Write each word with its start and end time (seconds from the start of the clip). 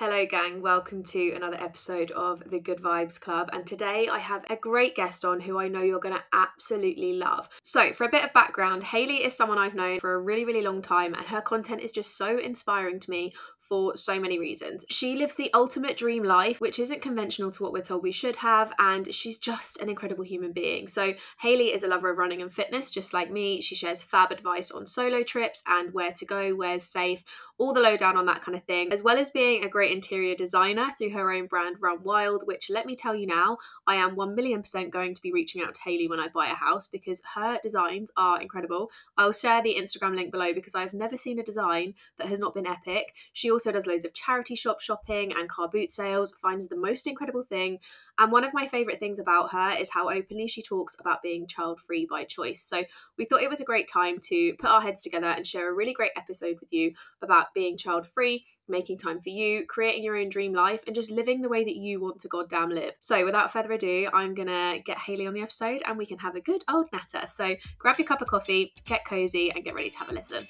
Hello, 0.00 0.24
gang. 0.24 0.62
Welcome 0.62 1.02
to 1.02 1.32
another 1.32 1.58
episode 1.62 2.10
of 2.12 2.42
the 2.48 2.58
Good 2.58 2.78
Vibes 2.78 3.20
Club. 3.20 3.50
And 3.52 3.66
today 3.66 4.08
I 4.10 4.18
have 4.18 4.46
a 4.48 4.56
great 4.56 4.94
guest 4.94 5.26
on 5.26 5.40
who 5.40 5.58
I 5.58 5.68
know 5.68 5.82
you're 5.82 6.00
going 6.00 6.14
to 6.14 6.24
absolutely 6.32 7.12
love. 7.12 7.50
So, 7.60 7.92
for 7.92 8.04
a 8.04 8.08
bit 8.08 8.24
of 8.24 8.32
background, 8.32 8.82
Hayley 8.82 9.22
is 9.22 9.36
someone 9.36 9.58
I've 9.58 9.74
known 9.74 10.00
for 10.00 10.14
a 10.14 10.18
really, 10.18 10.46
really 10.46 10.62
long 10.62 10.80
time, 10.80 11.12
and 11.12 11.26
her 11.26 11.42
content 11.42 11.82
is 11.82 11.92
just 11.92 12.16
so 12.16 12.38
inspiring 12.38 12.98
to 12.98 13.10
me 13.10 13.34
for 13.70 13.96
so 13.96 14.18
many 14.18 14.38
reasons. 14.38 14.84
She 14.90 15.14
lives 15.14 15.36
the 15.36 15.50
ultimate 15.54 15.96
dream 15.96 16.24
life, 16.24 16.60
which 16.60 16.80
isn't 16.80 17.00
conventional 17.00 17.52
to 17.52 17.62
what 17.62 17.72
we're 17.72 17.82
told 17.82 18.02
we 18.02 18.10
should 18.10 18.36
have, 18.36 18.72
and 18.80 19.14
she's 19.14 19.38
just 19.38 19.80
an 19.80 19.88
incredible 19.88 20.24
human 20.24 20.52
being. 20.52 20.88
So, 20.88 21.14
Hayley 21.40 21.72
is 21.72 21.84
a 21.84 21.88
lover 21.88 22.10
of 22.10 22.18
running 22.18 22.42
and 22.42 22.52
fitness, 22.52 22.90
just 22.90 23.14
like 23.14 23.30
me. 23.30 23.60
She 23.62 23.76
shares 23.76 24.02
fab 24.02 24.32
advice 24.32 24.72
on 24.72 24.86
solo 24.86 25.22
trips 25.22 25.62
and 25.68 25.94
where 25.94 26.12
to 26.12 26.26
go, 26.26 26.54
where's 26.56 26.82
safe, 26.82 27.22
all 27.60 27.72
the 27.72 27.80
lowdown 27.80 28.16
on 28.16 28.26
that 28.26 28.40
kind 28.40 28.56
of 28.56 28.64
thing, 28.64 28.90
as 28.92 29.02
well 29.02 29.18
as 29.18 29.30
being 29.30 29.64
a 29.64 29.68
great 29.68 29.92
interior 29.92 30.34
designer 30.34 30.88
through 30.96 31.10
her 31.10 31.30
own 31.30 31.46
brand 31.46 31.76
Run 31.78 32.02
Wild, 32.02 32.42
which 32.46 32.70
let 32.70 32.86
me 32.86 32.96
tell 32.96 33.14
you 33.14 33.26
now, 33.26 33.58
I 33.86 33.96
am 33.96 34.16
1 34.16 34.34
million 34.34 34.62
percent 34.62 34.90
going 34.90 35.14
to 35.14 35.22
be 35.22 35.30
reaching 35.30 35.62
out 35.62 35.74
to 35.74 35.80
Hayley 35.82 36.08
when 36.08 36.18
I 36.18 36.28
buy 36.28 36.46
a 36.46 36.54
house 36.54 36.86
because 36.86 37.22
her 37.34 37.58
designs 37.62 38.10
are 38.16 38.40
incredible. 38.40 38.90
I'll 39.16 39.32
share 39.32 39.62
the 39.62 39.76
Instagram 39.78 40.16
link 40.16 40.32
below 40.32 40.54
because 40.54 40.74
I've 40.74 40.94
never 40.94 41.18
seen 41.18 41.38
a 41.38 41.44
design 41.44 41.94
that 42.16 42.28
has 42.28 42.38
not 42.38 42.54
been 42.54 42.66
epic. 42.66 43.14
She 43.34 43.50
also 43.50 43.59
does 43.64 43.86
loads 43.86 44.04
of 44.04 44.14
charity 44.14 44.54
shop 44.54 44.80
shopping 44.80 45.32
and 45.32 45.48
car 45.48 45.68
boot 45.68 45.90
sales, 45.90 46.32
finds 46.32 46.68
the 46.68 46.76
most 46.76 47.06
incredible 47.06 47.42
thing. 47.42 47.78
And 48.18 48.32
one 48.32 48.44
of 48.44 48.54
my 48.54 48.66
favourite 48.66 48.98
things 48.98 49.18
about 49.18 49.52
her 49.52 49.76
is 49.78 49.90
how 49.90 50.08
openly 50.08 50.48
she 50.48 50.62
talks 50.62 50.96
about 50.98 51.22
being 51.22 51.46
child 51.46 51.80
free 51.80 52.06
by 52.08 52.24
choice. 52.24 52.62
So 52.62 52.84
we 53.18 53.24
thought 53.24 53.42
it 53.42 53.50
was 53.50 53.60
a 53.60 53.64
great 53.64 53.88
time 53.88 54.18
to 54.24 54.54
put 54.54 54.70
our 54.70 54.80
heads 54.80 55.02
together 55.02 55.26
and 55.26 55.46
share 55.46 55.70
a 55.70 55.74
really 55.74 55.92
great 55.92 56.12
episode 56.16 56.56
with 56.60 56.72
you 56.72 56.92
about 57.22 57.52
being 57.54 57.76
child 57.76 58.06
free, 58.06 58.46
making 58.68 58.98
time 58.98 59.20
for 59.20 59.30
you, 59.30 59.66
creating 59.66 60.04
your 60.04 60.16
own 60.16 60.28
dream 60.28 60.52
life, 60.52 60.82
and 60.86 60.94
just 60.94 61.10
living 61.10 61.42
the 61.42 61.48
way 61.48 61.64
that 61.64 61.76
you 61.76 62.00
want 62.00 62.20
to 62.20 62.28
goddamn 62.28 62.70
live. 62.70 62.94
So 63.00 63.24
without 63.24 63.52
further 63.52 63.72
ado, 63.72 64.08
I'm 64.12 64.34
gonna 64.34 64.78
get 64.84 64.98
Hayley 64.98 65.26
on 65.26 65.34
the 65.34 65.42
episode 65.42 65.82
and 65.86 65.98
we 65.98 66.06
can 66.06 66.18
have 66.18 66.36
a 66.36 66.40
good 66.40 66.62
old 66.68 66.86
natter. 66.92 67.26
So 67.26 67.56
grab 67.78 67.98
your 67.98 68.06
cup 68.06 68.22
of 68.22 68.28
coffee, 68.28 68.72
get 68.86 69.04
cozy, 69.04 69.50
and 69.50 69.64
get 69.64 69.74
ready 69.74 69.90
to 69.90 69.98
have 69.98 70.10
a 70.10 70.12
listen. 70.12 70.46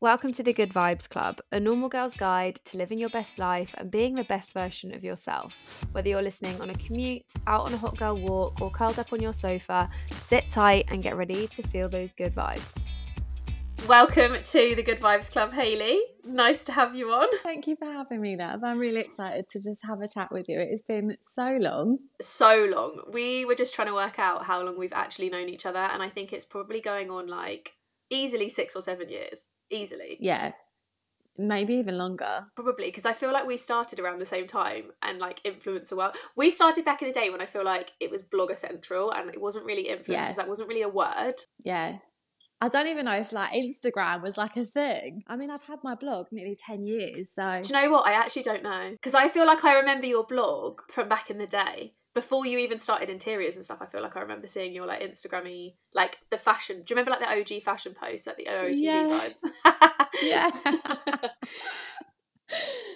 Welcome 0.00 0.30
to 0.34 0.44
the 0.44 0.52
Good 0.52 0.68
Vibes 0.68 1.08
Club, 1.08 1.40
a 1.50 1.58
normal 1.58 1.88
girl's 1.88 2.16
guide 2.16 2.60
to 2.66 2.76
living 2.76 3.00
your 3.00 3.08
best 3.08 3.36
life 3.36 3.74
and 3.78 3.90
being 3.90 4.14
the 4.14 4.22
best 4.22 4.52
version 4.52 4.94
of 4.94 5.02
yourself. 5.02 5.84
Whether 5.90 6.10
you're 6.10 6.22
listening 6.22 6.60
on 6.60 6.70
a 6.70 6.74
commute, 6.74 7.24
out 7.48 7.66
on 7.66 7.74
a 7.74 7.76
hot 7.76 7.96
girl 7.96 8.14
walk, 8.14 8.62
or 8.62 8.70
curled 8.70 9.00
up 9.00 9.12
on 9.12 9.18
your 9.18 9.32
sofa, 9.32 9.90
sit 10.12 10.48
tight 10.50 10.84
and 10.86 11.02
get 11.02 11.16
ready 11.16 11.48
to 11.48 11.62
feel 11.64 11.88
those 11.88 12.12
good 12.12 12.32
vibes. 12.32 12.84
Welcome 13.88 14.36
to 14.40 14.76
the 14.76 14.84
Good 14.84 15.00
Vibes 15.00 15.32
Club, 15.32 15.52
Hayley. 15.52 16.00
Nice 16.24 16.62
to 16.66 16.72
have 16.72 16.94
you 16.94 17.10
on. 17.10 17.26
Thank 17.42 17.66
you 17.66 17.74
for 17.74 17.90
having 17.90 18.20
me, 18.20 18.36
Love. 18.36 18.62
I'm 18.62 18.78
really 18.78 19.00
excited 19.00 19.48
to 19.48 19.58
just 19.60 19.84
have 19.84 20.00
a 20.00 20.06
chat 20.06 20.30
with 20.30 20.48
you. 20.48 20.60
It 20.60 20.70
has 20.70 20.82
been 20.82 21.16
so 21.22 21.58
long. 21.60 21.98
So 22.20 22.68
long. 22.70 23.02
We 23.12 23.44
were 23.44 23.56
just 23.56 23.74
trying 23.74 23.88
to 23.88 23.94
work 23.94 24.20
out 24.20 24.44
how 24.44 24.62
long 24.62 24.78
we've 24.78 24.92
actually 24.92 25.28
known 25.28 25.48
each 25.48 25.66
other, 25.66 25.80
and 25.80 26.04
I 26.04 26.08
think 26.08 26.32
it's 26.32 26.44
probably 26.44 26.80
going 26.80 27.10
on 27.10 27.26
like 27.26 27.72
easily 28.10 28.48
six 28.48 28.76
or 28.76 28.80
seven 28.80 29.08
years 29.08 29.48
easily. 29.70 30.16
Yeah. 30.20 30.52
Maybe 31.40 31.74
even 31.74 31.98
longer. 31.98 32.46
Probably 32.56 32.86
because 32.86 33.06
I 33.06 33.12
feel 33.12 33.32
like 33.32 33.46
we 33.46 33.56
started 33.56 34.00
around 34.00 34.18
the 34.18 34.26
same 34.26 34.46
time 34.46 34.86
and 35.02 35.20
like 35.20 35.40
influencer 35.44 35.96
world. 35.96 36.16
We 36.36 36.50
started 36.50 36.84
back 36.84 37.00
in 37.00 37.08
the 37.08 37.14
day 37.14 37.30
when 37.30 37.40
I 37.40 37.46
feel 37.46 37.64
like 37.64 37.92
it 38.00 38.10
was 38.10 38.24
blogger 38.24 38.56
central 38.56 39.12
and 39.12 39.30
it 39.30 39.40
wasn't 39.40 39.64
really 39.64 39.84
influencers. 39.84 40.08
Yeah. 40.08 40.32
That 40.32 40.48
wasn't 40.48 40.68
really 40.68 40.82
a 40.82 40.88
word. 40.88 41.34
Yeah. 41.62 41.98
I 42.60 42.68
don't 42.68 42.88
even 42.88 43.04
know 43.04 43.12
if 43.12 43.32
like 43.32 43.52
Instagram 43.52 44.20
was 44.20 44.36
like 44.36 44.56
a 44.56 44.64
thing. 44.64 45.22
I 45.28 45.36
mean, 45.36 45.48
I've 45.48 45.62
had 45.62 45.78
my 45.84 45.94
blog 45.94 46.26
nearly 46.32 46.56
10 46.56 46.88
years, 46.88 47.30
so. 47.30 47.60
Do 47.62 47.68
you 47.68 47.80
know 47.80 47.92
what? 47.92 48.04
I 48.04 48.14
actually 48.14 48.42
don't 48.42 48.64
know. 48.64 48.90
Because 48.90 49.14
I 49.14 49.28
feel 49.28 49.46
like 49.46 49.64
I 49.64 49.74
remember 49.74 50.06
your 50.06 50.24
blog 50.24 50.80
from 50.90 51.08
back 51.08 51.30
in 51.30 51.38
the 51.38 51.46
day 51.46 51.94
before 52.14 52.46
you 52.46 52.58
even 52.58 52.78
started 52.78 53.10
interiors 53.10 53.54
and 53.54 53.64
stuff, 53.64 53.78
I 53.80 53.86
feel 53.86 54.02
like 54.02 54.16
I 54.16 54.20
remember 54.20 54.46
seeing 54.46 54.72
your 54.72 54.86
like 54.86 55.02
Instagrammy, 55.02 55.74
like 55.94 56.18
the 56.30 56.38
fashion. 56.38 56.82
Do 56.84 56.92
you 56.92 56.96
remember 56.96 57.10
like 57.10 57.20
the 57.20 57.54
OG 57.56 57.62
fashion 57.62 57.94
posts, 57.94 58.26
like 58.26 58.36
the 58.36 58.46
OOTD 58.46 58.76
yeah. 58.78 59.04
vibes? 59.04 59.40
yeah. 60.22 60.50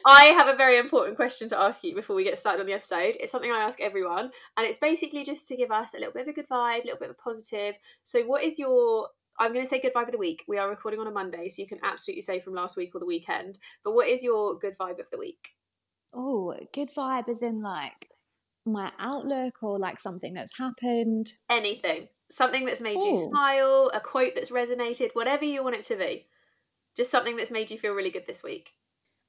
I 0.05 0.25
have 0.27 0.49
a 0.49 0.57
very 0.57 0.79
important 0.79 1.17
question 1.17 1.49
to 1.51 1.61
ask 1.61 1.85
you 1.85 1.95
before 1.95 2.17
we 2.17 2.25
get 2.25 2.39
started 2.39 2.61
on 2.61 2.67
the 2.67 2.73
episode. 2.73 3.17
It's 3.21 3.31
something 3.31 3.53
I 3.53 3.61
ask 3.63 3.81
everyone, 3.81 4.31
and 4.57 4.67
it's 4.67 4.79
basically 4.79 5.25
just 5.25 5.47
to 5.49 5.57
give 5.57 5.71
us 5.71 5.95
a 5.95 5.99
little 5.99 6.13
bit 6.13 6.23
of 6.23 6.29
a 6.29 6.33
good 6.33 6.49
vibe, 6.49 6.83
a 6.83 6.87
little 6.87 6.99
bit 6.99 7.11
of 7.11 7.17
a 7.19 7.23
positive. 7.23 7.77
So, 8.03 8.23
what 8.25 8.43
is 8.43 8.59
your 8.59 9.09
I'm 9.39 9.53
going 9.53 9.65
to 9.65 9.69
say 9.69 9.81
good 9.81 9.95
vibe 9.95 10.07
of 10.07 10.13
the 10.13 10.19
week. 10.19 10.45
We 10.47 10.59
are 10.59 10.69
recording 10.69 11.01
on 11.01 11.07
a 11.07 11.11
Monday, 11.11 11.49
so 11.49 11.63
you 11.63 11.69
can 11.69 11.81
absolutely 11.83 12.23
say 12.23 12.39
from 12.39 12.55
last 12.55 12.77
week 12.77 12.95
or 12.95 12.99
the 12.99 13.07
weekend. 13.07 13.59
But 13.85 13.95
what 13.95 14.09
is 14.09 14.23
your 14.23 14.59
good 14.59 14.77
vibe 14.77 15.01
of 15.01 15.11
the 15.11 15.19
week? 15.19 15.51
Oh, 16.13 16.55
good 16.75 16.91
vibe 16.95 17.29
is 17.29 17.43
in 17.43 17.63
like 17.63 18.09
my 18.65 18.93
outlook 18.99 19.63
or 19.63 19.79
like 19.79 19.99
something 19.99 20.35
that's 20.35 20.57
happened? 20.57 21.35
Anything. 21.51 22.09
Something 22.31 22.65
that's 22.65 22.81
made 22.81 22.97
Ooh. 22.97 23.09
you 23.09 23.15
smile, 23.15 23.91
a 23.93 24.01
quote 24.01 24.35
that's 24.35 24.51
resonated, 24.51 25.11
whatever 25.15 25.45
you 25.45 25.63
want 25.63 25.77
it 25.77 25.83
to 25.85 25.97
be. 25.97 26.27
Just 26.97 27.11
something 27.11 27.37
that's 27.37 27.51
made 27.51 27.71
you 27.71 27.79
feel 27.79 27.95
really 27.95 28.11
good 28.11 28.27
this 28.27 28.43
week. 28.43 28.73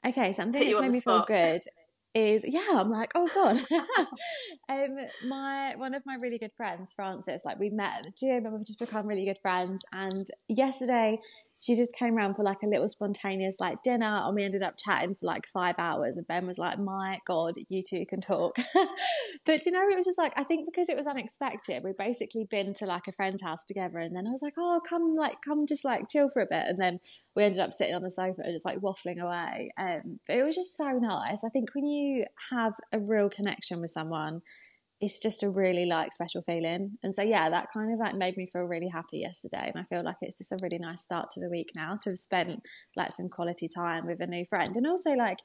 Okay, 0.05 0.31
something 0.31 0.63
that's 0.63 0.79
made 0.79 0.91
me 0.91 0.99
spot. 0.99 1.27
feel 1.27 1.38
good 1.38 1.61
is 2.16 2.45
yeah, 2.47 2.67
I'm 2.71 2.89
like, 2.89 3.11
oh 3.16 3.29
god. 3.33 3.57
um 4.69 4.97
my 5.27 5.73
one 5.77 5.94
of 5.94 6.03
my 6.05 6.17
really 6.21 6.38
good 6.38 6.53
friends, 6.55 6.94
Frances, 6.94 7.44
like 7.45 7.59
we 7.59 7.69
met 7.69 8.00
at 8.00 8.03
the 8.03 8.11
gym 8.11 8.45
and 8.45 8.53
we've 8.53 8.65
just 8.65 8.79
become 8.79 9.07
really 9.07 9.25
good 9.25 9.39
friends. 9.41 9.83
And 9.91 10.27
yesterday 10.47 11.19
she 11.63 11.75
just 11.75 11.94
came 11.94 12.18
around 12.18 12.35
for 12.35 12.44
like 12.44 12.62
a 12.63 12.68
little 12.68 12.88
spontaneous 12.88 13.59
like 13.59 13.81
dinner 13.84 14.22
and 14.24 14.35
we 14.35 14.44
ended 14.44 14.62
up 14.62 14.75
chatting 14.78 15.16
for 15.16 15.25
like 15.25 15.46
five 15.47 15.75
hours 15.78 16.18
and 16.18 16.28
ben 16.28 16.46
was 16.47 16.57
like 16.57 16.79
my 16.79 17.19
god 17.25 17.56
you 17.69 17.81
two 17.88 18.06
can 18.06 18.22
talk. 18.22 18.57
But 19.46 19.66
you 19.66 19.72
know 19.72 19.88
it 19.90 19.97
was 19.97 20.06
just 20.06 20.18
like 20.18 20.34
i 20.38 20.44
think 20.44 20.66
because 20.66 20.90
it 20.90 20.96
was 20.96 21.07
unexpected 21.07 21.84
we'd 21.84 21.97
basically 21.97 22.46
been 22.50 22.74
to 22.75 22.85
like 22.85 23.07
a 23.07 23.12
friend's 23.12 23.41
house 23.41 23.66
together 23.66 23.97
and 23.97 24.16
then 24.16 24.28
i 24.28 24.31
was 24.31 24.41
like 24.41 24.53
oh 24.57 24.79
come 24.88 25.13
like 25.13 25.38
come 25.44 25.66
just 25.66 25.84
like 25.84 26.07
chill 26.09 26.29
for 26.29 26.41
a 26.41 26.47
bit 26.50 26.66
and 26.68 26.78
then 26.78 27.00
we 27.35 27.44
ended 27.44 27.59
up 27.59 27.74
sitting 27.74 27.95
on 27.95 28.03
the 28.03 28.12
sofa 28.12 28.41
and 28.44 28.53
just 28.53 28.66
like 28.66 28.80
waffling 28.80 29.19
away 29.19 29.72
um, 29.78 30.19
but 30.28 30.38
it 30.38 30.44
was 30.44 30.56
just 30.56 30.75
so 30.75 30.91
nice. 30.91 31.44
I 31.44 31.50
think 31.50 31.74
when 31.74 31.85
you 31.85 32.25
have 32.51 32.74
a 32.91 33.00
real 33.00 33.30
connection 33.30 33.81
with 33.81 33.91
someone 33.91 34.41
it's 35.02 35.20
just 35.20 35.44
a 35.44 35.50
really 35.50 35.86
like 35.86 36.14
special 36.14 36.44
feeling. 36.50 36.98
And 37.04 37.14
so 37.14 37.22
yeah, 37.22 37.50
that 37.50 37.68
kind 37.74 37.94
of 37.94 38.00
like 38.00 38.16
made 38.16 38.38
me 38.38 38.46
feel 38.46 38.64
really 38.64 38.88
happy 38.88 39.20
yesterday. 39.20 39.72
And 39.74 39.78
I 39.78 39.84
feel 39.84 40.04
like 40.04 40.18
it's 40.22 40.38
just 40.38 40.52
a 40.52 40.58
really 40.62 40.80
nice 40.80 41.04
start 41.04 41.30
to 41.31 41.42
the 41.42 41.50
week 41.50 41.72
now 41.76 41.98
to 42.02 42.12
have 42.12 42.18
spent 42.18 42.62
like 42.96 43.12
some 43.12 43.28
quality 43.30 43.68
time 43.68 44.06
with 44.06 44.22
a 44.22 44.28
new 44.28 44.46
friend. 44.50 44.70
And 44.76 44.88
also 44.88 45.12
like 45.12 45.40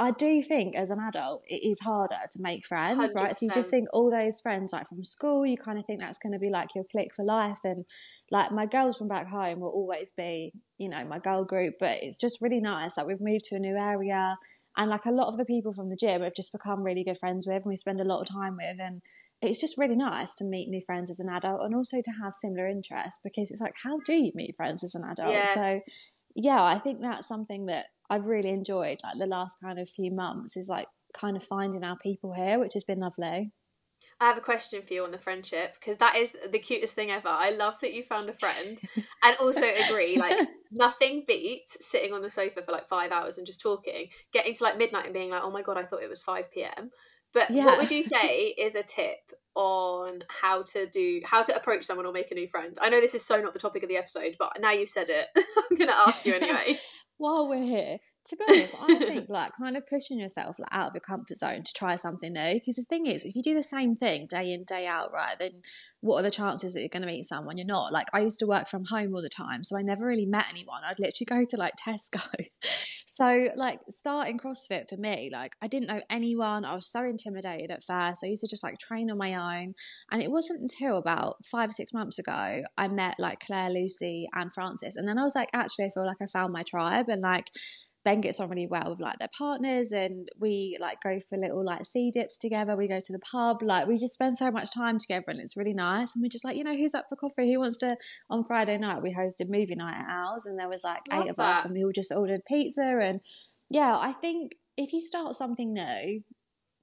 I 0.00 0.12
do 0.12 0.42
think 0.42 0.76
as 0.76 0.90
an 0.90 0.98
adult 0.98 1.42
it 1.46 1.62
is 1.62 1.80
harder 1.80 2.16
to 2.32 2.38
make 2.40 2.64
friends, 2.64 3.14
100%. 3.14 3.20
right? 3.20 3.36
So 3.36 3.44
you 3.44 3.52
just 3.52 3.70
think 3.70 3.86
all 3.92 4.10
those 4.10 4.40
friends 4.40 4.72
like 4.72 4.88
from 4.88 5.04
school, 5.04 5.44
you 5.44 5.58
kind 5.58 5.78
of 5.78 5.84
think 5.84 6.00
that's 6.00 6.18
going 6.18 6.32
to 6.32 6.38
be 6.38 6.48
like 6.48 6.74
your 6.74 6.84
clique 6.90 7.14
for 7.14 7.22
life. 7.22 7.58
And 7.64 7.84
like 8.30 8.50
my 8.50 8.64
girls 8.64 8.96
from 8.96 9.08
back 9.08 9.28
home 9.28 9.60
will 9.60 9.68
always 9.68 10.10
be, 10.16 10.54
you 10.78 10.88
know, 10.88 11.04
my 11.04 11.18
girl 11.18 11.44
group. 11.44 11.74
But 11.78 11.98
it's 12.00 12.18
just 12.18 12.40
really 12.40 12.60
nice. 12.60 12.96
Like 12.96 13.08
we've 13.08 13.20
moved 13.20 13.44
to 13.50 13.56
a 13.56 13.60
new 13.60 13.76
area 13.76 14.36
and 14.76 14.90
like 14.90 15.04
a 15.04 15.12
lot 15.12 15.28
of 15.28 15.36
the 15.36 15.44
people 15.44 15.72
from 15.72 15.90
the 15.90 15.96
gym 15.96 16.22
have 16.22 16.34
just 16.34 16.52
become 16.52 16.82
really 16.82 17.04
good 17.04 17.18
friends 17.18 17.46
with 17.46 17.56
and 17.56 17.66
we 17.66 17.76
spend 17.76 18.00
a 18.00 18.04
lot 18.04 18.20
of 18.20 18.28
time 18.28 18.56
with 18.56 18.76
and 18.80 19.02
it's 19.42 19.60
just 19.60 19.78
really 19.78 19.96
nice 19.96 20.34
to 20.36 20.44
meet 20.44 20.68
new 20.68 20.82
friends 20.84 21.10
as 21.10 21.18
an 21.18 21.28
adult 21.28 21.62
and 21.62 21.74
also 21.74 22.00
to 22.02 22.12
have 22.22 22.34
similar 22.34 22.68
interests 22.68 23.20
because 23.24 23.50
it's 23.50 23.60
like 23.60 23.74
how 23.82 23.98
do 24.04 24.14
you 24.14 24.32
meet 24.34 24.54
friends 24.56 24.84
as 24.84 24.94
an 24.94 25.04
adult 25.04 25.32
yeah. 25.32 25.54
so 25.54 25.80
yeah 26.34 26.62
i 26.62 26.78
think 26.78 27.00
that's 27.00 27.26
something 27.26 27.66
that 27.66 27.86
i've 28.10 28.26
really 28.26 28.50
enjoyed 28.50 28.98
like 29.02 29.18
the 29.18 29.26
last 29.26 29.56
kind 29.62 29.78
of 29.78 29.88
few 29.88 30.10
months 30.10 30.56
is 30.56 30.68
like 30.68 30.86
kind 31.12 31.36
of 31.36 31.42
finding 31.42 31.82
our 31.82 31.96
people 31.96 32.32
here 32.34 32.58
which 32.58 32.74
has 32.74 32.84
been 32.84 33.00
lovely 33.00 33.50
I 34.20 34.26
have 34.26 34.36
a 34.36 34.42
question 34.42 34.82
for 34.82 34.92
you 34.92 35.04
on 35.04 35.12
the 35.12 35.18
friendship 35.18 35.74
because 35.74 35.96
that 35.96 36.16
is 36.16 36.36
the 36.50 36.58
cutest 36.58 36.94
thing 36.94 37.10
ever. 37.10 37.28
I 37.28 37.50
love 37.50 37.74
that 37.80 37.94
you 37.94 38.02
found 38.02 38.28
a 38.28 38.34
friend 38.34 38.78
and 39.24 39.36
also 39.38 39.66
agree 39.88 40.18
like 40.18 40.38
nothing 40.70 41.24
beats 41.26 41.78
sitting 41.80 42.12
on 42.12 42.22
the 42.22 42.30
sofa 42.30 42.62
for 42.62 42.72
like 42.72 42.86
five 42.86 43.12
hours 43.12 43.38
and 43.38 43.46
just 43.46 43.60
talking, 43.60 44.08
getting 44.32 44.54
to 44.54 44.64
like 44.64 44.76
midnight 44.76 45.06
and 45.06 45.14
being 45.14 45.30
like, 45.30 45.42
oh 45.42 45.50
my 45.50 45.62
god, 45.62 45.78
I 45.78 45.84
thought 45.84 46.02
it 46.02 46.08
was 46.08 46.22
5 46.22 46.52
p.m. 46.52 46.90
But 47.32 47.50
yeah. 47.50 47.64
what 47.64 47.78
would 47.78 47.90
you 47.90 48.02
say 48.02 48.54
is 48.58 48.74
a 48.74 48.82
tip 48.82 49.32
on 49.54 50.22
how 50.28 50.62
to 50.62 50.86
do 50.86 51.20
how 51.24 51.42
to 51.42 51.54
approach 51.54 51.84
someone 51.84 52.06
or 52.06 52.12
make 52.12 52.30
a 52.30 52.34
new 52.34 52.46
friend? 52.46 52.76
I 52.80 52.88
know 52.88 53.00
this 53.00 53.14
is 53.14 53.24
so 53.24 53.40
not 53.40 53.52
the 53.52 53.58
topic 53.58 53.82
of 53.82 53.88
the 53.88 53.96
episode, 53.96 54.36
but 54.38 54.56
now 54.60 54.72
you've 54.72 54.88
said 54.88 55.08
it, 55.08 55.28
I'm 55.36 55.76
gonna 55.78 55.92
ask 55.92 56.24
you 56.26 56.34
anyway. 56.34 56.78
While 57.18 57.48
we're 57.48 57.62
here, 57.62 57.98
to 58.30 58.36
be 58.36 58.44
honest, 58.48 58.74
I 58.80 58.98
think 58.98 59.28
like 59.28 59.52
kind 59.58 59.76
of 59.76 59.86
pushing 59.86 60.18
yourself 60.18 60.58
like 60.58 60.68
out 60.72 60.88
of 60.88 60.94
your 60.94 61.00
comfort 61.00 61.36
zone 61.36 61.62
to 61.64 61.72
try 61.74 61.96
something 61.96 62.32
new. 62.32 62.54
Because 62.54 62.76
the 62.76 62.84
thing 62.84 63.06
is, 63.06 63.24
if 63.24 63.34
you 63.34 63.42
do 63.42 63.54
the 63.54 63.62
same 63.62 63.96
thing 63.96 64.26
day 64.26 64.52
in 64.52 64.64
day 64.64 64.86
out, 64.86 65.12
right, 65.12 65.36
then 65.38 65.62
what 66.00 66.18
are 66.18 66.22
the 66.22 66.30
chances 66.30 66.72
that 66.72 66.80
you're 66.80 66.88
going 66.88 67.02
to 67.02 67.08
meet 67.08 67.26
someone 67.26 67.58
you're 67.58 67.66
not? 67.66 67.92
Like 67.92 68.06
I 68.12 68.20
used 68.20 68.38
to 68.40 68.46
work 68.46 68.68
from 68.68 68.84
home 68.84 69.14
all 69.14 69.22
the 69.22 69.28
time, 69.28 69.64
so 69.64 69.76
I 69.76 69.82
never 69.82 70.06
really 70.06 70.26
met 70.26 70.46
anyone. 70.48 70.82
I'd 70.84 71.00
literally 71.00 71.26
go 71.26 71.44
to 71.44 71.56
like 71.56 71.74
Tesco. 71.76 72.22
so 73.06 73.48
like 73.56 73.80
starting 73.88 74.38
CrossFit 74.38 74.88
for 74.88 74.96
me, 74.96 75.28
like 75.32 75.56
I 75.60 75.66
didn't 75.66 75.88
know 75.88 76.00
anyone. 76.08 76.64
I 76.64 76.74
was 76.74 76.90
so 76.90 77.04
intimidated 77.04 77.72
at 77.72 77.82
first. 77.82 78.22
I 78.24 78.28
used 78.28 78.42
to 78.42 78.48
just 78.48 78.62
like 78.62 78.78
train 78.78 79.10
on 79.10 79.18
my 79.18 79.34
own, 79.34 79.74
and 80.12 80.22
it 80.22 80.30
wasn't 80.30 80.60
until 80.60 80.98
about 80.98 81.44
five 81.44 81.70
or 81.70 81.72
six 81.72 81.92
months 81.92 82.18
ago 82.18 82.62
I 82.78 82.88
met 82.88 83.16
like 83.18 83.40
Claire, 83.40 83.70
Lucy, 83.70 84.28
and 84.34 84.52
Frances, 84.52 84.94
and 84.94 85.08
then 85.08 85.18
I 85.18 85.24
was 85.24 85.34
like, 85.34 85.48
actually, 85.52 85.86
I 85.86 85.90
feel 85.90 86.06
like 86.06 86.22
I 86.22 86.26
found 86.26 86.52
my 86.52 86.62
tribe, 86.62 87.08
and 87.08 87.22
like 87.22 87.50
Ben 88.10 88.20
gets 88.20 88.40
on 88.40 88.48
really 88.48 88.66
well 88.66 88.86
with 88.88 89.00
like 89.00 89.18
their 89.18 89.30
partners, 89.36 89.92
and 89.92 90.28
we 90.38 90.76
like 90.80 91.00
go 91.00 91.18
for 91.20 91.38
little 91.38 91.64
like 91.64 91.84
sea 91.84 92.10
dips 92.10 92.36
together. 92.38 92.76
We 92.76 92.88
go 92.88 93.00
to 93.04 93.12
the 93.12 93.20
pub, 93.20 93.62
like 93.62 93.86
we 93.86 93.98
just 93.98 94.14
spend 94.14 94.36
so 94.36 94.50
much 94.50 94.72
time 94.74 94.98
together, 94.98 95.26
and 95.28 95.40
it's 95.40 95.56
really 95.56 95.74
nice. 95.74 96.14
And 96.14 96.22
we're 96.22 96.28
just 96.28 96.44
like, 96.44 96.56
you 96.56 96.64
know, 96.64 96.76
who's 96.76 96.94
up 96.94 97.06
for 97.08 97.16
coffee? 97.16 97.52
Who 97.52 97.60
wants 97.60 97.78
to? 97.78 97.96
On 98.28 98.42
Friday 98.44 98.78
night, 98.78 99.02
we 99.02 99.14
hosted 99.14 99.48
movie 99.48 99.76
night 99.76 100.00
at 100.00 100.10
ours, 100.10 100.46
and 100.46 100.58
there 100.58 100.68
was 100.68 100.82
like 100.82 101.02
Love 101.10 101.24
eight 101.24 101.30
of 101.30 101.36
that. 101.36 101.58
us, 101.60 101.64
and 101.64 101.74
we 101.74 101.84
all 101.84 101.92
just 101.94 102.12
ordered 102.12 102.44
pizza. 102.46 102.98
And 103.00 103.20
yeah, 103.68 103.96
I 103.96 104.12
think 104.12 104.56
if 104.76 104.92
you 104.92 105.00
start 105.00 105.36
something 105.36 105.72
new, 105.72 106.22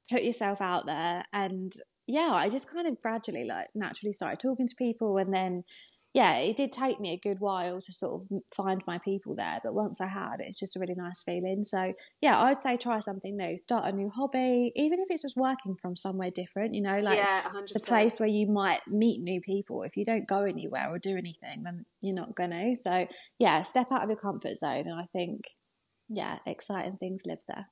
put 0.09 0.23
yourself 0.23 0.61
out 0.61 0.85
there, 0.85 1.25
and 1.33 1.73
yeah, 2.07 2.31
I 2.31 2.47
just 2.47 2.71
kind 2.71 2.87
of 2.87 3.01
gradually 3.01 3.43
like 3.43 3.67
naturally 3.75 4.13
started 4.13 4.39
talking 4.39 4.67
to 4.67 4.75
people, 4.77 5.17
and 5.17 5.33
then 5.33 5.63
yeah, 6.13 6.37
it 6.37 6.55
did 6.55 6.71
take 6.71 6.99
me 6.99 7.11
a 7.11 7.17
good 7.17 7.39
while 7.39 7.79
to 7.81 7.93
sort 7.93 8.21
of 8.21 8.41
find 8.55 8.81
my 8.87 8.97
people 8.97 9.35
there, 9.35 9.59
but 9.63 9.73
once 9.73 10.01
I 10.01 10.07
had, 10.07 10.37
it's 10.39 10.59
just 10.59 10.75
a 10.75 10.79
really 10.79 10.95
nice 10.95 11.21
feeling. 11.21 11.63
So, 11.63 11.93
yeah, 12.21 12.41
I'd 12.41 12.57
say 12.57 12.77
try 12.77 12.99
something 12.99 13.37
new, 13.37 13.57
start 13.57 13.85
a 13.85 13.91
new 13.91 14.09
hobby, 14.09 14.71
even 14.75 14.99
if 14.99 15.07
it's 15.09 15.21
just 15.21 15.37
working 15.37 15.75
from 15.75 15.95
somewhere 15.95 16.31
different, 16.31 16.73
you 16.73 16.81
know, 16.81 16.99
like 16.99 17.17
yeah, 17.17 17.43
the 17.73 17.79
place 17.79 18.19
where 18.19 18.29
you 18.29 18.47
might 18.47 18.81
meet 18.87 19.21
new 19.21 19.41
people. 19.41 19.83
If 19.83 19.95
you 19.95 20.03
don't 20.03 20.27
go 20.27 20.43
anywhere 20.43 20.89
or 20.89 20.97
do 20.97 21.17
anything, 21.17 21.63
then 21.63 21.85
you're 22.01 22.15
not 22.15 22.35
going 22.35 22.51
to. 22.51 22.75
So, 22.75 23.07
yeah, 23.37 23.61
step 23.61 23.91
out 23.91 24.03
of 24.03 24.09
your 24.09 24.17
comfort 24.17 24.57
zone. 24.57 24.87
And 24.87 24.99
I 24.99 25.05
think, 25.13 25.43
yeah, 26.09 26.39
exciting 26.45 26.97
things 26.97 27.23
live 27.25 27.39
there. 27.47 27.67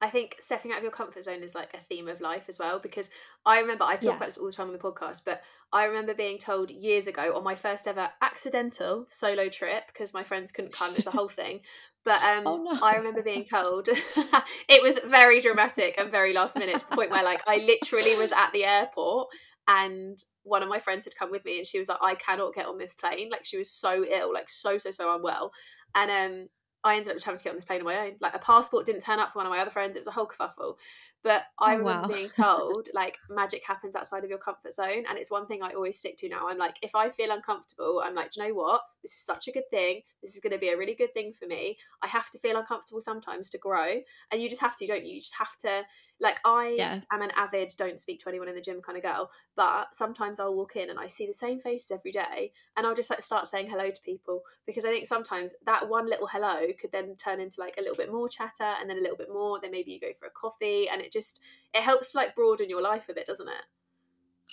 I 0.00 0.08
think 0.08 0.36
stepping 0.40 0.72
out 0.72 0.78
of 0.78 0.82
your 0.82 0.92
comfort 0.92 1.24
zone 1.24 1.42
is 1.42 1.54
like 1.54 1.72
a 1.72 1.80
theme 1.80 2.06
of 2.06 2.20
life 2.20 2.46
as 2.48 2.58
well 2.58 2.78
because 2.78 3.10
I 3.46 3.60
remember 3.60 3.84
I 3.84 3.94
talk 3.94 4.04
yes. 4.04 4.16
about 4.16 4.26
this 4.26 4.38
all 4.38 4.46
the 4.46 4.52
time 4.52 4.66
on 4.66 4.74
the 4.74 4.78
podcast, 4.78 5.22
but 5.24 5.42
I 5.72 5.84
remember 5.84 6.12
being 6.12 6.36
told 6.36 6.70
years 6.70 7.06
ago 7.06 7.34
on 7.34 7.42
my 7.42 7.54
first 7.54 7.88
ever 7.88 8.10
accidental 8.20 9.06
solo 9.08 9.48
trip 9.48 9.84
because 9.86 10.12
my 10.12 10.22
friends 10.22 10.52
couldn't 10.52 10.74
come, 10.74 10.90
it 10.90 10.96
was 10.96 11.06
the 11.06 11.12
whole 11.12 11.28
thing. 11.28 11.60
But 12.04 12.22
um, 12.22 12.42
oh, 12.46 12.62
no. 12.62 12.78
I 12.82 12.96
remember 12.96 13.22
being 13.22 13.44
told 13.44 13.88
it 14.68 14.82
was 14.82 14.98
very 14.98 15.40
dramatic 15.40 15.94
and 15.96 16.10
very 16.10 16.34
last 16.34 16.58
minute 16.58 16.78
to 16.80 16.90
the 16.90 16.96
point 16.96 17.10
where 17.10 17.24
like 17.24 17.42
I 17.46 17.56
literally 17.56 18.16
was 18.16 18.32
at 18.32 18.50
the 18.52 18.64
airport 18.64 19.28
and 19.66 20.18
one 20.42 20.62
of 20.62 20.68
my 20.68 20.78
friends 20.78 21.06
had 21.06 21.16
come 21.16 21.30
with 21.30 21.44
me 21.46 21.56
and 21.56 21.66
she 21.66 21.78
was 21.78 21.88
like, 21.88 21.98
I 22.02 22.14
cannot 22.16 22.54
get 22.54 22.66
on 22.66 22.76
this 22.76 22.94
plane. 22.94 23.30
Like 23.30 23.46
she 23.46 23.56
was 23.56 23.70
so 23.70 24.04
ill, 24.04 24.32
like 24.32 24.50
so, 24.50 24.76
so, 24.76 24.90
so 24.90 25.14
unwell. 25.14 25.52
And 25.94 26.10
um 26.10 26.48
I 26.84 26.94
ended 26.94 27.08
up 27.08 27.14
just 27.14 27.26
having 27.26 27.38
to 27.38 27.44
get 27.44 27.50
on 27.50 27.56
this 27.56 27.64
plane 27.64 27.80
on 27.80 27.86
my 27.86 27.98
own. 27.98 28.12
Like 28.20 28.34
a 28.34 28.38
passport 28.38 28.86
didn't 28.86 29.02
turn 29.02 29.18
up 29.18 29.32
for 29.32 29.40
one 29.40 29.46
of 29.46 29.50
my 29.50 29.58
other 29.58 29.70
friends. 29.70 29.96
It 29.96 30.00
was 30.00 30.06
a 30.06 30.12
whole 30.12 30.26
kerfuffle. 30.26 30.76
But 31.22 31.42
I 31.58 31.74
oh, 31.74 31.78
remember 31.78 32.08
wow. 32.08 32.14
being 32.14 32.28
told 32.28 32.88
like 32.94 33.18
magic 33.28 33.64
happens 33.66 33.96
outside 33.96 34.22
of 34.22 34.30
your 34.30 34.38
comfort 34.38 34.72
zone, 34.72 35.04
and 35.08 35.18
it's 35.18 35.30
one 35.30 35.46
thing 35.46 35.60
I 35.62 35.70
always 35.70 35.98
stick 35.98 36.16
to 36.18 36.28
now. 36.28 36.48
I'm 36.48 36.58
like, 36.58 36.76
if 36.82 36.94
I 36.94 37.08
feel 37.08 37.32
uncomfortable, 37.32 38.00
I'm 38.04 38.14
like, 38.14 38.30
do 38.30 38.42
you 38.42 38.48
know 38.48 38.54
what? 38.54 38.82
This 39.02 39.12
is 39.12 39.24
such 39.24 39.48
a 39.48 39.52
good 39.52 39.68
thing. 39.68 40.02
This 40.22 40.34
is 40.34 40.40
going 40.40 40.52
to 40.52 40.58
be 40.58 40.68
a 40.68 40.76
really 40.76 40.94
good 40.94 41.14
thing 41.14 41.32
for 41.32 41.46
me. 41.46 41.78
I 42.00 42.06
have 42.06 42.30
to 42.30 42.38
feel 42.38 42.56
uncomfortable 42.56 43.00
sometimes 43.00 43.50
to 43.50 43.58
grow, 43.58 44.02
and 44.30 44.40
you 44.40 44.48
just 44.48 44.60
have 44.60 44.76
to, 44.76 44.86
don't 44.86 45.04
you? 45.04 45.14
You 45.14 45.20
just 45.20 45.36
have 45.38 45.56
to 45.62 45.82
like 46.20 46.38
I 46.44 46.74
yeah. 46.78 47.00
am 47.12 47.22
an 47.22 47.30
avid 47.36 47.72
don't 47.76 48.00
speak 48.00 48.18
to 48.20 48.28
anyone 48.28 48.48
in 48.48 48.54
the 48.54 48.60
gym 48.60 48.80
kind 48.80 48.96
of 48.96 49.04
girl, 49.04 49.30
but 49.54 49.94
sometimes 49.94 50.40
I'll 50.40 50.54
walk 50.54 50.76
in 50.76 50.90
and 50.90 50.98
I 50.98 51.06
see 51.06 51.26
the 51.26 51.34
same 51.34 51.58
faces 51.58 51.90
every 51.90 52.10
day 52.10 52.52
and 52.76 52.86
I'll 52.86 52.94
just 52.94 53.10
like 53.10 53.20
start 53.20 53.46
saying 53.46 53.68
hello 53.68 53.90
to 53.90 54.02
people 54.02 54.42
because 54.66 54.84
I 54.84 54.90
think 54.90 55.06
sometimes 55.06 55.54
that 55.66 55.88
one 55.88 56.08
little 56.08 56.26
hello 56.26 56.66
could 56.80 56.92
then 56.92 57.16
turn 57.16 57.40
into 57.40 57.60
like 57.60 57.76
a 57.76 57.80
little 57.80 57.96
bit 57.96 58.12
more 58.12 58.28
chatter 58.28 58.74
and 58.80 58.88
then 58.88 58.98
a 58.98 59.02
little 59.02 59.16
bit 59.16 59.32
more, 59.32 59.60
then 59.60 59.70
maybe 59.70 59.92
you 59.92 60.00
go 60.00 60.12
for 60.18 60.26
a 60.26 60.30
coffee 60.30 60.88
and 60.88 61.00
it 61.00 61.12
just 61.12 61.40
it 61.74 61.82
helps 61.82 62.12
to 62.12 62.18
like 62.18 62.34
broaden 62.34 62.70
your 62.70 62.82
life 62.82 63.08
a 63.08 63.14
bit, 63.14 63.26
doesn't 63.26 63.48
it? 63.48 63.64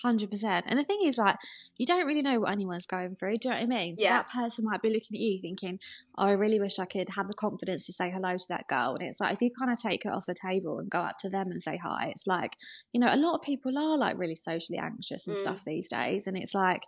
Hundred 0.02 0.32
percent. 0.32 0.66
And 0.68 0.80
the 0.80 0.84
thing 0.84 1.00
is, 1.04 1.18
like, 1.20 1.38
you 1.78 1.86
don't 1.86 2.08
really 2.08 2.24
know 2.24 2.40
what 2.40 2.52
anyone's 2.52 2.88
going 2.88 3.16
through. 3.16 3.36
Do 3.36 3.50
you 3.50 3.54
know 3.54 3.62
what 3.62 3.76
I 3.76 3.78
mean? 3.78 3.98
So 3.98 4.04
yeah. 4.04 4.18
that 4.18 4.30
person 4.30 4.66
might 4.66 4.82
be 4.82 4.90
looking 4.90 5.16
at 5.16 5.22
you 5.22 5.40
thinking, 5.40 5.80
"Oh, 6.18 6.28
I 6.28 6.32
really 6.32 6.60
wish 6.60 6.80
I 6.80 6.86
could 6.86 7.10
have 7.10 7.28
the 7.28 7.34
confidence 7.34 7.86
to 7.86 7.94
say 7.94 8.10
hello 8.10 8.36
to 8.36 8.48
that 8.50 8.68
girl." 8.68 8.96
And 9.00 9.08
it's 9.08 9.20
like 9.20 9.34
if 9.34 9.42
you 9.42 9.52
kind 9.58 9.72
of 9.72 9.80
take 9.80 10.06
it 10.06 10.12
off 10.12 10.26
the 10.26 10.34
table 10.34 10.80
and 10.80 10.90
go 10.90 11.00
up 11.00 11.20
to 11.20 11.30
them 11.30 11.52
and 11.52 11.62
say 11.62 11.78
hi, 11.78 12.08
it's 12.10 12.26
like 12.26 12.58
you 12.92 13.00
know 13.00 13.14
a 13.14 13.18
lot 13.18 13.36
of 13.36 13.42
people 13.44 13.78
are 13.78 13.98
like 13.98 14.18
really 14.18 14.36
socially 14.36 14.80
anxious 14.80 15.28
and 15.28 15.38
mm. 15.38 15.40
stuff 15.40 15.64
these 15.64 15.90
days, 15.90 16.26
and 16.26 16.38
it's 16.38 16.56
like 16.56 16.84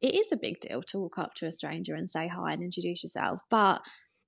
it 0.00 0.14
is 0.14 0.30
a 0.30 0.36
big 0.36 0.60
deal 0.60 0.82
to 0.82 0.98
walk 0.98 1.18
up 1.18 1.34
to 1.34 1.46
a 1.46 1.52
stranger 1.52 1.94
and 1.94 2.08
say 2.08 2.28
hi 2.28 2.52
and 2.52 2.62
introduce 2.62 3.02
yourself, 3.02 3.42
but 3.50 3.82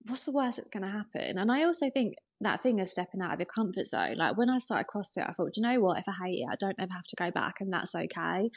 what's 0.06 0.24
the 0.24 0.32
worst 0.32 0.56
that's 0.56 0.68
going 0.68 0.82
to 0.82 0.98
happen? 0.98 1.38
And 1.38 1.52
I 1.52 1.64
also 1.64 1.90
think 1.90 2.14
that 2.40 2.62
thing 2.62 2.80
of 2.80 2.88
stepping 2.88 3.22
out 3.22 3.32
of 3.32 3.40
your 3.40 3.46
comfort 3.46 3.86
zone. 3.86 4.16
Like 4.16 4.36
when 4.36 4.50
I 4.50 4.58
started 4.58 4.86
CrossFit, 4.86 5.28
I 5.28 5.32
thought, 5.32 5.54
do 5.54 5.60
you 5.60 5.66
know 5.66 5.80
what? 5.80 5.98
If 5.98 6.08
I 6.08 6.26
hate 6.26 6.40
it, 6.40 6.48
I 6.50 6.56
don't 6.56 6.76
ever 6.78 6.92
have 6.92 7.06
to 7.06 7.16
go 7.16 7.30
back, 7.30 7.60
and 7.60 7.72
that's 7.72 7.94
okay. 7.94 8.50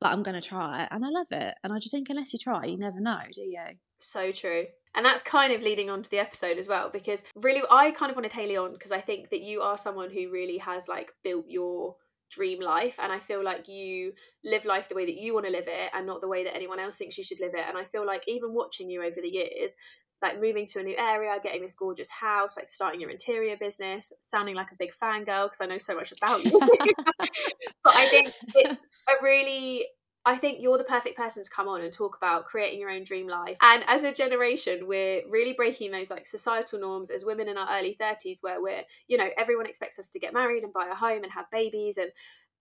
But 0.00 0.12
I'm 0.12 0.22
going 0.22 0.40
to 0.40 0.46
try 0.46 0.84
it, 0.84 0.88
and 0.90 1.04
I 1.04 1.08
love 1.08 1.28
it. 1.30 1.54
And 1.62 1.72
I 1.72 1.78
just 1.78 1.92
think 1.92 2.08
unless 2.10 2.32
you 2.32 2.38
try, 2.42 2.64
you 2.64 2.78
never 2.78 3.00
know, 3.00 3.20
do 3.32 3.42
you? 3.42 3.78
So 4.00 4.32
true. 4.32 4.66
And 4.94 5.04
that's 5.04 5.22
kind 5.22 5.52
of 5.52 5.60
leading 5.60 5.90
on 5.90 6.02
to 6.02 6.10
the 6.10 6.18
episode 6.18 6.56
as 6.56 6.68
well, 6.68 6.90
because 6.90 7.24
really, 7.34 7.62
I 7.70 7.90
kind 7.90 8.10
of 8.10 8.16
wanted 8.16 8.32
Hayley 8.32 8.56
on 8.56 8.72
because 8.72 8.92
I 8.92 9.00
think 9.00 9.30
that 9.30 9.42
you 9.42 9.60
are 9.60 9.76
someone 9.76 10.10
who 10.10 10.30
really 10.30 10.58
has 10.58 10.88
like 10.88 11.12
built 11.22 11.46
your 11.48 11.96
dream 12.30 12.60
life 12.60 12.98
and 13.00 13.12
i 13.12 13.18
feel 13.18 13.42
like 13.42 13.68
you 13.68 14.12
live 14.44 14.64
life 14.64 14.88
the 14.88 14.94
way 14.94 15.06
that 15.06 15.16
you 15.16 15.32
want 15.32 15.46
to 15.46 15.52
live 15.52 15.68
it 15.68 15.90
and 15.94 16.06
not 16.06 16.20
the 16.20 16.28
way 16.28 16.42
that 16.42 16.56
anyone 16.56 16.80
else 16.80 16.96
thinks 16.96 17.16
you 17.16 17.24
should 17.24 17.40
live 17.40 17.54
it 17.54 17.64
and 17.68 17.78
i 17.78 17.84
feel 17.84 18.04
like 18.04 18.22
even 18.26 18.52
watching 18.52 18.90
you 18.90 19.00
over 19.00 19.20
the 19.22 19.28
years 19.28 19.76
like 20.22 20.40
moving 20.40 20.66
to 20.66 20.80
a 20.80 20.82
new 20.82 20.96
area, 20.96 21.34
getting 21.42 21.62
this 21.62 21.74
gorgeous 21.74 22.10
house, 22.10 22.56
like 22.56 22.68
starting 22.68 23.00
your 23.00 23.10
interior 23.10 23.56
business, 23.56 24.12
sounding 24.22 24.54
like 24.54 24.72
a 24.72 24.76
big 24.76 24.92
fangirl 24.92 25.46
because 25.46 25.60
I 25.60 25.66
know 25.66 25.78
so 25.78 25.94
much 25.94 26.12
about 26.12 26.44
you. 26.44 26.58
but 27.84 27.94
I 27.94 28.06
think 28.08 28.32
it's 28.54 28.86
a 29.08 29.22
really 29.22 29.86
I 30.28 30.34
think 30.34 30.58
you're 30.60 30.76
the 30.76 30.82
perfect 30.82 31.16
person 31.16 31.44
to 31.44 31.50
come 31.50 31.68
on 31.68 31.82
and 31.82 31.92
talk 31.92 32.16
about 32.16 32.46
creating 32.46 32.80
your 32.80 32.90
own 32.90 33.04
dream 33.04 33.28
life. 33.28 33.56
And 33.62 33.84
as 33.86 34.02
a 34.02 34.12
generation, 34.12 34.88
we're 34.88 35.22
really 35.30 35.52
breaking 35.52 35.92
those 35.92 36.10
like 36.10 36.26
societal 36.26 36.80
norms 36.80 37.10
as 37.10 37.24
women 37.24 37.48
in 37.48 37.56
our 37.56 37.68
early 37.78 37.96
30s 38.00 38.38
where 38.40 38.60
we're, 38.60 38.82
you 39.06 39.18
know, 39.18 39.28
everyone 39.38 39.66
expects 39.66 40.00
us 40.00 40.08
to 40.10 40.18
get 40.18 40.34
married 40.34 40.64
and 40.64 40.72
buy 40.72 40.88
a 40.90 40.96
home 40.96 41.22
and 41.22 41.32
have 41.32 41.48
babies 41.52 41.96
and 41.96 42.10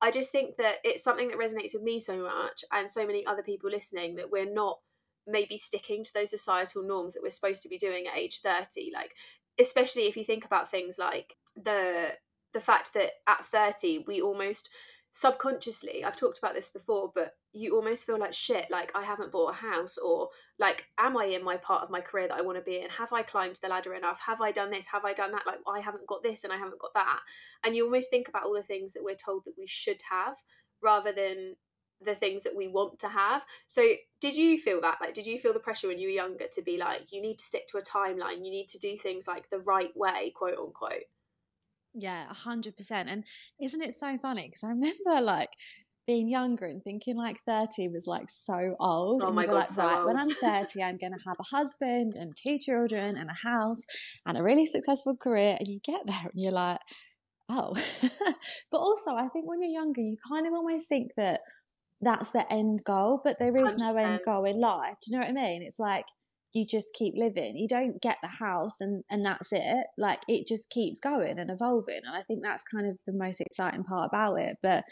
I 0.02 0.12
just 0.12 0.32
think 0.32 0.58
that 0.58 0.76
it's 0.84 1.04
something 1.04 1.30
that 1.30 1.40
resonates 1.40 1.74
with 1.74 1.82
me 1.82 2.00
so 2.00 2.22
much 2.22 2.64
and 2.72 2.90
so 2.90 3.08
many 3.08 3.26
other 3.26 3.42
people 3.42 3.70
listening 3.70 4.16
that 4.16 4.30
we're 4.30 4.52
not 4.52 4.80
maybe 5.28 5.58
sticking 5.58 6.04
to 6.04 6.14
those 6.14 6.30
societal 6.30 6.84
norms 6.84 7.14
that 7.14 7.24
we're 7.24 7.30
supposed 7.30 7.64
to 7.64 7.70
be 7.70 7.78
doing 7.78 8.08
at 8.08 8.18
age 8.18 8.40
30 8.40 8.92
like 8.94 9.16
especially 9.60 10.04
if 10.04 10.18
you 10.18 10.24
think 10.24 10.46
about 10.46 10.70
things 10.70 10.98
like 11.00 11.36
the 11.56 12.14
the 12.54 12.60
fact 12.60 12.94
that 12.94 13.12
at 13.28 13.46
30 13.46 14.06
we 14.08 14.22
almost 14.22 14.70
subconsciously 15.12 16.04
I've 16.04 16.16
talked 16.16 16.38
about 16.38 16.54
this 16.54 16.70
before 16.70 17.12
but 17.14 17.34
you 17.56 17.74
almost 17.74 18.06
feel 18.06 18.20
like 18.20 18.34
shit 18.34 18.68
like 18.70 18.92
I 18.94 19.04
haven't 19.04 19.32
bought 19.32 19.52
a 19.52 19.56
house 19.56 19.98
or 19.98 20.28
like 20.60 20.88
am 21.00 21.16
I 21.16 21.26
in 21.26 21.44
my 21.44 21.56
part 21.56 21.84
of 21.84 21.90
my 21.90 22.02
career 22.02 22.28
that 22.28 22.38
I 22.38 22.42
want 22.42 22.58
to 22.58 22.64
be 22.64 22.82
in? 22.82 22.90
Have 22.90 23.14
I 23.14 23.22
climbed 23.22 23.56
the 23.62 23.70
ladder 23.70 23.94
enough? 23.94 24.20
Have 24.28 24.42
I 24.42 24.52
done 24.52 24.72
this? 24.72 24.88
Have 24.88 25.06
I 25.06 25.14
done 25.14 25.32
that? 25.32 25.48
Like 25.48 25.60
I 25.66 25.80
haven't 25.80 26.06
got 26.06 26.22
this 26.22 26.44
and 26.44 26.52
I 26.52 26.58
haven't 26.58 26.82
got 26.82 26.94
that. 26.96 27.22
And 27.64 27.74
you 27.74 27.86
almost 27.86 28.10
think 28.10 28.28
about 28.28 28.44
all 28.44 28.54
the 28.54 28.62
things 28.62 28.92
that 28.92 29.06
we're 29.06 29.16
told 29.16 29.46
that 29.46 29.54
we 29.58 29.66
should 29.68 30.02
have 30.10 30.36
rather 30.84 31.14
than 31.14 31.56
the 32.06 32.16
things 32.16 32.44
that 32.44 32.56
we 32.56 32.68
want 32.68 33.00
to 33.00 33.10
have. 33.10 33.46
So, 33.68 33.84
did 34.22 34.36
you 34.36 34.58
feel 34.60 34.82
that? 34.82 34.98
Like, 35.02 35.14
did 35.14 35.28
you 35.28 35.38
feel 35.38 35.54
the 35.54 35.60
pressure 35.60 35.88
when 35.88 36.00
you 36.00 36.08
were 36.08 36.14
younger 36.14 36.46
to 36.52 36.62
be 36.62 36.78
like, 36.78 37.12
you 37.12 37.22
need 37.22 37.40
to 37.40 37.46
stick 37.46 37.68
to 37.68 37.78
a 37.78 37.82
timeline, 37.82 38.46
you 38.46 38.52
need 38.52 38.70
to 38.70 38.80
do 38.80 38.98
things 38.98 39.28
like 39.28 39.50
the 39.50 39.60
right 39.60 39.96
way, 39.96 40.32
quote 40.36 40.58
unquote? 40.58 41.06
Yeah, 41.94 42.30
a 42.30 42.34
hundred 42.34 42.76
percent. 42.76 43.10
And 43.10 43.24
isn't 43.62 43.82
it 43.82 43.94
so 43.94 44.18
funny? 44.18 44.48
Because 44.48 44.64
I 44.64 44.70
remember 44.70 45.22
like 45.22 45.50
being 46.08 46.30
younger 46.30 46.66
and 46.66 46.84
thinking 46.84 47.18
like 47.18 47.38
30 47.48 47.90
was 47.90 48.06
like 48.06 48.30
so 48.30 48.76
old. 48.80 49.24
Oh 49.24 49.32
my 49.32 49.46
god, 49.46 49.54
like, 49.54 49.66
so 49.66 49.86
right, 49.86 49.98
old. 49.98 50.08
when 50.08 50.20
I'm 50.20 50.30
30, 50.30 50.84
I'm 50.84 50.98
gonna 50.98 51.18
have 51.26 51.38
a 51.40 51.56
husband 51.56 52.16
and 52.16 52.36
two 52.36 52.58
children 52.58 53.18
and 53.18 53.30
a 53.30 53.48
house 53.48 53.86
and 54.26 54.38
a 54.38 54.44
really 54.44 54.66
successful 54.66 55.16
career. 55.16 55.56
And 55.58 55.68
you 55.68 55.80
get 55.84 56.06
there 56.06 56.22
and 56.22 56.34
you're 56.36 56.52
like, 56.52 56.80
oh. 57.50 57.74
but 58.72 58.78
also 58.78 59.16
I 59.16 59.28
think 59.30 59.48
when 59.48 59.62
you're 59.62 59.72
younger, 59.72 60.02
you 60.02 60.18
kind 60.28 60.46
of 60.46 60.54
always 60.54 60.88
think 60.88 61.12
that 61.18 61.42
that's 62.02 62.30
the 62.30 62.52
end 62.52 62.84
goal, 62.86 63.22
but 63.24 63.38
there 63.40 63.56
is 63.56 63.74
100%. 63.74 63.78
no 63.80 63.90
end 63.98 64.22
goal 64.26 64.46
in 64.46 64.60
life. 64.60 64.96
Do 65.02 65.12
you 65.12 65.18
know 65.18 65.26
what 65.26 65.30
I 65.30 65.34
mean? 65.34 65.62
It's 65.62 65.80
like 65.80 66.06
you 66.54 66.66
just 66.66 66.94
keep 66.94 67.14
living. 67.18 67.58
You 67.58 67.68
don't 67.68 68.02
get 68.02 68.18
the 68.22 68.30
house 68.30 68.80
and 68.80 69.04
and 69.10 69.24
that's 69.24 69.52
it. 69.52 69.88
Like 69.98 70.22
it 70.28 70.48
just 70.48 70.70
keeps 70.70 71.00
going 71.00 71.38
and 71.38 71.52
evolving. 71.52 72.02
And 72.06 72.16
I 72.16 72.24
think 72.24 72.44
that's 72.44 72.64
kind 72.64 72.88
of 72.88 72.98
the 73.06 73.14
most 73.14 73.42
exciting 73.42 73.84
part 73.84 74.10
about 74.12 74.40
it. 74.40 74.58
But 74.64 74.86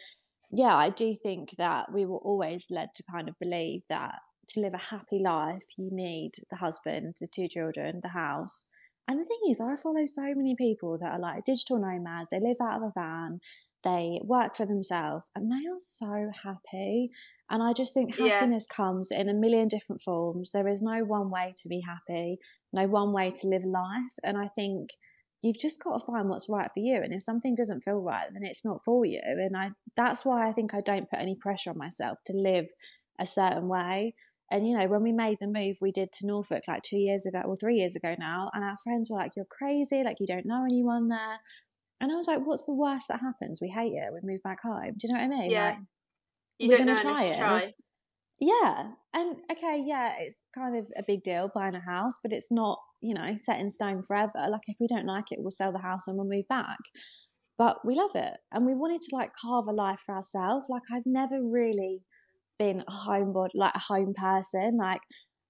yeah, 0.51 0.75
I 0.75 0.89
do 0.89 1.15
think 1.15 1.51
that 1.57 1.91
we 1.91 2.05
were 2.05 2.17
always 2.17 2.67
led 2.69 2.89
to 2.95 3.03
kind 3.09 3.27
of 3.27 3.39
believe 3.39 3.81
that 3.89 4.15
to 4.49 4.59
live 4.59 4.73
a 4.73 4.77
happy 4.77 5.19
life, 5.19 5.65
you 5.77 5.89
need 5.91 6.33
the 6.49 6.57
husband, 6.57 7.15
the 7.19 7.27
two 7.27 7.47
children, 7.47 8.01
the 8.03 8.09
house. 8.09 8.67
And 9.07 9.19
the 9.19 9.25
thing 9.25 9.39
is, 9.49 9.59
I 9.59 9.75
follow 9.75 10.05
so 10.05 10.33
many 10.35 10.55
people 10.55 10.97
that 11.01 11.11
are 11.11 11.19
like 11.19 11.43
digital 11.43 11.79
nomads. 11.79 12.29
They 12.29 12.39
live 12.39 12.57
out 12.61 12.77
of 12.77 12.83
a 12.83 12.91
van. 12.93 13.39
They 13.83 14.21
work 14.23 14.55
for 14.55 14.65
themselves 14.65 15.29
and 15.35 15.51
they 15.51 15.67
are 15.67 15.79
so 15.79 16.31
happy. 16.43 17.11
And 17.49 17.61
I 17.61 17.73
just 17.73 17.93
think 17.93 18.17
happiness 18.17 18.67
yeah. 18.69 18.75
comes 18.75 19.11
in 19.11 19.29
a 19.29 19.33
million 19.33 19.67
different 19.67 20.01
forms. 20.01 20.51
There 20.51 20.67
is 20.67 20.81
no 20.81 21.03
one 21.03 21.29
way 21.29 21.53
to 21.61 21.69
be 21.69 21.81
happy, 21.81 22.39
no 22.71 22.87
one 22.87 23.11
way 23.11 23.31
to 23.31 23.47
live 23.47 23.65
life. 23.65 24.13
And 24.23 24.37
I 24.37 24.47
think 24.47 24.91
you've 25.41 25.59
just 25.59 25.83
got 25.83 25.99
to 25.99 26.05
find 26.05 26.29
what's 26.29 26.49
right 26.49 26.69
for 26.73 26.79
you. 26.79 27.01
And 27.03 27.13
if 27.13 27.21
something 27.21 27.55
doesn't 27.55 27.83
feel 27.83 28.01
right, 28.01 28.27
then 28.31 28.43
it's 28.43 28.63
not 28.63 28.85
for 28.85 29.05
you. 29.05 29.19
And 29.23 29.57
I 29.57 29.71
that's 29.95 30.23
why 30.23 30.47
I 30.47 30.53
think 30.53 30.73
I 30.73 30.81
don't 30.81 31.09
put 31.09 31.19
any 31.19 31.35
pressure 31.35 31.71
on 31.71 31.77
myself 31.77 32.19
to 32.25 32.33
live 32.33 32.69
a 33.19 33.25
certain 33.25 33.67
way 33.67 34.15
And 34.49 34.67
you 34.67 34.77
know, 34.77 34.87
when 34.87 35.03
we 35.03 35.11
made 35.11 35.37
the 35.39 35.47
move 35.47 35.77
we 35.81 35.91
did 35.91 36.11
to 36.13 36.27
Norfolk 36.27 36.63
like 36.67 36.83
two 36.83 36.97
years 36.97 37.25
ago 37.25 37.41
or 37.45 37.57
three 37.57 37.77
years 37.77 37.95
ago 37.95 38.15
now, 38.17 38.49
and 38.53 38.63
our 38.63 38.77
friends 38.77 39.09
were 39.09 39.17
like, 39.17 39.31
You're 39.35 39.45
crazy, 39.45 40.03
like 40.03 40.17
you 40.19 40.27
don't 40.27 40.45
know 40.45 40.63
anyone 40.63 41.09
there. 41.09 41.39
And 42.01 42.11
I 42.11 42.15
was 42.15 42.27
like, 42.27 42.39
What's 42.45 42.65
the 42.65 42.73
worst 42.73 43.07
that 43.09 43.19
happens? 43.21 43.59
We 43.61 43.69
hate 43.69 43.93
it, 43.93 44.13
we 44.13 44.19
move 44.23 44.43
back 44.43 44.61
home. 44.63 44.93
Do 44.97 45.07
you 45.07 45.13
know 45.13 45.19
what 45.19 45.25
I 45.25 45.27
mean? 45.27 45.51
Yeah. 45.51 45.65
Like, 45.65 45.77
you 46.59 46.69
don't 46.69 46.85
know 46.85 46.95
try 46.95 47.23
it. 47.23 47.37
Try. 47.37 47.71
yeah. 48.39 48.91
And 49.13 49.37
okay, 49.51 49.83
yeah, 49.85 50.13
it's 50.19 50.43
kind 50.53 50.75
of 50.77 50.87
a 50.95 51.03
big 51.05 51.23
deal 51.23 51.51
buying 51.53 51.75
a 51.75 51.79
house, 51.79 52.19
but 52.21 52.31
it's 52.31 52.51
not, 52.51 52.79
you 53.01 53.13
know, 53.13 53.35
set 53.37 53.59
in 53.59 53.71
stone 53.71 54.03
forever. 54.03 54.47
Like 54.49 54.61
if 54.67 54.77
we 54.79 54.87
don't 54.87 55.05
like 55.05 55.31
it, 55.31 55.39
we'll 55.41 55.51
sell 55.51 55.71
the 55.71 55.79
house 55.79 56.07
and 56.07 56.17
we'll 56.17 56.27
move 56.27 56.47
back. 56.47 56.77
But 57.57 57.85
we 57.85 57.95
love 57.95 58.15
it. 58.15 58.37
And 58.51 58.65
we 58.65 58.73
wanted 58.73 59.01
to 59.01 59.15
like 59.15 59.31
carve 59.39 59.67
a 59.67 59.71
life 59.71 60.01
for 60.05 60.15
ourselves. 60.15 60.67
Like 60.69 60.83
I've 60.91 61.05
never 61.05 61.43
really 61.43 62.01
been 62.59 62.83
a 62.87 62.91
homeboard 62.91 63.49
like 63.55 63.75
a 63.75 63.79
home 63.79 64.13
person. 64.15 64.77
Like 64.79 65.01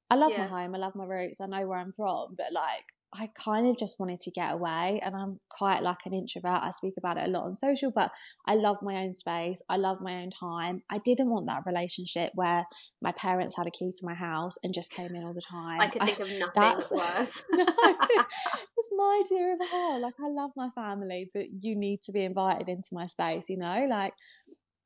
I 0.10 0.16
love 0.16 0.32
yeah. 0.32 0.48
my 0.48 0.62
home, 0.62 0.76
I 0.76 0.78
love 0.78 0.96
my 0.96 1.06
roots, 1.06 1.42
I 1.42 1.48
know 1.48 1.68
where 1.68 1.80
I'm 1.80 1.92
from, 1.92 2.36
but 2.38 2.54
like 2.54 2.86
I 3.16 3.30
kind 3.36 3.68
of 3.68 3.78
just 3.78 4.00
wanted 4.00 4.20
to 4.22 4.32
get 4.32 4.52
away 4.52 5.00
and 5.04 5.16
I'm 5.16 5.40
quite 5.50 5.84
like 5.84 6.00
an 6.06 6.14
introvert. 6.14 6.62
I 6.64 6.72
speak 6.72 6.96
about 6.98 7.18
it 7.18 7.28
a 7.28 7.32
lot 7.32 7.46
on 7.46 7.56
social, 7.56 7.92
but 7.92 8.12
I 8.48 8.56
love 8.56 8.78
my 8.82 8.96
own 8.96 9.14
space. 9.14 9.62
I 9.70 9.78
love 9.78 10.00
my 10.02 10.16
own 10.16 10.30
time. 10.32 10.82
I 10.90 10.98
didn't 10.98 11.30
want 11.30 11.46
that 11.48 11.64
relationship 11.66 12.32
where 12.34 12.66
my 13.02 13.12
parents 13.12 13.56
had 13.56 13.68
a 13.68 13.72
key 13.72 13.92
to 13.92 14.06
my 14.06 14.16
house 14.16 14.56
and 14.64 14.74
just 14.74 14.92
came 14.92 15.16
in 15.16 15.24
all 15.24 15.34
the 15.34 15.42
time. 15.42 15.82
I 15.82 15.88
could 15.88 16.02
think 16.04 16.20
I, 16.20 16.24
of 16.24 16.30
nothing 16.40 16.52
that's, 16.56 16.92
worse. 16.92 17.46
no, 17.52 17.66
it's 17.68 18.92
my 18.96 19.22
idea 19.24 19.54
of 19.54 19.70
hell. 19.70 20.02
Like 20.02 20.16
I 20.20 20.30
love 20.30 20.52
my 20.56 20.70
family, 20.74 21.30
but 21.34 21.46
you 21.60 21.76
need 21.76 22.02
to 22.04 22.12
be 22.12 22.24
invited 22.24 22.68
into 22.68 22.90
my 22.94 23.06
space, 23.06 23.50
you 23.50 23.58
know? 23.58 23.86
Like 23.90 24.14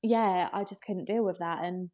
yeah, 0.03 0.49
I 0.53 0.63
just 0.63 0.83
couldn't 0.83 1.05
deal 1.05 1.23
with 1.23 1.39
that 1.39 1.65
and 1.65 1.89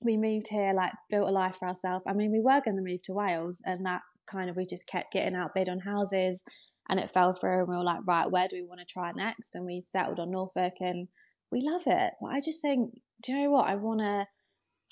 we 0.00 0.16
moved 0.16 0.48
here, 0.48 0.72
like 0.72 0.92
built 1.10 1.28
a 1.28 1.32
life 1.32 1.56
for 1.56 1.68
ourselves. 1.68 2.04
I 2.06 2.12
mean, 2.12 2.30
we 2.30 2.40
were 2.40 2.60
going 2.64 2.76
to 2.76 2.82
move 2.82 3.02
to 3.04 3.12
Wales, 3.12 3.62
and 3.64 3.84
that 3.86 4.02
kind 4.30 4.50
of 4.50 4.56
we 4.56 4.66
just 4.66 4.86
kept 4.86 5.12
getting 5.12 5.34
outbid 5.34 5.68
on 5.68 5.80
houses, 5.80 6.42
and 6.88 7.00
it 7.00 7.10
fell 7.10 7.32
through. 7.32 7.60
And 7.60 7.68
we 7.68 7.76
were 7.76 7.84
like, 7.84 8.06
right, 8.06 8.30
where 8.30 8.48
do 8.48 8.56
we 8.56 8.66
want 8.66 8.80
to 8.80 8.86
try 8.86 9.12
next? 9.12 9.54
And 9.54 9.64
we 9.64 9.80
settled 9.80 10.20
on 10.20 10.30
Norfolk, 10.30 10.74
and 10.80 11.08
we 11.50 11.62
love 11.62 11.82
it. 11.86 12.12
But 12.20 12.28
I 12.28 12.40
just 12.44 12.62
think, 12.62 12.94
do 13.22 13.32
you 13.32 13.44
know 13.44 13.50
what? 13.50 13.66
I 13.66 13.76
want 13.76 14.00
to 14.00 14.26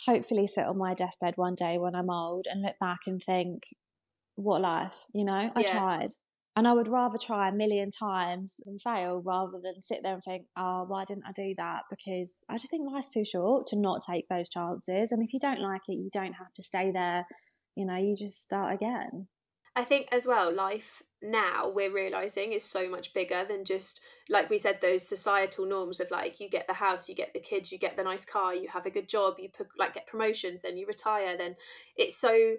hopefully 0.04 0.46
sit 0.46 0.66
on 0.66 0.78
my 0.78 0.94
deathbed 0.94 1.34
one 1.36 1.54
day 1.54 1.78
when 1.78 1.94
I'm 1.94 2.10
old 2.10 2.46
and 2.50 2.62
look 2.62 2.76
back 2.78 3.00
and 3.06 3.22
think, 3.22 3.62
what 4.34 4.60
life? 4.60 5.04
You 5.14 5.24
know, 5.24 5.50
I 5.54 5.60
yeah. 5.60 5.72
tried. 5.72 6.10
And 6.54 6.66
I 6.66 6.72
would 6.72 6.88
rather 6.88 7.18
try 7.18 7.50
a 7.50 7.52
million 7.52 7.90
times 7.90 8.56
and 8.64 8.80
fail 8.80 9.22
rather 9.22 9.60
than 9.62 9.82
sit 9.82 10.00
there 10.02 10.14
and 10.14 10.22
think, 10.24 10.46
oh, 10.56 10.84
why 10.88 11.04
didn't 11.04 11.26
I 11.26 11.32
do 11.32 11.54
that? 11.58 11.82
Because 11.90 12.44
I 12.48 12.54
just 12.54 12.70
think 12.70 12.90
life's 12.90 13.12
too 13.12 13.26
short 13.26 13.66
to 13.68 13.78
not 13.78 14.00
take 14.10 14.26
those 14.28 14.48
chances. 14.48 15.12
And 15.12 15.22
if 15.22 15.34
you 15.34 15.38
don't 15.38 15.60
like 15.60 15.82
it, 15.88 15.96
you 15.96 16.08
don't 16.10 16.32
have 16.32 16.52
to 16.54 16.62
stay 16.62 16.90
there. 16.90 17.26
You 17.76 17.84
know, 17.84 17.96
you 17.96 18.16
just 18.16 18.42
start 18.42 18.74
again. 18.74 19.28
I 19.76 19.84
think 19.84 20.08
as 20.10 20.26
well, 20.26 20.52
life 20.52 21.02
now 21.22 21.68
we're 21.68 21.92
realizing 21.92 22.52
is 22.52 22.64
so 22.64 22.88
much 22.88 23.12
bigger 23.12 23.44
than 23.46 23.64
just 23.64 24.00
like 24.30 24.48
we 24.48 24.56
said 24.56 24.80
those 24.80 25.06
societal 25.06 25.66
norms 25.66 26.00
of 26.00 26.10
like 26.10 26.40
you 26.40 26.48
get 26.48 26.66
the 26.66 26.72
house, 26.72 27.08
you 27.08 27.14
get 27.14 27.34
the 27.34 27.40
kids, 27.40 27.70
you 27.70 27.78
get 27.78 27.96
the 27.96 28.02
nice 28.02 28.24
car, 28.24 28.54
you 28.54 28.68
have 28.68 28.86
a 28.86 28.90
good 28.90 29.08
job, 29.08 29.34
you 29.38 29.50
like 29.78 29.94
get 29.94 30.06
promotions, 30.06 30.62
then 30.62 30.78
you 30.78 30.86
retire. 30.86 31.36
Then 31.36 31.56
it's 31.96 32.16
so 32.16 32.56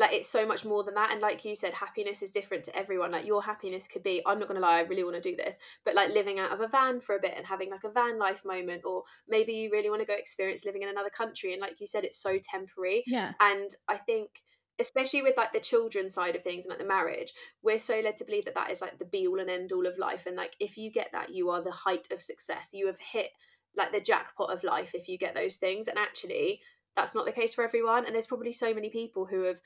like 0.00 0.12
it's 0.14 0.28
so 0.28 0.46
much 0.46 0.64
more 0.64 0.82
than 0.82 0.94
that 0.94 1.12
and 1.12 1.20
like 1.20 1.44
you 1.44 1.54
said 1.54 1.74
happiness 1.74 2.22
is 2.22 2.32
different 2.32 2.64
to 2.64 2.74
everyone 2.76 3.12
like 3.12 3.26
your 3.26 3.42
happiness 3.42 3.86
could 3.86 4.02
be 4.02 4.22
i'm 4.26 4.38
not 4.38 4.48
going 4.48 4.60
to 4.60 4.66
lie 4.66 4.78
i 4.78 4.82
really 4.82 5.04
want 5.04 5.14
to 5.14 5.20
do 5.20 5.36
this 5.36 5.58
but 5.84 5.94
like 5.94 6.08
living 6.10 6.38
out 6.38 6.50
of 6.50 6.60
a 6.60 6.66
van 6.66 7.00
for 7.00 7.14
a 7.14 7.20
bit 7.20 7.34
and 7.36 7.46
having 7.46 7.70
like 7.70 7.84
a 7.84 7.90
van 7.90 8.18
life 8.18 8.42
moment 8.44 8.82
or 8.84 9.02
maybe 9.28 9.52
you 9.52 9.70
really 9.70 9.90
want 9.90 10.00
to 10.00 10.06
go 10.06 10.14
experience 10.14 10.64
living 10.64 10.82
in 10.82 10.88
another 10.88 11.10
country 11.10 11.52
and 11.52 11.60
like 11.60 11.78
you 11.80 11.86
said 11.86 12.02
it's 12.02 12.20
so 12.20 12.38
temporary. 12.42 13.04
Yeah. 13.06 13.32
And 13.40 13.70
i 13.88 13.96
think 13.96 14.30
especially 14.78 15.20
with 15.20 15.36
like 15.36 15.52
the 15.52 15.60
children 15.60 16.08
side 16.08 16.34
of 16.34 16.42
things 16.42 16.64
and 16.64 16.70
like 16.70 16.78
the 16.78 16.86
marriage 16.86 17.32
we're 17.62 17.78
so 17.78 18.00
led 18.00 18.16
to 18.16 18.24
believe 18.24 18.46
that 18.46 18.54
that 18.54 18.70
is 18.70 18.80
like 18.80 18.96
the 18.96 19.04
be 19.04 19.26
all 19.26 19.38
and 19.38 19.50
end 19.50 19.72
all 19.72 19.86
of 19.86 19.98
life 19.98 20.24
and 20.24 20.34
like 20.34 20.54
if 20.58 20.78
you 20.78 20.90
get 20.90 21.10
that 21.12 21.34
you 21.34 21.50
are 21.50 21.62
the 21.62 21.70
height 21.70 22.08
of 22.10 22.22
success. 22.22 22.70
You 22.72 22.86
have 22.86 22.98
hit 22.98 23.30
like 23.76 23.92
the 23.92 24.00
jackpot 24.00 24.50
of 24.50 24.64
life 24.64 24.92
if 24.94 25.08
you 25.08 25.18
get 25.18 25.34
those 25.34 25.56
things 25.56 25.86
and 25.86 25.98
actually 25.98 26.60
that's 26.96 27.14
not 27.14 27.24
the 27.24 27.32
case 27.32 27.54
for 27.54 27.62
everyone 27.62 28.04
and 28.04 28.14
there's 28.14 28.26
probably 28.26 28.52
so 28.52 28.74
many 28.74 28.90
people 28.90 29.26
who 29.26 29.42
have 29.42 29.60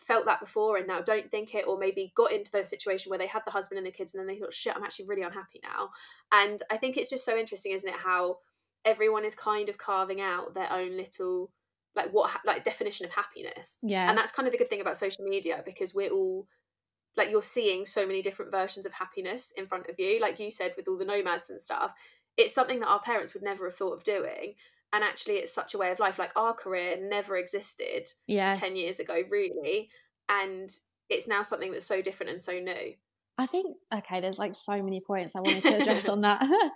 felt 0.00 0.24
that 0.26 0.40
before 0.40 0.76
and 0.76 0.86
now 0.86 1.00
don't 1.00 1.30
think 1.30 1.54
it 1.54 1.66
or 1.66 1.78
maybe 1.78 2.12
got 2.14 2.32
into 2.32 2.50
those 2.50 2.68
situation 2.68 3.10
where 3.10 3.18
they 3.18 3.26
had 3.26 3.42
the 3.44 3.50
husband 3.50 3.78
and 3.78 3.86
the 3.86 3.90
kids 3.90 4.14
and 4.14 4.20
then 4.20 4.26
they 4.26 4.40
thought 4.40 4.52
shit 4.52 4.76
i'm 4.76 4.84
actually 4.84 5.06
really 5.06 5.22
unhappy 5.22 5.60
now. 5.62 5.90
And 6.32 6.60
i 6.70 6.76
think 6.76 6.96
it's 6.96 7.10
just 7.10 7.24
so 7.24 7.36
interesting 7.36 7.72
isn't 7.72 7.88
it 7.88 7.96
how 7.96 8.38
everyone 8.84 9.24
is 9.24 9.34
kind 9.34 9.68
of 9.68 9.78
carving 9.78 10.20
out 10.20 10.54
their 10.54 10.72
own 10.72 10.96
little 10.96 11.50
like 11.94 12.10
what 12.12 12.30
like 12.46 12.64
definition 12.64 13.04
of 13.04 13.12
happiness. 13.12 13.78
Yeah. 13.82 14.08
And 14.08 14.16
that's 14.16 14.32
kind 14.32 14.46
of 14.46 14.52
the 14.52 14.58
good 14.58 14.68
thing 14.68 14.80
about 14.80 14.96
social 14.96 15.24
media 15.24 15.62
because 15.64 15.94
we're 15.94 16.10
all 16.10 16.46
like 17.16 17.30
you're 17.30 17.42
seeing 17.42 17.84
so 17.84 18.06
many 18.06 18.22
different 18.22 18.52
versions 18.52 18.86
of 18.86 18.92
happiness 18.92 19.52
in 19.56 19.66
front 19.66 19.88
of 19.88 19.98
you 19.98 20.20
like 20.20 20.38
you 20.38 20.50
said 20.50 20.72
with 20.76 20.86
all 20.88 20.96
the 20.96 21.04
nomads 21.04 21.50
and 21.50 21.60
stuff. 21.60 21.92
It's 22.36 22.54
something 22.54 22.78
that 22.80 22.88
our 22.88 23.00
parents 23.00 23.34
would 23.34 23.42
never 23.42 23.64
have 23.66 23.74
thought 23.74 23.94
of 23.94 24.04
doing 24.04 24.54
and 24.92 25.04
actually 25.04 25.34
it's 25.34 25.52
such 25.52 25.74
a 25.74 25.78
way 25.78 25.90
of 25.90 25.98
life 25.98 26.18
like 26.18 26.32
our 26.36 26.54
career 26.54 26.96
never 27.00 27.36
existed 27.36 28.08
yeah. 28.26 28.52
10 28.52 28.76
years 28.76 29.00
ago 29.00 29.22
really 29.30 29.90
and 30.28 30.70
it's 31.08 31.28
now 31.28 31.42
something 31.42 31.72
that's 31.72 31.86
so 31.86 32.00
different 32.00 32.30
and 32.30 32.42
so 32.42 32.58
new 32.58 32.94
I 33.40 33.46
think 33.46 33.76
okay, 33.94 34.20
there's 34.20 34.38
like 34.38 34.56
so 34.56 34.82
many 34.82 35.00
points 35.00 35.36
I 35.36 35.40
wanted 35.40 35.62
to 35.62 35.80
address 35.80 36.08
on 36.08 36.22
that. 36.22 36.42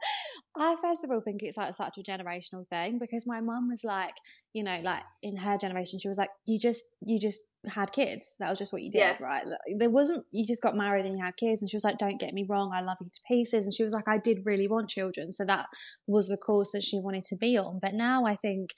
I 0.57 0.77
first 0.81 1.03
of 1.03 1.11
all 1.11 1.21
think 1.21 1.43
it's 1.43 1.57
like 1.57 1.75
such 1.75 1.99
a 1.99 2.03
generational 2.03 2.69
thing 2.69 3.01
because 3.01 3.27
my 3.27 3.41
mum 3.41 3.69
was 3.69 3.83
like, 3.83 4.15
you 4.53 4.63
know, 4.63 4.79
like 4.81 5.03
in 5.23 5.39
her 5.39 5.59
generation, 5.59 5.99
she 5.99 6.07
was 6.07 6.19
like, 6.19 6.31
you 6.47 6.61
just 6.61 6.85
you 7.05 7.19
just 7.19 7.41
had 7.67 7.91
kids. 7.91 8.37
That 8.39 8.49
was 8.49 8.59
just 8.59 8.73
what 8.73 8.83
you 8.83 8.93
did, 8.93 8.99
yeah. 8.99 9.17
right? 9.21 9.43
There 9.77 9.91
wasn't 9.91 10.25
you 10.31 10.47
just 10.47 10.63
got 10.63 10.77
married 10.77 11.05
and 11.05 11.19
you 11.19 11.25
had 11.25 11.37
kids, 11.37 11.63
and 11.63 11.69
she 11.69 11.77
was 11.77 11.85
like, 11.85 11.99
don't 11.99 12.21
get 12.21 12.33
me 12.33 12.47
wrong, 12.49 12.71
I 12.73 12.81
love 12.81 12.99
you 13.01 13.11
to 13.13 13.21
pieces, 13.27 13.65
and 13.67 13.75
she 13.75 13.83
was 13.83 13.93
like, 13.93 14.07
I 14.07 14.19
did 14.19 14.47
really 14.47 14.69
want 14.69 14.89
children, 14.89 15.33
so 15.33 15.45
that 15.45 15.67
was 16.07 16.29
the 16.29 16.37
course 16.37 16.71
that 16.73 16.85
she 16.85 17.01
wanted 17.01 17.25
to 17.25 17.37
be 17.37 17.59
on. 17.59 17.81
But 17.83 17.95
now 17.95 18.25
I 18.25 18.37
think 18.37 18.71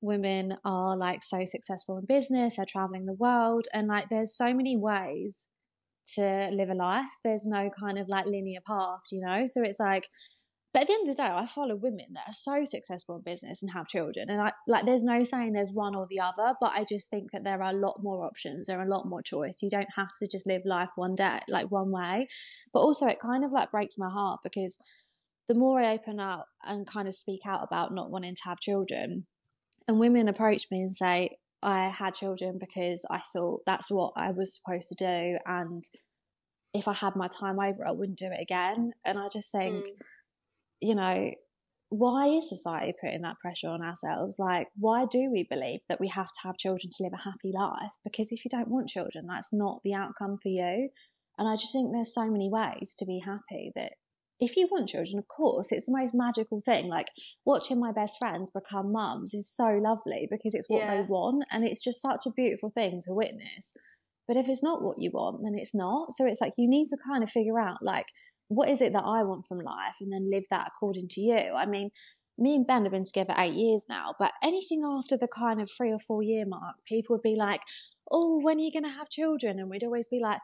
women 0.00 0.56
are 0.64 0.96
like 0.96 1.22
so 1.22 1.44
successful 1.44 1.98
in 1.98 2.06
business, 2.06 2.56
they're 2.56 2.66
traveling 2.68 3.06
the 3.06 3.12
world, 3.12 3.66
and 3.72 3.86
like 3.86 4.08
there's 4.08 4.36
so 4.36 4.52
many 4.52 4.76
ways 4.76 5.46
to 6.14 6.50
live 6.52 6.70
a 6.70 6.74
life. 6.74 7.06
There's 7.24 7.46
no 7.46 7.70
kind 7.78 7.98
of 7.98 8.08
like 8.08 8.26
linear 8.26 8.60
path, 8.66 9.00
you 9.12 9.20
know? 9.20 9.46
So 9.46 9.62
it's 9.62 9.80
like, 9.80 10.08
but 10.72 10.82
at 10.82 10.88
the 10.88 10.94
end 10.94 11.08
of 11.08 11.16
the 11.16 11.22
day, 11.22 11.28
I 11.28 11.46
follow 11.46 11.76
women 11.76 12.08
that 12.14 12.28
are 12.28 12.32
so 12.32 12.64
successful 12.64 13.16
in 13.16 13.22
business 13.22 13.62
and 13.62 13.72
have 13.72 13.88
children. 13.88 14.28
And 14.28 14.40
I 14.40 14.50
like 14.66 14.84
there's 14.84 15.02
no 15.02 15.24
saying 15.24 15.52
there's 15.52 15.72
one 15.72 15.94
or 15.94 16.06
the 16.08 16.20
other, 16.20 16.54
but 16.60 16.72
I 16.74 16.84
just 16.84 17.08
think 17.08 17.32
that 17.32 17.42
there 17.42 17.62
are 17.62 17.70
a 17.70 17.76
lot 17.76 18.00
more 18.02 18.24
options, 18.24 18.66
there 18.66 18.78
are 18.78 18.86
a 18.86 18.88
lot 18.88 19.08
more 19.08 19.22
choice. 19.22 19.60
You 19.62 19.70
don't 19.70 19.88
have 19.96 20.08
to 20.18 20.28
just 20.30 20.46
live 20.46 20.62
life 20.66 20.90
one 20.94 21.14
day, 21.14 21.40
like 21.48 21.70
one 21.70 21.90
way. 21.90 22.28
But 22.72 22.80
also 22.80 23.06
it 23.06 23.18
kind 23.20 23.44
of 23.44 23.52
like 23.52 23.70
breaks 23.70 23.96
my 23.96 24.10
heart 24.10 24.40
because 24.44 24.78
the 25.48 25.54
more 25.54 25.80
I 25.80 25.94
open 25.94 26.20
up 26.20 26.46
and 26.62 26.86
kind 26.86 27.08
of 27.08 27.14
speak 27.14 27.40
out 27.46 27.62
about 27.62 27.94
not 27.94 28.10
wanting 28.10 28.34
to 28.34 28.42
have 28.44 28.60
children, 28.60 29.26
and 29.88 29.98
women 29.98 30.28
approach 30.28 30.66
me 30.70 30.82
and 30.82 30.94
say, 30.94 31.38
I 31.62 31.88
had 31.88 32.14
children 32.14 32.58
because 32.58 33.04
I 33.10 33.20
thought 33.32 33.62
that's 33.66 33.90
what 33.90 34.12
I 34.16 34.30
was 34.30 34.54
supposed 34.54 34.88
to 34.90 34.94
do. 34.94 35.38
And 35.46 35.84
if 36.72 36.86
I 36.86 36.94
had 36.94 37.16
my 37.16 37.28
time 37.28 37.58
over, 37.58 37.86
I 37.86 37.92
wouldn't 37.92 38.18
do 38.18 38.26
it 38.26 38.40
again. 38.40 38.92
And 39.04 39.18
I 39.18 39.26
just 39.32 39.50
think, 39.50 39.86
mm. 39.86 39.92
you 40.80 40.94
know, 40.94 41.32
why 41.90 42.26
is 42.26 42.48
society 42.48 42.92
putting 43.00 43.22
that 43.22 43.38
pressure 43.40 43.68
on 43.68 43.82
ourselves? 43.82 44.38
Like, 44.38 44.68
why 44.76 45.06
do 45.10 45.30
we 45.32 45.46
believe 45.48 45.80
that 45.88 46.00
we 46.00 46.08
have 46.08 46.28
to 46.28 46.40
have 46.44 46.58
children 46.58 46.90
to 46.92 47.02
live 47.02 47.14
a 47.14 47.24
happy 47.24 47.50
life? 47.52 47.92
Because 48.04 48.30
if 48.30 48.44
you 48.44 48.50
don't 48.50 48.68
want 48.68 48.88
children, 48.88 49.26
that's 49.26 49.52
not 49.52 49.80
the 49.84 49.94
outcome 49.94 50.36
for 50.42 50.50
you. 50.50 50.90
And 51.38 51.48
I 51.48 51.54
just 51.54 51.72
think 51.72 51.90
there's 51.90 52.14
so 52.14 52.30
many 52.30 52.50
ways 52.50 52.94
to 52.98 53.06
be 53.06 53.22
happy 53.24 53.72
that 53.74 53.94
if 54.40 54.56
you 54.56 54.68
want 54.70 54.88
children, 54.88 55.18
of 55.18 55.26
course, 55.28 55.72
it's 55.72 55.86
the 55.86 55.96
most 55.96 56.14
magical 56.14 56.60
thing. 56.60 56.88
Like 56.88 57.08
watching 57.44 57.80
my 57.80 57.92
best 57.92 58.18
friends 58.18 58.50
become 58.50 58.92
mums 58.92 59.34
is 59.34 59.50
so 59.50 59.78
lovely 59.82 60.28
because 60.30 60.54
it's 60.54 60.68
what 60.68 60.80
yeah. 60.80 60.96
they 60.96 61.02
want 61.02 61.44
and 61.50 61.64
it's 61.64 61.82
just 61.82 62.00
such 62.00 62.26
a 62.26 62.32
beautiful 62.32 62.70
thing 62.70 63.00
to 63.06 63.14
witness. 63.14 63.74
But 64.26 64.36
if 64.36 64.48
it's 64.48 64.62
not 64.62 64.82
what 64.82 64.98
you 64.98 65.10
want, 65.12 65.42
then 65.42 65.58
it's 65.58 65.74
not. 65.74 66.12
So 66.12 66.26
it's 66.26 66.40
like 66.40 66.52
you 66.56 66.68
need 66.68 66.86
to 66.88 66.98
kind 67.04 67.24
of 67.24 67.30
figure 67.30 67.58
out 67.58 67.82
like 67.82 68.06
what 68.48 68.68
is 68.68 68.80
it 68.80 68.92
that 68.92 69.04
I 69.04 69.24
want 69.24 69.46
from 69.46 69.58
life 69.58 69.96
and 70.00 70.12
then 70.12 70.30
live 70.30 70.44
that 70.50 70.68
according 70.68 71.08
to 71.08 71.20
you. 71.20 71.54
I 71.56 71.66
mean, 71.66 71.90
me 72.38 72.54
and 72.54 72.66
Ben 72.66 72.84
have 72.84 72.92
been 72.92 73.04
together 73.04 73.34
eight 73.36 73.54
years 73.54 73.86
now, 73.88 74.14
but 74.18 74.32
anything 74.42 74.82
after 74.84 75.16
the 75.16 75.26
kind 75.28 75.60
of 75.60 75.68
three 75.68 75.90
or 75.90 75.98
four 75.98 76.22
year 76.22 76.44
mark, 76.46 76.76
people 76.86 77.16
would 77.16 77.22
be 77.22 77.36
like, 77.36 77.62
Oh, 78.10 78.40
when 78.40 78.58
are 78.58 78.60
you 78.60 78.72
going 78.72 78.84
to 78.84 78.96
have 78.96 79.10
children? 79.10 79.58
And 79.58 79.68
we'd 79.68 79.84
always 79.84 80.08
be 80.08 80.20
like, 80.22 80.40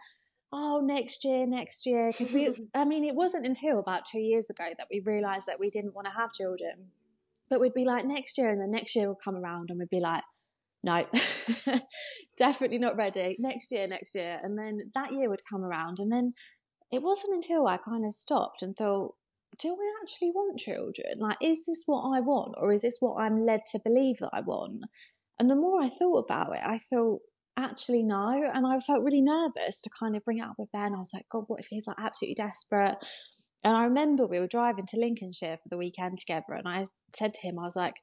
oh, 0.54 0.80
next 0.80 1.24
year, 1.24 1.46
next 1.46 1.84
year. 1.84 2.10
Because 2.10 2.32
we, 2.32 2.54
I 2.74 2.84
mean, 2.84 3.04
it 3.04 3.14
wasn't 3.14 3.44
until 3.44 3.78
about 3.80 4.04
two 4.04 4.20
years 4.20 4.48
ago 4.48 4.64
that 4.78 4.86
we 4.90 5.02
realised 5.04 5.46
that 5.48 5.60
we 5.60 5.68
didn't 5.68 5.94
want 5.94 6.06
to 6.06 6.12
have 6.12 6.32
children. 6.32 6.90
But 7.50 7.60
we'd 7.60 7.74
be 7.74 7.84
like, 7.84 8.06
next 8.06 8.38
year, 8.38 8.50
and 8.50 8.60
then 8.60 8.70
next 8.70 8.96
year 8.96 9.08
would 9.08 9.22
come 9.22 9.36
around 9.36 9.68
and 9.68 9.78
we'd 9.78 9.90
be 9.90 10.00
like, 10.00 10.22
no, 10.82 11.06
definitely 12.38 12.78
not 12.78 12.96
ready. 12.96 13.36
Next 13.38 13.72
year, 13.72 13.86
next 13.86 14.14
year. 14.14 14.38
And 14.42 14.58
then 14.58 14.90
that 14.94 15.12
year 15.12 15.28
would 15.28 15.42
come 15.48 15.64
around. 15.64 15.98
And 15.98 16.12
then 16.12 16.32
it 16.92 17.02
wasn't 17.02 17.34
until 17.34 17.66
I 17.66 17.76
kind 17.76 18.04
of 18.04 18.12
stopped 18.12 18.62
and 18.62 18.76
thought, 18.76 19.14
do 19.58 19.68
I 19.68 20.02
actually 20.02 20.30
want 20.30 20.58
children? 20.58 21.18
Like, 21.18 21.38
is 21.40 21.66
this 21.66 21.84
what 21.86 22.02
I 22.02 22.20
want? 22.20 22.54
Or 22.58 22.72
is 22.72 22.82
this 22.82 22.98
what 23.00 23.20
I'm 23.20 23.40
led 23.44 23.60
to 23.72 23.80
believe 23.82 24.16
that 24.18 24.30
I 24.32 24.40
want? 24.40 24.84
And 25.38 25.50
the 25.50 25.56
more 25.56 25.82
I 25.82 25.88
thought 25.88 26.24
about 26.24 26.54
it, 26.54 26.62
I 26.64 26.78
thought, 26.78 27.20
actually 27.56 28.02
no. 28.02 28.50
And 28.52 28.66
I 28.66 28.78
felt 28.78 29.04
really 29.04 29.22
nervous 29.22 29.80
to 29.82 29.90
kind 29.98 30.16
of 30.16 30.24
bring 30.24 30.38
it 30.38 30.44
up 30.44 30.54
with 30.58 30.72
Ben. 30.72 30.94
I 30.94 30.98
was 30.98 31.12
like, 31.14 31.26
God, 31.30 31.44
what 31.46 31.60
if 31.60 31.66
he's 31.70 31.86
like 31.86 31.98
absolutely 31.98 32.34
desperate? 32.34 32.96
And 33.62 33.76
I 33.76 33.84
remember 33.84 34.26
we 34.26 34.38
were 34.38 34.46
driving 34.46 34.86
to 34.88 34.98
Lincolnshire 34.98 35.56
for 35.56 35.68
the 35.70 35.78
weekend 35.78 36.18
together, 36.18 36.52
and 36.52 36.68
I 36.68 36.84
said 37.16 37.32
to 37.34 37.46
him, 37.46 37.58
I 37.58 37.64
was 37.64 37.76
like, 37.76 37.94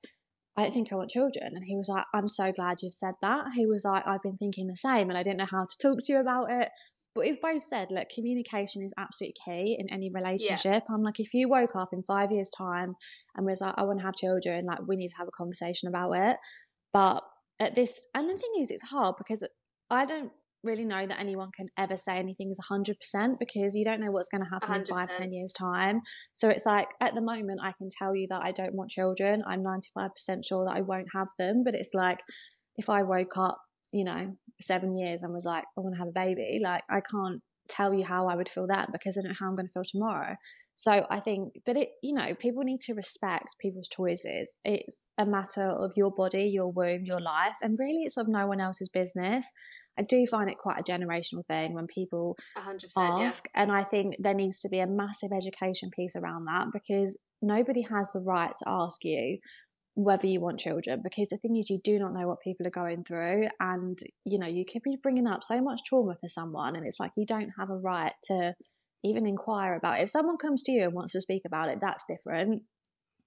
I 0.57 0.63
don't 0.63 0.73
think 0.73 0.91
I 0.91 0.95
want 0.95 1.11
children. 1.11 1.53
And 1.55 1.63
he 1.65 1.75
was 1.75 1.87
like, 1.87 2.05
I'm 2.13 2.27
so 2.27 2.51
glad 2.51 2.77
you've 2.81 2.93
said 2.93 3.13
that. 3.21 3.45
He 3.55 3.65
was 3.65 3.85
like, 3.85 4.07
I've 4.07 4.23
been 4.23 4.35
thinking 4.35 4.67
the 4.67 4.75
same 4.75 5.09
and 5.09 5.17
I 5.17 5.23
didn't 5.23 5.37
know 5.37 5.45
how 5.49 5.65
to 5.65 5.77
talk 5.81 5.99
to 6.01 6.13
you 6.13 6.19
about 6.19 6.51
it. 6.51 6.69
But 7.15 7.21
we've 7.25 7.41
both 7.41 7.63
said, 7.63 7.89
look, 7.89 8.07
communication 8.13 8.83
is 8.83 8.93
absolutely 8.97 9.35
key 9.45 9.77
in 9.79 9.87
any 9.93 10.09
relationship. 10.13 10.83
Yeah. 10.87 10.93
I'm 10.95 11.03
like, 11.03 11.19
if 11.19 11.33
you 11.33 11.47
woke 11.47 11.75
up 11.75 11.89
in 11.93 12.03
five 12.03 12.29
years' 12.31 12.51
time 12.57 12.95
and 13.35 13.45
was 13.45 13.61
like, 13.61 13.75
I 13.77 13.83
want 13.83 13.99
to 13.99 14.05
have 14.05 14.15
children, 14.15 14.65
like, 14.65 14.79
we 14.87 14.97
need 14.97 15.09
to 15.09 15.17
have 15.17 15.27
a 15.27 15.37
conversation 15.37 15.87
about 15.87 16.11
it. 16.13 16.37
But 16.93 17.21
at 17.61 17.75
this, 17.75 18.07
and 18.15 18.29
the 18.29 18.37
thing 18.37 18.51
is, 18.59 18.71
it's 18.71 18.83
hard 18.83 19.15
because 19.17 19.47
I 19.89 20.05
don't 20.05 20.31
really 20.63 20.85
know 20.85 21.05
that 21.05 21.19
anyone 21.19 21.49
can 21.55 21.67
ever 21.77 21.97
say 21.97 22.17
anything 22.17 22.51
is 22.51 22.59
100% 22.71 23.39
because 23.39 23.75
you 23.75 23.85
don't 23.85 23.99
know 23.99 24.11
what's 24.11 24.29
going 24.29 24.43
to 24.43 24.49
happen 24.49 24.69
100%. 24.69 24.77
in 24.79 24.85
five 24.85 25.11
ten 25.11 25.31
years' 25.31 25.53
time. 25.53 26.01
So 26.33 26.49
it's 26.49 26.65
like, 26.65 26.89
at 26.99 27.15
the 27.15 27.21
moment, 27.21 27.61
I 27.63 27.73
can 27.77 27.87
tell 27.89 28.15
you 28.15 28.27
that 28.29 28.41
I 28.43 28.51
don't 28.51 28.75
want 28.75 28.89
children. 28.89 29.43
I'm 29.47 29.63
95% 29.63 30.09
sure 30.43 30.65
that 30.65 30.75
I 30.75 30.81
won't 30.81 31.07
have 31.13 31.29
them. 31.37 31.63
But 31.63 31.75
it's 31.75 31.93
like, 31.93 32.21
if 32.77 32.89
I 32.89 33.03
woke 33.03 33.37
up, 33.37 33.59
you 33.91 34.03
know, 34.03 34.35
seven 34.59 34.97
years 34.97 35.23
and 35.23 35.33
was 35.33 35.45
like, 35.45 35.63
I 35.77 35.81
want 35.81 35.95
to 35.95 35.99
have 35.99 36.09
a 36.09 36.11
baby, 36.11 36.59
like, 36.63 36.83
I 36.89 37.01
can't 37.01 37.41
tell 37.71 37.93
you 37.93 38.05
how 38.05 38.27
I 38.27 38.35
would 38.35 38.49
feel 38.49 38.67
that 38.67 38.89
because 38.91 39.17
I 39.17 39.21
don't 39.21 39.31
know 39.31 39.37
how 39.39 39.47
I'm 39.47 39.55
going 39.55 39.67
to 39.67 39.71
feel 39.71 39.83
tomorrow. 39.83 40.35
So 40.75 41.05
I 41.09 41.19
think, 41.19 41.53
but 41.65 41.77
it, 41.77 41.89
you 42.01 42.13
know, 42.13 42.33
people 42.35 42.63
need 42.63 42.81
to 42.81 42.93
respect 42.93 43.55
people's 43.59 43.87
choices. 43.87 44.51
It's 44.65 45.05
a 45.17 45.25
matter 45.25 45.67
of 45.67 45.93
your 45.95 46.11
body, 46.11 46.45
your 46.45 46.71
womb, 46.71 47.05
your 47.05 47.21
life, 47.21 47.57
and 47.61 47.77
really 47.79 48.01
it's 48.03 48.17
of 48.17 48.27
no 48.27 48.47
one 48.47 48.59
else's 48.59 48.89
business. 48.89 49.51
I 49.97 50.03
do 50.03 50.25
find 50.25 50.49
it 50.49 50.57
quite 50.57 50.79
a 50.79 50.83
generational 50.83 51.45
thing 51.45 51.73
when 51.73 51.85
people 51.85 52.37
ask. 52.97 53.45
Yeah. 53.53 53.61
And 53.61 53.71
I 53.71 53.83
think 53.83 54.15
there 54.19 54.33
needs 54.33 54.59
to 54.61 54.69
be 54.69 54.79
a 54.79 54.87
massive 54.87 55.31
education 55.31 55.89
piece 55.95 56.15
around 56.15 56.45
that 56.45 56.67
because 56.71 57.19
nobody 57.41 57.81
has 57.81 58.11
the 58.11 58.21
right 58.21 58.53
to 58.55 58.65
ask 58.67 59.03
you 59.03 59.37
whether 59.95 60.25
you 60.25 60.39
want 60.39 60.59
children 60.59 61.01
because 61.03 61.29
the 61.29 61.37
thing 61.37 61.57
is 61.57 61.69
you 61.69 61.79
do 61.83 61.99
not 61.99 62.13
know 62.13 62.27
what 62.27 62.39
people 62.41 62.65
are 62.65 62.71
going 62.71 63.03
through 63.03 63.47
and 63.59 63.99
you 64.23 64.39
know 64.39 64.47
you 64.47 64.63
could 64.65 64.81
be 64.83 64.97
bringing 65.01 65.27
up 65.27 65.43
so 65.43 65.61
much 65.61 65.83
trauma 65.83 66.15
for 66.15 66.29
someone 66.29 66.75
and 66.75 66.87
it's 66.87 66.99
like 66.99 67.11
you 67.17 67.25
don't 67.25 67.51
have 67.57 67.69
a 67.69 67.75
right 67.75 68.13
to 68.23 68.53
even 69.03 69.25
inquire 69.25 69.75
about 69.75 69.99
it 69.99 70.03
if 70.03 70.09
someone 70.09 70.37
comes 70.37 70.63
to 70.63 70.71
you 70.71 70.83
and 70.83 70.93
wants 70.93 71.11
to 71.11 71.19
speak 71.19 71.43
about 71.45 71.67
it 71.67 71.79
that's 71.81 72.05
different 72.07 72.61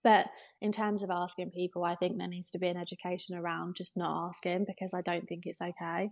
but 0.02 0.28
in 0.62 0.72
terms 0.72 1.02
of 1.02 1.10
asking 1.10 1.50
people 1.50 1.84
i 1.84 1.94
think 1.96 2.18
there 2.18 2.28
needs 2.28 2.50
to 2.50 2.58
be 2.58 2.68
an 2.68 2.78
education 2.78 3.36
around 3.36 3.76
just 3.76 3.96
not 3.96 4.28
asking 4.28 4.64
because 4.66 4.94
i 4.94 5.02
don't 5.02 5.28
think 5.28 5.44
it's 5.44 5.60
okay 5.60 6.10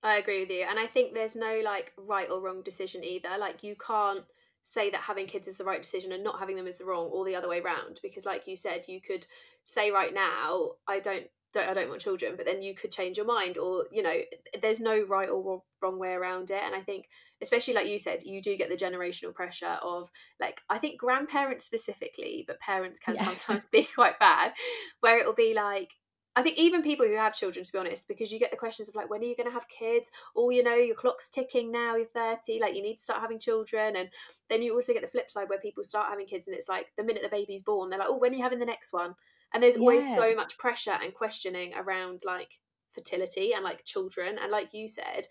I 0.00 0.18
agree 0.18 0.40
with 0.40 0.50
you. 0.50 0.64
And 0.68 0.78
I 0.78 0.86
think 0.86 1.12
there's 1.12 1.34
no 1.34 1.60
like 1.64 1.92
right 1.96 2.30
or 2.30 2.40
wrong 2.40 2.62
decision 2.62 3.02
either. 3.02 3.30
Like 3.38 3.64
you 3.64 3.74
can't 3.74 4.24
say 4.68 4.90
that 4.90 5.00
having 5.00 5.26
kids 5.26 5.48
is 5.48 5.56
the 5.56 5.64
right 5.64 5.80
decision 5.80 6.12
and 6.12 6.22
not 6.22 6.38
having 6.38 6.54
them 6.54 6.66
is 6.66 6.76
the 6.76 6.84
wrong 6.84 7.06
or 7.06 7.24
the 7.24 7.34
other 7.34 7.48
way 7.48 7.58
around 7.58 7.98
because 8.02 8.26
like 8.26 8.46
you 8.46 8.54
said 8.54 8.86
you 8.86 9.00
could 9.00 9.26
say 9.62 9.90
right 9.90 10.12
now 10.12 10.72
I 10.86 11.00
don't 11.00 11.24
don't 11.54 11.70
I 11.70 11.72
don't 11.72 11.88
want 11.88 12.02
children 12.02 12.34
but 12.36 12.44
then 12.44 12.60
you 12.60 12.74
could 12.74 12.92
change 12.92 13.16
your 13.16 13.24
mind 13.24 13.56
or 13.56 13.86
you 13.90 14.02
know 14.02 14.14
there's 14.60 14.78
no 14.78 15.02
right 15.08 15.30
or 15.30 15.62
wrong 15.80 15.98
way 15.98 16.12
around 16.12 16.50
it 16.50 16.60
and 16.62 16.74
I 16.74 16.82
think 16.82 17.06
especially 17.40 17.72
like 17.72 17.88
you 17.88 17.98
said 17.98 18.24
you 18.24 18.42
do 18.42 18.58
get 18.58 18.68
the 18.68 18.76
generational 18.76 19.34
pressure 19.34 19.78
of 19.82 20.10
like 20.38 20.60
I 20.68 20.76
think 20.76 21.00
grandparents 21.00 21.64
specifically 21.64 22.44
but 22.46 22.60
parents 22.60 23.00
can 23.00 23.14
yeah. 23.14 23.24
sometimes 23.24 23.68
be 23.72 23.84
quite 23.84 24.18
bad 24.18 24.52
where 25.00 25.18
it 25.18 25.24
will 25.24 25.34
be 25.34 25.54
like 25.54 25.94
I 26.38 26.42
think 26.42 26.56
even 26.56 26.82
people 26.82 27.04
who 27.04 27.16
have 27.16 27.34
children, 27.34 27.64
to 27.64 27.72
be 27.72 27.78
honest, 27.78 28.06
because 28.06 28.30
you 28.30 28.38
get 28.38 28.52
the 28.52 28.56
questions 28.56 28.88
of 28.88 28.94
like, 28.94 29.10
when 29.10 29.22
are 29.22 29.24
you 29.24 29.34
going 29.34 29.48
to 29.48 29.52
have 29.52 29.66
kids? 29.66 30.08
Oh, 30.36 30.50
you 30.50 30.62
know, 30.62 30.76
your 30.76 30.94
clock's 30.94 31.28
ticking 31.28 31.72
now, 31.72 31.96
you're 31.96 32.04
30, 32.04 32.60
like 32.60 32.76
you 32.76 32.82
need 32.82 32.98
to 32.98 33.02
start 33.02 33.20
having 33.20 33.40
children. 33.40 33.96
And 33.96 34.08
then 34.48 34.62
you 34.62 34.72
also 34.72 34.92
get 34.92 35.02
the 35.02 35.08
flip 35.08 35.32
side 35.32 35.48
where 35.48 35.58
people 35.58 35.82
start 35.82 36.10
having 36.10 36.26
kids 36.26 36.46
and 36.46 36.56
it's 36.56 36.68
like 36.68 36.92
the 36.96 37.02
minute 37.02 37.24
the 37.24 37.28
baby's 37.28 37.62
born, 37.62 37.90
they're 37.90 37.98
like, 37.98 38.06
oh, 38.08 38.18
when 38.18 38.32
are 38.32 38.36
you 38.36 38.42
having 38.44 38.60
the 38.60 38.64
next 38.64 38.92
one? 38.92 39.16
And 39.52 39.60
there's 39.60 39.78
always 39.78 40.08
yeah. 40.08 40.14
so 40.14 40.36
much 40.36 40.58
pressure 40.58 40.96
and 41.02 41.12
questioning 41.12 41.74
around 41.74 42.22
like 42.24 42.60
fertility 42.92 43.52
and 43.52 43.64
like 43.64 43.84
children. 43.84 44.38
And 44.40 44.52
like 44.52 44.72
you 44.72 44.86
said, 44.86 45.26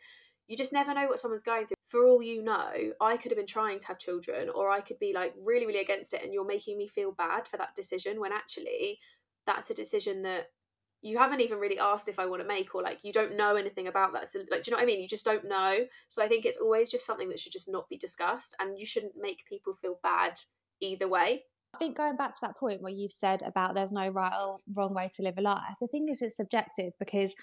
you 0.50 0.58
just 0.58 0.74
never 0.74 0.94
know 0.94 1.08
what 1.08 1.20
someone's 1.20 1.42
going 1.42 1.68
through. 1.68 1.78
For 1.86 2.06
all 2.06 2.22
you 2.22 2.44
know, 2.44 2.74
I 3.00 3.16
could 3.16 3.32
have 3.32 3.38
been 3.38 3.46
trying 3.46 3.80
to 3.80 3.88
have 3.88 3.98
children, 3.98 4.50
or 4.54 4.70
I 4.70 4.82
could 4.82 5.00
be 5.00 5.14
like 5.14 5.34
really, 5.42 5.66
really 5.66 5.80
against 5.80 6.14
it, 6.14 6.22
and 6.22 6.34
you're 6.34 6.46
making 6.46 6.78
me 6.78 6.86
feel 6.86 7.14
bad 7.14 7.48
for 7.48 7.56
that 7.56 7.76
decision 7.76 8.20
when 8.20 8.34
actually 8.34 9.00
that's 9.46 9.70
a 9.70 9.74
decision 9.74 10.24
that 10.24 10.48
you 11.02 11.18
haven't 11.18 11.42
even 11.42 11.60
really 11.60 11.80
asked 11.80 12.08
if 12.08 12.20
I 12.20 12.26
want 12.26 12.42
to 12.42 12.48
make 12.48 12.74
or 12.74 12.82
like 12.82 13.00
you 13.04 13.12
don't 13.12 13.38
know 13.38 13.56
anything 13.56 13.88
about 13.88 14.14
that. 14.14 14.30
So 14.30 14.40
like 14.52 14.64
do 14.64 14.70
you 14.70 14.72
know 14.72 14.78
what 14.78 14.84
I 14.84 14.88
mean? 14.88 15.02
You 15.02 15.08
just 15.08 15.26
don't 15.26 15.48
know. 15.48 15.86
So 16.08 16.24
I 16.24 16.28
think 16.28 16.46
it's 16.46 16.58
always 16.58 16.90
just 16.90 17.06
something 17.06 17.30
that 17.30 17.40
should 17.40 17.52
just 17.52 17.72
not 17.72 17.90
be 17.90 17.98
discussed 17.98 18.56
and 18.60 18.78
you 18.80 18.86
shouldn't 18.86 19.14
make 19.20 19.46
people 19.48 19.74
feel 19.74 20.00
bad 20.02 20.40
either 20.82 21.08
way. 21.08 21.44
I 21.76 21.78
think 21.78 21.98
going 21.98 22.16
back 22.16 22.32
to 22.32 22.42
that 22.42 22.58
point 22.58 22.82
where 22.82 22.94
you've 22.94 23.12
said 23.12 23.44
about 23.44 23.76
there's 23.76 23.92
no 23.92 24.08
right 24.08 24.34
or 24.42 24.58
wrong 24.76 24.94
way 24.94 25.10
to 25.16 25.22
live 25.22 25.38
a 25.38 25.42
life, 25.42 25.76
the 25.80 25.88
thing 25.88 26.08
is 26.10 26.22
it's 26.22 26.38
subjective 26.38 26.94
because 27.00 27.36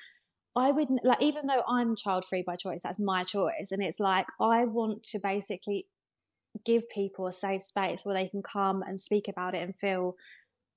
I 0.57 0.71
would 0.71 0.89
like 1.03 1.23
even 1.23 1.47
though 1.47 1.63
I'm 1.69 1.97
child 1.97 2.25
free 2.25 2.43
by 2.43 2.57
choice, 2.57 2.83
that's 2.83 2.99
my 2.99 3.25
choice. 3.25 3.71
And 3.71 3.83
it's 3.83 4.01
like 4.01 4.27
I 4.41 4.65
want 4.65 5.05
to 5.05 5.19
basically 5.23 5.87
give 6.65 6.89
people 6.89 7.27
a 7.27 7.33
safe 7.33 7.63
space 7.63 8.05
where 8.05 8.15
they 8.15 8.29
can 8.29 8.43
come 8.43 8.83
and 8.83 9.01
speak 9.01 9.29
about 9.29 9.55
it 9.55 9.63
and 9.63 9.77
feel 9.77 10.15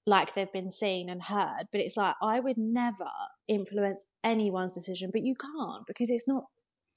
like 0.07 0.33
they've 0.33 0.51
been 0.51 0.71
seen 0.71 1.09
and 1.09 1.21
heard. 1.21 1.67
But 1.71 1.81
it's 1.81 1.97
like, 1.97 2.15
I 2.21 2.39
would 2.39 2.57
never 2.57 3.09
influence 3.47 4.05
anyone's 4.23 4.73
decision, 4.73 5.11
but 5.11 5.23
you 5.23 5.35
can't 5.35 5.85
because 5.85 6.09
it's 6.09 6.27
not 6.27 6.45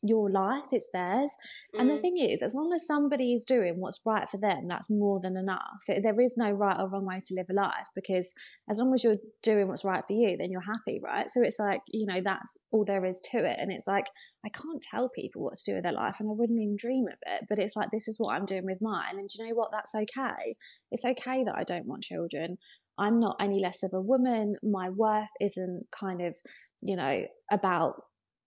your 0.03 0.31
life, 0.31 0.65
it's 0.73 0.89
theirs. 0.93 1.37
Mm. 1.75 1.81
And 1.81 1.91
the 1.91 1.95
mm. 1.95 2.01
thing 2.01 2.17
is, 2.19 2.43
as 2.43 2.55
long 2.55 2.73
as 2.73 2.87
somebody 2.87 3.35
is 3.35 3.45
doing 3.45 3.81
what's 3.81 4.01
right 4.05 4.29
for 4.29 4.39
them, 4.39 4.67
that's 4.69 4.89
more 4.89 5.21
than 5.21 5.37
enough. 5.37 5.85
There 5.87 6.21
is 6.21 6.37
no 6.37 6.51
right 6.51 6.79
or 6.79 6.89
wrong 6.89 7.05
way 7.05 7.21
to 7.27 7.35
live 7.35 7.47
a 7.51 7.53
life 7.53 7.89
because 7.95 8.33
as 8.69 8.79
long 8.79 8.95
as 8.95 9.05
you're 9.05 9.19
doing 9.43 9.69
what's 9.69 9.85
right 9.85 10.03
for 10.07 10.15
you, 10.15 10.37
then 10.37 10.51
you're 10.51 10.63
happy, 10.63 11.01
right? 11.03 11.31
So 11.31 11.43
it's 11.43 11.59
like, 11.59 11.83
you 11.89 12.07
know, 12.07 12.21
that's 12.23 12.57
all 12.71 12.85
there 12.85 13.05
is 13.05 13.21
to 13.33 13.39
it. 13.39 13.59
And 13.61 13.71
it's 13.71 13.87
like, 13.87 14.07
I 14.45 14.49
can't 14.49 14.83
tell 14.83 15.11
people 15.11 15.43
what 15.43 15.55
to 15.57 15.71
do 15.71 15.75
with 15.75 15.85
their 15.85 15.93
life 15.93 16.17
and 16.21 16.31
I 16.31 16.33
wouldn't 16.33 16.59
even 16.59 16.77
dream 16.79 17.07
of 17.07 17.19
it. 17.27 17.47
But 17.49 17.59
it's 17.59 17.77
like, 17.77 17.91
this 17.91 18.09
is 18.09 18.19
what 18.19 18.35
I'm 18.35 18.47
doing 18.47 18.65
with 18.65 18.81
mine. 18.81 19.19
And 19.19 19.29
do 19.29 19.43
you 19.43 19.49
know 19.49 19.55
what? 19.55 19.71
That's 19.71 19.95
okay. 19.95 20.57
It's 20.91 21.05
okay 21.05 21.45
that 21.45 21.57
I 21.57 21.65
don't 21.65 21.87
want 21.87 22.05
children. 22.05 22.57
I'm 23.01 23.19
not 23.19 23.37
any 23.41 23.61
less 23.61 23.83
of 23.83 23.93
a 23.95 24.01
woman. 24.01 24.57
My 24.63 24.91
worth 24.91 25.31
isn't 25.41 25.87
kind 25.91 26.21
of, 26.21 26.37
you 26.83 26.97
know, 26.97 27.23
about 27.51 27.95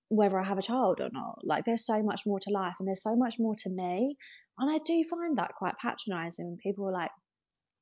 whether 0.10 0.40
I 0.40 0.44
have 0.44 0.60
a 0.60 0.62
child 0.62 1.00
or 1.02 1.10
not. 1.12 1.40
Like 1.44 1.66
there's 1.66 1.86
so 1.86 2.04
much 2.04 2.22
more 2.26 2.40
to 2.40 2.52
life 2.52 2.76
and 2.80 2.88
there's 2.88 3.02
so 3.02 3.16
much 3.16 3.36
more 3.40 3.56
to 3.58 3.70
me. 3.70 4.16
And 4.60 4.70
I 4.70 4.78
do 4.86 5.04
find 5.10 5.38
that 5.38 5.56
quite 5.58 5.74
patronizing 5.82 6.46
when 6.46 6.58
people 6.58 6.88
are 6.88 6.92
like, 6.92 7.10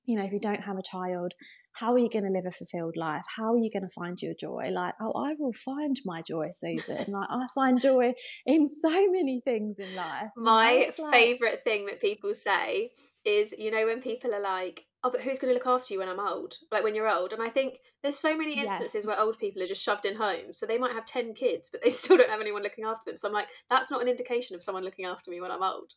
you 0.06 0.18
know, 0.18 0.26
if 0.26 0.32
you 0.32 0.40
don't 0.40 0.64
have 0.64 0.78
a 0.78 0.82
child, 0.82 1.34
how 1.74 1.94
are 1.94 2.00
you 2.00 2.10
going 2.10 2.24
to 2.24 2.32
live 2.32 2.46
a 2.48 2.52
fulfilled 2.52 2.96
life? 2.98 3.24
How 3.38 3.54
are 3.54 3.58
you 3.58 3.70
going 3.72 3.88
to 3.88 3.94
find 3.94 4.20
your 4.22 4.34
joy? 4.40 4.70
Like, 4.72 4.94
oh, 5.00 5.12
I 5.14 5.36
will 5.38 5.54
find 5.54 5.96
my 6.06 6.22
joy, 6.22 6.48
Susan. 6.52 6.98
like, 7.08 7.28
I 7.30 7.46
find 7.54 7.80
joy 7.80 8.14
in 8.46 8.68
so 8.68 8.90
many 8.90 9.42
things 9.44 9.78
in 9.78 9.96
life. 9.96 10.30
My 10.36 10.90
like... 10.98 11.12
favorite 11.12 11.62
thing 11.64 11.86
that 11.86 12.02
people 12.02 12.34
say 12.34 12.92
is, 13.26 13.54
you 13.58 13.72
know, 13.72 13.86
when 13.86 14.02
people 14.02 14.34
are 14.34 14.42
like, 14.42 14.86
oh, 15.04 15.12
but 15.12 15.22
who's 15.22 15.40
going 15.40 15.50
to 15.50 15.56
look 15.56 15.68
after 15.68 15.94
you 15.94 16.00
when 16.00 16.10
I'm 16.10 16.20
old? 16.20 16.56
Like 16.72 16.84
when 16.84 16.96
you're 16.96 17.10
old. 17.10 17.34
And 17.34 17.42
I 17.42 17.50
think 17.50 17.80
there's 18.04 18.18
so 18.18 18.38
many 18.38 18.60
instances 18.60 18.96
yes. 18.96 19.08
where 19.08 19.20
old 19.20 19.40
people 19.40 19.62
are 19.62 19.68
just 19.68 19.84
shoved 19.84 20.06
in 20.06 20.16
homes. 20.16 20.58
So 20.58 20.66
they 20.66 20.78
might 20.78 20.94
have 20.94 21.06
10 21.06 21.34
kids, 21.34 21.70
but 21.72 21.82
they 21.84 21.90
still 21.92 22.18
don't 22.18 22.30
have 22.30 22.42
anyone 22.42 22.64
looking 22.64 22.86
after 22.86 23.10
them. 23.10 23.18
So 23.18 23.28
I'm 23.28 23.34
like, 23.34 23.48
that's 23.70 23.90
not 23.90 24.02
an 24.02 24.08
indication 24.08 24.56
of 24.56 24.64
someone 24.64 24.84
looking 24.84 25.06
after 25.06 25.32
me 25.32 25.42
when 25.42 25.52
I'm 25.52 25.64
old. 25.64 25.94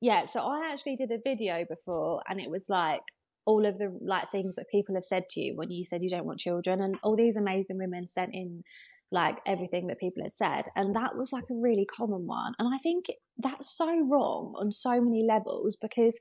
Yeah. 0.00 0.24
So 0.24 0.40
I 0.40 0.70
actually 0.72 0.96
did 0.96 1.12
a 1.12 1.18
video 1.22 1.64
before 1.68 2.22
and 2.28 2.40
it 2.40 2.50
was 2.50 2.68
like, 2.68 3.02
all 3.46 3.66
of 3.66 3.78
the 3.78 3.96
like 4.02 4.30
things 4.30 4.54
that 4.56 4.68
people 4.70 4.94
have 4.94 5.04
said 5.04 5.28
to 5.30 5.40
you 5.40 5.56
when 5.56 5.70
you 5.70 5.84
said 5.84 6.02
you 6.02 6.10
don't 6.10 6.26
want 6.26 6.38
children 6.38 6.80
and 6.80 6.96
all 7.02 7.16
these 7.16 7.36
amazing 7.36 7.78
women 7.78 8.06
sent 8.06 8.34
in 8.34 8.62
like 9.10 9.38
everything 9.46 9.86
that 9.86 9.98
people 9.98 10.22
had 10.22 10.34
said 10.34 10.66
and 10.76 10.94
that 10.94 11.16
was 11.16 11.32
like 11.32 11.44
a 11.50 11.54
really 11.54 11.86
common 11.86 12.26
one 12.26 12.52
and 12.58 12.72
i 12.72 12.78
think 12.78 13.06
that's 13.38 13.68
so 13.76 14.06
wrong 14.06 14.54
on 14.56 14.70
so 14.70 15.00
many 15.00 15.24
levels 15.26 15.76
because 15.80 16.20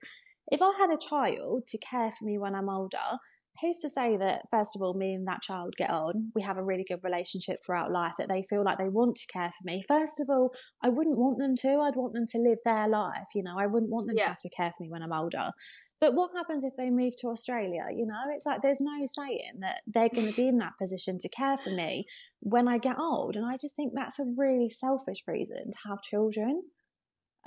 if 0.51 0.61
I 0.61 0.73
had 0.77 0.89
a 0.89 0.97
child 0.97 1.67
to 1.67 1.77
care 1.77 2.11
for 2.11 2.25
me 2.25 2.37
when 2.37 2.55
I'm 2.55 2.69
older, 2.69 3.19
who's 3.61 3.79
to 3.79 3.89
say 3.89 4.17
that 4.17 4.43
first 4.49 4.75
of 4.75 4.81
all 4.81 4.93
me 4.93 5.13
and 5.13 5.27
that 5.27 5.41
child 5.41 5.73
get 5.77 5.89
on 5.89 6.31
we 6.33 6.41
have 6.41 6.57
a 6.57 6.63
really 6.63 6.85
good 6.87 7.03
relationship 7.03 7.57
throughout 7.65 7.91
life 7.91 8.13
that 8.17 8.29
they 8.29 8.41
feel 8.41 8.63
like 8.63 8.77
they 8.77 8.89
want 8.89 9.15
to 9.17 9.27
care 9.31 9.51
for 9.57 9.63
me? 9.65 9.81
First 9.87 10.19
of 10.19 10.29
all 10.29 10.53
i 10.81 10.89
wouldn't 10.89 11.17
want 11.17 11.39
them 11.39 11.55
to. 11.57 11.79
I'd 11.79 11.95
want 11.95 12.13
them 12.13 12.27
to 12.27 12.37
live 12.37 12.59
their 12.65 12.87
life 12.87 13.29
you 13.35 13.43
know? 13.43 13.55
I 13.57 13.67
wouldn't 13.67 13.91
want 13.91 14.07
them 14.07 14.15
yeah. 14.17 14.23
to 14.23 14.29
have 14.29 14.39
to 14.39 14.49
care 14.49 14.71
for 14.75 14.83
me 14.83 14.89
when 14.89 15.03
i'm 15.03 15.13
older. 15.13 15.51
But 15.99 16.13
what 16.13 16.31
happens 16.33 16.63
if 16.63 16.73
they 16.77 16.89
move 16.89 17.13
to 17.19 17.27
australia 17.27 17.85
you 17.93 18.05
know? 18.05 18.23
It's 18.33 18.45
like 18.45 18.61
there's 18.61 18.81
no 18.81 19.05
saying 19.05 19.59
that 19.59 19.81
they're 19.87 20.09
going 20.09 20.27
to 20.27 20.35
be 20.35 20.47
in 20.47 20.57
that 20.57 20.77
position 20.77 21.17
to 21.19 21.29
care 21.29 21.57
for 21.57 21.71
me 21.71 22.05
when 22.39 22.67
i 22.67 22.77
get 22.77 22.97
old 22.97 23.35
and 23.35 23.45
i 23.45 23.57
just 23.57 23.75
think 23.75 23.93
that's 23.93 24.19
a 24.19 24.25
really 24.37 24.69
selfish 24.69 25.23
reason 25.27 25.71
to 25.71 25.77
have 25.89 26.01
children 26.01 26.63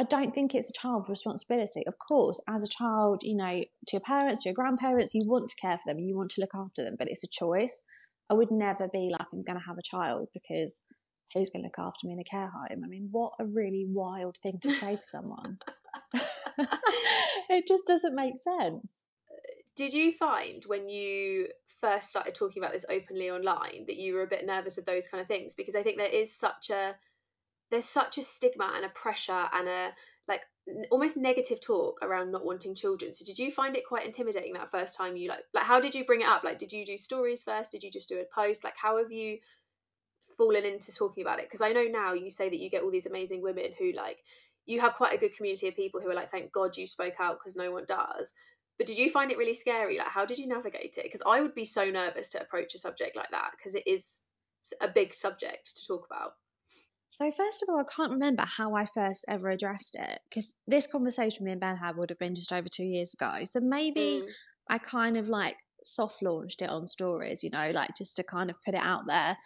I 0.02 0.04
don't 0.04 0.34
think 0.34 0.52
it's 0.52 0.68
a 0.68 0.72
child's 0.72 1.08
responsibility. 1.08 1.86
Of 1.86 1.96
course, 1.96 2.40
as 2.48 2.64
a 2.64 2.66
child, 2.66 3.22
you 3.22 3.36
know, 3.36 3.62
to 3.86 3.92
your 3.92 4.00
parents, 4.00 4.42
to 4.42 4.48
your 4.48 4.54
grandparents, 4.54 5.14
you 5.14 5.22
want 5.24 5.48
to 5.48 5.54
care 5.54 5.78
for 5.78 5.84
them, 5.86 6.00
you 6.00 6.16
want 6.16 6.32
to 6.32 6.40
look 6.40 6.56
after 6.56 6.82
them, 6.82 6.96
but 6.98 7.06
it's 7.06 7.22
a 7.22 7.28
choice. 7.28 7.84
I 8.28 8.34
would 8.34 8.50
never 8.50 8.88
be 8.88 9.10
like, 9.12 9.28
I'm 9.32 9.44
going 9.44 9.60
to 9.60 9.64
have 9.64 9.78
a 9.78 9.82
child 9.82 10.26
because 10.34 10.80
who's 11.32 11.50
going 11.50 11.62
to 11.62 11.68
look 11.68 11.78
after 11.78 12.08
me 12.08 12.14
in 12.14 12.18
a 12.18 12.24
care 12.24 12.48
home? 12.48 12.82
I 12.84 12.88
mean, 12.88 13.10
what 13.12 13.34
a 13.38 13.44
really 13.44 13.86
wild 13.88 14.38
thing 14.42 14.58
to 14.62 14.72
say 14.72 14.96
to 14.96 15.00
someone. 15.00 15.58
it 17.48 17.68
just 17.68 17.86
doesn't 17.86 18.16
make 18.16 18.40
sense. 18.40 19.02
Did 19.76 19.92
you 19.92 20.12
find 20.12 20.64
when 20.66 20.88
you 20.88 21.46
first 21.80 22.10
started 22.10 22.34
talking 22.34 22.60
about 22.60 22.72
this 22.72 22.86
openly 22.90 23.30
online 23.30 23.84
that 23.86 23.98
you 23.98 24.14
were 24.14 24.22
a 24.22 24.28
bit 24.28 24.44
nervous 24.44 24.78
of 24.78 24.84
those 24.84 25.06
kind 25.06 25.20
of 25.20 25.28
things? 25.28 25.54
Because 25.54 25.76
I 25.76 25.84
think 25.84 25.98
there 25.98 26.08
is 26.08 26.36
such 26.36 26.70
a 26.70 26.96
there's 27.72 27.86
such 27.86 28.18
a 28.18 28.22
stigma 28.22 28.70
and 28.76 28.84
a 28.84 28.90
pressure 28.90 29.48
and 29.52 29.66
a 29.66 29.92
like 30.28 30.44
almost 30.90 31.16
negative 31.16 31.58
talk 31.60 31.98
around 32.02 32.30
not 32.30 32.44
wanting 32.44 32.74
children. 32.74 33.12
So 33.12 33.24
did 33.24 33.38
you 33.38 33.50
find 33.50 33.74
it 33.74 33.88
quite 33.88 34.06
intimidating 34.06 34.52
that 34.52 34.70
first 34.70 34.96
time 34.96 35.16
you 35.16 35.28
like 35.28 35.40
like 35.54 35.64
how 35.64 35.80
did 35.80 35.94
you 35.94 36.04
bring 36.04 36.20
it 36.20 36.28
up? 36.28 36.44
Like 36.44 36.58
did 36.58 36.70
you 36.70 36.84
do 36.84 36.98
stories 36.98 37.42
first? 37.42 37.72
Did 37.72 37.82
you 37.82 37.90
just 37.90 38.10
do 38.10 38.20
a 38.20 38.24
post? 38.32 38.62
Like 38.62 38.76
how 38.76 38.98
have 38.98 39.10
you 39.10 39.38
fallen 40.36 40.64
into 40.64 40.94
talking 40.94 41.24
about 41.24 41.38
it? 41.38 41.46
Because 41.46 41.62
I 41.62 41.72
know 41.72 41.84
now 41.84 42.12
you 42.12 42.30
say 42.30 42.50
that 42.50 42.60
you 42.60 42.70
get 42.70 42.82
all 42.82 42.90
these 42.90 43.06
amazing 43.06 43.42
women 43.42 43.70
who 43.78 43.92
like 43.92 44.18
you 44.66 44.80
have 44.80 44.94
quite 44.94 45.14
a 45.14 45.18
good 45.18 45.34
community 45.34 45.66
of 45.66 45.74
people 45.74 46.00
who 46.00 46.10
are 46.10 46.14
like 46.14 46.30
thank 46.30 46.52
God 46.52 46.76
you 46.76 46.86
spoke 46.86 47.14
out 47.18 47.38
because 47.38 47.56
no 47.56 47.72
one 47.72 47.86
does. 47.88 48.34
But 48.76 48.86
did 48.86 48.98
you 48.98 49.10
find 49.10 49.32
it 49.32 49.38
really 49.38 49.54
scary? 49.54 49.96
Like 49.96 50.08
how 50.08 50.26
did 50.26 50.38
you 50.38 50.46
navigate 50.46 50.98
it? 50.98 51.04
Because 51.04 51.22
I 51.26 51.40
would 51.40 51.54
be 51.54 51.64
so 51.64 51.90
nervous 51.90 52.28
to 52.30 52.40
approach 52.42 52.74
a 52.74 52.78
subject 52.78 53.16
like 53.16 53.30
that 53.30 53.52
because 53.56 53.74
it 53.74 53.86
is 53.86 54.24
a 54.78 54.88
big 54.88 55.14
subject 55.14 55.74
to 55.76 55.86
talk 55.86 56.06
about. 56.06 56.34
So, 57.12 57.30
first 57.30 57.62
of 57.62 57.68
all, 57.68 57.78
I 57.78 57.84
can't 57.94 58.10
remember 58.10 58.44
how 58.46 58.74
I 58.74 58.86
first 58.86 59.26
ever 59.28 59.50
addressed 59.50 59.98
it 60.00 60.20
because 60.30 60.56
this 60.66 60.86
conversation 60.86 61.44
me 61.44 61.52
and 61.52 61.60
Ben 61.60 61.76
had 61.76 61.98
would 61.98 62.08
have 62.08 62.18
been 62.18 62.34
just 62.34 62.54
over 62.54 62.68
two 62.68 62.84
years 62.84 63.12
ago. 63.12 63.40
So, 63.44 63.60
maybe 63.60 64.22
mm. 64.24 64.30
I 64.70 64.78
kind 64.78 65.18
of 65.18 65.28
like 65.28 65.56
soft 65.84 66.22
launched 66.22 66.62
it 66.62 66.70
on 66.70 66.86
stories, 66.86 67.42
you 67.42 67.50
know, 67.50 67.70
like 67.74 67.90
just 67.98 68.16
to 68.16 68.22
kind 68.22 68.48
of 68.48 68.56
put 68.64 68.72
it 68.72 68.80
out 68.82 69.02
there, 69.06 69.36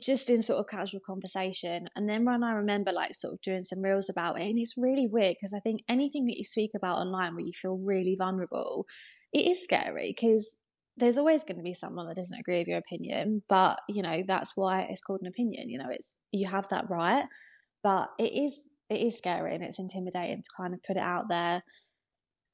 just 0.00 0.28
in 0.28 0.42
sort 0.42 0.58
of 0.58 0.66
casual 0.66 0.98
conversation. 1.06 1.86
And 1.94 2.08
then 2.08 2.24
when 2.24 2.42
I 2.42 2.50
remember 2.50 2.90
like 2.90 3.14
sort 3.14 3.34
of 3.34 3.42
doing 3.42 3.62
some 3.62 3.80
reels 3.80 4.10
about 4.10 4.40
it, 4.40 4.50
and 4.50 4.58
it's 4.58 4.76
really 4.76 5.06
weird 5.06 5.36
because 5.40 5.54
I 5.54 5.60
think 5.60 5.84
anything 5.88 6.24
that 6.26 6.36
you 6.36 6.42
speak 6.42 6.72
about 6.74 6.98
online 6.98 7.36
where 7.36 7.44
you 7.44 7.52
feel 7.52 7.80
really 7.86 8.16
vulnerable, 8.18 8.86
it 9.32 9.46
is 9.46 9.62
scary 9.62 10.16
because 10.18 10.58
there's 10.96 11.18
always 11.18 11.44
going 11.44 11.56
to 11.56 11.62
be 11.62 11.74
someone 11.74 12.06
that 12.06 12.16
doesn't 12.16 12.38
agree 12.38 12.58
with 12.58 12.68
your 12.68 12.78
opinion, 12.78 13.42
but 13.48 13.80
you 13.88 14.02
know 14.02 14.22
that's 14.26 14.52
why 14.56 14.82
it's 14.90 15.00
called 15.00 15.20
an 15.22 15.28
opinion. 15.28 15.68
You 15.70 15.78
know, 15.78 15.88
it's 15.90 16.16
you 16.32 16.48
have 16.48 16.68
that 16.68 16.88
right, 16.90 17.24
but 17.82 18.10
it 18.18 18.32
is 18.32 18.70
it 18.90 19.00
is 19.00 19.16
scary 19.16 19.54
and 19.54 19.64
it's 19.64 19.78
intimidating 19.78 20.42
to 20.42 20.50
kind 20.56 20.74
of 20.74 20.82
put 20.82 20.96
it 20.96 21.02
out 21.02 21.28
there, 21.30 21.62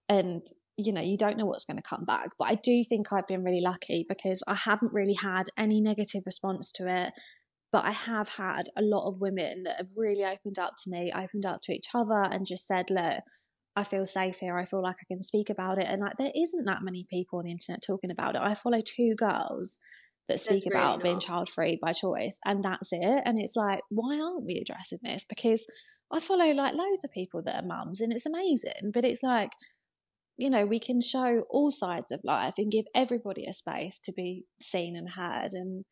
and 0.09 0.43
you 0.77 0.93
know 0.93 1.01
you 1.01 1.17
don't 1.17 1.37
know 1.37 1.47
what's 1.47 1.65
going 1.65 1.77
to 1.79 1.83
come 1.83 2.05
back. 2.05 2.31
But 2.39 2.49
I 2.49 2.55
do 2.55 2.85
think 2.89 3.13
I've 3.13 3.27
been 3.27 3.45
really 3.45 3.61
lucky 3.61 4.07
because 4.09 4.43
I 4.47 4.55
haven't 4.55 4.93
really 4.93 5.17
had 5.21 5.47
any 5.57 5.81
negative 5.81 6.23
response 6.25 6.71
to 6.73 6.89
it. 6.89 7.13
But 7.71 7.85
I 7.85 7.91
have 7.91 8.31
had 8.31 8.71
a 8.79 8.83
lot 8.83 9.07
of 9.07 9.21
women 9.21 9.65
that 9.65 9.77
have 9.77 9.89
really 9.95 10.25
opened 10.25 10.59
up 10.59 10.75
to 10.85 10.91
me, 10.91 11.13
opened 11.15 11.45
up 11.45 11.61
to 11.65 11.73
each 11.73 11.89
other, 11.95 12.23
and 12.23 12.47
just 12.47 12.67
said, 12.67 12.89
"Look, 12.89 13.21
I 13.79 13.85
feel 13.85 14.05
safe 14.05 14.41
here. 14.41 14.59
I 14.59 14.65
feel 14.65 14.83
like 14.83 14.97
I 15.01 15.07
can 15.07 15.23
speak 15.23 15.51
about 15.51 15.79
it. 15.79 15.87
And 15.89 16.03
like 16.03 16.17
there 16.19 16.33
isn't 16.35 16.65
that 16.65 16.83
many 16.83 17.07
people 17.09 17.39
on 17.39 17.45
the 17.45 17.53
internet 17.53 17.81
talking 17.87 18.11
about 18.11 18.35
it. 18.35 18.41
I 18.43 18.55
follow 18.55 18.81
two 18.85 19.15
girls 19.17 19.79
that 20.29 20.41
speak 20.41 20.65
that's 20.65 20.75
about 20.75 20.99
really 20.99 21.05
being 21.05 21.21
child 21.21 21.49
free 21.49 21.79
by 21.81 21.93
choice, 21.93 22.41
and 22.45 22.65
that's 22.65 22.93
it. 22.93 23.23
And 23.25 23.39
it's 23.41 23.55
like, 23.55 23.81
why 23.89 24.21
aren't 24.21 24.45
we 24.45 24.57
addressing 24.61 24.99
this? 25.03 25.25
Because 25.29 25.65
I 26.13 26.19
follow 26.19 26.53
like 26.53 26.75
loads 26.75 27.05
of 27.05 27.13
people 27.13 27.41
that 27.45 27.63
are 27.63 27.67
mums, 27.67 28.01
and 28.01 28.13
it's 28.13 28.27
amazing. 28.27 28.91
But 28.93 29.05
it's 29.05 29.23
like, 29.23 29.51
you 30.37 30.51
know, 30.51 30.67
we 30.67 30.81
can 30.81 31.01
show 31.01 31.45
all 31.49 31.71
sides 31.71 32.11
of 32.11 32.21
life 32.25 32.55
and 32.59 32.73
give 32.73 32.87
everybody 32.97 33.47
a 33.47 33.53
space 33.53 34.01
to 34.01 34.13
be 34.13 34.45
seen 34.61 34.97
and 34.97 35.11
heard. 35.11 35.51
And 35.53 35.85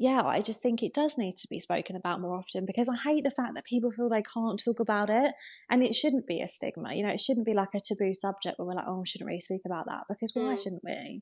yeah, 0.00 0.22
I 0.22 0.40
just 0.40 0.62
think 0.62 0.82
it 0.82 0.94
does 0.94 1.18
need 1.18 1.36
to 1.36 1.48
be 1.48 1.60
spoken 1.60 1.94
about 1.94 2.22
more 2.22 2.34
often 2.34 2.64
because 2.64 2.88
I 2.88 2.96
hate 2.96 3.22
the 3.22 3.30
fact 3.30 3.54
that 3.54 3.66
people 3.66 3.90
feel 3.90 4.08
they 4.08 4.22
can't 4.22 4.58
talk 4.58 4.80
about 4.80 5.10
it. 5.10 5.34
And 5.68 5.82
it 5.82 5.94
shouldn't 5.94 6.26
be 6.26 6.40
a 6.40 6.48
stigma. 6.48 6.94
You 6.94 7.04
know, 7.04 7.12
it 7.12 7.20
shouldn't 7.20 7.44
be 7.44 7.52
like 7.52 7.74
a 7.74 7.80
taboo 7.80 8.14
subject 8.14 8.58
where 8.58 8.66
we're 8.66 8.76
like, 8.76 8.86
oh, 8.88 9.00
we 9.00 9.06
shouldn't 9.06 9.28
really 9.28 9.40
speak 9.40 9.60
about 9.66 9.84
that 9.88 10.04
because 10.08 10.32
why 10.34 10.54
mm. 10.54 10.58
shouldn't 10.58 10.82
we? 10.82 11.20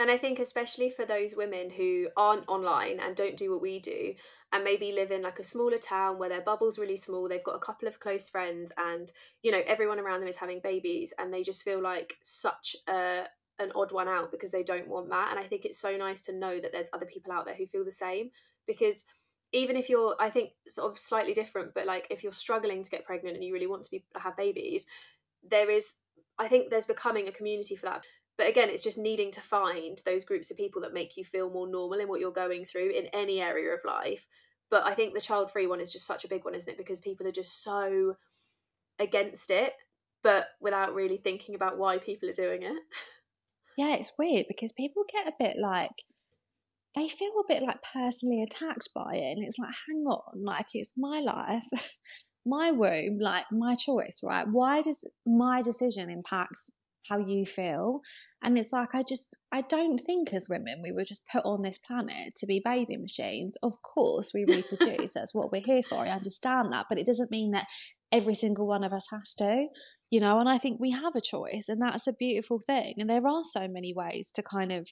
And 0.00 0.10
I 0.10 0.18
think, 0.18 0.40
especially 0.40 0.90
for 0.90 1.04
those 1.04 1.36
women 1.36 1.70
who 1.70 2.08
aren't 2.16 2.48
online 2.48 2.98
and 2.98 3.14
don't 3.14 3.36
do 3.36 3.52
what 3.52 3.62
we 3.62 3.78
do, 3.78 4.14
and 4.52 4.64
maybe 4.64 4.90
live 4.90 5.12
in 5.12 5.22
like 5.22 5.38
a 5.38 5.44
smaller 5.44 5.76
town 5.76 6.18
where 6.18 6.28
their 6.28 6.40
bubble's 6.40 6.78
really 6.78 6.96
small, 6.96 7.28
they've 7.28 7.44
got 7.44 7.54
a 7.54 7.60
couple 7.60 7.86
of 7.86 8.00
close 8.00 8.28
friends, 8.28 8.72
and 8.78 9.12
you 9.44 9.52
know, 9.52 9.62
everyone 9.64 10.00
around 10.00 10.20
them 10.20 10.28
is 10.28 10.38
having 10.38 10.58
babies, 10.60 11.12
and 11.18 11.32
they 11.32 11.44
just 11.44 11.62
feel 11.62 11.80
like 11.80 12.16
such 12.20 12.74
a 12.88 13.26
an 13.60 13.72
odd 13.74 13.92
one 13.92 14.08
out 14.08 14.30
because 14.30 14.50
they 14.50 14.62
don't 14.62 14.88
want 14.88 15.10
that. 15.10 15.30
And 15.30 15.38
I 15.38 15.44
think 15.44 15.64
it's 15.64 15.78
so 15.78 15.96
nice 15.96 16.20
to 16.22 16.32
know 16.32 16.58
that 16.60 16.72
there's 16.72 16.90
other 16.92 17.06
people 17.06 17.32
out 17.32 17.44
there 17.44 17.54
who 17.54 17.66
feel 17.66 17.84
the 17.84 17.92
same 17.92 18.30
because 18.66 19.04
even 19.52 19.76
if 19.76 19.88
you're 19.88 20.16
I 20.18 20.30
think 20.30 20.52
sort 20.68 20.90
of 20.90 20.98
slightly 20.98 21.32
different, 21.32 21.74
but 21.74 21.86
like 21.86 22.06
if 22.10 22.22
you're 22.22 22.32
struggling 22.32 22.82
to 22.82 22.90
get 22.90 23.04
pregnant 23.04 23.36
and 23.36 23.44
you 23.44 23.52
really 23.52 23.66
want 23.66 23.84
to 23.84 23.90
be 23.90 24.04
have 24.16 24.36
babies, 24.36 24.86
there 25.48 25.70
is 25.70 25.94
I 26.38 26.48
think 26.48 26.70
there's 26.70 26.86
becoming 26.86 27.28
a 27.28 27.32
community 27.32 27.76
for 27.76 27.86
that. 27.86 28.04
But 28.38 28.48
again, 28.48 28.70
it's 28.70 28.82
just 28.82 28.96
needing 28.96 29.30
to 29.32 29.40
find 29.40 29.98
those 30.06 30.24
groups 30.24 30.50
of 30.50 30.56
people 30.56 30.80
that 30.82 30.94
make 30.94 31.16
you 31.16 31.24
feel 31.24 31.50
more 31.50 31.68
normal 31.68 31.98
in 31.98 32.08
what 32.08 32.20
you're 32.20 32.30
going 32.30 32.64
through 32.64 32.90
in 32.90 33.06
any 33.12 33.40
area 33.40 33.74
of 33.74 33.84
life. 33.84 34.26
But 34.70 34.86
I 34.86 34.94
think 34.94 35.12
the 35.12 35.20
child 35.20 35.50
free 35.50 35.66
one 35.66 35.80
is 35.80 35.92
just 35.92 36.06
such 36.06 36.24
a 36.24 36.28
big 36.28 36.44
one, 36.44 36.54
isn't 36.54 36.72
it? 36.72 36.78
Because 36.78 37.00
people 37.00 37.26
are 37.26 37.32
just 37.32 37.62
so 37.62 38.16
against 38.98 39.50
it, 39.50 39.74
but 40.22 40.46
without 40.60 40.94
really 40.94 41.16
thinking 41.16 41.54
about 41.54 41.76
why 41.76 41.98
people 41.98 42.28
are 42.28 42.32
doing 42.32 42.62
it. 42.62 42.76
yeah, 43.80 43.94
it's 43.94 44.12
weird 44.18 44.44
because 44.46 44.72
people 44.72 45.04
get 45.10 45.26
a 45.26 45.32
bit 45.38 45.56
like 45.58 46.04
they 46.94 47.08
feel 47.08 47.32
a 47.40 47.48
bit 47.48 47.62
like 47.62 47.78
personally 47.94 48.42
attacked 48.42 48.90
by 48.94 49.14
it, 49.14 49.36
and 49.36 49.44
it's 49.44 49.58
like, 49.58 49.74
hang 49.88 50.04
on, 50.04 50.44
like 50.44 50.66
it's 50.74 50.94
my 50.98 51.20
life, 51.20 51.66
my 52.46 52.70
womb, 52.72 53.18
like 53.18 53.46
my 53.50 53.74
choice, 53.74 54.20
right? 54.22 54.46
Why 54.46 54.82
does 54.82 55.02
my 55.24 55.62
decision 55.62 56.10
impact 56.10 56.58
how 57.08 57.18
you 57.20 57.46
feel? 57.46 58.00
And 58.42 58.58
it's 58.58 58.72
like 58.72 58.94
I 58.94 59.02
just 59.02 59.34
I 59.50 59.62
don't 59.62 59.98
think 59.98 60.34
as 60.34 60.48
women 60.50 60.82
we 60.82 60.92
were 60.92 61.04
just 61.04 61.26
put 61.32 61.46
on 61.46 61.62
this 61.62 61.78
planet 61.78 62.34
to 62.36 62.46
be 62.46 62.60
baby 62.62 62.98
machines. 62.98 63.56
Of 63.62 63.80
course, 63.80 64.32
we 64.34 64.44
reproduce. 64.44 65.14
that's 65.14 65.34
what 65.34 65.50
we're 65.50 65.62
here 65.64 65.82
for. 65.82 66.00
I 66.00 66.10
understand 66.10 66.70
that, 66.72 66.86
but 66.90 66.98
it 66.98 67.06
doesn't 67.06 67.30
mean 67.30 67.52
that 67.52 67.66
every 68.12 68.34
single 68.34 68.66
one 68.66 68.84
of 68.84 68.92
us 68.92 69.08
has 69.10 69.34
to 69.36 69.68
you 70.10 70.20
know, 70.20 70.40
and 70.40 70.48
I 70.48 70.58
think 70.58 70.80
we 70.80 70.90
have 70.90 71.14
a 71.14 71.20
choice, 71.20 71.68
and 71.68 71.80
that's 71.80 72.06
a 72.06 72.12
beautiful 72.12 72.60
thing. 72.60 72.94
And 72.98 73.08
there 73.08 73.26
are 73.26 73.44
so 73.44 73.68
many 73.68 73.94
ways 73.94 74.32
to 74.32 74.42
kind 74.42 74.72
of 74.72 74.90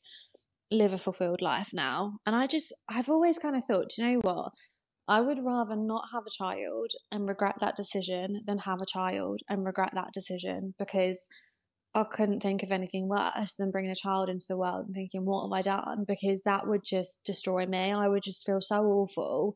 live 0.70 0.92
a 0.92 0.98
fulfilled 0.98 1.42
life 1.42 1.70
now. 1.72 2.18
And 2.26 2.36
I 2.36 2.46
just, 2.46 2.74
I've 2.88 3.08
always 3.08 3.38
kind 3.38 3.56
of 3.56 3.64
thought, 3.64 3.96
you 3.96 4.04
know 4.04 4.20
what? 4.20 4.52
I 5.08 5.22
would 5.22 5.38
rather 5.42 5.74
not 5.74 6.08
have 6.12 6.24
a 6.26 6.30
child 6.30 6.90
and 7.10 7.26
regret 7.26 7.56
that 7.60 7.76
decision 7.76 8.42
than 8.46 8.58
have 8.58 8.82
a 8.82 8.86
child 8.86 9.40
and 9.48 9.64
regret 9.64 9.92
that 9.94 10.12
decision 10.12 10.74
because 10.78 11.28
I 11.94 12.04
couldn't 12.04 12.40
think 12.40 12.62
of 12.62 12.70
anything 12.70 13.08
worse 13.08 13.54
than 13.54 13.70
bringing 13.70 13.90
a 13.90 13.94
child 13.94 14.28
into 14.28 14.44
the 14.46 14.58
world 14.58 14.84
and 14.86 14.94
thinking, 14.94 15.24
what 15.24 15.44
have 15.44 15.52
I 15.52 15.62
done? 15.62 16.04
Because 16.06 16.42
that 16.42 16.68
would 16.68 16.84
just 16.84 17.24
destroy 17.24 17.64
me. 17.64 17.90
I 17.90 18.06
would 18.06 18.22
just 18.22 18.44
feel 18.44 18.60
so 18.60 18.84
awful. 18.84 19.54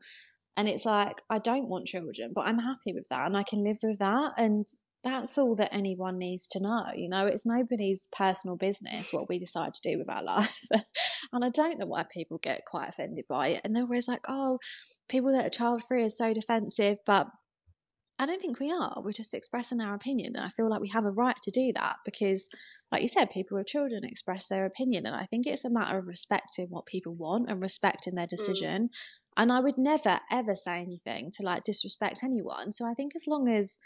And 0.57 0.67
it's 0.67 0.85
like, 0.85 1.21
I 1.29 1.37
don't 1.37 1.69
want 1.69 1.85
children, 1.85 2.31
but 2.33 2.47
I'm 2.47 2.59
happy 2.59 2.93
with 2.93 3.07
that 3.09 3.27
and 3.27 3.37
I 3.37 3.43
can 3.43 3.63
live 3.63 3.77
with 3.83 3.99
that. 3.99 4.31
And 4.37 4.65
that's 5.03 5.37
all 5.37 5.55
that 5.55 5.73
anyone 5.73 6.17
needs 6.17 6.47
to 6.49 6.61
know. 6.61 6.85
You 6.95 7.09
know, 7.09 7.27
it's 7.27 7.45
nobody's 7.45 8.07
personal 8.15 8.55
business 8.55 9.11
what 9.11 9.27
we 9.27 9.37
decide 9.37 9.73
to 9.73 9.89
do 9.89 9.97
with 9.97 10.09
our 10.09 10.23
life. 10.23 10.67
and 11.31 11.43
I 11.43 11.49
don't 11.49 11.79
know 11.79 11.85
why 11.85 12.05
people 12.11 12.39
get 12.41 12.65
quite 12.65 12.89
offended 12.89 13.25
by 13.27 13.49
it. 13.49 13.61
And 13.63 13.75
they're 13.75 13.83
always 13.83 14.07
like, 14.07 14.21
oh, 14.29 14.59
people 15.09 15.31
that 15.33 15.45
are 15.45 15.49
child 15.49 15.83
free 15.83 16.03
are 16.03 16.09
so 16.09 16.33
defensive. 16.33 16.97
But 17.05 17.27
I 18.17 18.25
don't 18.25 18.41
think 18.41 18.59
we 18.59 18.71
are. 18.71 19.01
We're 19.03 19.11
just 19.11 19.33
expressing 19.33 19.81
our 19.81 19.93
opinion. 19.93 20.35
And 20.35 20.45
I 20.45 20.49
feel 20.49 20.69
like 20.69 20.79
we 20.79 20.89
have 20.89 21.05
a 21.05 21.11
right 21.11 21.35
to 21.41 21.51
do 21.51 21.73
that 21.75 21.97
because, 22.05 22.47
like 22.91 23.01
you 23.01 23.07
said, 23.07 23.31
people 23.31 23.57
with 23.57 23.67
children 23.67 24.05
express 24.05 24.47
their 24.47 24.65
opinion. 24.65 25.05
And 25.05 25.15
I 25.15 25.25
think 25.25 25.45
it's 25.45 25.65
a 25.65 25.69
matter 25.69 25.97
of 25.97 26.07
respecting 26.07 26.67
what 26.69 26.85
people 26.85 27.13
want 27.13 27.49
and 27.49 27.61
respecting 27.61 28.15
their 28.15 28.27
mm. 28.27 28.29
decision. 28.29 28.83
Mm. 28.83 28.89
And 29.35 29.51
I 29.51 29.59
would 29.59 29.77
never, 29.77 30.19
ever 30.31 30.55
say 30.55 30.79
anything 30.79 31.31
to 31.31 31.43
like 31.43 31.63
disrespect 31.63 32.23
anyone. 32.23 32.71
So 32.71 32.85
I 32.85 32.93
think 32.93 33.13
as 33.15 33.25
long 33.27 33.49
as 33.49 33.79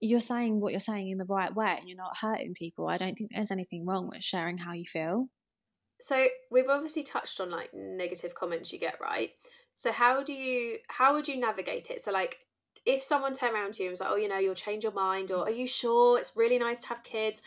you're 0.00 0.20
saying 0.20 0.60
what 0.60 0.72
you're 0.72 0.80
saying 0.80 1.10
in 1.10 1.18
the 1.18 1.24
right 1.24 1.54
way 1.54 1.76
and 1.78 1.88
you're 1.88 1.96
not 1.96 2.18
hurting 2.20 2.54
people. 2.54 2.88
I 2.88 2.98
don't 2.98 3.16
think 3.16 3.30
there's 3.34 3.50
anything 3.50 3.86
wrong 3.86 4.08
with 4.08 4.22
sharing 4.22 4.58
how 4.58 4.72
you 4.72 4.84
feel. 4.86 5.28
So 6.00 6.26
we've 6.50 6.68
obviously 6.68 7.02
touched 7.02 7.40
on 7.40 7.50
like 7.50 7.70
negative 7.74 8.34
comments 8.34 8.72
you 8.72 8.78
get, 8.78 8.98
right? 9.00 9.30
So 9.74 9.90
how 9.90 10.22
do 10.22 10.32
you 10.32 10.78
how 10.88 11.14
would 11.14 11.26
you 11.26 11.38
navigate 11.38 11.90
it? 11.90 12.00
So 12.00 12.12
like 12.12 12.38
if 12.86 13.02
someone 13.02 13.32
turned 13.32 13.54
around 13.54 13.74
to 13.74 13.82
you 13.82 13.88
and 13.88 13.92
was 13.92 14.00
like, 14.00 14.10
Oh, 14.10 14.16
you 14.16 14.28
know, 14.28 14.38
you'll 14.38 14.54
change 14.54 14.84
your 14.84 14.92
mind 14.92 15.32
or 15.32 15.44
are 15.44 15.50
you 15.50 15.66
sure 15.66 16.18
it's 16.18 16.36
really 16.36 16.58
nice 16.58 16.80
to 16.82 16.88
have 16.88 17.02
kids? 17.02 17.42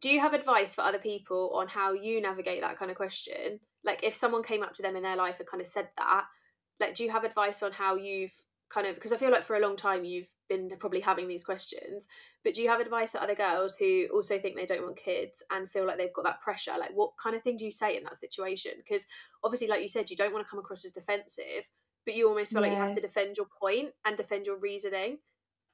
Do 0.00 0.10
you 0.10 0.20
have 0.20 0.34
advice 0.34 0.74
for 0.74 0.82
other 0.82 0.98
people 0.98 1.50
on 1.54 1.68
how 1.68 1.92
you 1.92 2.20
navigate 2.20 2.60
that 2.60 2.78
kind 2.78 2.90
of 2.90 2.96
question? 2.96 3.60
Like 3.82 4.04
if 4.04 4.14
someone 4.14 4.42
came 4.42 4.62
up 4.62 4.74
to 4.74 4.82
them 4.82 4.94
in 4.94 5.02
their 5.02 5.16
life 5.16 5.40
and 5.40 5.48
kind 5.48 5.60
of 5.60 5.66
said 5.66 5.88
that, 5.98 6.24
like 6.78 6.94
do 6.94 7.02
you 7.02 7.10
have 7.10 7.24
advice 7.24 7.62
on 7.62 7.72
how 7.72 7.96
you've 7.96 8.44
kind 8.70 8.86
of 8.86 8.94
because 8.94 9.12
I 9.12 9.16
feel 9.16 9.30
like 9.30 9.42
for 9.42 9.56
a 9.56 9.60
long 9.60 9.76
time 9.76 10.04
you've 10.04 10.30
been 10.48 10.70
probably 10.78 11.00
having 11.00 11.28
these 11.28 11.44
questions, 11.44 12.06
but 12.42 12.54
do 12.54 12.62
you 12.62 12.68
have 12.68 12.80
advice 12.80 13.12
to 13.12 13.22
other 13.22 13.34
girls 13.34 13.76
who 13.76 14.06
also 14.12 14.38
think 14.38 14.56
they 14.56 14.66
don't 14.66 14.82
want 14.82 14.96
kids 14.96 15.42
and 15.50 15.70
feel 15.70 15.86
like 15.86 15.98
they've 15.98 16.12
got 16.12 16.24
that 16.24 16.40
pressure? 16.40 16.72
Like, 16.78 16.90
what 16.94 17.12
kind 17.22 17.36
of 17.36 17.42
thing 17.42 17.56
do 17.56 17.64
you 17.64 17.70
say 17.70 17.96
in 17.96 18.04
that 18.04 18.16
situation? 18.16 18.72
Because 18.76 19.06
obviously, 19.42 19.68
like 19.68 19.82
you 19.82 19.88
said, 19.88 20.10
you 20.10 20.16
don't 20.16 20.32
want 20.32 20.44
to 20.44 20.50
come 20.50 20.58
across 20.58 20.84
as 20.84 20.92
defensive, 20.92 21.68
but 22.04 22.14
you 22.14 22.28
almost 22.28 22.52
feel 22.52 22.62
yeah. 22.62 22.68
like 22.68 22.76
you 22.76 22.84
have 22.84 22.94
to 22.94 23.00
defend 23.00 23.36
your 23.36 23.46
point 23.60 23.90
and 24.04 24.16
defend 24.16 24.46
your 24.46 24.58
reasoning. 24.58 25.18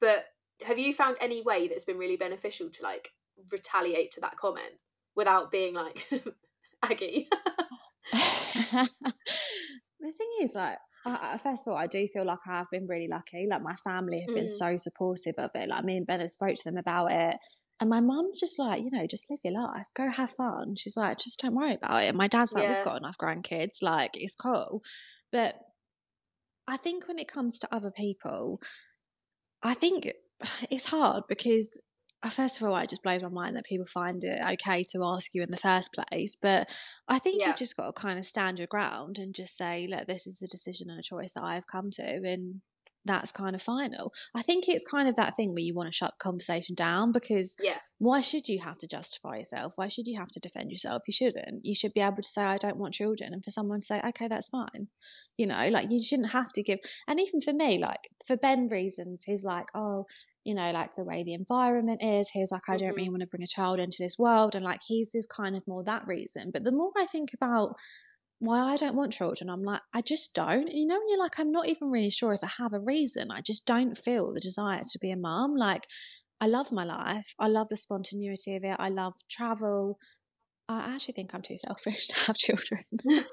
But 0.01 0.25
have 0.65 0.79
you 0.79 0.93
found 0.93 1.17
any 1.21 1.43
way 1.43 1.69
that's 1.69 1.85
been 1.85 1.99
really 1.99 2.17
beneficial 2.17 2.71
to 2.71 2.83
like 2.83 3.11
retaliate 3.51 4.11
to 4.13 4.21
that 4.21 4.37
comment 4.37 4.75
without 5.17 5.51
being 5.51 5.75
like 5.75 6.09
Aggie? 6.83 7.29
the 8.13 8.89
thing 10.01 10.31
is, 10.43 10.55
like, 10.55 10.79
uh, 11.07 11.37
first 11.37 11.67
of 11.67 11.73
all, 11.73 11.79
I 11.79 11.87
do 11.87 12.07
feel 12.09 12.27
like 12.27 12.39
I 12.47 12.59
have 12.59 12.67
been 12.71 12.87
really 12.87 13.09
lucky. 13.09 13.47
Like 13.51 13.63
my 13.63 13.75
family 13.75 14.25
have 14.27 14.35
been 14.35 14.47
mm. 14.47 14.51
so 14.51 14.77
supportive 14.77 15.37
of 15.39 15.51
it. 15.55 15.69
Like 15.69 15.85
me 15.85 15.97
and 15.97 16.07
Ben 16.07 16.21
have 16.21 16.31
spoke 16.31 16.57
to 16.57 16.65
them 16.65 16.77
about 16.77 17.11
it. 17.11 17.37
And 17.81 17.89
my 17.89 18.01
mum's 18.01 18.39
just 18.39 18.59
like, 18.59 18.83
you 18.83 18.91
know, 18.93 19.07
just 19.07 19.31
live 19.31 19.41
your 19.43 19.55
life, 19.55 19.87
go 19.97 20.11
have 20.11 20.31
fun. 20.31 20.75
She's 20.77 20.99
like, 20.99 21.19
just 21.19 21.41
don't 21.41 21.55
worry 21.55 21.75
about 21.75 22.03
it. 22.05 22.09
And 22.09 22.19
my 22.19 22.29
dad's 22.29 22.53
like, 22.53 22.65
yeah. 22.65 22.75
we've 22.75 22.85
got 22.85 22.99
enough 22.99 23.17
grandkids, 23.17 23.83
like 23.83 24.11
it's 24.15 24.35
cool. 24.35 24.83
But 25.33 25.55
I 26.69 26.77
think 26.77 27.09
when 27.09 27.19
it 27.19 27.27
comes 27.27 27.59
to 27.61 27.75
other 27.75 27.91
people, 27.91 28.61
I 29.63 29.73
think 29.73 30.13
it's 30.71 30.87
hard 30.87 31.25
because 31.27 31.81
Uh, 32.23 32.29
first 32.29 32.61
of 32.61 32.69
all, 32.69 32.77
it 32.77 32.91
just 32.91 33.03
blows 33.03 33.23
my 33.23 33.29
mind 33.29 33.57
that 33.57 33.65
people 33.65 33.87
find 33.87 34.23
it 34.25 34.41
okay 34.53 34.85
to 34.85 35.05
ask 35.05 35.35
you 35.35 35.43
in 35.43 35.51
the 35.51 35.57
first 35.57 35.93
place. 35.95 36.37
But 36.41 36.69
I 37.09 37.19
think 37.19 37.41
yeah. 37.41 37.49
you've 37.49 37.57
just 37.57 37.77
got 37.77 37.87
to 37.87 37.93
kind 37.93 38.19
of 38.19 38.27
stand 38.27 38.59
your 38.59 38.67
ground 38.67 39.19
and 39.19 39.35
just 39.35 39.57
say, 39.57 39.87
look, 39.87 40.07
this 40.07 40.27
is 40.27 40.43
a 40.43 40.49
decision 40.49 40.91
and 40.91 40.99
a 40.99 41.03
choice 41.03 41.33
that 41.33 41.45
I've 41.45 41.67
come 41.67 41.91
to, 41.93 42.03
and 42.03 42.61
that's 43.05 43.33
kind 43.33 43.55
of 43.55 43.63
final. 43.63 44.13
I 44.35 44.43
think 44.43 44.69
it's 44.69 44.85
kind 44.85 45.09
of 45.09 45.17
that 45.17 45.37
thing 45.37 45.51
where 45.51 45.63
you 45.63 45.75
want 45.75 45.89
to 45.89 45.97
shut 45.97 46.15
the 46.19 46.23
conversation 46.23 46.75
down 46.75 47.13
because 47.13 47.57
yeah. 47.63 47.79
why 47.99 48.21
should 48.21 48.49
you 48.49 48.61
have 48.61 48.79
to 48.79 48.87
justify 48.87 49.39
yourself? 49.39 49.75
Why 49.77 49.89
should 49.89 50.07
you 50.07 50.19
have 50.19 50.31
to 50.33 50.41
defend 50.41 50.71
yourself? 50.71 51.03
You 51.07 51.13
shouldn't. 51.13 51.65
You 51.65 51.75
should 51.75 51.95
be 51.95 52.01
able 52.01 52.17
to 52.17 52.23
say, 52.23 52.43
I 52.43 52.59
don't 52.59 52.77
want 52.77 52.95
children, 52.95 53.33
and 53.33 53.45
for 53.45 53.51
someone 53.51 53.81
to 53.81 53.87
say, 53.87 54.01
okay, 54.07 54.29
that's 54.29 54.51
fine. 54.51 54.89
You 55.37 55.47
know, 55.47 55.69
like 55.69 55.91
you 55.91 55.99
shouldn't 55.99 56.33
have 56.33 56.53
to 56.53 56.63
give. 56.63 56.81
And 57.09 57.19
even 57.21 57.41
for 57.41 57.53
me, 57.53 57.79
like 57.79 58.11
for 58.27 58.37
Ben 58.37 58.67
reasons, 58.67 59.25
he's 59.25 59.45
like, 59.45 59.67
oh, 59.75 60.05
you 60.45 60.55
know, 60.55 60.71
like 60.71 60.95
the 60.95 61.05
way 61.05 61.23
the 61.23 61.35
environment 61.35 62.03
is. 62.03 62.31
He's 62.31 62.53
like, 62.53 62.63
I 62.69 62.77
don't 62.77 62.89
mm-hmm. 62.89 62.97
really 62.97 63.09
want 63.11 63.21
to 63.21 63.27
bring 63.27 63.43
a 63.43 63.47
child 63.47 63.79
into 63.79 63.99
this 63.99 64.17
world. 64.19 64.55
And 64.55 64.65
like, 64.65 64.81
he's 64.87 65.15
is 65.15 65.27
kind 65.27 65.57
of 65.57 65.67
more 65.67 65.85
that 65.85 66.07
reason. 66.07 66.51
But 66.53 66.65
the 66.65 66.73
more 66.73 66.93
I 66.97 67.07
think 67.07 67.31
about 67.35 67.75
why 68.41 68.73
I 68.73 68.77
don't 68.77 68.97
want 68.97 69.13
children, 69.13 69.51
I'm 69.51 69.63
like, 69.63 69.83
I 69.95 70.01
just 70.01 70.35
don't. 70.35 70.69
And 70.69 70.77
you 70.77 70.87
know, 70.87 70.99
when 70.99 71.09
you're 71.09 71.19
like, 71.19 71.39
I'm 71.39 71.53
not 71.53 71.69
even 71.69 71.91
really 71.91 72.11
sure 72.11 72.33
if 72.33 72.43
I 72.43 72.51
have 72.59 72.73
a 72.73 72.81
reason. 72.81 73.31
I 73.31 73.43
just 73.43 73.67
don't 73.67 73.97
feel 73.97 74.33
the 74.33 74.41
desire 74.41 74.81
to 74.81 74.99
be 74.99 75.11
a 75.11 75.17
mum. 75.17 75.55
Like, 75.57 75.87
I 76.41 76.47
love 76.47 76.73
my 76.73 76.85
life. 76.85 77.35
I 77.39 77.49
love 77.49 77.69
the 77.69 77.77
spontaneity 77.77 78.57
of 78.57 78.65
it. 78.65 78.77
I 78.79 78.89
love 78.89 79.13
travel. 79.31 79.99
I 80.69 80.95
actually 80.95 81.15
think 81.15 81.35
I'm 81.35 81.43
too 81.43 81.59
selfish 81.59 82.07
to 82.09 82.27
have 82.27 82.37
children. 82.37 82.85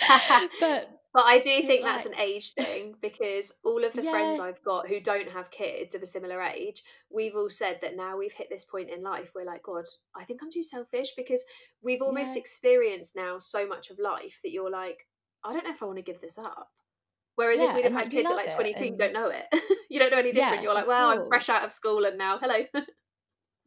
but 0.59 0.89
but 1.17 1.25
I 1.25 1.39
do 1.39 1.49
think 1.63 1.81
like... 1.81 1.95
that's 1.95 2.05
an 2.05 2.13
age 2.13 2.53
thing 2.53 2.93
because 3.01 3.51
all 3.65 3.83
of 3.83 3.93
the 3.93 4.03
yeah. 4.03 4.11
friends 4.11 4.39
I've 4.39 4.63
got 4.63 4.87
who 4.87 4.99
don't 4.99 5.29
have 5.29 5.49
kids 5.49 5.95
of 5.95 6.03
a 6.03 6.05
similar 6.05 6.39
age, 6.43 6.83
we've 7.09 7.35
all 7.35 7.49
said 7.49 7.79
that 7.81 7.97
now 7.97 8.19
we've 8.19 8.33
hit 8.33 8.49
this 8.51 8.63
point 8.63 8.91
in 8.91 9.01
life 9.01 9.31
where 9.33 9.43
like, 9.43 9.63
God, 9.63 9.85
I 10.15 10.25
think 10.25 10.43
I'm 10.43 10.51
too 10.51 10.61
selfish 10.61 11.13
because 11.17 11.43
we've 11.81 12.03
almost 12.03 12.35
yeah. 12.35 12.41
experienced 12.41 13.15
now 13.15 13.39
so 13.39 13.67
much 13.67 13.89
of 13.89 13.97
life 13.97 14.41
that 14.43 14.51
you're 14.51 14.69
like, 14.69 15.07
I 15.43 15.53
don't 15.53 15.63
know 15.63 15.71
if 15.71 15.81
I 15.81 15.87
want 15.87 15.97
to 15.97 16.03
give 16.03 16.21
this 16.21 16.37
up. 16.37 16.69
Whereas 17.33 17.59
yeah, 17.59 17.69
if 17.69 17.75
we'd 17.77 17.85
have 17.85 17.93
had 17.93 18.11
kids 18.11 18.29
at 18.29 18.37
like 18.37 18.53
22, 18.53 18.83
and... 18.83 18.91
you 18.91 18.97
don't 18.97 19.13
know 19.13 19.31
it. 19.31 19.45
you 19.89 19.97
don't 19.97 20.11
know 20.11 20.19
any 20.19 20.31
different. 20.31 20.61
you're 20.61 20.75
like, 20.75 20.85
well, 20.85 21.09
I'm 21.09 21.27
fresh 21.27 21.49
out 21.49 21.63
of 21.63 21.71
school 21.71 22.05
and 22.05 22.19
now, 22.19 22.37
hello. 22.37 22.63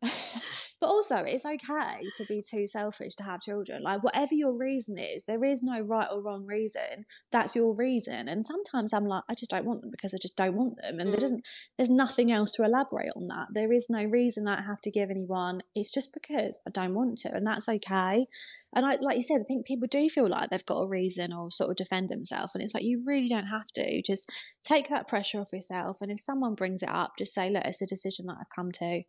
But 0.80 0.88
also, 0.88 1.16
it's 1.16 1.44
okay 1.44 2.04
to 2.16 2.24
be 2.24 2.40
too 2.40 2.66
selfish 2.66 3.14
to 3.16 3.22
have 3.24 3.42
children. 3.42 3.82
Like, 3.82 4.02
whatever 4.02 4.34
your 4.34 4.52
reason 4.52 4.96
is, 4.96 5.24
there 5.24 5.44
is 5.44 5.62
no 5.62 5.80
right 5.80 6.08
or 6.10 6.22
wrong 6.22 6.46
reason. 6.46 7.04
That's 7.30 7.54
your 7.54 7.74
reason. 7.74 8.28
And 8.28 8.46
sometimes 8.46 8.94
I'm 8.94 9.04
like, 9.04 9.24
I 9.28 9.34
just 9.34 9.50
don't 9.50 9.66
want 9.66 9.82
them 9.82 9.90
because 9.90 10.14
I 10.14 10.18
just 10.18 10.36
don't 10.36 10.56
want 10.56 10.76
them. 10.80 10.98
And 10.98 11.08
mm. 11.08 11.12
there 11.12 11.20
doesn't, 11.20 11.46
there's 11.76 11.90
nothing 11.90 12.32
else 12.32 12.52
to 12.52 12.64
elaborate 12.64 13.12
on 13.14 13.28
that. 13.28 13.48
There 13.52 13.72
is 13.72 13.88
no 13.90 14.04
reason 14.04 14.44
that 14.44 14.60
I 14.60 14.62
have 14.62 14.80
to 14.82 14.90
give 14.90 15.10
anyone. 15.10 15.60
It's 15.74 15.92
just 15.92 16.14
because 16.14 16.60
I 16.66 16.70
don't 16.70 16.94
want 16.94 17.18
to. 17.18 17.34
And 17.34 17.46
that's 17.46 17.68
okay. 17.68 18.26
And 18.74 18.86
I, 18.86 18.96
like 19.02 19.16
you 19.16 19.22
said, 19.22 19.40
I 19.40 19.44
think 19.44 19.66
people 19.66 19.88
do 19.90 20.08
feel 20.08 20.28
like 20.28 20.48
they've 20.48 20.64
got 20.64 20.80
a 20.80 20.88
reason 20.88 21.32
or 21.32 21.50
sort 21.50 21.70
of 21.70 21.76
defend 21.76 22.08
themselves. 22.08 22.54
And 22.54 22.64
it's 22.64 22.72
like, 22.72 22.84
you 22.84 23.02
really 23.06 23.28
don't 23.28 23.48
have 23.48 23.66
to. 23.74 24.00
Just 24.00 24.32
take 24.62 24.88
that 24.88 25.08
pressure 25.08 25.40
off 25.40 25.52
yourself. 25.52 25.98
And 26.00 26.10
if 26.10 26.20
someone 26.20 26.54
brings 26.54 26.82
it 26.82 26.88
up, 26.88 27.18
just 27.18 27.34
say, 27.34 27.50
look, 27.50 27.64
it's 27.66 27.82
a 27.82 27.86
decision 27.86 28.26
that 28.26 28.36
I've 28.40 28.48
come 28.48 28.72
to 28.72 29.02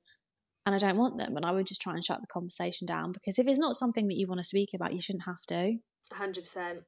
and 0.66 0.76
I 0.76 0.78
don't 0.78 0.98
want 0.98 1.18
them. 1.18 1.36
And 1.36 1.46
I 1.46 1.52
would 1.52 1.68
just 1.68 1.82
try 1.82 1.94
and 1.94 2.04
shut 2.04 2.22
the 2.22 2.28
conversation 2.28 2.86
down 2.86 3.12
because 3.12 3.40
if 3.40 3.48
it's 3.48 3.60
not 3.60 3.76
something 3.76 4.08
that 4.08 4.18
you 4.18 4.28
want 4.28 4.40
to 4.40 4.46
speak 4.46 4.70
about, 4.74 4.94
you 4.94 5.02
shouldn't 5.02 5.26
have 5.26 5.42
to. 5.48 5.78
100%. 6.14 6.84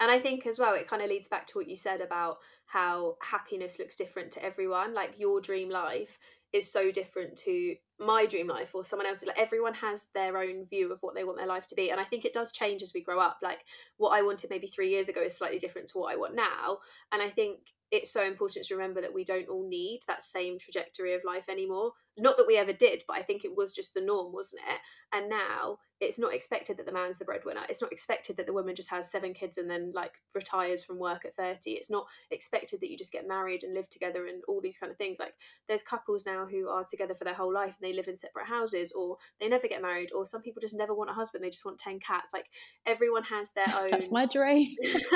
And 0.00 0.10
I 0.10 0.18
think 0.18 0.46
as 0.46 0.58
well, 0.58 0.74
it 0.74 0.88
kind 0.88 1.02
of 1.02 1.08
leads 1.08 1.28
back 1.28 1.46
to 1.48 1.58
what 1.58 1.68
you 1.68 1.76
said 1.76 2.00
about 2.00 2.38
how 2.66 3.16
happiness 3.22 3.78
looks 3.78 3.94
different 3.94 4.32
to 4.32 4.44
everyone. 4.44 4.94
Like 4.94 5.18
your 5.18 5.40
dream 5.40 5.70
life 5.70 6.18
is 6.52 6.70
so 6.70 6.90
different 6.90 7.36
to 7.36 7.76
my 8.00 8.26
dream 8.26 8.48
life 8.48 8.74
or 8.74 8.84
someone 8.84 9.06
else's 9.06 9.26
like 9.26 9.38
everyone 9.38 9.74
has 9.74 10.08
their 10.14 10.36
own 10.36 10.66
view 10.66 10.92
of 10.92 10.98
what 11.00 11.14
they 11.14 11.22
want 11.22 11.38
their 11.38 11.46
life 11.46 11.66
to 11.66 11.76
be 11.76 11.90
and 11.90 12.00
i 12.00 12.04
think 12.04 12.24
it 12.24 12.32
does 12.32 12.50
change 12.50 12.82
as 12.82 12.92
we 12.92 13.00
grow 13.00 13.20
up 13.20 13.38
like 13.42 13.64
what 13.98 14.10
i 14.10 14.20
wanted 14.20 14.50
maybe 14.50 14.66
three 14.66 14.90
years 14.90 15.08
ago 15.08 15.20
is 15.20 15.36
slightly 15.36 15.58
different 15.58 15.88
to 15.88 15.98
what 15.98 16.12
i 16.12 16.16
want 16.16 16.34
now 16.34 16.78
and 17.12 17.22
i 17.22 17.28
think 17.28 17.58
it's 17.94 18.10
so 18.10 18.24
important 18.24 18.64
to 18.66 18.74
remember 18.74 19.00
that 19.00 19.14
we 19.14 19.22
don't 19.22 19.48
all 19.48 19.66
need 19.68 20.00
that 20.08 20.20
same 20.20 20.58
trajectory 20.58 21.14
of 21.14 21.22
life 21.24 21.48
anymore. 21.48 21.92
Not 22.16 22.36
that 22.36 22.46
we 22.46 22.56
ever 22.56 22.72
did, 22.72 23.04
but 23.06 23.16
I 23.16 23.22
think 23.22 23.44
it 23.44 23.56
was 23.56 23.72
just 23.72 23.94
the 23.94 24.00
norm, 24.00 24.32
wasn't 24.32 24.62
it? 24.68 24.80
And 25.12 25.28
now 25.28 25.78
it's 26.00 26.18
not 26.18 26.34
expected 26.34 26.76
that 26.76 26.86
the 26.86 26.92
man's 26.92 27.18
the 27.18 27.24
breadwinner. 27.24 27.62
It's 27.68 27.80
not 27.80 27.92
expected 27.92 28.36
that 28.36 28.46
the 28.46 28.52
woman 28.52 28.74
just 28.74 28.90
has 28.90 29.10
seven 29.10 29.32
kids 29.32 29.58
and 29.58 29.70
then 29.70 29.92
like 29.94 30.14
retires 30.34 30.82
from 30.82 30.98
work 30.98 31.24
at 31.24 31.34
30. 31.34 31.70
It's 31.70 31.90
not 31.90 32.06
expected 32.30 32.80
that 32.80 32.90
you 32.90 32.96
just 32.96 33.12
get 33.12 33.28
married 33.28 33.62
and 33.62 33.74
live 33.74 33.88
together 33.88 34.26
and 34.26 34.42
all 34.48 34.60
these 34.60 34.78
kind 34.78 34.90
of 34.90 34.98
things. 34.98 35.18
Like 35.20 35.34
there's 35.68 35.82
couples 35.82 36.26
now 36.26 36.46
who 36.46 36.68
are 36.68 36.84
together 36.84 37.14
for 37.14 37.24
their 37.24 37.34
whole 37.34 37.52
life 37.52 37.76
they 37.84 37.92
live 37.92 38.08
in 38.08 38.16
separate 38.16 38.46
houses 38.46 38.92
or 38.92 39.16
they 39.40 39.48
never 39.48 39.68
get 39.68 39.82
married 39.82 40.10
or 40.14 40.26
some 40.26 40.42
people 40.42 40.60
just 40.60 40.76
never 40.76 40.94
want 40.94 41.10
a 41.10 41.14
husband. 41.14 41.44
They 41.44 41.50
just 41.50 41.64
want 41.64 41.78
10 41.78 42.00
cats. 42.00 42.32
Like 42.32 42.46
everyone 42.86 43.24
has 43.24 43.52
their 43.52 43.66
own. 43.78 43.90
That's 43.90 44.10
my 44.10 44.26
dream. 44.26 44.66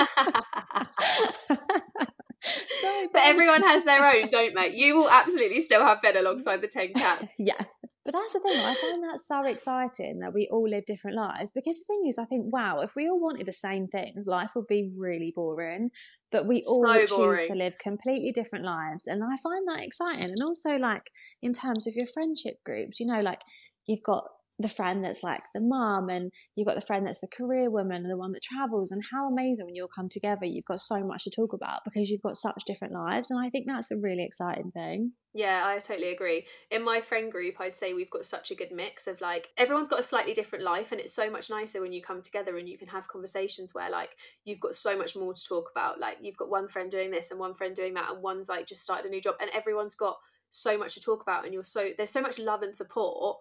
but 3.12 3.22
everyone 3.22 3.62
has 3.62 3.84
their 3.84 4.04
own, 4.04 4.28
don't 4.30 4.54
they? 4.54 4.74
You 4.74 4.98
will 4.98 5.10
absolutely 5.10 5.60
still 5.60 5.84
have 5.84 6.02
Ben 6.02 6.16
alongside 6.16 6.60
the 6.60 6.68
10 6.68 6.94
cats. 6.94 7.26
yeah. 7.38 7.60
But 8.04 8.20
that's 8.20 8.32
the 8.32 8.40
thing, 8.40 8.58
I 8.58 8.74
find 8.74 9.04
that 9.04 9.20
so 9.20 9.44
exciting 9.44 10.20
that 10.20 10.32
we 10.32 10.48
all 10.50 10.66
live 10.66 10.86
different 10.86 11.14
lives 11.14 11.52
because 11.52 11.78
the 11.78 11.84
thing 11.84 12.08
is, 12.08 12.18
I 12.18 12.24
think, 12.24 12.50
wow, 12.50 12.80
if 12.80 12.96
we 12.96 13.06
all 13.06 13.20
wanted 13.20 13.44
the 13.44 13.52
same 13.52 13.86
things, 13.86 14.26
life 14.26 14.52
would 14.56 14.66
be 14.66 14.90
really 14.96 15.30
boring. 15.36 15.90
But 16.30 16.46
we 16.46 16.62
all 16.66 16.86
so 16.86 17.06
choose 17.06 17.48
to 17.48 17.54
live 17.54 17.78
completely 17.78 18.32
different 18.32 18.64
lives. 18.64 19.06
And 19.06 19.22
I 19.24 19.36
find 19.42 19.66
that 19.68 19.82
exciting. 19.82 20.24
And 20.24 20.42
also, 20.44 20.76
like, 20.76 21.10
in 21.42 21.52
terms 21.52 21.86
of 21.86 21.94
your 21.94 22.06
friendship 22.06 22.62
groups, 22.64 23.00
you 23.00 23.06
know, 23.06 23.20
like, 23.20 23.40
you've 23.86 24.02
got 24.02 24.24
the 24.58 24.68
friend 24.68 25.04
that's 25.04 25.22
like 25.22 25.42
the 25.54 25.60
mom 25.60 26.08
and 26.08 26.32
you've 26.56 26.66
got 26.66 26.74
the 26.74 26.86
friend 26.86 27.06
that's 27.06 27.20
the 27.20 27.28
career 27.28 27.70
woman 27.70 28.02
and 28.02 28.10
the 28.10 28.16
one 28.16 28.32
that 28.32 28.42
travels 28.42 28.90
and 28.90 29.02
how 29.12 29.28
amazing 29.28 29.66
when 29.66 29.74
you 29.74 29.82
all 29.82 29.88
come 29.94 30.08
together 30.08 30.44
you've 30.44 30.64
got 30.64 30.80
so 30.80 31.04
much 31.04 31.24
to 31.24 31.30
talk 31.30 31.52
about 31.52 31.80
because 31.84 32.10
you've 32.10 32.22
got 32.22 32.36
such 32.36 32.62
different 32.66 32.92
lives 32.92 33.30
and 33.30 33.44
i 33.44 33.48
think 33.48 33.66
that's 33.66 33.90
a 33.90 33.96
really 33.96 34.24
exciting 34.24 34.70
thing. 34.72 35.12
Yeah 35.34 35.62
i 35.64 35.78
totally 35.78 36.12
agree. 36.12 36.46
In 36.70 36.84
my 36.84 37.00
friend 37.00 37.30
group 37.30 37.60
i'd 37.60 37.76
say 37.76 37.94
we've 37.94 38.10
got 38.10 38.26
such 38.26 38.50
a 38.50 38.54
good 38.54 38.72
mix 38.72 39.06
of 39.06 39.20
like 39.20 39.50
everyone's 39.56 39.88
got 39.88 40.00
a 40.00 40.04
slightly 40.04 40.34
different 40.34 40.64
life 40.64 40.90
and 40.90 41.00
it's 41.00 41.14
so 41.14 41.30
much 41.30 41.50
nicer 41.50 41.80
when 41.80 41.92
you 41.92 42.02
come 42.02 42.22
together 42.22 42.56
and 42.56 42.68
you 42.68 42.78
can 42.78 42.88
have 42.88 43.08
conversations 43.08 43.74
where 43.74 43.90
like 43.90 44.16
you've 44.44 44.60
got 44.60 44.74
so 44.74 44.96
much 44.96 45.16
more 45.16 45.34
to 45.34 45.44
talk 45.48 45.70
about. 45.70 46.00
Like 46.00 46.18
you've 46.20 46.36
got 46.36 46.50
one 46.50 46.68
friend 46.68 46.90
doing 46.90 47.10
this 47.10 47.30
and 47.30 47.38
one 47.38 47.54
friend 47.54 47.74
doing 47.74 47.94
that 47.94 48.10
and 48.10 48.22
one's 48.22 48.48
like 48.48 48.66
just 48.66 48.82
started 48.82 49.06
a 49.06 49.10
new 49.10 49.20
job 49.20 49.36
and 49.40 49.50
everyone's 49.54 49.94
got 49.94 50.16
so 50.50 50.78
much 50.78 50.94
to 50.94 51.00
talk 51.00 51.22
about 51.22 51.44
and 51.44 51.52
you're 51.52 51.64
so 51.64 51.90
there's 51.96 52.10
so 52.10 52.22
much 52.22 52.38
love 52.38 52.62
and 52.62 52.74
support 52.74 53.36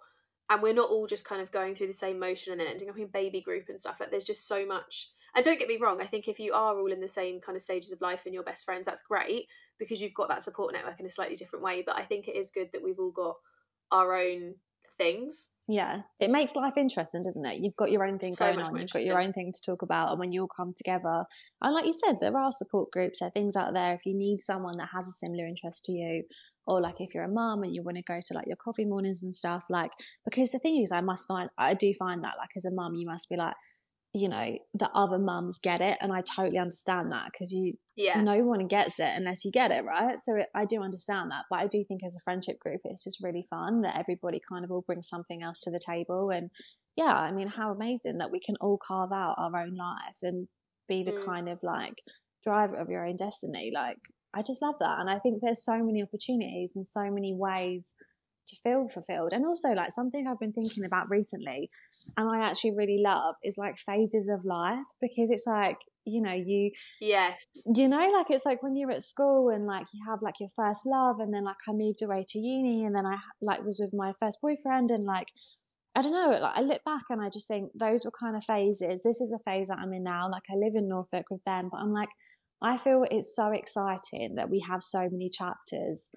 and 0.49 0.61
we're 0.61 0.73
not 0.73 0.89
all 0.89 1.07
just 1.07 1.27
kind 1.27 1.41
of 1.41 1.51
going 1.51 1.75
through 1.75 1.87
the 1.87 1.93
same 1.93 2.19
motion 2.19 2.51
and 2.51 2.61
then 2.61 2.67
ending 2.67 2.89
up 2.89 2.97
in 2.97 3.07
baby 3.07 3.41
group 3.41 3.65
and 3.69 3.79
stuff 3.79 3.97
like 3.99 4.11
there's 4.11 4.23
just 4.23 4.47
so 4.47 4.65
much 4.65 5.11
and 5.35 5.43
don't 5.43 5.59
get 5.59 5.67
me 5.67 5.77
wrong 5.81 6.01
i 6.01 6.05
think 6.05 6.27
if 6.27 6.39
you 6.39 6.53
are 6.53 6.79
all 6.79 6.91
in 6.91 7.01
the 7.01 7.07
same 7.07 7.39
kind 7.39 7.55
of 7.55 7.61
stages 7.61 7.91
of 7.91 8.01
life 8.01 8.23
and 8.25 8.33
your 8.33 8.43
best 8.43 8.65
friends 8.65 8.85
that's 8.85 9.01
great 9.01 9.47
because 9.79 10.01
you've 10.01 10.13
got 10.13 10.29
that 10.29 10.41
support 10.41 10.73
network 10.73 10.99
in 10.99 11.05
a 11.05 11.09
slightly 11.09 11.35
different 11.35 11.63
way 11.63 11.83
but 11.85 11.97
i 11.97 12.03
think 12.03 12.27
it 12.27 12.35
is 12.35 12.51
good 12.51 12.69
that 12.71 12.83
we've 12.83 12.99
all 12.99 13.11
got 13.11 13.35
our 13.91 14.15
own 14.15 14.55
things. 14.97 15.49
Yeah. 15.67 16.01
It 16.19 16.31
makes 16.31 16.55
life 16.55 16.77
interesting 16.77 17.23
doesn't 17.23 17.45
it? 17.45 17.59
You've 17.59 17.75
got 17.75 17.91
your 17.91 18.05
own 18.05 18.19
thing 18.19 18.33
so 18.33 18.45
going 18.45 18.65
on 18.65 18.77
you've 18.77 18.91
got 18.91 19.03
your 19.03 19.21
own 19.21 19.33
thing 19.33 19.51
to 19.53 19.61
talk 19.61 19.81
about 19.81 20.11
and 20.11 20.19
when 20.19 20.31
you 20.31 20.41
all 20.41 20.47
come 20.47 20.73
together 20.75 21.25
and 21.61 21.73
like 21.73 21.85
you 21.85 21.93
said 21.93 22.17
there 22.19 22.37
are 22.37 22.51
support 22.51 22.91
groups 22.91 23.19
there 23.19 23.27
are 23.27 23.31
things 23.31 23.55
out 23.55 23.73
there 23.73 23.93
if 23.93 24.05
you 24.05 24.13
need 24.13 24.39
someone 24.39 24.77
that 24.77 24.89
has 24.93 25.07
a 25.07 25.11
similar 25.11 25.45
interest 25.45 25.85
to 25.85 25.91
you 25.91 26.23
or 26.67 26.81
like 26.81 26.95
if 26.99 27.13
you're 27.13 27.23
a 27.23 27.29
mom 27.29 27.63
and 27.63 27.73
you 27.73 27.81
want 27.81 27.97
to 27.97 28.03
go 28.03 28.19
to 28.21 28.33
like 28.33 28.47
your 28.47 28.57
coffee 28.57 28.85
mornings 28.85 29.23
and 29.23 29.33
stuff 29.33 29.63
like 29.69 29.91
because 30.25 30.51
the 30.51 30.59
thing 30.59 30.81
is 30.81 30.91
i 30.91 31.01
must 31.01 31.27
find 31.27 31.49
i 31.57 31.73
do 31.73 31.93
find 31.97 32.23
that 32.23 32.35
like 32.37 32.49
as 32.55 32.65
a 32.65 32.71
mom 32.71 32.95
you 32.95 33.05
must 33.05 33.29
be 33.29 33.35
like 33.35 33.55
you 34.13 34.29
know, 34.29 34.57
the 34.73 34.89
other 34.93 35.19
mums 35.19 35.59
get 35.59 35.81
it. 35.81 35.97
And 36.01 36.11
I 36.11 36.21
totally 36.21 36.57
understand 36.57 37.11
that 37.11 37.29
because 37.31 37.51
you, 37.51 37.73
yeah, 37.95 38.21
no 38.21 38.43
one 38.43 38.65
gets 38.67 38.99
it 38.99 39.09
unless 39.15 39.45
you 39.45 39.51
get 39.51 39.71
it, 39.71 39.83
right? 39.85 40.19
So 40.19 40.37
it, 40.37 40.47
I 40.55 40.65
do 40.65 40.81
understand 40.81 41.31
that. 41.31 41.45
But 41.49 41.59
I 41.59 41.67
do 41.67 41.83
think 41.83 42.01
as 42.03 42.15
a 42.15 42.23
friendship 42.23 42.59
group, 42.59 42.81
it's 42.83 43.03
just 43.03 43.23
really 43.23 43.45
fun 43.49 43.81
that 43.81 43.97
everybody 43.97 44.41
kind 44.49 44.65
of 44.65 44.71
all 44.71 44.83
brings 44.85 45.07
something 45.07 45.43
else 45.43 45.59
to 45.61 45.71
the 45.71 45.79
table. 45.79 46.29
And 46.29 46.49
yeah, 46.95 47.13
I 47.13 47.31
mean, 47.31 47.47
how 47.47 47.71
amazing 47.71 48.17
that 48.17 48.31
we 48.31 48.39
can 48.39 48.55
all 48.59 48.79
carve 48.85 49.11
out 49.11 49.35
our 49.37 49.55
own 49.61 49.75
life 49.75 50.17
and 50.23 50.47
be 50.87 51.03
the 51.03 51.11
mm. 51.11 51.25
kind 51.25 51.49
of 51.49 51.59
like 51.61 52.01
driver 52.43 52.75
of 52.75 52.89
your 52.89 53.05
own 53.05 53.17
destiny. 53.17 53.71
Like, 53.73 53.99
I 54.37 54.43
just 54.43 54.61
love 54.61 54.75
that. 54.79 54.99
And 54.99 55.09
I 55.09 55.19
think 55.19 55.39
there's 55.41 55.65
so 55.65 55.83
many 55.83 56.03
opportunities 56.03 56.73
and 56.75 56.87
so 56.87 57.09
many 57.09 57.33
ways 57.33 57.95
to 58.47 58.55
feel 58.63 58.87
fulfilled. 58.87 59.33
And 59.33 59.45
also, 59.45 59.69
like 59.69 59.91
something 59.91 60.27
I've 60.27 60.39
been 60.39 60.53
thinking 60.53 60.85
about 60.85 61.09
recently, 61.09 61.69
and 62.17 62.29
I 62.29 62.45
actually 62.45 62.75
really 62.75 63.01
love 63.03 63.35
is 63.43 63.57
like 63.57 63.77
phases 63.77 64.29
of 64.29 64.45
life 64.45 64.85
because 65.01 65.31
it's 65.31 65.47
like, 65.47 65.77
you 66.05 66.21
know, 66.21 66.31
you, 66.31 66.71
yes, 67.01 67.45
you 67.75 67.89
know, 67.89 67.97
like 67.97 68.27
it's 68.29 68.45
like 68.45 68.63
when 68.63 68.75
you're 68.75 68.91
at 68.91 69.03
school 69.03 69.49
and 69.49 69.65
like 69.65 69.87
you 69.93 70.05
have 70.07 70.19
like 70.21 70.35
your 70.39 70.49
first 70.55 70.81
love, 70.85 71.19
and 71.19 71.33
then 71.33 71.43
like 71.43 71.57
I 71.67 71.73
moved 71.73 72.01
away 72.03 72.23
to 72.27 72.39
uni, 72.39 72.85
and 72.85 72.95
then 72.95 73.05
I 73.05 73.17
like 73.41 73.63
was 73.63 73.79
with 73.81 73.93
my 73.93 74.13
first 74.19 74.39
boyfriend, 74.41 74.91
and 74.91 75.03
like 75.03 75.27
I 75.97 76.03
don't 76.03 76.13
know, 76.13 76.29
like 76.39 76.55
I 76.55 76.61
look 76.61 76.83
back 76.85 77.01
and 77.09 77.19
I 77.19 77.29
just 77.29 77.47
think 77.47 77.71
those 77.73 78.05
were 78.05 78.11
kind 78.11 78.37
of 78.37 78.43
phases. 78.43 79.01
This 79.03 79.19
is 79.19 79.33
a 79.33 79.39
phase 79.49 79.69
that 79.69 79.79
I'm 79.79 79.93
in 79.93 80.03
now. 80.03 80.29
Like 80.29 80.43
I 80.47 80.55
live 80.55 80.75
in 80.75 80.87
Norfolk 80.87 81.25
with 81.31 81.43
Ben, 81.43 81.69
but 81.71 81.79
I'm 81.79 81.91
like, 81.91 82.09
I 82.61 82.77
feel 82.77 83.05
it's 83.09 83.35
so 83.35 83.51
exciting 83.51 84.35
that 84.35 84.49
we 84.49 84.63
have 84.67 84.81
so 84.81 85.09
many 85.09 85.29
chapters 85.29 86.09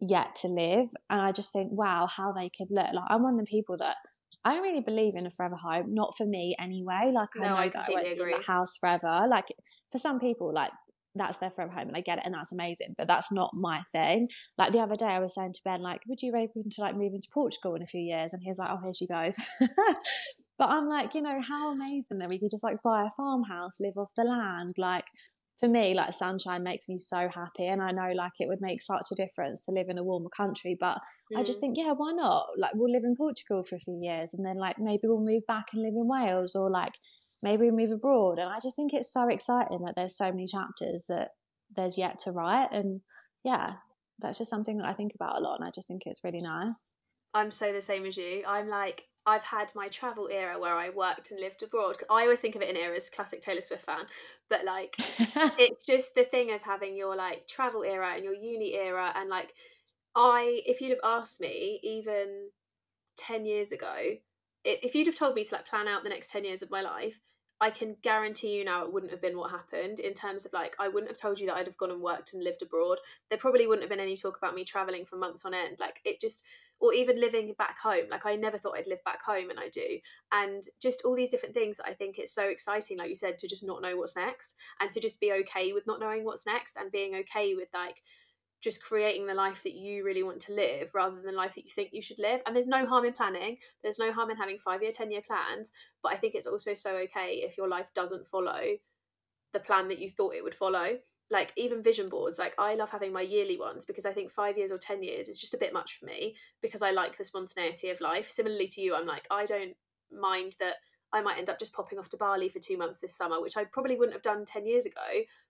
yet 0.00 0.36
to 0.42 0.48
live. 0.48 0.88
And 1.10 1.20
I 1.20 1.32
just 1.32 1.52
think, 1.52 1.70
wow, 1.72 2.06
how 2.06 2.32
they 2.32 2.50
could 2.56 2.68
look. 2.70 2.86
Like 2.92 3.04
I'm 3.08 3.22
one 3.22 3.34
of 3.34 3.40
the 3.40 3.46
people 3.46 3.76
that 3.78 3.96
I 4.44 4.54
don't 4.54 4.62
really 4.62 4.80
believe 4.80 5.14
in 5.16 5.26
a 5.26 5.30
forever 5.30 5.56
home, 5.56 5.94
not 5.94 6.14
for 6.16 6.26
me 6.26 6.54
anyway. 6.60 7.10
Like 7.12 7.30
I 7.36 7.42
no, 7.42 7.48
know 7.48 7.56
I 7.56 7.68
that 7.70 7.88
I 7.88 7.92
won't 7.92 8.06
agree. 8.06 8.32
in 8.32 8.38
the 8.38 8.46
house 8.46 8.76
forever. 8.78 9.26
Like 9.28 9.46
for 9.90 9.98
some 9.98 10.20
people, 10.20 10.52
like 10.54 10.70
that's 11.14 11.38
their 11.38 11.50
forever 11.50 11.72
home 11.72 11.88
and 11.88 11.96
I 11.96 12.00
get 12.00 12.18
it 12.18 12.24
and 12.24 12.34
that's 12.34 12.52
amazing, 12.52 12.94
but 12.96 13.08
that's 13.08 13.32
not 13.32 13.50
my 13.54 13.82
thing. 13.90 14.28
Like 14.56 14.72
the 14.72 14.80
other 14.80 14.94
day 14.94 15.06
I 15.06 15.18
was 15.18 15.34
saying 15.34 15.54
to 15.54 15.60
Ben, 15.64 15.82
like, 15.82 16.02
would 16.06 16.22
you 16.22 16.32
be 16.32 16.38
open 16.38 16.70
to 16.70 16.80
like 16.80 16.94
moving 16.94 17.20
to 17.20 17.28
Portugal 17.32 17.74
in 17.74 17.82
a 17.82 17.86
few 17.86 18.00
years? 18.00 18.32
And 18.32 18.42
he 18.42 18.50
was 18.50 18.58
like, 18.58 18.70
Oh, 18.70 18.78
here 18.82 18.92
she 18.92 19.06
goes. 19.06 19.36
but 20.58 20.68
I'm 20.68 20.88
like, 20.88 21.14
you 21.14 21.22
know, 21.22 21.40
how 21.40 21.72
amazing 21.72 22.18
that 22.18 22.28
we 22.28 22.38
could 22.38 22.50
just 22.50 22.64
like 22.64 22.82
buy 22.84 23.06
a 23.06 23.10
farmhouse, 23.16 23.80
live 23.80 23.96
off 23.96 24.10
the 24.16 24.24
land, 24.24 24.74
like 24.78 25.06
for 25.60 25.68
me, 25.68 25.94
like 25.94 26.12
sunshine 26.12 26.62
makes 26.62 26.88
me 26.88 26.98
so 26.98 27.28
happy. 27.34 27.66
And 27.66 27.82
I 27.82 27.90
know 27.90 28.12
like 28.14 28.32
it 28.38 28.48
would 28.48 28.60
make 28.60 28.80
such 28.80 29.08
a 29.10 29.14
difference 29.14 29.64
to 29.64 29.72
live 29.72 29.88
in 29.88 29.98
a 29.98 30.04
warmer 30.04 30.30
country. 30.34 30.76
But 30.78 30.98
mm. 31.32 31.38
I 31.38 31.42
just 31.42 31.58
mm. 31.58 31.62
think, 31.62 31.78
yeah, 31.78 31.92
why 31.92 32.12
not? 32.12 32.46
Like 32.56 32.72
we'll 32.74 32.92
live 32.92 33.04
in 33.04 33.16
Portugal 33.16 33.64
for 33.64 33.76
a 33.76 33.80
few 33.80 33.98
years 34.00 34.34
and 34.34 34.46
then 34.46 34.56
like 34.56 34.78
maybe 34.78 35.02
we'll 35.04 35.24
move 35.24 35.42
back 35.46 35.66
and 35.72 35.82
live 35.82 35.94
in 35.94 36.06
Wales 36.06 36.54
or 36.54 36.70
like 36.70 36.92
maybe 37.42 37.64
we 37.64 37.70
move 37.70 37.90
abroad. 37.90 38.38
And 38.38 38.48
I 38.48 38.58
just 38.62 38.76
think 38.76 38.92
it's 38.94 39.12
so 39.12 39.28
exciting 39.28 39.82
that 39.84 39.94
there's 39.96 40.16
so 40.16 40.30
many 40.30 40.46
chapters 40.46 41.06
that 41.08 41.30
there's 41.74 41.98
yet 41.98 42.20
to 42.20 42.30
write. 42.30 42.68
And 42.72 43.00
yeah, 43.44 43.74
that's 44.20 44.38
just 44.38 44.50
something 44.50 44.78
that 44.78 44.86
I 44.86 44.94
think 44.94 45.12
about 45.14 45.38
a 45.38 45.40
lot. 45.40 45.56
And 45.56 45.66
I 45.66 45.70
just 45.74 45.88
think 45.88 46.02
it's 46.06 46.22
really 46.22 46.40
nice. 46.40 46.72
I'm 47.34 47.50
so 47.50 47.72
the 47.72 47.82
same 47.82 48.06
as 48.06 48.16
you. 48.16 48.42
I'm 48.46 48.68
like, 48.68 49.04
I've 49.28 49.44
had 49.44 49.70
my 49.74 49.88
travel 49.88 50.30
era 50.32 50.58
where 50.58 50.74
I 50.74 50.88
worked 50.88 51.30
and 51.30 51.38
lived 51.38 51.62
abroad. 51.62 51.98
I 52.08 52.22
always 52.22 52.40
think 52.40 52.56
of 52.56 52.62
it 52.62 52.70
in 52.70 52.76
eras, 52.76 53.10
classic 53.10 53.42
Taylor 53.42 53.60
Swift 53.60 53.84
fan, 53.84 54.06
but 54.48 54.64
like 54.64 54.94
it's 55.58 55.84
just 55.84 56.14
the 56.14 56.24
thing 56.24 56.50
of 56.52 56.62
having 56.62 56.96
your 56.96 57.14
like 57.14 57.46
travel 57.46 57.84
era 57.84 58.12
and 58.14 58.24
your 58.24 58.32
uni 58.32 58.74
era 58.74 59.12
and 59.14 59.28
like 59.28 59.52
I 60.16 60.62
if 60.64 60.80
you'd 60.80 60.96
have 60.96 61.20
asked 61.20 61.42
me 61.42 61.78
even 61.82 62.48
10 63.18 63.44
years 63.44 63.70
ago, 63.70 63.94
if 64.64 64.94
you'd 64.94 65.06
have 65.06 65.18
told 65.18 65.34
me 65.34 65.44
to 65.44 65.54
like 65.54 65.68
plan 65.68 65.88
out 65.88 66.04
the 66.04 66.08
next 66.08 66.30
10 66.30 66.46
years 66.46 66.62
of 66.62 66.70
my 66.70 66.80
life, 66.80 67.20
I 67.60 67.68
can 67.68 67.96
guarantee 68.00 68.56
you 68.56 68.64
now 68.64 68.84
it 68.84 68.92
wouldn't 68.94 69.12
have 69.12 69.20
been 69.20 69.36
what 69.36 69.50
happened 69.50 70.00
in 70.00 70.14
terms 70.14 70.46
of 70.46 70.54
like 70.54 70.74
I 70.80 70.88
wouldn't 70.88 71.10
have 71.10 71.20
told 71.20 71.38
you 71.38 71.46
that 71.48 71.56
I'd 71.56 71.66
have 71.66 71.76
gone 71.76 71.90
and 71.90 72.00
worked 72.00 72.32
and 72.32 72.42
lived 72.42 72.62
abroad. 72.62 72.96
There 73.28 73.38
probably 73.38 73.66
wouldn't 73.66 73.82
have 73.82 73.90
been 73.90 74.00
any 74.00 74.16
talk 74.16 74.38
about 74.38 74.54
me 74.54 74.64
traveling 74.64 75.04
for 75.04 75.16
months 75.16 75.44
on 75.44 75.52
end. 75.52 75.76
Like 75.78 76.00
it 76.06 76.18
just 76.18 76.44
or 76.80 76.92
even 76.92 77.20
living 77.20 77.54
back 77.58 77.78
home. 77.80 78.04
Like 78.10 78.26
I 78.26 78.36
never 78.36 78.58
thought 78.58 78.78
I'd 78.78 78.86
live 78.86 79.02
back 79.04 79.22
home 79.22 79.50
and 79.50 79.58
I 79.58 79.68
do. 79.68 79.98
And 80.32 80.62
just 80.80 81.02
all 81.04 81.16
these 81.16 81.30
different 81.30 81.54
things 81.54 81.80
I 81.84 81.92
think 81.92 82.18
it's 82.18 82.32
so 82.32 82.48
exciting, 82.48 82.98
like 82.98 83.08
you 83.08 83.16
said, 83.16 83.38
to 83.38 83.48
just 83.48 83.66
not 83.66 83.82
know 83.82 83.96
what's 83.96 84.16
next 84.16 84.56
and 84.80 84.90
to 84.92 85.00
just 85.00 85.20
be 85.20 85.32
okay 85.32 85.72
with 85.72 85.86
not 85.86 86.00
knowing 86.00 86.24
what's 86.24 86.46
next 86.46 86.76
and 86.76 86.92
being 86.92 87.14
okay 87.16 87.54
with 87.54 87.68
like 87.74 87.96
just 88.60 88.82
creating 88.82 89.26
the 89.26 89.34
life 89.34 89.62
that 89.62 89.74
you 89.74 90.04
really 90.04 90.22
want 90.22 90.40
to 90.40 90.52
live 90.52 90.90
rather 90.92 91.16
than 91.16 91.26
the 91.26 91.32
life 91.32 91.54
that 91.54 91.64
you 91.64 91.70
think 91.70 91.90
you 91.92 92.02
should 92.02 92.18
live. 92.18 92.42
And 92.44 92.54
there's 92.54 92.66
no 92.66 92.86
harm 92.86 93.04
in 93.04 93.12
planning. 93.12 93.58
There's 93.82 94.00
no 94.00 94.12
harm 94.12 94.30
in 94.30 94.36
having 94.36 94.58
five 94.58 94.82
year, 94.82 94.90
10 94.90 95.10
year 95.10 95.22
plans. 95.24 95.72
But 96.02 96.12
I 96.12 96.16
think 96.16 96.34
it's 96.34 96.46
also 96.46 96.74
so 96.74 96.96
okay 96.96 97.42
if 97.44 97.56
your 97.56 97.68
life 97.68 97.90
doesn't 97.94 98.26
follow 98.26 98.60
the 99.52 99.60
plan 99.60 99.88
that 99.88 99.98
you 99.98 100.08
thought 100.08 100.34
it 100.34 100.44
would 100.44 100.54
follow 100.54 100.98
like 101.30 101.52
even 101.56 101.82
vision 101.82 102.06
boards 102.08 102.38
like 102.38 102.54
i 102.58 102.74
love 102.74 102.90
having 102.90 103.12
my 103.12 103.20
yearly 103.20 103.58
ones 103.58 103.84
because 103.84 104.06
i 104.06 104.12
think 104.12 104.30
five 104.30 104.56
years 104.56 104.72
or 104.72 104.78
ten 104.78 105.02
years 105.02 105.28
is 105.28 105.38
just 105.38 105.54
a 105.54 105.58
bit 105.58 105.72
much 105.72 105.98
for 105.98 106.06
me 106.06 106.34
because 106.62 106.82
i 106.82 106.90
like 106.90 107.16
the 107.16 107.24
spontaneity 107.24 107.90
of 107.90 108.00
life. 108.00 108.30
Similarly 108.30 108.66
to 108.68 108.80
you 108.80 108.94
i'm 108.94 109.06
like 109.06 109.26
i 109.30 109.44
don't 109.44 109.74
mind 110.10 110.56
that 110.60 110.76
i 111.12 111.20
might 111.20 111.38
end 111.38 111.50
up 111.50 111.58
just 111.58 111.72
popping 111.72 111.98
off 111.98 112.08
to 112.08 112.16
bali 112.16 112.48
for 112.48 112.58
two 112.58 112.76
months 112.76 113.00
this 113.00 113.16
summer 113.16 113.40
which 113.40 113.56
i 113.56 113.64
probably 113.64 113.96
wouldn't 113.96 114.14
have 114.14 114.22
done 114.22 114.44
10 114.44 114.66
years 114.66 114.86
ago 114.86 115.00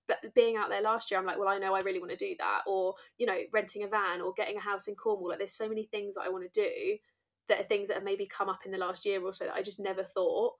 but 0.07 0.19
being 0.35 0.57
out 0.57 0.69
there 0.69 0.83
last 0.83 1.11
year 1.11 1.21
i'm 1.21 1.27
like 1.27 1.39
well 1.39 1.49
i 1.49 1.59
know 1.59 1.75
i 1.75 1.81
really 1.85 2.01
want 2.01 2.11
to 2.11 2.17
do 2.17 2.35
that 2.39 2.63
or 2.67 2.95
you 3.19 3.27
know 3.27 3.39
renting 3.53 3.85
a 3.85 3.89
van 3.89 4.21
or 4.21 4.33
getting 4.33 4.57
a 4.57 4.61
house 4.61 4.89
in 4.89 4.95
cornwall 4.95 5.29
like 5.29 5.39
there's 5.39 5.53
so 5.53 5.69
many 5.69 5.85
things 5.85 6.15
that 6.15 6.23
i 6.23 6.29
want 6.29 6.45
to 6.45 6.61
do 6.61 6.97
that 7.49 7.61
are 7.61 7.65
things 7.65 7.89
that 7.89 7.95
have 7.95 8.05
maybe 8.05 8.27
come 8.27 8.49
up 8.49 8.61
in 8.67 8.73
the 8.73 8.79
last 8.79 9.07
year 9.07 9.23
or 9.23 9.33
so 9.33 9.45
that 9.45 9.55
i 9.55 9.63
just 9.63 9.81
never 9.81 10.03
thought 10.03 10.55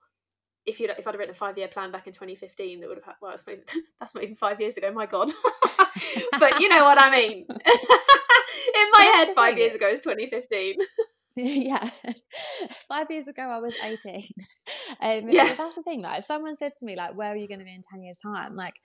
if 0.69 0.79
you 0.79 0.89
if 0.97 1.07
I'd 1.07 1.15
written 1.15 1.31
a 1.31 1.37
five 1.37 1.57
year 1.57 1.67
plan 1.67 1.91
back 1.91 2.07
in 2.07 2.13
2015, 2.13 2.79
that 2.79 2.87
would 2.87 2.97
have 2.97 3.05
had, 3.05 3.15
well, 3.21 3.31
that's 3.31 3.45
not, 3.47 3.53
even, 3.53 3.65
that's 3.99 4.15
not 4.15 4.23
even 4.23 4.35
five 4.35 4.59
years 4.59 4.77
ago. 4.77 4.91
My 4.91 5.05
God, 5.05 5.31
but 6.39 6.59
you 6.59 6.69
know 6.69 6.83
what 6.83 6.99
I 6.99 7.11
mean. 7.11 7.45
in 7.49 8.89
my 8.91 9.11
yeah, 9.13 9.25
head, 9.25 9.35
five 9.35 9.57
years 9.57 9.75
ago 9.75 9.87
is 9.87 10.01
2015. 10.01 10.75
yeah, 11.35 11.89
five 12.87 13.09
years 13.09 13.27
ago 13.27 13.43
I 13.43 13.59
was 13.59 13.73
18. 13.83 14.27
Um, 15.01 15.29
yeah, 15.29 15.53
that's 15.55 15.75
the 15.75 15.83
thing. 15.83 16.01
Like, 16.01 16.19
if 16.19 16.25
someone 16.25 16.55
said 16.55 16.73
to 16.79 16.85
me, 16.85 16.95
like, 16.95 17.15
"Where 17.15 17.33
are 17.33 17.37
you 17.37 17.47
going 17.47 17.59
to 17.59 17.65
be 17.65 17.75
in 17.75 17.81
10 17.81 18.03
years' 18.03 18.19
time?" 18.19 18.55
Like, 18.55 18.75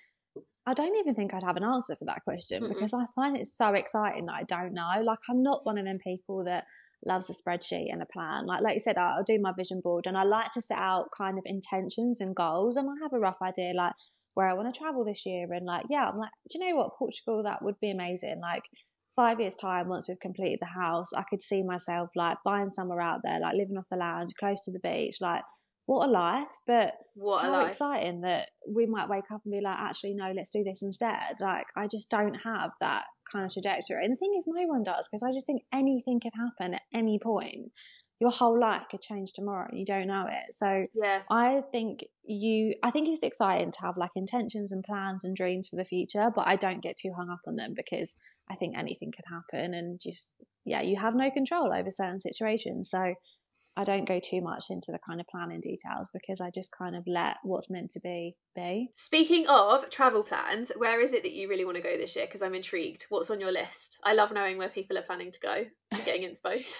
I 0.66 0.74
don't 0.74 0.96
even 0.96 1.14
think 1.14 1.34
I'd 1.34 1.42
have 1.42 1.56
an 1.56 1.64
answer 1.64 1.94
for 1.96 2.06
that 2.06 2.24
question 2.24 2.62
Mm-mm. 2.62 2.68
because 2.68 2.94
I 2.94 3.04
find 3.14 3.36
it 3.36 3.46
so 3.46 3.74
exciting 3.74 4.26
that 4.26 4.34
I 4.34 4.42
don't 4.44 4.72
know. 4.72 5.02
Like, 5.02 5.18
I'm 5.28 5.42
not 5.42 5.66
one 5.66 5.78
of 5.78 5.84
them 5.84 5.98
people 5.98 6.44
that 6.44 6.64
loves 7.04 7.30
a 7.30 7.32
spreadsheet 7.32 7.92
and 7.92 8.02
a 8.02 8.06
plan. 8.06 8.46
Like 8.46 8.62
like 8.62 8.74
you 8.74 8.80
said, 8.80 8.98
I'll 8.98 9.22
do 9.24 9.38
my 9.40 9.52
vision 9.56 9.80
board 9.82 10.06
and 10.06 10.16
I 10.16 10.24
like 10.24 10.50
to 10.52 10.60
set 10.62 10.78
out 10.78 11.08
kind 11.16 11.38
of 11.38 11.44
intentions 11.46 12.20
and 12.20 12.34
goals 12.34 12.76
and 12.76 12.88
I 12.88 12.94
have 13.02 13.12
a 13.12 13.18
rough 13.18 13.38
idea 13.42 13.72
like 13.74 13.92
where 14.34 14.48
I 14.48 14.54
want 14.54 14.72
to 14.72 14.78
travel 14.78 15.04
this 15.04 15.24
year 15.26 15.52
and 15.52 15.66
like 15.66 15.86
yeah, 15.90 16.08
I'm 16.08 16.18
like, 16.18 16.30
do 16.50 16.58
you 16.58 16.68
know 16.68 16.76
what, 16.76 16.96
Portugal 16.98 17.42
that 17.44 17.62
would 17.62 17.80
be 17.80 17.90
amazing. 17.90 18.40
Like 18.40 18.64
five 19.16 19.40
years 19.40 19.54
time 19.54 19.88
once 19.88 20.08
we've 20.08 20.18
completed 20.20 20.58
the 20.60 20.80
house, 20.80 21.12
I 21.12 21.22
could 21.28 21.42
see 21.42 21.62
myself 21.62 22.10
like 22.16 22.38
buying 22.44 22.70
somewhere 22.70 23.00
out 23.00 23.20
there, 23.22 23.40
like 23.40 23.54
living 23.54 23.76
off 23.76 23.88
the 23.90 23.96
land, 23.96 24.34
close 24.38 24.64
to 24.64 24.72
the 24.72 24.80
beach, 24.80 25.16
like 25.20 25.42
what 25.86 26.08
a 26.08 26.10
life 26.10 26.58
but 26.66 26.94
what 27.14 27.42
how 27.42 27.52
life. 27.52 27.68
exciting 27.68 28.22
that 28.22 28.50
we 28.68 28.86
might 28.86 29.08
wake 29.08 29.30
up 29.32 29.42
and 29.44 29.52
be 29.52 29.60
like 29.60 29.78
actually 29.78 30.14
no 30.14 30.32
let's 30.34 30.50
do 30.50 30.64
this 30.64 30.82
instead 30.82 31.34
like 31.40 31.66
i 31.76 31.86
just 31.86 32.10
don't 32.10 32.34
have 32.36 32.70
that 32.80 33.04
kind 33.30 33.44
of 33.44 33.52
trajectory. 33.52 34.04
And 34.04 34.12
the 34.12 34.16
thing 34.16 34.34
is 34.36 34.46
no 34.46 34.66
one 34.66 34.82
does 34.82 35.08
because 35.08 35.22
i 35.22 35.32
just 35.32 35.46
think 35.46 35.62
anything 35.72 36.20
could 36.20 36.32
happen 36.36 36.74
at 36.74 36.82
any 36.92 37.18
point. 37.18 37.72
Your 38.20 38.30
whole 38.30 38.58
life 38.58 38.86
could 38.90 39.00
change 39.00 39.32
tomorrow 39.32 39.66
and 39.68 39.78
you 39.78 39.84
don't 39.84 40.06
know 40.06 40.26
it. 40.30 40.54
So 40.54 40.86
yeah. 40.94 41.22
I 41.30 41.62
think 41.72 42.04
you 42.26 42.74
i 42.82 42.90
think 42.90 43.06
it's 43.06 43.22
exciting 43.22 43.70
to 43.70 43.80
have 43.82 43.98
like 43.98 44.12
intentions 44.16 44.72
and 44.72 44.82
plans 44.82 45.24
and 45.24 45.36
dreams 45.36 45.68
for 45.68 45.76
the 45.76 45.84
future 45.84 46.30
but 46.34 46.46
i 46.48 46.56
don't 46.56 46.82
get 46.82 46.96
too 46.96 47.12
hung 47.14 47.28
up 47.28 47.40
on 47.46 47.54
them 47.56 47.74
because 47.76 48.14
i 48.50 48.54
think 48.54 48.74
anything 48.74 49.12
could 49.12 49.26
happen 49.28 49.74
and 49.74 50.00
just 50.00 50.34
yeah 50.64 50.80
you 50.80 50.96
have 50.96 51.14
no 51.14 51.30
control 51.30 51.70
over 51.70 51.90
certain 51.90 52.20
situations. 52.20 52.88
So 52.90 53.14
I 53.76 53.84
don't 53.84 54.06
go 54.06 54.18
too 54.18 54.40
much 54.40 54.66
into 54.70 54.92
the 54.92 54.98
kind 55.06 55.20
of 55.20 55.26
planning 55.26 55.60
details 55.60 56.08
because 56.12 56.40
I 56.40 56.50
just 56.54 56.70
kind 56.76 56.94
of 56.94 57.02
let 57.06 57.36
what's 57.42 57.68
meant 57.68 57.90
to 57.92 58.00
be 58.00 58.36
be. 58.54 58.90
Speaking 58.94 59.46
of 59.48 59.90
travel 59.90 60.22
plans, 60.22 60.70
where 60.76 61.00
is 61.00 61.12
it 61.12 61.22
that 61.22 61.32
you 61.32 61.48
really 61.48 61.64
want 61.64 61.76
to 61.76 61.82
go 61.82 61.96
this 61.96 62.14
year? 62.14 62.26
Because 62.26 62.42
I'm 62.42 62.54
intrigued. 62.54 63.06
What's 63.08 63.30
on 63.30 63.40
your 63.40 63.52
list? 63.52 63.98
I 64.04 64.14
love 64.14 64.32
knowing 64.32 64.58
where 64.58 64.68
people 64.68 64.96
are 64.96 65.02
planning 65.02 65.32
to 65.32 65.40
go. 65.40 65.64
getting 66.04 66.22
into 66.22 66.40
both. 66.42 66.76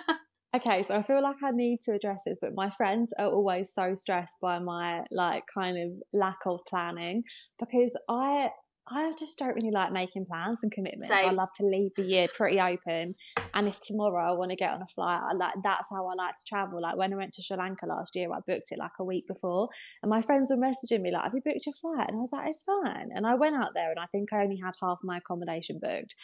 okay, 0.56 0.84
so 0.84 0.94
I 0.94 1.02
feel 1.02 1.22
like 1.22 1.36
I 1.44 1.50
need 1.50 1.80
to 1.84 1.92
address 1.92 2.22
this, 2.24 2.38
but 2.40 2.54
my 2.54 2.70
friends 2.70 3.12
are 3.18 3.26
always 3.26 3.72
so 3.72 3.94
stressed 3.94 4.36
by 4.40 4.58
my 4.58 5.04
like 5.10 5.44
kind 5.54 5.76
of 5.76 5.90
lack 6.18 6.38
of 6.46 6.60
planning 6.68 7.24
because 7.58 7.98
I 8.08 8.50
I 8.90 9.12
just 9.18 9.38
don't 9.38 9.54
really 9.54 9.70
like 9.70 9.92
making 9.92 10.26
plans 10.26 10.62
and 10.62 10.72
commitments. 10.72 11.08
Same. 11.08 11.28
I 11.28 11.32
love 11.32 11.52
to 11.56 11.64
leave 11.64 11.92
the 11.96 12.02
year 12.02 12.28
pretty 12.32 12.60
open. 12.60 13.14
And 13.54 13.68
if 13.68 13.80
tomorrow 13.80 14.32
I 14.32 14.32
want 14.36 14.50
to 14.50 14.56
get 14.56 14.72
on 14.72 14.82
a 14.82 14.86
flight, 14.86 15.20
I 15.22 15.34
like 15.34 15.54
that's 15.62 15.90
how 15.90 16.06
I 16.06 16.14
like 16.14 16.34
to 16.34 16.44
travel. 16.46 16.80
Like 16.80 16.96
when 16.96 17.12
I 17.12 17.16
went 17.16 17.34
to 17.34 17.42
Sri 17.42 17.56
Lanka 17.56 17.86
last 17.86 18.16
year, 18.16 18.32
I 18.32 18.40
booked 18.46 18.72
it 18.72 18.78
like 18.78 18.92
a 18.98 19.04
week 19.04 19.26
before, 19.26 19.68
and 20.02 20.10
my 20.10 20.22
friends 20.22 20.50
were 20.50 20.56
messaging 20.56 21.02
me 21.02 21.10
like, 21.12 21.24
"Have 21.24 21.34
you 21.34 21.42
booked 21.44 21.66
your 21.66 21.74
flight?" 21.74 22.08
And 22.08 22.16
I 22.16 22.20
was 22.20 22.32
like, 22.32 22.48
"It's 22.48 22.64
fine." 22.64 23.10
And 23.14 23.26
I 23.26 23.34
went 23.34 23.56
out 23.56 23.74
there, 23.74 23.90
and 23.90 24.00
I 24.00 24.06
think 24.06 24.32
I 24.32 24.42
only 24.42 24.60
had 24.62 24.74
half 24.80 24.98
my 25.02 25.18
accommodation 25.18 25.78
booked. 25.80 26.14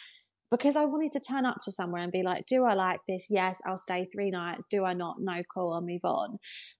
Because 0.51 0.75
I 0.75 0.85
wanted 0.85 1.11
to 1.13 1.19
turn 1.19 1.45
up 1.45 1.57
to 1.63 1.71
somewhere 1.71 2.01
and 2.01 2.11
be 2.11 2.23
like, 2.23 2.45
do 2.45 2.65
I 2.65 2.73
like 2.73 2.99
this? 3.07 3.27
Yes, 3.29 3.61
I'll 3.65 3.77
stay 3.77 4.05
three 4.05 4.31
nights. 4.31 4.67
Do 4.69 4.85
I 4.85 4.93
not? 4.93 5.17
No, 5.19 5.41
cool, 5.53 5.73
I'll 5.73 5.81
move 5.81 6.03
on. 6.03 6.37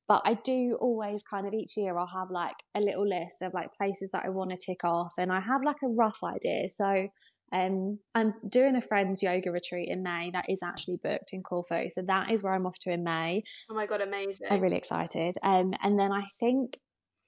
But 0.08 0.22
I 0.26 0.36
do 0.36 0.78
always 0.80 1.24
kind 1.24 1.48
of 1.48 1.54
each 1.54 1.76
year 1.78 1.98
I'll 1.98 2.06
have 2.08 2.30
like 2.30 2.56
a 2.76 2.80
little 2.80 3.08
list 3.08 3.42
of 3.42 3.54
like 3.54 3.70
places 3.76 4.12
that 4.14 4.24
I 4.26 4.30
want 4.30 4.52
to 4.52 4.58
tick 4.58 4.84
off 4.84 5.14
and 5.18 5.32
I 5.32 5.40
have 5.40 5.64
like 5.64 5.78
a 5.84 5.88
rough 5.88 6.20
idea. 6.24 6.70
So 6.70 7.08
um, 7.52 8.00
I'm 8.14 8.34
doing 8.48 8.76
a 8.76 8.82
friend's 8.82 9.24
yoga 9.24 9.52
retreat 9.52 9.90
in 9.90 10.04
May 10.04 10.30
that 10.32 10.50
is 10.50 10.62
actually 10.64 10.98
booked 11.02 11.32
in 11.32 11.42
Corfu. 11.42 11.90
So 11.90 12.02
that 12.04 12.32
is 12.32 12.44
where 12.44 12.54
I'm 12.54 12.66
off 12.66 12.78
to 12.82 12.92
in 12.92 13.04
May. 13.04 13.44
Oh 13.70 13.76
my 13.76 13.86
God, 13.86 14.02
amazing. 14.02 14.48
I'm 14.50 14.62
really 14.62 14.78
excited. 14.78 15.36
Um, 15.42 15.74
and 15.82 16.00
then 16.00 16.12
I 16.12 16.24
think 16.40 16.78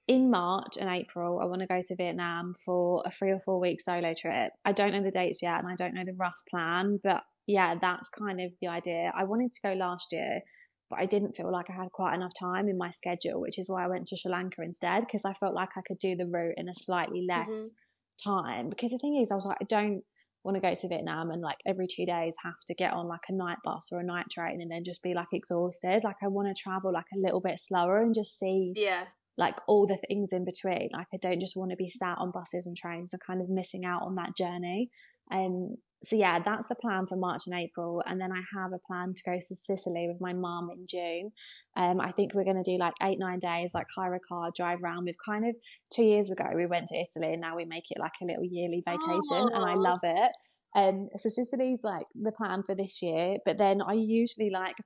in 0.08 0.30
March 0.30 0.78
and 0.80 0.88
April, 0.88 1.38
I 1.38 1.44
want 1.44 1.60
to 1.60 1.66
go 1.66 1.82
to 1.82 1.96
Vietnam 1.96 2.54
for 2.64 3.02
a 3.04 3.10
three 3.10 3.30
or 3.30 3.40
four 3.44 3.60
week 3.60 3.80
solo 3.80 4.14
trip. 4.18 4.52
I 4.64 4.72
don't 4.72 4.92
know 4.92 5.02
the 5.02 5.10
dates 5.10 5.42
yet 5.42 5.58
and 5.58 5.68
I 5.68 5.74
don't 5.76 5.94
know 5.94 6.04
the 6.04 6.14
rough 6.14 6.40
plan, 6.50 6.98
but 7.04 7.22
yeah, 7.46 7.74
that's 7.80 8.08
kind 8.08 8.40
of 8.40 8.52
the 8.60 8.68
idea. 8.68 9.12
I 9.14 9.24
wanted 9.24 9.52
to 9.52 9.60
go 9.62 9.74
last 9.74 10.12
year, 10.12 10.40
but 10.88 10.98
I 10.98 11.04
didn't 11.04 11.32
feel 11.32 11.52
like 11.52 11.68
I 11.68 11.74
had 11.74 11.92
quite 11.92 12.14
enough 12.14 12.32
time 12.38 12.68
in 12.68 12.78
my 12.78 12.90
schedule, 12.90 13.40
which 13.40 13.58
is 13.58 13.68
why 13.68 13.84
I 13.84 13.88
went 13.88 14.08
to 14.08 14.16
Sri 14.16 14.32
Lanka 14.32 14.62
instead, 14.62 15.00
because 15.00 15.26
I 15.26 15.34
felt 15.34 15.54
like 15.54 15.76
I 15.76 15.82
could 15.86 15.98
do 15.98 16.16
the 16.16 16.26
route 16.26 16.54
in 16.56 16.68
a 16.70 16.74
slightly 16.74 17.26
less 17.28 17.50
mm-hmm. 17.50 18.30
time. 18.30 18.70
Because 18.70 18.92
the 18.92 18.98
thing 18.98 19.18
is, 19.20 19.30
I 19.30 19.34
was 19.34 19.46
like, 19.46 19.58
I 19.60 19.66
don't 19.68 20.02
want 20.42 20.56
to 20.56 20.60
go 20.62 20.74
to 20.74 20.88
Vietnam 20.88 21.30
and 21.30 21.42
like 21.42 21.58
every 21.66 21.86
two 21.86 22.06
days 22.06 22.34
have 22.42 22.54
to 22.66 22.74
get 22.74 22.94
on 22.94 23.06
like 23.06 23.28
a 23.28 23.34
night 23.34 23.58
bus 23.64 23.90
or 23.92 24.00
a 24.00 24.04
night 24.04 24.26
train 24.30 24.62
and 24.62 24.70
then 24.70 24.84
just 24.84 25.02
be 25.02 25.12
like 25.12 25.28
exhausted. 25.32 26.00
Like 26.04 26.16
I 26.22 26.28
want 26.28 26.48
to 26.48 26.62
travel 26.62 26.92
like 26.92 27.06
a 27.14 27.18
little 27.18 27.40
bit 27.40 27.58
slower 27.58 28.00
and 28.00 28.14
just 28.14 28.38
see 28.38 28.72
yeah 28.76 29.04
like 29.38 29.56
all 29.66 29.86
the 29.86 29.98
things 30.08 30.32
in 30.32 30.44
between. 30.44 30.90
Like 30.92 31.06
I 31.14 31.16
don't 31.16 31.40
just 31.40 31.56
want 31.56 31.70
to 31.70 31.76
be 31.76 31.88
sat 31.88 32.18
on 32.18 32.32
buses 32.32 32.66
and 32.66 32.76
trains 32.76 33.12
and 33.12 33.22
kind 33.24 33.40
of 33.40 33.48
missing 33.48 33.84
out 33.84 34.02
on 34.02 34.16
that 34.16 34.36
journey. 34.36 34.90
Um 35.30 35.76
so 36.04 36.14
yeah, 36.14 36.38
that's 36.38 36.68
the 36.68 36.76
plan 36.76 37.06
for 37.06 37.16
March 37.16 37.42
and 37.46 37.58
April, 37.58 38.02
and 38.06 38.20
then 38.20 38.30
I 38.30 38.40
have 38.56 38.72
a 38.72 38.78
plan 38.78 39.14
to 39.14 39.22
go 39.24 39.36
to 39.36 39.54
Sicily 39.56 40.06
with 40.06 40.20
my 40.20 40.32
mum 40.32 40.70
in 40.70 40.86
June. 40.86 41.32
Um, 41.76 42.00
I 42.00 42.12
think 42.12 42.34
we're 42.34 42.44
going 42.44 42.62
to 42.62 42.70
do 42.70 42.78
like 42.78 42.94
eight 43.02 43.18
nine 43.18 43.40
days, 43.40 43.72
like 43.74 43.86
hire 43.96 44.14
a 44.14 44.20
car, 44.20 44.50
drive 44.54 44.78
around. 44.82 45.06
We've 45.06 45.16
kind 45.26 45.44
of 45.48 45.56
two 45.92 46.04
years 46.04 46.30
ago 46.30 46.44
we 46.54 46.66
went 46.66 46.86
to 46.88 46.94
Italy, 46.94 47.32
and 47.32 47.40
now 47.40 47.56
we 47.56 47.64
make 47.64 47.90
it 47.90 47.98
like 47.98 48.12
a 48.22 48.26
little 48.26 48.44
yearly 48.44 48.82
vacation, 48.86 49.48
and 49.52 49.64
I 49.64 49.74
love 49.74 50.00
it. 50.04 50.32
Um, 50.76 51.08
so 51.16 51.28
Sicily's 51.28 51.82
like 51.82 52.06
the 52.14 52.32
plan 52.32 52.62
for 52.64 52.76
this 52.76 53.02
year, 53.02 53.38
but 53.44 53.58
then 53.58 53.82
I 53.82 53.94
usually 53.94 54.50
like 54.50 54.76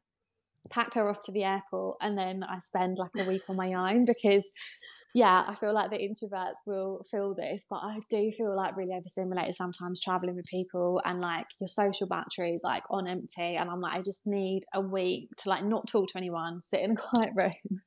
pack 0.70 0.94
her 0.94 1.08
off 1.08 1.22
to 1.22 1.32
the 1.32 1.44
airport 1.44 1.98
and 2.00 2.16
then 2.16 2.42
I 2.42 2.58
spend 2.58 2.98
like 2.98 3.10
a 3.18 3.28
week 3.28 3.42
on 3.48 3.56
my 3.56 3.72
own 3.74 4.04
because 4.04 4.44
yeah, 5.14 5.44
I 5.46 5.54
feel 5.54 5.74
like 5.74 5.90
the 5.90 5.98
introverts 5.98 6.66
will 6.66 7.04
feel 7.10 7.34
this, 7.34 7.66
but 7.68 7.80
I 7.82 7.98
do 8.08 8.30
feel 8.30 8.56
like 8.56 8.76
really 8.78 8.94
overstimulated 8.94 9.54
sometimes 9.54 10.00
traveling 10.00 10.36
with 10.36 10.46
people 10.46 11.02
and 11.04 11.20
like 11.20 11.44
your 11.60 11.68
social 11.68 12.06
battery 12.06 12.54
is 12.54 12.62
like 12.64 12.82
on 12.88 13.06
empty. 13.06 13.56
And 13.56 13.68
I'm 13.68 13.80
like, 13.80 13.92
I 13.92 14.00
just 14.00 14.22
need 14.24 14.62
a 14.72 14.80
week 14.80 15.28
to 15.38 15.50
like 15.50 15.64
not 15.64 15.86
talk 15.86 16.08
to 16.08 16.18
anyone, 16.18 16.60
sit 16.60 16.80
in 16.80 16.92
a 16.92 16.96
quiet 16.96 17.30
room. 17.42 17.82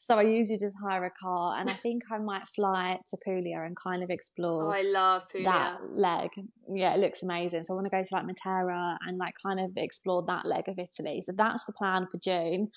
so 0.00 0.16
I 0.16 0.22
usually 0.22 0.58
just 0.58 0.76
hire 0.80 1.04
a 1.04 1.10
car 1.10 1.58
and 1.58 1.68
I 1.68 1.72
think 1.82 2.04
I 2.08 2.18
might 2.18 2.48
fly 2.54 2.98
to 3.08 3.16
Puglia 3.24 3.62
and 3.64 3.76
kind 3.76 4.04
of 4.04 4.10
oh, 4.10 4.14
explore. 4.14 4.66
Oh, 4.66 4.70
I 4.70 4.82
love 4.82 5.22
Puglia. 5.28 5.50
That 5.50 5.78
leg. 5.92 6.30
Yeah, 6.68 6.94
it 6.94 7.00
looks 7.00 7.24
amazing. 7.24 7.64
So 7.64 7.74
I 7.74 7.76
want 7.76 7.86
to 7.86 7.90
go 7.90 8.02
to 8.02 8.14
like 8.14 8.26
Matera 8.26 8.96
and 9.08 9.18
like 9.18 9.34
kind 9.44 9.58
of 9.58 9.72
explore 9.76 10.24
that 10.28 10.46
leg 10.46 10.68
of 10.68 10.78
Italy. 10.78 11.20
So 11.26 11.32
that's 11.36 11.64
the 11.64 11.72
plan 11.72 12.06
for 12.12 12.18
June. 12.18 12.68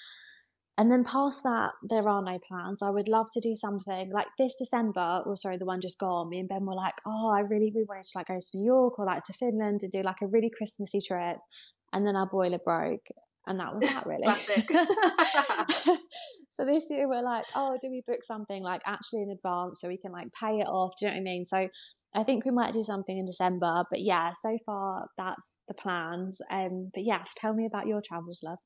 And 0.75 0.91
then 0.91 1.03
past 1.03 1.43
that, 1.43 1.71
there 1.87 2.09
are 2.09 2.23
no 2.23 2.39
plans. 2.39 2.81
I 2.81 2.89
would 2.89 3.07
love 3.07 3.27
to 3.33 3.39
do 3.39 3.55
something 3.55 4.09
like 4.11 4.27
this 4.39 4.55
December, 4.57 5.21
or 5.23 5.35
sorry, 5.35 5.57
the 5.57 5.65
one 5.65 5.81
just 5.81 5.99
gone. 5.99 6.29
Me 6.29 6.39
and 6.39 6.49
Ben 6.49 6.65
were 6.65 6.73
like, 6.73 6.95
oh, 7.05 7.29
I 7.29 7.41
really, 7.41 7.71
we 7.75 7.85
wanted 7.87 8.05
to 8.05 8.17
like 8.17 8.27
go 8.27 8.39
to 8.39 8.57
New 8.57 8.65
York 8.65 8.97
or 8.97 9.05
like 9.05 9.23
to 9.25 9.33
Finland 9.33 9.81
and 9.83 9.91
do 9.91 10.01
like 10.01 10.21
a 10.23 10.27
really 10.27 10.49
Christmassy 10.55 10.99
trip. 11.07 11.37
And 11.91 12.07
then 12.07 12.15
our 12.15 12.25
boiler 12.25 12.57
broke, 12.57 13.05
and 13.45 13.59
that 13.59 13.75
was 13.75 13.83
that 13.83 14.07
really. 14.07 14.27
so 16.49 16.65
this 16.65 16.89
year 16.89 17.07
we're 17.07 17.21
like, 17.21 17.45
oh, 17.55 17.77
do 17.79 17.91
we 17.91 18.01
book 18.07 18.23
something 18.23 18.63
like 18.63 18.81
actually 18.87 19.21
in 19.21 19.29
advance 19.29 19.79
so 19.79 19.87
we 19.87 19.99
can 19.99 20.11
like 20.11 20.29
pay 20.39 20.59
it 20.59 20.67
off? 20.67 20.93
Do 20.99 21.05
you 21.05 21.11
know 21.11 21.17
what 21.17 21.21
I 21.21 21.23
mean? 21.23 21.45
So 21.45 21.67
I 22.15 22.23
think 22.23 22.45
we 22.45 22.51
might 22.51 22.73
do 22.73 22.81
something 22.81 23.15
in 23.15 23.25
December. 23.25 23.83
But 23.91 24.01
yeah, 24.01 24.31
so 24.41 24.57
far 24.65 25.05
that's 25.17 25.57
the 25.67 25.75
plans. 25.75 26.41
Um, 26.51 26.89
but 26.95 27.03
yes, 27.05 27.33
tell 27.37 27.53
me 27.53 27.67
about 27.67 27.85
your 27.85 28.01
travels, 28.03 28.41
love. 28.43 28.57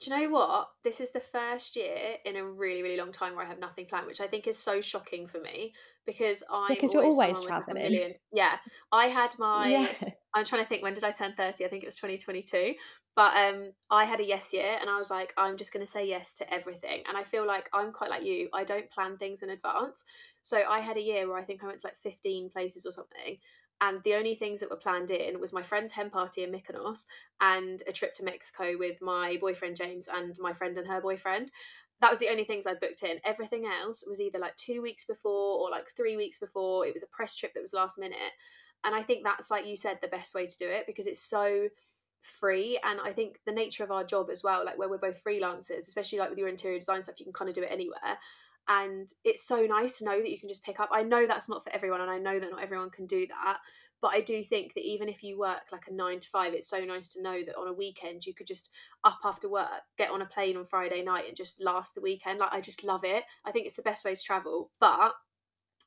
Do 0.00 0.10
you 0.10 0.18
know 0.18 0.30
what? 0.30 0.68
This 0.82 1.00
is 1.00 1.12
the 1.12 1.20
first 1.20 1.76
year 1.76 2.16
in 2.24 2.36
a 2.36 2.44
really, 2.44 2.82
really 2.82 2.96
long 2.96 3.12
time 3.12 3.36
where 3.36 3.44
I 3.44 3.48
have 3.48 3.60
nothing 3.60 3.86
planned, 3.86 4.06
which 4.06 4.20
I 4.20 4.26
think 4.26 4.46
is 4.48 4.58
so 4.58 4.80
shocking 4.80 5.28
for 5.28 5.40
me 5.40 5.74
because 6.06 6.42
I 6.50 6.66
because 6.70 6.92
you're 6.92 7.04
always 7.04 7.40
traveling. 7.42 8.14
Yeah, 8.32 8.56
I 8.90 9.06
had 9.06 9.34
my. 9.38 9.68
Yeah. 9.68 10.10
I'm 10.34 10.46
trying 10.46 10.62
to 10.62 10.68
think 10.68 10.82
when 10.82 10.94
did 10.94 11.04
I 11.04 11.12
turn 11.12 11.34
thirty? 11.36 11.64
I 11.64 11.68
think 11.68 11.82
it 11.82 11.86
was 11.86 11.96
2022. 11.96 12.74
But 13.14 13.36
um, 13.36 13.72
I 13.90 14.04
had 14.06 14.20
a 14.20 14.24
yes 14.24 14.54
year, 14.54 14.78
and 14.80 14.88
I 14.88 14.96
was 14.96 15.10
like, 15.10 15.34
I'm 15.36 15.58
just 15.58 15.72
going 15.72 15.84
to 15.84 15.90
say 15.90 16.08
yes 16.08 16.34
to 16.36 16.52
everything. 16.52 17.02
And 17.06 17.16
I 17.16 17.24
feel 17.24 17.46
like 17.46 17.68
I'm 17.74 17.92
quite 17.92 18.08
like 18.08 18.24
you. 18.24 18.48
I 18.54 18.64
don't 18.64 18.90
plan 18.90 19.18
things 19.18 19.42
in 19.42 19.50
advance. 19.50 20.02
So 20.40 20.62
I 20.68 20.80
had 20.80 20.96
a 20.96 21.02
year 21.02 21.28
where 21.28 21.38
I 21.38 21.44
think 21.44 21.62
I 21.62 21.66
went 21.66 21.80
to 21.80 21.88
like 21.88 21.96
15 21.96 22.48
places 22.50 22.86
or 22.86 22.92
something, 22.92 23.36
and 23.82 24.00
the 24.04 24.14
only 24.14 24.36
things 24.36 24.60
that 24.60 24.70
were 24.70 24.76
planned 24.76 25.10
in 25.10 25.40
was 25.40 25.52
my 25.52 25.60
friend's 25.60 25.92
hen 25.92 26.08
party 26.08 26.44
in 26.44 26.52
Mykonos 26.52 27.06
and 27.40 27.82
a 27.88 27.92
trip 27.92 28.14
to 28.14 28.24
Mexico 28.24 28.78
with 28.78 29.02
my 29.02 29.36
boyfriend 29.40 29.74
James 29.74 30.08
and 30.08 30.38
my 30.38 30.52
friend 30.52 30.78
and 30.78 30.86
her 30.86 31.00
boyfriend. 31.00 31.50
That 32.00 32.10
was 32.10 32.20
the 32.20 32.28
only 32.28 32.44
things 32.44 32.64
I 32.64 32.74
booked 32.74 33.02
in. 33.02 33.18
Everything 33.24 33.64
else 33.66 34.04
was 34.08 34.20
either 34.20 34.38
like 34.38 34.54
two 34.54 34.82
weeks 34.82 35.04
before 35.04 35.58
or 35.58 35.68
like 35.68 35.88
three 35.96 36.16
weeks 36.16 36.38
before. 36.38 36.86
It 36.86 36.94
was 36.94 37.02
a 37.02 37.08
press 37.08 37.36
trip 37.36 37.54
that 37.54 37.60
was 37.60 37.74
last 37.74 37.98
minute. 37.98 38.18
And 38.84 38.94
I 38.94 39.02
think 39.02 39.24
that's, 39.24 39.50
like 39.50 39.66
you 39.66 39.76
said, 39.76 39.98
the 40.00 40.08
best 40.08 40.32
way 40.32 40.46
to 40.46 40.58
do 40.58 40.68
it 40.68 40.86
because 40.86 41.08
it's 41.08 41.20
so 41.20 41.68
free. 42.20 42.78
And 42.84 43.00
I 43.04 43.12
think 43.12 43.40
the 43.46 43.52
nature 43.52 43.82
of 43.82 43.90
our 43.90 44.04
job 44.04 44.30
as 44.30 44.44
well, 44.44 44.64
like 44.64 44.78
where 44.78 44.88
we're 44.88 44.98
both 44.98 45.22
freelancers, 45.24 45.88
especially 45.88 46.20
like 46.20 46.30
with 46.30 46.38
your 46.38 46.48
interior 46.48 46.78
design 46.78 47.02
stuff, 47.02 47.18
you 47.18 47.26
can 47.26 47.32
kind 47.32 47.48
of 47.48 47.54
do 47.56 47.62
it 47.62 47.70
anywhere 47.72 48.18
and 48.68 49.08
it's 49.24 49.46
so 49.46 49.62
nice 49.62 49.98
to 49.98 50.04
know 50.04 50.20
that 50.20 50.30
you 50.30 50.38
can 50.38 50.48
just 50.48 50.64
pick 50.64 50.78
up 50.78 50.88
i 50.92 51.02
know 51.02 51.26
that's 51.26 51.48
not 51.48 51.64
for 51.64 51.72
everyone 51.72 52.00
and 52.00 52.10
i 52.10 52.18
know 52.18 52.38
that 52.38 52.50
not 52.50 52.62
everyone 52.62 52.90
can 52.90 53.06
do 53.06 53.26
that 53.26 53.58
but 54.00 54.12
i 54.12 54.20
do 54.20 54.42
think 54.42 54.74
that 54.74 54.84
even 54.84 55.08
if 55.08 55.22
you 55.22 55.38
work 55.38 55.62
like 55.72 55.86
a 55.88 55.92
nine 55.92 56.20
to 56.20 56.28
five 56.28 56.54
it's 56.54 56.68
so 56.68 56.84
nice 56.84 57.12
to 57.12 57.22
know 57.22 57.42
that 57.42 57.56
on 57.56 57.68
a 57.68 57.72
weekend 57.72 58.24
you 58.24 58.34
could 58.34 58.46
just 58.46 58.70
up 59.04 59.18
after 59.24 59.48
work 59.48 59.82
get 59.98 60.10
on 60.10 60.22
a 60.22 60.26
plane 60.26 60.56
on 60.56 60.64
friday 60.64 61.02
night 61.02 61.24
and 61.26 61.36
just 61.36 61.62
last 61.62 61.94
the 61.94 62.00
weekend 62.00 62.38
like 62.38 62.52
i 62.52 62.60
just 62.60 62.84
love 62.84 63.04
it 63.04 63.24
i 63.44 63.50
think 63.50 63.66
it's 63.66 63.76
the 63.76 63.82
best 63.82 64.04
way 64.04 64.14
to 64.14 64.22
travel 64.22 64.70
but 64.80 65.12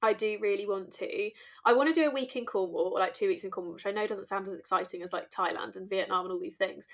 I 0.02 0.14
do 0.14 0.38
really 0.42 0.68
want 0.68 0.92
to. 0.94 1.32
I 1.66 1.74
want 1.74 1.94
to 1.94 2.00
do 2.00 2.08
a 2.08 2.14
week 2.14 2.36
in 2.36 2.46
Cornwall, 2.46 2.92
or 2.94 3.00
like 3.00 3.14
two 3.14 3.28
weeks 3.28 3.44
in 3.44 3.50
Cornwall, 3.50 3.74
which 3.74 3.88
I 3.88 3.92
know 3.92 4.06
doesn't 4.06 4.26
sound 4.26 4.48
as 4.48 4.54
exciting 4.54 5.02
as 5.02 5.14
like 5.14 5.30
Thailand 5.30 5.76
and 5.76 5.90
Vietnam 5.90 6.26
and 6.26 6.34
all 6.34 6.40
these 6.40 6.58
things. 6.58 6.88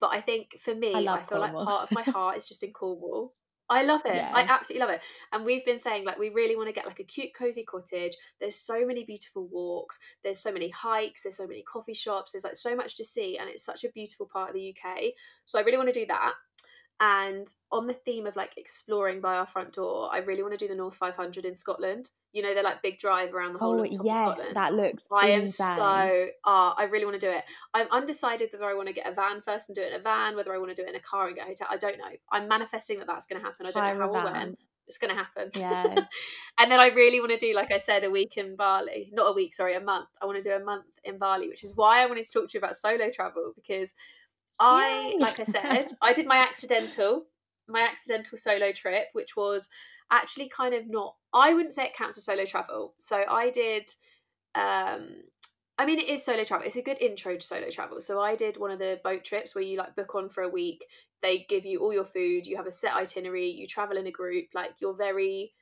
But 0.00 0.10
I 0.12 0.20
think 0.20 0.56
for 0.60 0.74
me, 0.74 0.94
I, 0.94 1.14
I 1.14 1.16
feel 1.18 1.38
Cornwall. 1.38 1.64
like 1.64 1.66
part 1.66 1.82
of 1.82 1.92
my 1.92 2.02
heart 2.12 2.36
is 2.36 2.48
just 2.48 2.62
in 2.62 2.72
Cornwall. 2.72 3.34
I 3.70 3.82
love 3.82 4.02
it. 4.04 4.16
Yeah. 4.16 4.30
I 4.34 4.42
absolutely 4.42 4.86
love 4.86 4.94
it. 4.94 5.00
And 5.32 5.44
we've 5.44 5.64
been 5.64 5.78
saying 5.78 6.04
like 6.04 6.18
we 6.18 6.28
really 6.28 6.56
want 6.56 6.68
to 6.68 6.74
get 6.74 6.86
like 6.86 7.00
a 7.00 7.04
cute 7.04 7.30
cozy 7.36 7.64
cottage. 7.64 8.12
There's 8.40 8.56
so 8.56 8.86
many 8.86 9.04
beautiful 9.04 9.46
walks. 9.46 9.98
There's 10.22 10.38
so 10.38 10.52
many 10.52 10.68
hikes. 10.70 11.22
There's 11.22 11.36
so 11.36 11.46
many 11.46 11.62
coffee 11.62 11.94
shops. 11.94 12.32
There's 12.32 12.44
like 12.44 12.56
so 12.56 12.76
much 12.76 12.96
to 12.96 13.04
see, 13.04 13.38
and 13.38 13.48
it's 13.48 13.64
such 13.64 13.84
a 13.84 13.88
beautiful 13.88 14.28
part 14.30 14.50
of 14.50 14.54
the 14.54 14.74
UK. 14.74 15.12
So 15.44 15.58
I 15.58 15.62
really 15.62 15.78
want 15.78 15.92
to 15.92 15.98
do 15.98 16.06
that. 16.06 16.32
And 17.00 17.46
on 17.72 17.86
the 17.86 17.92
theme 17.92 18.26
of 18.26 18.36
like 18.36 18.56
exploring 18.56 19.20
by 19.20 19.36
our 19.36 19.46
front 19.46 19.74
door, 19.74 20.08
I 20.12 20.18
really 20.18 20.42
want 20.42 20.56
to 20.56 20.64
do 20.64 20.68
the 20.68 20.76
North 20.76 20.94
500 20.94 21.44
in 21.44 21.56
Scotland. 21.56 22.08
You 22.32 22.42
know, 22.42 22.54
they're 22.54 22.62
like 22.64 22.82
big 22.82 22.98
drive 22.98 23.34
around 23.34 23.52
the 23.52 23.58
whole 23.58 23.80
oh, 23.80 23.84
of 23.84 23.90
top 23.90 24.06
yes, 24.06 24.16
of 24.16 24.22
Scotland. 24.38 24.56
That 24.56 24.74
looks. 24.74 25.04
I 25.12 25.30
am 25.30 25.46
so. 25.46 25.64
Uh, 25.74 26.72
I 26.76 26.88
really 26.90 27.04
want 27.04 27.20
to 27.20 27.26
do 27.26 27.32
it. 27.32 27.44
I'm 27.72 27.88
undecided 27.90 28.50
whether 28.52 28.64
I 28.64 28.74
want 28.74 28.88
to 28.88 28.94
get 28.94 29.08
a 29.08 29.12
van 29.12 29.40
first 29.40 29.68
and 29.68 29.76
do 29.76 29.82
it 29.82 29.92
in 29.92 30.00
a 30.00 30.02
van, 30.02 30.36
whether 30.36 30.54
I 30.54 30.58
want 30.58 30.74
to 30.74 30.80
do 30.80 30.86
it 30.86 30.90
in 30.90 30.96
a 30.96 31.00
car 31.00 31.26
and 31.26 31.36
get 31.36 31.44
a 31.44 31.48
hotel. 31.48 31.68
I 31.70 31.76
don't 31.76 31.98
know. 31.98 32.10
I'm 32.30 32.48
manifesting 32.48 32.98
that 32.98 33.06
that's 33.06 33.26
going 33.26 33.40
to 33.40 33.46
happen. 33.46 33.66
I 33.66 33.70
don't 33.70 33.82
I'm 33.82 33.98
know 33.98 34.12
how 34.12 34.28
or 34.28 34.32
when. 34.32 34.56
It's 34.86 34.98
going 34.98 35.14
to 35.14 35.20
happen. 35.20 35.50
Yeah. 35.56 36.04
and 36.58 36.70
then 36.70 36.78
I 36.78 36.88
really 36.88 37.18
want 37.18 37.32
to 37.32 37.38
do, 37.38 37.54
like 37.54 37.72
I 37.72 37.78
said, 37.78 38.04
a 38.04 38.10
week 38.10 38.36
in 38.36 38.54
Bali. 38.54 39.10
Not 39.12 39.30
a 39.30 39.32
week, 39.32 39.54
sorry, 39.54 39.74
a 39.74 39.80
month. 39.80 40.08
I 40.20 40.26
want 40.26 40.42
to 40.42 40.48
do 40.48 40.54
a 40.54 40.62
month 40.62 40.84
in 41.04 41.18
Bali, 41.18 41.48
which 41.48 41.64
is 41.64 41.74
why 41.74 42.02
I 42.02 42.06
wanted 42.06 42.24
to 42.24 42.32
talk 42.32 42.48
to 42.48 42.54
you 42.54 42.58
about 42.58 42.76
solo 42.76 43.10
travel 43.10 43.52
because 43.56 43.94
I, 44.60 45.12
Yay. 45.14 45.18
like 45.18 45.40
I 45.40 45.44
said, 45.44 45.86
I 46.02 46.12
did 46.12 46.26
my 46.26 46.36
accidental, 46.36 47.26
my 47.68 47.80
accidental 47.80 48.38
solo 48.38 48.72
trip, 48.72 49.06
which 49.12 49.36
was 49.36 49.68
actually 50.10 50.48
kind 50.48 50.74
of 50.74 50.88
not. 50.88 51.16
I 51.32 51.54
wouldn't 51.54 51.72
say 51.72 51.86
it 51.86 51.96
counts 51.96 52.18
as 52.18 52.24
solo 52.24 52.44
travel. 52.44 52.94
So 52.98 53.24
I 53.28 53.50
did. 53.50 53.90
um 54.54 55.24
I 55.76 55.86
mean, 55.86 55.98
it 55.98 56.08
is 56.08 56.24
solo 56.24 56.44
travel. 56.44 56.66
It's 56.66 56.76
a 56.76 56.82
good 56.82 57.02
intro 57.02 57.34
to 57.34 57.44
solo 57.44 57.68
travel. 57.68 58.00
So 58.00 58.20
I 58.20 58.36
did 58.36 58.58
one 58.58 58.70
of 58.70 58.78
the 58.78 59.00
boat 59.02 59.24
trips 59.24 59.54
where 59.54 59.64
you 59.64 59.76
like 59.76 59.96
book 59.96 60.14
on 60.14 60.28
for 60.28 60.44
a 60.44 60.48
week. 60.48 60.84
They 61.20 61.46
give 61.48 61.66
you 61.66 61.80
all 61.80 61.92
your 61.92 62.04
food. 62.04 62.46
You 62.46 62.56
have 62.56 62.66
a 62.66 62.70
set 62.70 62.94
itinerary. 62.94 63.50
You 63.50 63.66
travel 63.66 63.96
in 63.96 64.06
a 64.06 64.12
group. 64.12 64.46
Like 64.54 64.74
you're 64.80 64.94
very, 64.94 65.52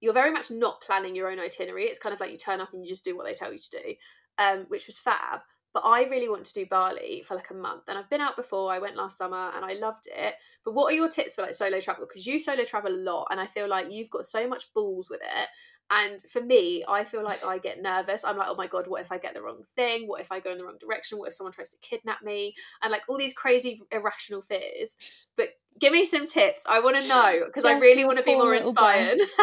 you're 0.00 0.12
very 0.12 0.30
much 0.30 0.52
not 0.52 0.82
planning 0.82 1.16
your 1.16 1.28
own 1.28 1.40
itinerary. 1.40 1.84
It's 1.84 1.98
kind 1.98 2.14
of 2.14 2.20
like 2.20 2.30
you 2.30 2.36
turn 2.36 2.60
up 2.60 2.72
and 2.72 2.82
you 2.82 2.88
just 2.88 3.04
do 3.04 3.16
what 3.16 3.26
they 3.26 3.32
tell 3.32 3.52
you 3.52 3.58
to 3.58 3.70
do, 3.70 3.94
um, 4.38 4.66
which 4.68 4.86
was 4.86 4.98
fab. 4.98 5.40
But 5.76 5.84
I 5.84 6.04
really 6.04 6.30
want 6.30 6.46
to 6.46 6.54
do 6.54 6.64
Bali 6.64 7.22
for 7.28 7.34
like 7.34 7.50
a 7.50 7.54
month. 7.54 7.82
And 7.88 7.98
I've 7.98 8.08
been 8.08 8.22
out 8.22 8.34
before. 8.34 8.72
I 8.72 8.78
went 8.78 8.96
last 8.96 9.18
summer 9.18 9.50
and 9.54 9.62
I 9.62 9.74
loved 9.74 10.08
it. 10.10 10.32
But 10.64 10.72
what 10.72 10.90
are 10.90 10.96
your 10.96 11.06
tips 11.06 11.34
for 11.34 11.42
like 11.42 11.52
solo 11.52 11.80
travel? 11.80 12.06
Because 12.08 12.26
you 12.26 12.40
solo 12.40 12.64
travel 12.64 12.90
a 12.90 12.96
lot 12.96 13.26
and 13.30 13.38
I 13.38 13.46
feel 13.46 13.68
like 13.68 13.88
you've 13.90 14.08
got 14.08 14.24
so 14.24 14.48
much 14.48 14.72
balls 14.72 15.10
with 15.10 15.20
it. 15.20 15.48
And 15.90 16.22
for 16.32 16.40
me, 16.40 16.82
I 16.88 17.04
feel 17.04 17.22
like 17.22 17.44
I 17.44 17.58
get 17.58 17.82
nervous. 17.82 18.24
I'm 18.24 18.38
like, 18.38 18.48
oh 18.48 18.54
my 18.56 18.66
God, 18.66 18.86
what 18.86 19.02
if 19.02 19.12
I 19.12 19.18
get 19.18 19.34
the 19.34 19.42
wrong 19.42 19.64
thing? 19.74 20.08
What 20.08 20.22
if 20.22 20.32
I 20.32 20.40
go 20.40 20.50
in 20.50 20.56
the 20.56 20.64
wrong 20.64 20.78
direction? 20.80 21.18
What 21.18 21.28
if 21.28 21.34
someone 21.34 21.52
tries 21.52 21.68
to 21.72 21.78
kidnap 21.82 22.22
me? 22.22 22.54
And 22.82 22.90
like 22.90 23.02
all 23.06 23.18
these 23.18 23.34
crazy, 23.34 23.78
irrational 23.92 24.40
fears. 24.40 24.96
But 25.36 25.48
give 25.78 25.92
me 25.92 26.06
some 26.06 26.26
tips. 26.26 26.64
I 26.66 26.80
want 26.80 26.96
to 26.96 27.06
know 27.06 27.42
because 27.44 27.66
I 27.66 27.72
really 27.72 28.06
want 28.06 28.16
to 28.16 28.24
be 28.24 28.34
more 28.34 28.54
inspired. 28.54 29.20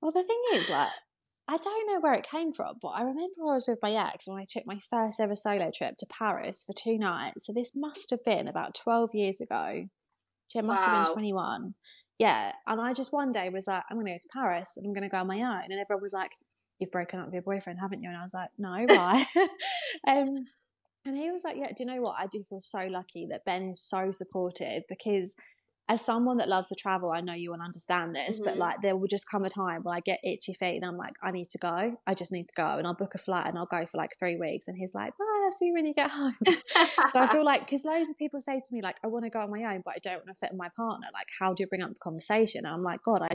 well, 0.00 0.10
the 0.10 0.24
thing 0.24 0.42
is, 0.54 0.70
like, 0.70 0.90
I 1.50 1.56
don't 1.56 1.86
know 1.86 2.00
where 2.00 2.12
it 2.12 2.28
came 2.28 2.52
from, 2.52 2.76
but 2.82 2.88
I 2.88 3.00
remember 3.00 3.40
I 3.40 3.54
was 3.54 3.66
with 3.66 3.78
my 3.82 3.92
ex 3.92 4.26
when 4.28 4.38
I 4.38 4.44
took 4.46 4.66
my 4.66 4.78
first 4.90 5.18
ever 5.18 5.34
solo 5.34 5.70
trip 5.74 5.96
to 5.96 6.06
Paris 6.06 6.62
for 6.62 6.74
two 6.74 6.98
nights. 6.98 7.46
So 7.46 7.54
this 7.54 7.72
must 7.74 8.10
have 8.10 8.22
been 8.22 8.46
about 8.46 8.74
12 8.74 9.14
years 9.14 9.40
ago. 9.40 9.86
It 10.54 10.64
must 10.64 10.86
wow. 10.86 10.96
have 10.96 11.06
been 11.06 11.14
21. 11.14 11.74
Yeah. 12.18 12.52
And 12.66 12.80
I 12.80 12.92
just 12.92 13.14
one 13.14 13.32
day 13.32 13.48
was 13.48 13.66
like, 13.66 13.82
I'm 13.90 13.96
going 13.96 14.06
to 14.06 14.12
go 14.12 14.18
to 14.18 14.28
Paris 14.32 14.74
and 14.76 14.84
I'm 14.84 14.92
going 14.92 15.04
to 15.04 15.08
go 15.08 15.18
on 15.18 15.26
my 15.26 15.40
own. 15.40 15.70
And 15.70 15.80
everyone 15.80 16.02
was 16.02 16.12
like, 16.12 16.32
You've 16.78 16.92
broken 16.92 17.18
up 17.18 17.26
with 17.26 17.34
your 17.34 17.42
boyfriend, 17.42 17.80
haven't 17.80 18.02
you? 18.02 18.08
And 18.08 18.18
I 18.18 18.22
was 18.22 18.34
like, 18.34 18.50
No, 18.58 18.70
why? 18.86 19.24
um, 20.06 20.46
and 21.04 21.16
he 21.16 21.30
was 21.30 21.44
like, 21.44 21.56
Yeah, 21.56 21.68
do 21.68 21.82
you 21.82 21.86
know 21.86 22.02
what? 22.02 22.16
I 22.18 22.26
do 22.26 22.44
feel 22.48 22.60
so 22.60 22.86
lucky 22.86 23.26
that 23.30 23.44
Ben 23.44 23.70
is 23.70 23.80
so 23.80 24.12
supportive 24.12 24.82
because 24.88 25.34
as 25.88 26.04
someone 26.04 26.36
that 26.36 26.48
loves 26.48 26.68
to 26.68 26.74
travel, 26.74 27.10
I 27.10 27.22
know 27.22 27.32
you 27.32 27.50
will 27.50 27.62
understand 27.62 28.14
this, 28.14 28.36
mm-hmm. 28.36 28.44
but 28.44 28.56
like 28.58 28.82
there 28.82 28.96
will 28.96 29.06
just 29.06 29.28
come 29.30 29.44
a 29.44 29.48
time 29.48 29.82
when 29.82 29.96
I 29.96 30.00
get 30.00 30.20
itchy 30.22 30.52
feet 30.52 30.76
and 30.76 30.84
I'm 30.84 30.98
like, 30.98 31.14
I 31.22 31.30
need 31.30 31.48
to 31.50 31.58
go. 31.58 31.96
I 32.06 32.14
just 32.14 32.30
need 32.30 32.48
to 32.48 32.54
go. 32.54 32.76
And 32.76 32.86
I'll 32.86 32.94
book 32.94 33.14
a 33.14 33.18
flight 33.18 33.46
and 33.46 33.56
I'll 33.56 33.66
go 33.66 33.86
for 33.86 33.96
like 33.96 34.10
three 34.18 34.36
weeks. 34.36 34.68
And 34.68 34.76
he's 34.76 34.94
like, 34.94 35.16
bye, 35.16 35.24
I'll 35.44 35.50
see 35.50 35.66
you 35.66 35.72
when 35.72 35.86
you 35.86 35.94
get 35.94 36.10
home. 36.10 36.36
so 37.10 37.20
I 37.20 37.32
feel 37.32 37.44
like, 37.44 37.60
because 37.60 37.86
loads 37.86 38.10
of 38.10 38.18
people 38.18 38.40
say 38.40 38.56
to 38.56 38.74
me, 38.74 38.82
like, 38.82 38.96
I 39.02 39.06
want 39.06 39.24
to 39.24 39.30
go 39.30 39.40
on 39.40 39.50
my 39.50 39.64
own, 39.74 39.82
but 39.82 39.94
I 39.94 39.98
don't 40.02 40.16
want 40.16 40.28
to 40.28 40.34
fit 40.34 40.54
my 40.54 40.68
partner. 40.76 41.06
Like, 41.14 41.28
how 41.38 41.54
do 41.54 41.62
you 41.62 41.66
bring 41.66 41.82
up 41.82 41.88
the 41.88 42.00
conversation? 42.02 42.66
And 42.66 42.74
I'm 42.74 42.82
like, 42.82 43.02
God, 43.02 43.22
I, 43.22 43.28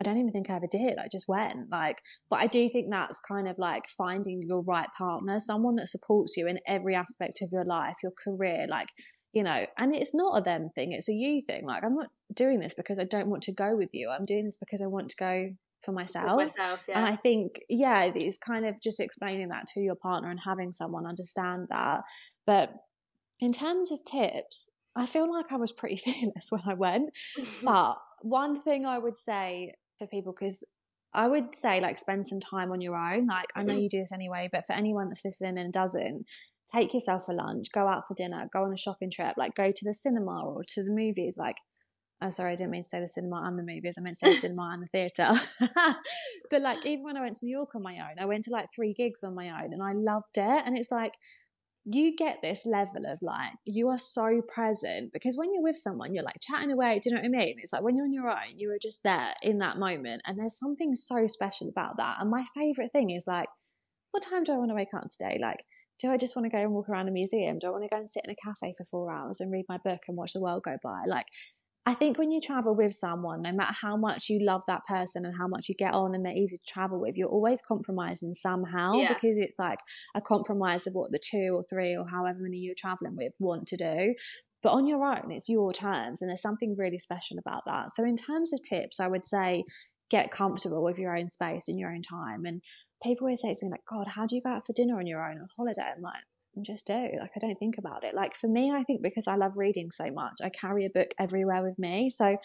I 0.00 0.02
don't 0.02 0.18
even 0.18 0.32
think 0.32 0.50
I 0.50 0.56
ever 0.56 0.66
did. 0.68 0.98
I 0.98 1.06
just 1.10 1.28
went. 1.28 1.70
Like, 1.70 1.98
but 2.28 2.40
I 2.40 2.48
do 2.48 2.68
think 2.68 2.88
that's 2.90 3.20
kind 3.20 3.46
of 3.46 3.56
like 3.56 3.86
finding 3.86 4.42
your 4.42 4.62
right 4.62 4.88
partner, 4.98 5.38
someone 5.38 5.76
that 5.76 5.88
supports 5.88 6.36
you 6.36 6.48
in 6.48 6.58
every 6.66 6.96
aspect 6.96 7.38
of 7.42 7.50
your 7.52 7.64
life, 7.64 7.96
your 8.02 8.12
career, 8.24 8.66
like 8.68 8.88
you 9.34 9.42
know, 9.42 9.66
and 9.76 9.94
it's 9.94 10.14
not 10.14 10.38
a 10.38 10.40
them 10.40 10.70
thing, 10.74 10.92
it's 10.92 11.08
a 11.08 11.12
you 11.12 11.42
thing. 11.42 11.66
Like, 11.66 11.82
I'm 11.84 11.96
not 11.96 12.10
doing 12.32 12.60
this 12.60 12.72
because 12.72 12.98
I 12.98 13.04
don't 13.04 13.26
want 13.26 13.42
to 13.44 13.52
go 13.52 13.76
with 13.76 13.90
you. 13.92 14.08
I'm 14.08 14.24
doing 14.24 14.44
this 14.44 14.56
because 14.56 14.80
I 14.80 14.86
want 14.86 15.10
to 15.10 15.16
go 15.16 15.50
for 15.82 15.92
myself. 15.92 16.36
myself 16.36 16.84
yeah. 16.88 16.98
And 16.98 17.06
I 17.06 17.16
think, 17.16 17.60
yeah, 17.68 18.04
it's 18.04 18.38
kind 18.38 18.64
of 18.64 18.80
just 18.80 19.00
explaining 19.00 19.48
that 19.48 19.66
to 19.74 19.80
your 19.80 19.96
partner 19.96 20.30
and 20.30 20.40
having 20.44 20.72
someone 20.72 21.04
understand 21.04 21.66
that. 21.70 22.02
But 22.46 22.72
in 23.40 23.52
terms 23.52 23.90
of 23.90 24.04
tips, 24.04 24.68
I 24.94 25.04
feel 25.06 25.30
like 25.30 25.50
I 25.50 25.56
was 25.56 25.72
pretty 25.72 25.96
fearless 26.04 26.50
when 26.50 26.62
I 26.64 26.74
went. 26.74 27.10
but 27.64 27.96
one 28.22 28.60
thing 28.60 28.86
I 28.86 28.98
would 28.98 29.16
say 29.16 29.72
for 29.98 30.06
people, 30.06 30.32
because 30.32 30.64
I 31.12 31.26
would 31.26 31.54
say 31.54 31.80
like 31.80 31.98
spend 31.98 32.26
some 32.26 32.40
time 32.40 32.70
on 32.70 32.80
your 32.80 32.96
own. 32.96 33.26
Like 33.26 33.46
I 33.54 33.62
know 33.64 33.72
mm-hmm. 33.72 33.82
you 33.82 33.88
do 33.88 33.98
this 33.98 34.12
anyway, 34.12 34.48
but 34.50 34.66
for 34.66 34.72
anyone 34.74 35.08
that's 35.08 35.24
listening 35.24 35.58
and 35.58 35.72
doesn't, 35.72 36.26
take 36.74 36.94
yourself 36.94 37.24
for 37.26 37.34
lunch, 37.34 37.68
go 37.72 37.86
out 37.86 38.06
for 38.06 38.14
dinner, 38.14 38.48
go 38.52 38.64
on 38.64 38.72
a 38.72 38.76
shopping 38.76 39.10
trip, 39.10 39.34
like 39.36 39.54
go 39.54 39.70
to 39.70 39.84
the 39.84 39.94
cinema 39.94 40.44
or 40.44 40.64
to 40.68 40.82
the 40.82 40.90
movies. 40.90 41.36
Like, 41.38 41.56
I'm 42.20 42.28
oh, 42.28 42.30
sorry, 42.30 42.52
I 42.52 42.56
didn't 42.56 42.70
mean 42.70 42.82
to 42.82 42.88
say 42.88 43.00
the 43.00 43.08
cinema 43.08 43.42
and 43.44 43.58
the 43.58 43.62
movies. 43.62 43.96
I 43.98 44.00
meant 44.00 44.16
to 44.16 44.26
say 44.26 44.34
the 44.34 44.40
cinema 44.40 44.70
and 44.72 44.82
the 44.82 44.86
theatre. 44.88 45.32
but 46.50 46.62
like, 46.62 46.86
even 46.86 47.04
when 47.04 47.16
I 47.16 47.20
went 47.20 47.36
to 47.36 47.46
New 47.46 47.56
York 47.56 47.74
on 47.74 47.82
my 47.82 47.96
own, 47.96 48.18
I 48.20 48.26
went 48.26 48.44
to 48.44 48.50
like 48.50 48.68
three 48.74 48.94
gigs 48.94 49.22
on 49.22 49.34
my 49.34 49.48
own 49.50 49.72
and 49.72 49.82
I 49.82 49.92
loved 49.92 50.36
it. 50.36 50.62
And 50.66 50.76
it's 50.76 50.90
like, 50.90 51.14
you 51.86 52.16
get 52.16 52.38
this 52.40 52.64
level 52.64 53.04
of 53.06 53.20
like, 53.20 53.52
you 53.66 53.90
are 53.90 53.98
so 53.98 54.40
present 54.48 55.12
because 55.12 55.36
when 55.36 55.52
you're 55.52 55.62
with 55.62 55.76
someone, 55.76 56.14
you're 56.14 56.24
like 56.24 56.40
chatting 56.40 56.72
away. 56.72 56.98
Do 56.98 57.10
you 57.10 57.16
know 57.16 57.20
what 57.20 57.26
I 57.26 57.44
mean? 57.44 57.56
It's 57.58 57.74
like 57.74 57.82
when 57.82 57.94
you're 57.94 58.06
on 58.06 58.12
your 58.12 58.30
own, 58.30 58.56
you 58.58 58.70
are 58.70 58.78
just 58.80 59.02
there 59.02 59.34
in 59.42 59.58
that 59.58 59.76
moment. 59.76 60.22
And 60.24 60.38
there's 60.38 60.58
something 60.58 60.94
so 60.94 61.26
special 61.26 61.68
about 61.68 61.98
that. 61.98 62.16
And 62.20 62.30
my 62.30 62.44
favorite 62.54 62.90
thing 62.92 63.10
is 63.10 63.26
like, 63.26 63.48
what 64.12 64.22
time 64.22 64.44
do 64.44 64.52
I 64.52 64.56
want 64.56 64.70
to 64.70 64.76
wake 64.76 64.94
up 64.94 65.10
today? 65.10 65.38
Like, 65.42 65.64
do 65.98 66.10
I 66.10 66.16
just 66.16 66.36
want 66.36 66.44
to 66.46 66.50
go 66.50 66.62
and 66.62 66.72
walk 66.72 66.88
around 66.88 67.08
a 67.08 67.12
museum? 67.12 67.58
Do 67.58 67.68
I 67.68 67.70
want 67.70 67.84
to 67.84 67.88
go 67.88 67.96
and 67.96 68.08
sit 68.08 68.24
in 68.24 68.30
a 68.30 68.34
cafe 68.34 68.72
for 68.76 68.84
four 68.84 69.12
hours 69.12 69.40
and 69.40 69.52
read 69.52 69.66
my 69.68 69.78
book 69.78 70.00
and 70.08 70.16
watch 70.16 70.32
the 70.32 70.40
world 70.40 70.62
go 70.64 70.76
by? 70.82 71.02
Like, 71.06 71.26
I 71.86 71.92
think 71.92 72.18
when 72.18 72.30
you 72.30 72.40
travel 72.40 72.74
with 72.74 72.94
someone, 72.94 73.42
no 73.42 73.52
matter 73.52 73.74
how 73.80 73.96
much 73.96 74.30
you 74.30 74.40
love 74.42 74.62
that 74.66 74.84
person 74.86 75.26
and 75.26 75.36
how 75.36 75.46
much 75.46 75.68
you 75.68 75.74
get 75.74 75.92
on 75.92 76.14
and 76.14 76.24
they're 76.24 76.32
easy 76.32 76.56
to 76.56 76.62
travel 76.66 76.98
with, 76.98 77.16
you're 77.16 77.28
always 77.28 77.60
compromising 77.60 78.32
somehow 78.32 78.94
yeah. 78.94 79.08
because 79.08 79.36
it's 79.36 79.58
like 79.58 79.80
a 80.14 80.20
compromise 80.20 80.86
of 80.86 80.94
what 80.94 81.12
the 81.12 81.18
two 81.18 81.50
or 81.54 81.64
three 81.68 81.94
or 81.94 82.08
however 82.08 82.38
many 82.40 82.58
you're 82.58 82.74
traveling 82.76 83.16
with 83.16 83.34
want 83.38 83.66
to 83.68 83.76
do. 83.76 84.14
But 84.62 84.72
on 84.72 84.86
your 84.86 85.04
own, 85.04 85.30
it's 85.30 85.50
your 85.50 85.70
terms, 85.72 86.22
and 86.22 86.30
there's 86.30 86.40
something 86.40 86.74
really 86.78 86.98
special 86.98 87.38
about 87.38 87.64
that. 87.66 87.90
So, 87.90 88.02
in 88.02 88.16
terms 88.16 88.50
of 88.54 88.62
tips, 88.62 88.98
I 88.98 89.08
would 89.08 89.26
say 89.26 89.64
get 90.10 90.30
comfortable 90.30 90.82
with 90.82 90.98
your 90.98 91.14
own 91.14 91.28
space 91.28 91.68
and 91.68 91.78
your 91.78 91.90
own 91.90 92.00
time 92.00 92.46
and 92.46 92.62
people 93.04 93.26
always 93.26 93.42
say 93.42 93.54
to 93.54 93.64
me 93.64 93.70
like, 93.70 93.84
God, 93.88 94.08
how 94.08 94.26
do 94.26 94.34
you 94.34 94.42
go 94.42 94.50
out 94.50 94.66
for 94.66 94.72
dinner 94.72 94.98
on 94.98 95.06
your 95.06 95.24
own 95.24 95.38
on 95.38 95.48
holiday? 95.56 95.92
I'm 95.96 96.02
like, 96.02 96.14
"I 96.56 96.62
just 96.62 96.86
do. 96.86 96.94
Like, 97.20 97.32
I 97.36 97.40
don't 97.40 97.58
think 97.58 97.78
about 97.78 98.02
it. 98.04 98.14
Like, 98.14 98.34
for 98.34 98.48
me, 98.48 98.72
I 98.72 98.82
think 98.82 99.02
because 99.02 99.28
I 99.28 99.36
love 99.36 99.56
reading 99.56 99.90
so 99.90 100.10
much, 100.10 100.38
I 100.42 100.48
carry 100.48 100.84
a 100.84 100.90
book 100.90 101.14
everywhere 101.18 101.62
with 101.62 101.78
me. 101.78 102.10
So 102.10 102.38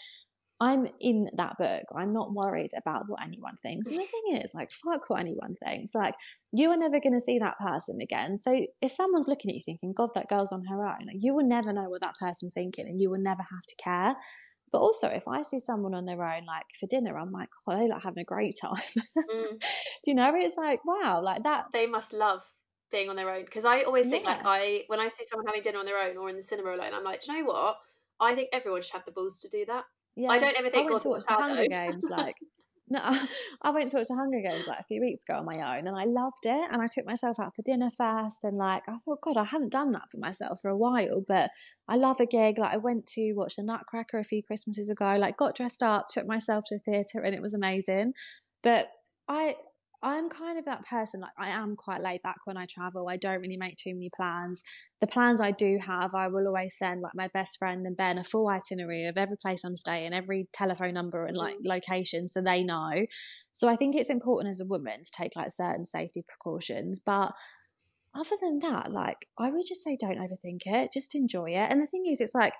I'm 0.61 0.87
in 0.99 1.29
that 1.37 1.57
book. 1.57 1.83
I'm 1.95 2.11
not 2.11 2.33
worried 2.33 2.71
about 2.75 3.07
what 3.07 3.23
anyone 3.23 3.55
thinks. 3.63 3.87
And 3.87 3.95
the 3.95 4.03
thing 4.03 4.41
is, 4.41 4.53
like, 4.53 4.71
fuck 4.71 5.09
what 5.09 5.21
anyone 5.21 5.55
thinks. 5.63 5.95
Like, 5.95 6.15
you 6.51 6.69
are 6.69 6.77
never 6.77 6.99
going 6.99 7.13
to 7.13 7.21
see 7.21 7.39
that 7.39 7.57
person 7.59 8.01
again. 8.01 8.35
So 8.35 8.65
if 8.81 8.91
someone's 8.91 9.29
looking 9.29 9.51
at 9.51 9.55
you 9.55 9.63
thinking, 9.65 9.93
God, 9.93 10.09
that 10.15 10.27
girl's 10.27 10.51
on 10.51 10.65
her 10.65 10.85
own, 10.85 11.07
like, 11.07 11.15
you 11.17 11.33
will 11.33 11.47
never 11.47 11.71
know 11.71 11.87
what 11.87 12.01
that 12.01 12.15
person's 12.19 12.53
thinking 12.53 12.87
and 12.87 12.99
you 12.99 13.09
will 13.09 13.21
never 13.21 13.43
have 13.43 13.65
to 13.67 13.75
care. 13.81 14.17
But 14.71 14.79
also, 14.79 15.07
if 15.07 15.27
I 15.27 15.41
see 15.41 15.59
someone 15.59 15.95
on 15.95 16.05
their 16.05 16.23
own, 16.23 16.45
like 16.45 16.65
for 16.79 16.87
dinner, 16.87 17.17
I'm 17.17 17.31
like, 17.31 17.49
oh, 17.67 17.77
they 17.77 17.87
like 17.87 18.03
having 18.03 18.21
a 18.21 18.25
great 18.25 18.55
time. 18.61 18.81
Mm. 19.17 19.59
Do 20.03 20.11
you 20.11 20.15
know? 20.15 20.31
It's 20.35 20.57
like, 20.57 20.85
wow, 20.85 21.21
like 21.23 21.43
that. 21.43 21.65
They 21.73 21.87
must 21.87 22.13
love 22.13 22.43
being 22.91 23.09
on 23.09 23.15
their 23.15 23.29
own 23.29 23.45
because 23.45 23.65
I 23.65 23.81
always 23.81 24.07
think 24.07 24.23
yeah. 24.23 24.31
like 24.31 24.41
I 24.43 24.83
when 24.87 24.99
I 24.99 25.07
see 25.07 25.23
someone 25.23 25.45
having 25.45 25.61
dinner 25.61 25.79
on 25.79 25.85
their 25.85 25.99
own 25.99 26.17
or 26.17 26.29
in 26.29 26.35
the 26.35 26.41
cinema 26.41 26.69
alone, 26.69 26.93
I'm 26.93 27.03
like, 27.03 27.21
do 27.21 27.31
you 27.31 27.39
know 27.39 27.45
what? 27.51 27.77
I 28.19 28.35
think 28.35 28.49
everyone 28.51 28.81
should 28.81 28.93
have 28.93 29.05
the 29.05 29.11
balls 29.11 29.39
to 29.39 29.49
do 29.49 29.65
that. 29.65 29.85
Yeah, 30.15 30.29
I 30.29 30.37
don't 30.37 30.57
ever 30.57 30.69
think 30.69 30.89
I 30.89 30.91
went 30.91 30.91
God, 30.91 31.01
to 31.03 31.09
watch 31.09 31.25
the 31.27 31.33
Hunger 31.33 31.67
Games 31.67 32.07
like 32.09 32.35
No, 32.89 32.99
I 33.61 33.71
went 33.71 33.91
to 33.91 33.97
watch 33.97 34.07
the 34.07 34.15
Hunger 34.15 34.41
Games 34.41 34.67
like 34.67 34.79
a 34.79 34.83
few 34.83 35.01
weeks 35.01 35.23
ago 35.23 35.39
on 35.39 35.45
my 35.45 35.77
own 35.77 35.87
and 35.87 35.95
I 35.95 36.05
loved 36.05 36.45
it. 36.45 36.69
And 36.71 36.81
I 36.81 36.87
took 36.87 37.05
myself 37.05 37.39
out 37.39 37.55
for 37.55 37.61
dinner 37.61 37.89
first. 37.89 38.43
And 38.43 38.57
like, 38.57 38.83
I 38.87 38.97
thought, 38.97 39.21
God, 39.21 39.37
I 39.37 39.45
haven't 39.45 39.71
done 39.71 39.91
that 39.91 40.09
for 40.11 40.17
myself 40.17 40.61
for 40.61 40.69
a 40.69 40.77
while, 40.77 41.23
but 41.27 41.51
I 41.87 41.95
love 41.95 42.19
a 42.19 42.25
gig. 42.25 42.57
Like, 42.57 42.73
I 42.73 42.77
went 42.77 43.05
to 43.07 43.33
watch 43.33 43.55
the 43.55 43.63
Nutcracker 43.63 44.19
a 44.19 44.23
few 44.23 44.41
Christmases 44.43 44.89
ago, 44.89 45.17
like, 45.17 45.37
got 45.37 45.55
dressed 45.55 45.83
up, 45.83 46.07
took 46.09 46.27
myself 46.27 46.65
to 46.67 46.77
the 46.77 46.91
theatre, 46.91 47.21
and 47.21 47.35
it 47.35 47.41
was 47.41 47.53
amazing. 47.53 48.13
But 48.63 48.87
I, 49.27 49.55
I'm 50.01 50.29
kind 50.29 50.57
of 50.57 50.65
that 50.65 50.85
person. 50.85 51.19
Like 51.19 51.31
I 51.37 51.49
am 51.49 51.75
quite 51.75 52.01
laid 52.01 52.21
back 52.21 52.37
when 52.45 52.55
I 52.55 52.65
travel. 52.65 53.09
I 53.09 53.17
don't 53.17 53.41
really 53.41 53.57
make 53.57 53.75
too 53.75 53.93
many 53.93 54.09
plans. 54.15 54.63
The 55.01 55.07
plans 55.07 55.41
I 55.41 55.51
do 55.51 55.77
have, 55.85 56.15
I 56.15 56.27
will 56.27 56.47
always 56.47 56.77
send 56.77 57.01
like 57.01 57.15
my 57.15 57.27
best 57.33 57.59
friend 57.59 57.85
and 57.85 57.97
Ben 57.97 58.17
a 58.17 58.23
full 58.23 58.47
itinerary 58.47 59.05
of 59.05 59.17
every 59.17 59.35
place 59.37 59.63
I'm 59.63 59.75
staying, 59.75 60.13
every 60.13 60.47
telephone 60.53 60.93
number 60.93 61.25
and 61.25 61.35
like 61.35 61.55
mm. 61.55 61.65
location, 61.65 62.27
so 62.27 62.41
they 62.41 62.63
know. 62.63 63.05
So 63.51 63.67
I 63.67 63.75
think 63.75 63.95
it's 63.95 64.09
important 64.09 64.51
as 64.51 64.61
a 64.61 64.65
woman 64.65 65.03
to 65.03 65.11
take 65.11 65.35
like 65.35 65.51
certain 65.51 65.85
safety 65.85 66.23
precautions, 66.25 66.99
but 66.99 67.33
other 68.15 68.35
than 68.41 68.59
that, 68.59 68.91
like 68.91 69.27
I 69.37 69.49
would 69.49 69.63
just 69.67 69.83
say 69.83 69.97
don't 69.99 70.17
overthink 70.17 70.61
it. 70.65 70.91
Just 70.93 71.13
enjoy 71.13 71.51
it. 71.51 71.71
And 71.71 71.81
the 71.81 71.87
thing 71.87 72.05
is, 72.07 72.21
it's 72.21 72.35
like 72.35 72.53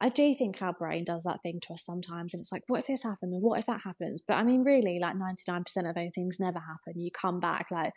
I 0.00 0.08
do 0.08 0.34
think 0.34 0.62
our 0.62 0.72
brain 0.72 1.04
does 1.04 1.24
that 1.24 1.42
thing 1.42 1.60
to 1.62 1.74
us 1.74 1.84
sometimes, 1.84 2.32
and 2.32 2.40
it's 2.40 2.52
like, 2.52 2.62
what 2.68 2.80
if 2.80 2.86
this 2.86 3.02
happened, 3.02 3.34
and 3.34 3.42
what 3.42 3.58
if 3.58 3.66
that 3.66 3.82
happens? 3.84 4.22
But 4.26 4.34
I 4.34 4.42
mean, 4.44 4.62
really, 4.62 4.98
like 5.00 5.16
ninety 5.16 5.42
nine 5.46 5.64
percent 5.64 5.86
of 5.86 5.94
those 5.94 6.10
things 6.14 6.38
never 6.40 6.58
happen. 6.58 7.00
You 7.00 7.10
come 7.10 7.38
back 7.40 7.70
like 7.70 7.92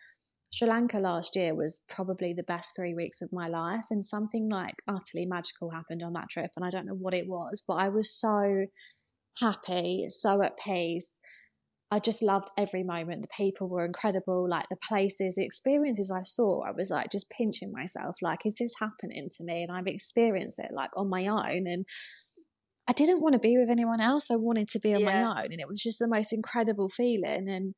Sri 0.52 0.68
Lanka 0.68 1.00
last 1.00 1.36
year 1.36 1.56
was 1.56 1.82
probably 1.88 2.34
the 2.34 2.44
best 2.44 2.76
three 2.76 2.94
weeks 2.94 3.22
of 3.22 3.30
my 3.32 3.48
life, 3.48 3.86
and 3.90 4.04
something 4.04 4.50
like 4.50 4.76
utterly 4.88 5.26
magical 5.26 5.72
happened 5.72 6.04
on 6.04 6.14
that 6.14 6.30
trip, 6.30 6.52
and 6.56 6.66
I 6.66 6.70
don't 6.70 6.86
know 6.86 6.94
what 6.94 7.14
it 7.14 7.28
was, 7.28 7.64
but 7.68 7.76
I 7.76 7.90
was 7.90 8.14
so 8.14 8.66
happy, 9.40 10.06
so 10.10 10.44
at 10.44 10.58
peace. 10.58 11.20
I 11.94 12.00
just 12.00 12.24
loved 12.24 12.50
every 12.58 12.82
moment. 12.82 13.22
The 13.22 13.28
people 13.28 13.70
were 13.70 13.86
incredible, 13.86 14.50
like 14.50 14.68
the 14.68 14.76
places, 14.76 15.36
the 15.36 15.46
experiences 15.46 16.10
I 16.10 16.24
saw. 16.24 16.64
I 16.64 16.72
was 16.72 16.90
like 16.90 17.12
just 17.12 17.30
pinching 17.30 17.72
myself, 17.72 18.16
like, 18.20 18.48
is 18.48 18.56
this 18.56 18.74
happening 18.80 19.28
to 19.30 19.44
me? 19.44 19.62
And 19.62 19.72
I've 19.72 19.86
experienced 19.86 20.58
it 20.58 20.72
like 20.74 20.90
on 20.98 21.08
my 21.08 21.28
own. 21.28 21.68
And 21.68 21.86
I 22.88 22.94
didn't 22.94 23.22
want 23.22 23.34
to 23.34 23.40
be 23.40 23.60
with 23.60 23.70
anyone 23.70 24.02
else. 24.02 24.32
I 24.32 24.38
wanted 24.38 24.70
to 24.70 24.80
be 24.80 24.96
on 24.96 25.02
yeah. 25.02 25.24
my 25.24 25.44
own. 25.44 25.52
And 25.52 25.62
it 25.62 25.68
was 25.68 25.84
just 25.84 26.00
the 26.00 26.08
most 26.08 26.34
incredible 26.34 26.90
feeling. 26.90 27.48
And 27.48 27.76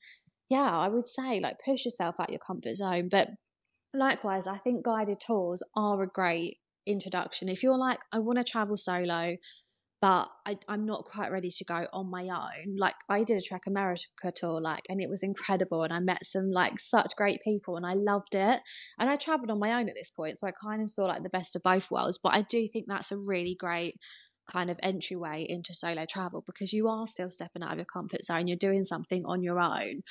yeah, 0.49 0.72
I 0.72 0.88
would 0.88 1.09
say 1.09 1.41
like 1.41 1.57
push 1.66 1.84
yourself 1.84 2.18
out 2.18 2.30
your 2.30 2.39
comfort 2.39 2.76
zone. 2.76 3.09
But 3.11 3.32
likewise, 3.93 4.47
I 4.47 4.55
think 4.55 4.86
guided 4.86 5.20
tours 5.20 5.61
are 5.76 6.01
a 6.01 6.07
great 6.07 6.59
introduction. 6.88 7.49
If 7.49 7.63
you're 7.63 7.78
like, 7.78 7.99
I 8.13 8.20
want 8.20 8.38
to 8.38 8.45
travel 8.45 8.78
solo, 8.78 9.36
but 10.01 10.29
I, 10.45 10.57
am 10.67 10.85
not 10.85 11.05
quite 11.05 11.31
ready 11.31 11.49
to 11.49 11.65
go 11.65 11.87
on 11.93 12.09
my 12.09 12.23
own. 12.23 12.75
Like 12.77 12.95
I 13.09 13.23
did 13.23 13.37
a 13.37 13.41
Trek 13.41 13.63
America 13.67 14.31
tour, 14.35 14.61
like, 14.61 14.83
and 14.89 15.01
it 15.01 15.09
was 15.09 15.23
incredible, 15.23 15.83
and 15.83 15.93
I 15.93 15.99
met 15.99 16.25
some 16.25 16.51
like 16.51 16.79
such 16.79 17.15
great 17.15 17.41
people, 17.43 17.77
and 17.77 17.85
I 17.85 17.93
loved 17.93 18.35
it. 18.35 18.59
And 18.99 19.09
I 19.09 19.15
travelled 19.15 19.51
on 19.51 19.59
my 19.59 19.73
own 19.73 19.89
at 19.89 19.95
this 19.95 20.11
point, 20.11 20.37
so 20.37 20.47
I 20.47 20.51
kind 20.51 20.81
of 20.81 20.89
saw 20.89 21.05
like 21.05 21.23
the 21.23 21.29
best 21.29 21.55
of 21.55 21.63
both 21.63 21.89
worlds. 21.89 22.19
But 22.21 22.35
I 22.35 22.41
do 22.41 22.67
think 22.67 22.85
that's 22.87 23.11
a 23.11 23.17
really 23.17 23.55
great 23.57 23.95
kind 24.51 24.69
of 24.69 24.79
entryway 24.83 25.45
into 25.47 25.73
solo 25.73 26.05
travel 26.07 26.43
because 26.45 26.71
you 26.71 26.87
are 26.87 27.07
still 27.07 27.29
stepping 27.29 27.63
out 27.63 27.71
of 27.71 27.77
your 27.77 27.85
comfort 27.85 28.23
zone. 28.23 28.47
You're 28.47 28.57
doing 28.57 28.83
something 28.83 29.25
on 29.25 29.41
your 29.41 29.59
own. 29.59 30.01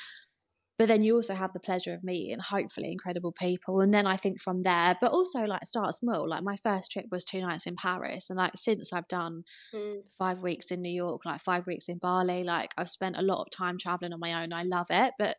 But 0.76 0.88
then 0.88 1.04
you 1.04 1.14
also 1.14 1.34
have 1.34 1.52
the 1.52 1.60
pleasure 1.60 1.94
of 1.94 2.02
meeting 2.02 2.40
hopefully 2.40 2.90
incredible 2.90 3.32
people. 3.32 3.80
And 3.80 3.94
then 3.94 4.06
I 4.06 4.16
think 4.16 4.40
from 4.40 4.62
there, 4.62 4.96
but 5.00 5.12
also 5.12 5.44
like 5.44 5.64
start 5.64 5.94
small. 5.94 6.28
Like 6.28 6.42
my 6.42 6.56
first 6.56 6.90
trip 6.90 7.06
was 7.12 7.24
two 7.24 7.40
nights 7.40 7.66
in 7.66 7.76
Paris. 7.76 8.28
And 8.28 8.38
like 8.38 8.52
since 8.56 8.92
I've 8.92 9.06
done 9.06 9.44
mm. 9.72 10.00
five 10.18 10.42
weeks 10.42 10.72
in 10.72 10.82
New 10.82 10.92
York, 10.92 11.24
like 11.24 11.40
five 11.40 11.66
weeks 11.66 11.88
in 11.88 11.98
Bali, 11.98 12.42
like 12.42 12.72
I've 12.76 12.90
spent 12.90 13.16
a 13.16 13.22
lot 13.22 13.42
of 13.42 13.50
time 13.50 13.78
traveling 13.78 14.12
on 14.12 14.20
my 14.20 14.42
own. 14.42 14.52
I 14.52 14.64
love 14.64 14.88
it. 14.90 15.14
But 15.16 15.36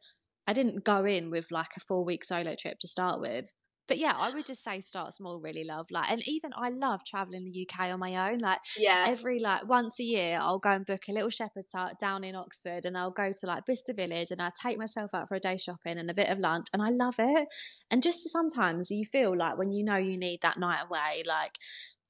I 0.47 0.53
didn't 0.53 0.85
go 0.85 1.03
in 1.05 1.29
with 1.29 1.51
like 1.51 1.75
a 1.75 1.81
four 1.81 2.05
week 2.05 2.23
solo 2.23 2.55
trip 2.57 2.79
to 2.79 2.87
start 2.87 3.19
with 3.19 3.51
but 3.87 3.97
yeah, 3.97 4.13
I 4.17 4.33
would 4.33 4.45
just 4.45 4.63
say 4.63 4.81
start 4.81 5.13
small, 5.13 5.39
really 5.39 5.63
love. 5.63 5.91
Like, 5.91 6.11
and 6.11 6.21
even 6.27 6.51
I 6.55 6.69
love 6.69 7.01
traveling 7.05 7.45
the 7.45 7.67
UK 7.67 7.91
on 7.91 7.99
my 7.99 8.31
own. 8.31 8.39
Like, 8.39 8.59
yeah, 8.77 9.05
every 9.07 9.39
like 9.39 9.67
once 9.67 9.99
a 9.99 10.03
year, 10.03 10.39
I'll 10.41 10.59
go 10.59 10.71
and 10.71 10.85
book 10.85 11.03
a 11.07 11.13
little 11.13 11.29
shepherd's 11.29 11.73
hut 11.73 11.99
down 11.99 12.23
in 12.23 12.35
Oxford, 12.35 12.85
and 12.85 12.97
I'll 12.97 13.11
go 13.11 13.31
to 13.31 13.47
like 13.47 13.65
Bicester 13.65 13.93
Village, 13.93 14.31
and 14.31 14.41
I 14.41 14.51
take 14.61 14.77
myself 14.77 15.13
out 15.13 15.27
for 15.27 15.35
a 15.35 15.39
day 15.39 15.57
shopping 15.57 15.97
and 15.97 16.09
a 16.09 16.13
bit 16.13 16.29
of 16.29 16.39
lunch, 16.39 16.67
and 16.73 16.81
I 16.81 16.89
love 16.89 17.15
it. 17.19 17.47
And 17.91 18.01
just 18.03 18.29
sometimes 18.29 18.91
you 18.91 19.05
feel 19.05 19.35
like 19.35 19.57
when 19.57 19.71
you 19.71 19.83
know 19.83 19.97
you 19.97 20.17
need 20.17 20.41
that 20.41 20.57
night 20.57 20.83
away, 20.87 21.23
like 21.27 21.57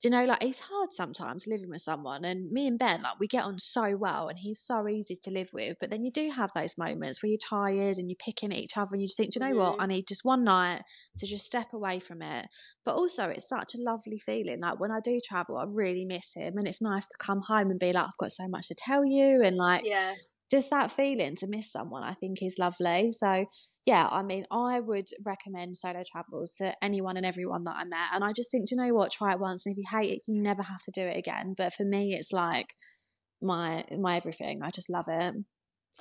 you 0.03 0.09
know, 0.09 0.25
like 0.25 0.43
it's 0.43 0.59
hard 0.59 0.91
sometimes 0.91 1.47
living 1.47 1.69
with 1.69 1.81
someone. 1.81 2.25
And 2.25 2.51
me 2.51 2.67
and 2.67 2.77
Ben, 2.77 3.01
like 3.01 3.19
we 3.19 3.27
get 3.27 3.43
on 3.43 3.57
so 3.59 3.95
well 3.95 4.27
and 4.27 4.37
he's 4.37 4.59
so 4.59 4.87
easy 4.87 5.15
to 5.23 5.31
live 5.31 5.51
with. 5.53 5.77
But 5.79 5.89
then 5.89 6.03
you 6.03 6.11
do 6.11 6.29
have 6.31 6.51
those 6.53 6.77
moments 6.77 7.23
where 7.23 7.29
you're 7.29 7.37
tired 7.37 7.97
and 7.97 8.09
you're 8.09 8.17
picking 8.17 8.51
at 8.51 8.59
each 8.59 8.77
other 8.77 8.89
and 8.93 9.01
you 9.01 9.07
just 9.07 9.17
think, 9.17 9.31
do 9.31 9.39
you 9.39 9.45
know 9.45 9.51
mm-hmm. 9.51 9.71
what? 9.71 9.81
I 9.81 9.87
need 9.87 10.07
just 10.07 10.25
one 10.25 10.43
night 10.43 10.81
to 11.17 11.25
just 11.25 11.45
step 11.45 11.73
away 11.73 11.99
from 11.99 12.21
it. 12.21 12.47
But 12.83 12.95
also 12.95 13.29
it's 13.29 13.49
such 13.49 13.73
a 13.75 13.81
lovely 13.81 14.19
feeling. 14.19 14.61
Like 14.61 14.79
when 14.79 14.91
I 14.91 14.99
do 15.03 15.19
travel, 15.25 15.57
I 15.57 15.65
really 15.73 16.05
miss 16.05 16.33
him. 16.35 16.57
And 16.57 16.67
it's 16.67 16.81
nice 16.81 17.07
to 17.07 17.17
come 17.17 17.41
home 17.47 17.71
and 17.71 17.79
be 17.79 17.93
like, 17.93 18.05
I've 18.05 18.17
got 18.17 18.31
so 18.31 18.47
much 18.47 18.67
to 18.67 18.75
tell 18.75 19.05
you 19.05 19.41
and 19.43 19.55
like 19.55 19.83
yeah 19.85 20.13
just 20.51 20.69
that 20.69 20.91
feeling 20.91 21.35
to 21.35 21.47
miss 21.47 21.71
someone 21.71 22.03
i 22.03 22.13
think 22.13 22.41
is 22.41 22.57
lovely. 22.59 23.11
So 23.11 23.45
yeah 23.85 24.07
i 24.11 24.23
mean 24.23 24.45
i 24.51 24.79
would 24.79 25.07
recommend 25.25 25.77
solo 25.77 26.01
travels 26.11 26.55
to 26.55 26.73
anyone 26.83 27.17
and 27.17 27.25
everyone 27.25 27.63
that 27.65 27.77
i 27.77 27.83
met. 27.83 28.09
And 28.13 28.23
i 28.23 28.31
just 28.31 28.51
think 28.51 28.65
you 28.71 28.77
know 28.77 28.93
what? 28.93 29.11
Try 29.11 29.33
it 29.33 29.39
once 29.39 29.65
and 29.65 29.73
if 29.73 29.77
you 29.77 29.85
hate 29.89 30.13
it 30.13 30.21
you 30.27 30.41
never 30.41 30.63
have 30.63 30.81
to 30.83 30.91
do 30.91 31.01
it 31.01 31.17
again. 31.17 31.55
But 31.57 31.73
for 31.73 31.83
me 31.83 32.13
it's 32.13 32.31
like 32.31 32.67
my 33.41 33.85
my 33.97 34.17
everything. 34.17 34.61
I 34.63 34.69
just 34.69 34.89
love 34.89 35.05
it. 35.07 35.35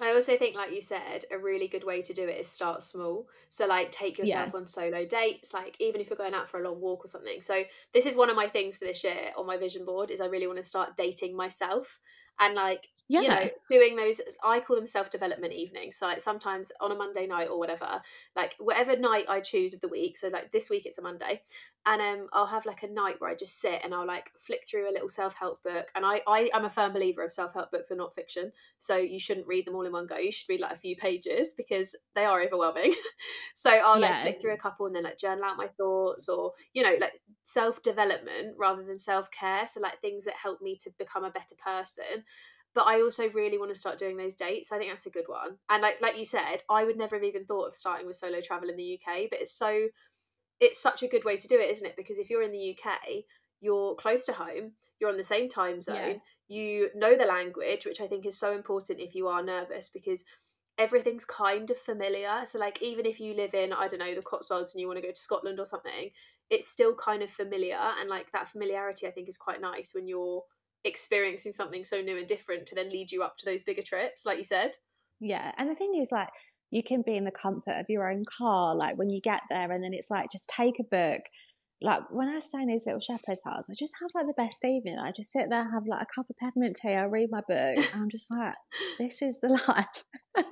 I 0.01 0.12
also 0.12 0.36
think, 0.36 0.57
like 0.57 0.72
you 0.72 0.80
said, 0.80 1.24
a 1.30 1.38
really 1.38 1.68
good 1.68 1.84
way 1.84 2.03
to 2.03 2.12
do 2.12 2.24
it 2.26 2.40
is 2.40 2.49
start 2.49 2.82
small. 2.82 3.28
So, 3.49 3.66
like, 3.66 3.92
take 3.92 4.18
yourself 4.18 4.51
yeah. 4.53 4.59
on 4.59 4.66
solo 4.66 5.07
dates, 5.07 5.55
like, 5.55 5.76
even 5.78 6.01
if 6.01 6.11
you're 6.11 6.16
going 6.16 6.34
out 6.34 6.49
for 6.49 6.61
a 6.61 6.68
long 6.68 6.80
walk 6.80 7.05
or 7.05 7.09
something. 7.09 7.40
So, 7.40 7.62
this 7.92 8.05
is 8.05 8.16
one 8.16 8.28
of 8.28 8.34
my 8.34 8.49
things 8.49 8.76
for 8.76 8.86
this 8.86 9.05
year 9.05 9.30
on 9.36 9.47
my 9.47 9.57
vision 9.57 9.84
board 9.84 10.11
is 10.11 10.20
I 10.20 10.26
really 10.26 10.49
want 10.49 10.57
to 10.57 10.64
start 10.64 10.97
dating 10.97 11.36
myself. 11.36 12.01
And 12.40 12.57
like 12.57 12.88
yeah. 13.09 13.21
you 13.21 13.29
know 13.29 13.51
doing 13.71 13.97
those 13.97 14.21
i 14.43 14.61
call 14.61 14.77
them 14.77 14.87
self-development 14.87 15.53
evenings 15.53 15.97
so 15.97 16.07
like 16.07 16.21
sometimes 16.21 16.73
on 16.81 16.91
a 16.91 16.95
monday 16.95 17.27
night 17.27 17.49
or 17.49 17.59
whatever 17.59 18.01
like 18.35 18.55
whatever 18.59 18.97
night 18.97 19.27
i 19.29 19.41
choose 19.41 19.75
of 19.75 19.81
the 19.81 19.89
week 19.89 20.17
so 20.17 20.29
like 20.29 20.51
this 20.53 20.71
week 20.71 20.87
it's 20.87 20.99
a 20.99 21.03
monday 21.03 21.43
and 21.87 22.01
um 22.01 22.29
i'll 22.33 22.47
have 22.47 22.65
like 22.65 22.83
a 22.83 22.89
night 22.89 23.17
where 23.19 23.31
i 23.31 23.35
just 23.35 23.61
sit 23.61 23.81
and 23.85 23.95
i'll 23.95 24.07
like 24.07 24.31
flick 24.39 24.67
through 24.67 24.89
a 24.89 24.93
little 24.93 25.09
self-help 25.09 25.63
book 25.63 25.89
and 25.95 26.05
i 26.07 26.23
i 26.27 26.49
am 26.55 26.65
a 26.65 26.71
firm 26.71 26.93
believer 26.93 27.23
of 27.23 27.33
self-help 27.33 27.71
books 27.71 27.91
are 27.91 27.97
not 27.97 28.15
fiction 28.15 28.51
so 28.79 28.97
you 28.97 29.21
shouldn't 29.21 29.47
read 29.47 29.67
them 29.67 29.75
all 29.75 29.85
in 29.85 29.93
one 29.93 30.07
go 30.07 30.17
you 30.17 30.33
should 30.33 30.49
read 30.49 30.61
like 30.61 30.73
a 30.73 30.77
few 30.77 30.97
pages 30.97 31.53
because 31.57 31.95
they 32.15 32.25
are 32.25 32.43
overwhelming 32.43 32.95
so 33.55 33.71
i'll 33.71 34.01
yeah. 34.01 34.09
like 34.09 34.23
flick 34.23 34.41
through 34.41 34.55
a 34.55 34.59
couple 34.59 34.87
and 34.87 34.97
then 34.97 35.05
like 35.05 35.19
journal 35.19 35.45
out 35.45 35.59
my 35.59 35.69
thoughts 35.69 36.29
or 36.29 36.53
you 36.73 36.83
know 36.83 36.97
like 36.99 37.21
self-development 37.43 38.57
rather 38.59 38.83
than 38.83 38.97
self-care 38.97 39.67
so 39.67 39.79
like 39.81 40.01
things 40.01 40.25
that 40.25 40.35
help 40.43 40.63
me 40.63 40.77
to 40.81 40.91
become 40.99 41.25
a 41.25 41.31
better 41.31 41.55
person 41.63 42.25
but 42.75 42.87
I 42.87 43.01
also 43.01 43.29
really 43.31 43.59
want 43.59 43.72
to 43.72 43.79
start 43.79 43.99
doing 43.99 44.16
those 44.16 44.35
dates. 44.35 44.72
I 44.72 44.79
think 44.79 44.91
that's 44.91 45.07
a 45.07 45.11
good 45.11 45.27
one. 45.29 45.59
And 45.70 45.83
like 45.83 46.01
like 46.01 46.18
you 46.18 46.25
said, 46.25 46.62
I 46.68 46.85
would 46.85 46.97
never 46.97 47.16
have 47.16 47.25
even 47.25 47.45
thought 47.45 47.68
of 47.68 47.75
starting 47.75 48.07
with 48.07 48.16
solo 48.16 48.41
travel 48.41 48.68
in 48.68 48.77
the 48.77 48.99
UK, 48.99 49.29
but 49.31 49.41
it's 49.41 49.53
so 49.53 49.89
it's 50.61 50.81
such 50.81 51.03
a 51.03 51.09
good 51.09 51.25
way 51.25 51.37
to 51.37 51.49
do 51.49 51.59
it, 51.59 51.70
isn't 51.70 51.87
it? 51.87 51.97
Because 51.97 52.18
if 52.18 52.31
you're 52.31 52.43
in 52.43 52.53
the 52.53 52.77
UK, 52.77 53.25
you're 53.61 53.95
close 53.95 54.25
to 54.27 54.33
home, 54.33 54.72
you're 55.01 55.11
on 55.11 55.16
the 55.16 55.22
same 55.22 55.49
time 55.49 55.81
zone, 55.81 56.20
yeah. 56.49 56.57
you 56.57 56.91
know 56.95 57.16
the 57.16 57.25
language, 57.25 57.87
which 57.87 58.01
I 58.01 58.07
think 58.07 58.27
is 58.27 58.39
so 58.39 58.55
important 58.55 59.01
if 59.01 59.14
you 59.14 59.29
are 59.29 59.43
nervous 59.43 59.89
because 59.89 60.25
everything's 60.77 61.25
kind 61.25 61.70
of 61.70 61.79
familiar. 61.79 62.45
So 62.45 62.59
like 62.59 62.83
even 62.83 63.07
if 63.07 63.20
you 63.20 63.35
live 63.35 63.55
in, 63.55 63.72
I 63.72 63.87
don't 63.87 64.01
know, 64.01 64.14
the 64.14 64.22
Cotswolds 64.22 64.75
and 64.75 64.81
you 64.81 64.89
want 64.89 64.99
to 64.99 65.07
go 65.07 65.12
to 65.12 65.20
Scotland 65.20 65.61
or 65.61 65.64
something, 65.64 66.11
it's 66.51 66.68
still 66.68 66.95
kind 66.95 67.22
of 67.22 67.31
familiar 67.31 67.79
and 68.01 68.09
like 68.09 68.33
that 68.33 68.49
familiarity 68.49 69.07
I 69.07 69.11
think 69.11 69.29
is 69.29 69.37
quite 69.37 69.61
nice 69.61 69.95
when 69.95 70.09
you're 70.09 70.43
experiencing 70.85 71.53
something 71.53 71.85
so 71.85 72.01
new 72.01 72.16
and 72.18 72.26
different 72.26 72.66
to 72.66 72.74
then 72.74 72.91
lead 72.91 73.11
you 73.11 73.22
up 73.22 73.37
to 73.39 73.47
those 73.47 73.62
bigger 73.62 73.82
trips, 73.82 74.26
like 74.26 74.39
you 74.39 74.45
said. 74.45 74.72
Yeah. 75.20 75.53
And 75.57 75.70
the 75.70 75.74
thing 75.74 75.99
is, 76.01 76.11
like, 76.12 76.28
you 76.70 76.82
can 76.82 77.03
be 77.03 77.14
in 77.14 77.24
the 77.24 77.30
comfort 77.30 77.78
of 77.78 77.87
your 77.89 78.11
own 78.11 78.24
car, 78.39 78.74
like 78.74 78.99
when 78.99 79.11
you 79.11 79.20
get 79.20 79.43
there, 79.49 79.70
and 79.70 79.82
then 79.82 79.95
it's 79.95 80.11
like, 80.11 80.26
just 80.30 80.51
take 80.55 80.74
a 80.80 80.85
book. 80.85 81.22
Like 81.80 82.03
when 82.11 82.28
I 82.28 82.39
stay 82.39 82.62
in 82.62 82.68
these 82.68 82.87
little 82.87 83.01
shepherd's 83.01 83.43
huts, 83.45 83.68
I 83.68 83.74
just 83.78 83.95
have 84.01 84.11
like 84.14 84.26
the 84.26 84.43
best 84.43 84.64
evening. 84.64 84.99
I 84.99 85.12
just 85.12 85.32
sit 85.32 85.51
there, 85.51 85.70
have 85.70 85.82
like 85.87 86.03
a 86.03 86.07
cup 86.14 86.26
of 86.30 86.37
peppermint 86.37 86.78
tea, 86.80 86.95
I 86.95 87.05
read 87.05 87.28
my 87.30 87.43
book, 87.47 87.76
and 87.76 88.03
I'm 88.03 88.09
just 88.09 88.30
like, 88.30 88.55
this 88.99 89.22
is 89.22 89.41
the 89.41 89.49
life. 89.68 90.05
but 90.35 90.45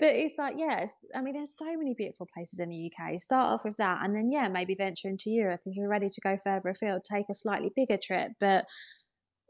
it's 0.00 0.36
like, 0.36 0.54
yes, 0.56 0.96
I 1.14 1.22
mean, 1.22 1.34
there's 1.34 1.56
so 1.56 1.76
many 1.76 1.94
beautiful 1.96 2.28
places 2.34 2.58
in 2.58 2.70
the 2.70 2.90
UK. 2.90 3.20
Start 3.20 3.54
off 3.54 3.64
with 3.64 3.76
that, 3.76 4.04
and 4.04 4.14
then, 4.14 4.30
yeah, 4.30 4.48
maybe 4.48 4.74
venture 4.74 5.08
into 5.08 5.30
Europe. 5.30 5.60
If 5.64 5.76
you're 5.76 5.88
ready 5.88 6.08
to 6.08 6.20
go 6.20 6.36
further 6.42 6.70
afield, 6.70 7.02
take 7.04 7.26
a 7.30 7.34
slightly 7.34 7.70
bigger 7.74 7.98
trip. 8.02 8.32
But 8.40 8.66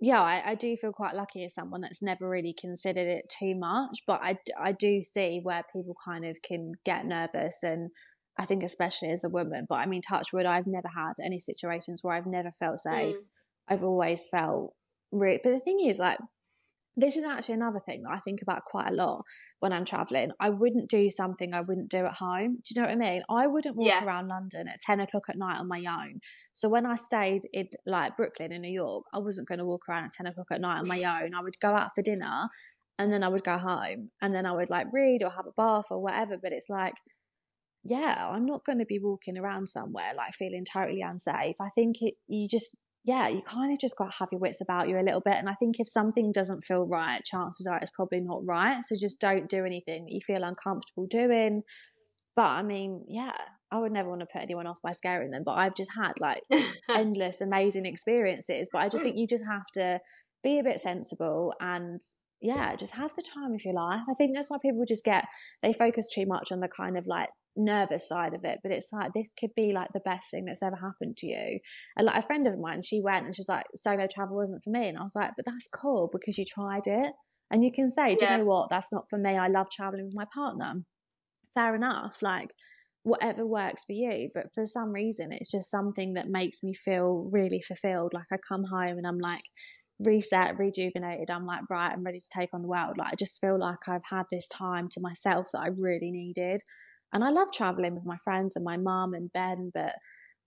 yeah, 0.04 0.20
I, 0.20 0.50
I, 0.50 0.54
do 0.54 0.76
feel 0.76 0.92
quite 0.92 1.14
lucky 1.14 1.44
as 1.44 1.54
someone 1.54 1.80
that's 1.80 2.02
never 2.02 2.28
really 2.28 2.52
considered 2.52 3.06
it 3.06 3.24
too 3.30 3.54
much, 3.54 4.00
but 4.06 4.20
I, 4.22 4.36
I 4.60 4.72
do 4.72 5.00
see 5.00 5.40
where 5.42 5.62
people 5.72 5.96
kind 6.04 6.26
of 6.26 6.36
can 6.42 6.72
get 6.84 7.06
nervous 7.06 7.62
and 7.62 7.88
I 8.38 8.44
think 8.44 8.62
especially 8.62 9.12
as 9.12 9.24
a 9.24 9.30
woman, 9.30 9.64
but 9.66 9.76
I 9.76 9.86
mean, 9.86 10.02
touch 10.02 10.26
wood, 10.30 10.44
I've 10.44 10.66
never 10.66 10.88
had 10.94 11.14
any 11.24 11.38
situations 11.38 12.00
where 12.02 12.14
I've 12.14 12.26
never 12.26 12.50
felt 12.50 12.80
safe. 12.80 13.16
Mm. 13.16 13.22
I've 13.68 13.82
always 13.82 14.28
felt 14.28 14.74
really, 15.10 15.40
but 15.42 15.52
the 15.52 15.60
thing 15.60 15.80
is 15.80 15.98
like, 15.98 16.18
this 16.96 17.16
is 17.16 17.24
actually 17.24 17.56
another 17.56 17.80
thing 17.80 18.02
that 18.02 18.12
I 18.12 18.18
think 18.18 18.40
about 18.40 18.64
quite 18.64 18.88
a 18.88 18.94
lot 18.94 19.24
when 19.60 19.72
I'm 19.72 19.84
traveling. 19.84 20.30
I 20.38 20.50
wouldn't 20.50 20.88
do 20.88 21.10
something 21.10 21.52
I 21.52 21.60
wouldn't 21.60 21.90
do 21.90 22.04
at 22.06 22.14
home. 22.14 22.58
Do 22.64 22.74
you 22.74 22.80
know 22.80 22.86
what 22.86 22.92
I 22.92 23.10
mean? 23.10 23.22
I 23.28 23.46
wouldn't 23.46 23.76
walk 23.76 23.88
yeah. 23.88 24.04
around 24.04 24.28
London 24.28 24.68
at 24.68 24.80
10 24.80 25.00
o'clock 25.00 25.24
at 25.28 25.36
night 25.36 25.58
on 25.58 25.66
my 25.66 25.84
own. 25.88 26.20
So 26.52 26.68
when 26.68 26.86
I 26.86 26.94
stayed 26.94 27.42
in 27.52 27.68
like 27.84 28.16
Brooklyn 28.16 28.52
in 28.52 28.62
New 28.62 28.72
York, 28.72 29.04
I 29.12 29.18
wasn't 29.18 29.48
going 29.48 29.58
to 29.58 29.64
walk 29.64 29.88
around 29.88 30.04
at 30.04 30.12
10 30.12 30.26
o'clock 30.26 30.48
at 30.52 30.60
night 30.60 30.78
on 30.78 30.88
my 30.88 31.02
own. 31.02 31.34
I 31.34 31.42
would 31.42 31.58
go 31.60 31.70
out 31.74 31.90
for 31.94 32.02
dinner 32.02 32.48
and 32.98 33.12
then 33.12 33.24
I 33.24 33.28
would 33.28 33.44
go 33.44 33.58
home 33.58 34.10
and 34.22 34.34
then 34.34 34.46
I 34.46 34.52
would 34.52 34.70
like 34.70 34.86
read 34.92 35.22
or 35.24 35.30
have 35.30 35.46
a 35.46 35.52
bath 35.56 35.86
or 35.90 36.00
whatever. 36.00 36.36
But 36.40 36.52
it's 36.52 36.70
like, 36.70 36.94
yeah, 37.84 38.30
I'm 38.30 38.46
not 38.46 38.64
going 38.64 38.78
to 38.78 38.86
be 38.86 39.00
walking 39.00 39.36
around 39.36 39.68
somewhere 39.68 40.12
like 40.16 40.32
feeling 40.32 40.64
totally 40.64 41.00
unsafe. 41.00 41.56
I 41.60 41.70
think 41.74 41.96
it, 42.02 42.14
you 42.28 42.46
just 42.48 42.76
yeah, 43.04 43.28
you 43.28 43.42
kind 43.42 43.70
of 43.70 43.78
just 43.78 43.98
got 43.98 44.10
to 44.10 44.18
have 44.18 44.30
your 44.32 44.40
wits 44.40 44.62
about 44.62 44.88
you 44.88 44.98
a 44.98 45.04
little 45.04 45.20
bit. 45.20 45.34
And 45.34 45.48
I 45.48 45.54
think 45.54 45.76
if 45.78 45.88
something 45.88 46.32
doesn't 46.32 46.62
feel 46.62 46.86
right, 46.86 47.22
chances 47.22 47.66
are 47.66 47.78
it's 47.78 47.90
probably 47.90 48.20
not 48.20 48.40
right. 48.46 48.82
So 48.82 48.94
just 48.98 49.20
don't 49.20 49.48
do 49.48 49.66
anything 49.66 50.04
that 50.04 50.12
you 50.12 50.20
feel 50.20 50.42
uncomfortable 50.42 51.06
doing. 51.06 51.62
But 52.34 52.46
I 52.46 52.62
mean, 52.62 53.04
yeah, 53.06 53.36
I 53.70 53.78
would 53.78 53.92
never 53.92 54.08
want 54.08 54.22
to 54.22 54.26
put 54.32 54.40
anyone 54.40 54.66
off 54.66 54.80
by 54.82 54.92
scaring 54.92 55.32
them. 55.32 55.42
But 55.44 55.52
I've 55.52 55.74
just 55.74 55.90
had 55.94 56.12
like 56.18 56.40
endless, 56.88 57.42
amazing 57.42 57.84
experiences. 57.84 58.70
But 58.72 58.78
I 58.78 58.88
just 58.88 59.04
think 59.04 59.18
you 59.18 59.26
just 59.26 59.44
have 59.46 59.66
to 59.74 60.00
be 60.42 60.58
a 60.58 60.64
bit 60.64 60.80
sensible 60.80 61.52
and 61.60 62.00
yeah, 62.40 62.74
just 62.74 62.94
have 62.94 63.14
the 63.16 63.22
time 63.22 63.52
of 63.52 63.64
your 63.66 63.74
life. 63.74 64.02
I 64.10 64.14
think 64.14 64.34
that's 64.34 64.50
why 64.50 64.56
people 64.62 64.84
just 64.86 65.04
get, 65.04 65.26
they 65.62 65.74
focus 65.74 66.10
too 66.14 66.24
much 66.26 66.50
on 66.50 66.60
the 66.60 66.68
kind 66.68 66.96
of 66.96 67.06
like 67.06 67.28
nervous 67.56 68.08
side 68.08 68.34
of 68.34 68.44
it, 68.44 68.60
but 68.62 68.72
it's 68.72 68.92
like 68.92 69.12
this 69.12 69.32
could 69.38 69.54
be 69.54 69.72
like 69.72 69.88
the 69.92 70.00
best 70.00 70.30
thing 70.30 70.44
that's 70.44 70.62
ever 70.62 70.76
happened 70.76 71.16
to 71.18 71.26
you. 71.26 71.60
And 71.96 72.06
like 72.06 72.16
a 72.16 72.22
friend 72.22 72.46
of 72.46 72.58
mine, 72.58 72.82
she 72.82 73.00
went 73.02 73.24
and 73.24 73.34
she 73.34 73.40
was 73.40 73.48
like, 73.48 73.66
solo 73.74 74.06
travel 74.12 74.36
wasn't 74.36 74.62
for 74.62 74.70
me. 74.70 74.88
And 74.88 74.98
I 74.98 75.02
was 75.02 75.16
like, 75.16 75.32
but 75.36 75.46
that's 75.46 75.68
cool 75.68 76.08
because 76.12 76.38
you 76.38 76.44
tried 76.44 76.86
it. 76.86 77.12
And 77.50 77.62
you 77.62 77.70
can 77.70 77.90
say, 77.90 78.14
do 78.14 78.24
yeah. 78.24 78.32
you 78.32 78.38
know 78.38 78.44
what? 78.46 78.70
That's 78.70 78.92
not 78.92 79.08
for 79.08 79.18
me. 79.18 79.36
I 79.36 79.48
love 79.48 79.68
traveling 79.70 80.06
with 80.06 80.14
my 80.14 80.26
partner. 80.32 80.82
Fair 81.54 81.74
enough. 81.74 82.22
Like, 82.22 82.50
whatever 83.04 83.46
works 83.46 83.84
for 83.84 83.92
you. 83.92 84.30
But 84.34 84.52
for 84.54 84.64
some 84.64 84.92
reason, 84.92 85.30
it's 85.30 85.52
just 85.52 85.70
something 85.70 86.14
that 86.14 86.28
makes 86.28 86.62
me 86.62 86.74
feel 86.74 87.28
really 87.30 87.60
fulfilled. 87.60 88.12
Like, 88.14 88.26
I 88.32 88.36
come 88.36 88.64
home 88.64 88.98
and 88.98 89.06
I'm 89.06 89.18
like, 89.18 89.44
reset, 90.00 90.58
rejuvenated. 90.58 91.30
I'm 91.30 91.46
like, 91.46 91.70
right, 91.70 91.92
I'm 91.92 92.02
ready 92.02 92.18
to 92.18 92.38
take 92.40 92.50
on 92.52 92.62
the 92.62 92.68
world. 92.68 92.96
Like, 92.98 93.12
I 93.12 93.16
just 93.16 93.40
feel 93.40 93.58
like 93.58 93.88
I've 93.88 94.06
had 94.10 94.24
this 94.30 94.48
time 94.48 94.88
to 94.92 95.00
myself 95.00 95.48
that 95.52 95.60
I 95.60 95.68
really 95.68 96.10
needed. 96.10 96.62
And 97.14 97.24
I 97.24 97.30
love 97.30 97.52
traveling 97.52 97.94
with 97.94 98.04
my 98.04 98.16
friends 98.16 98.56
and 98.56 98.64
my 98.64 98.76
mum 98.76 99.14
and 99.14 99.32
Ben, 99.32 99.70
but 99.72 99.94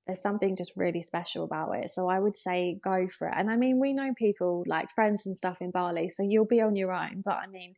there's 0.05 0.21
something 0.21 0.55
just 0.55 0.73
really 0.75 1.01
special 1.01 1.43
about 1.43 1.71
it. 1.71 1.89
So 1.89 2.09
I 2.09 2.19
would 2.19 2.35
say 2.35 2.77
go 2.83 3.07
for 3.07 3.29
it. 3.29 3.33
And 3.35 3.49
I 3.49 3.55
mean, 3.55 3.79
we 3.79 3.93
know 3.93 4.13
people 4.13 4.63
like 4.67 4.91
friends 4.91 5.25
and 5.25 5.35
stuff 5.35 5.61
in 5.61 5.71
Bali, 5.71 6.09
so 6.09 6.23
you'll 6.23 6.45
be 6.45 6.61
on 6.61 6.75
your 6.75 6.93
own. 6.93 7.21
But 7.23 7.35
I 7.35 7.47
mean, 7.47 7.73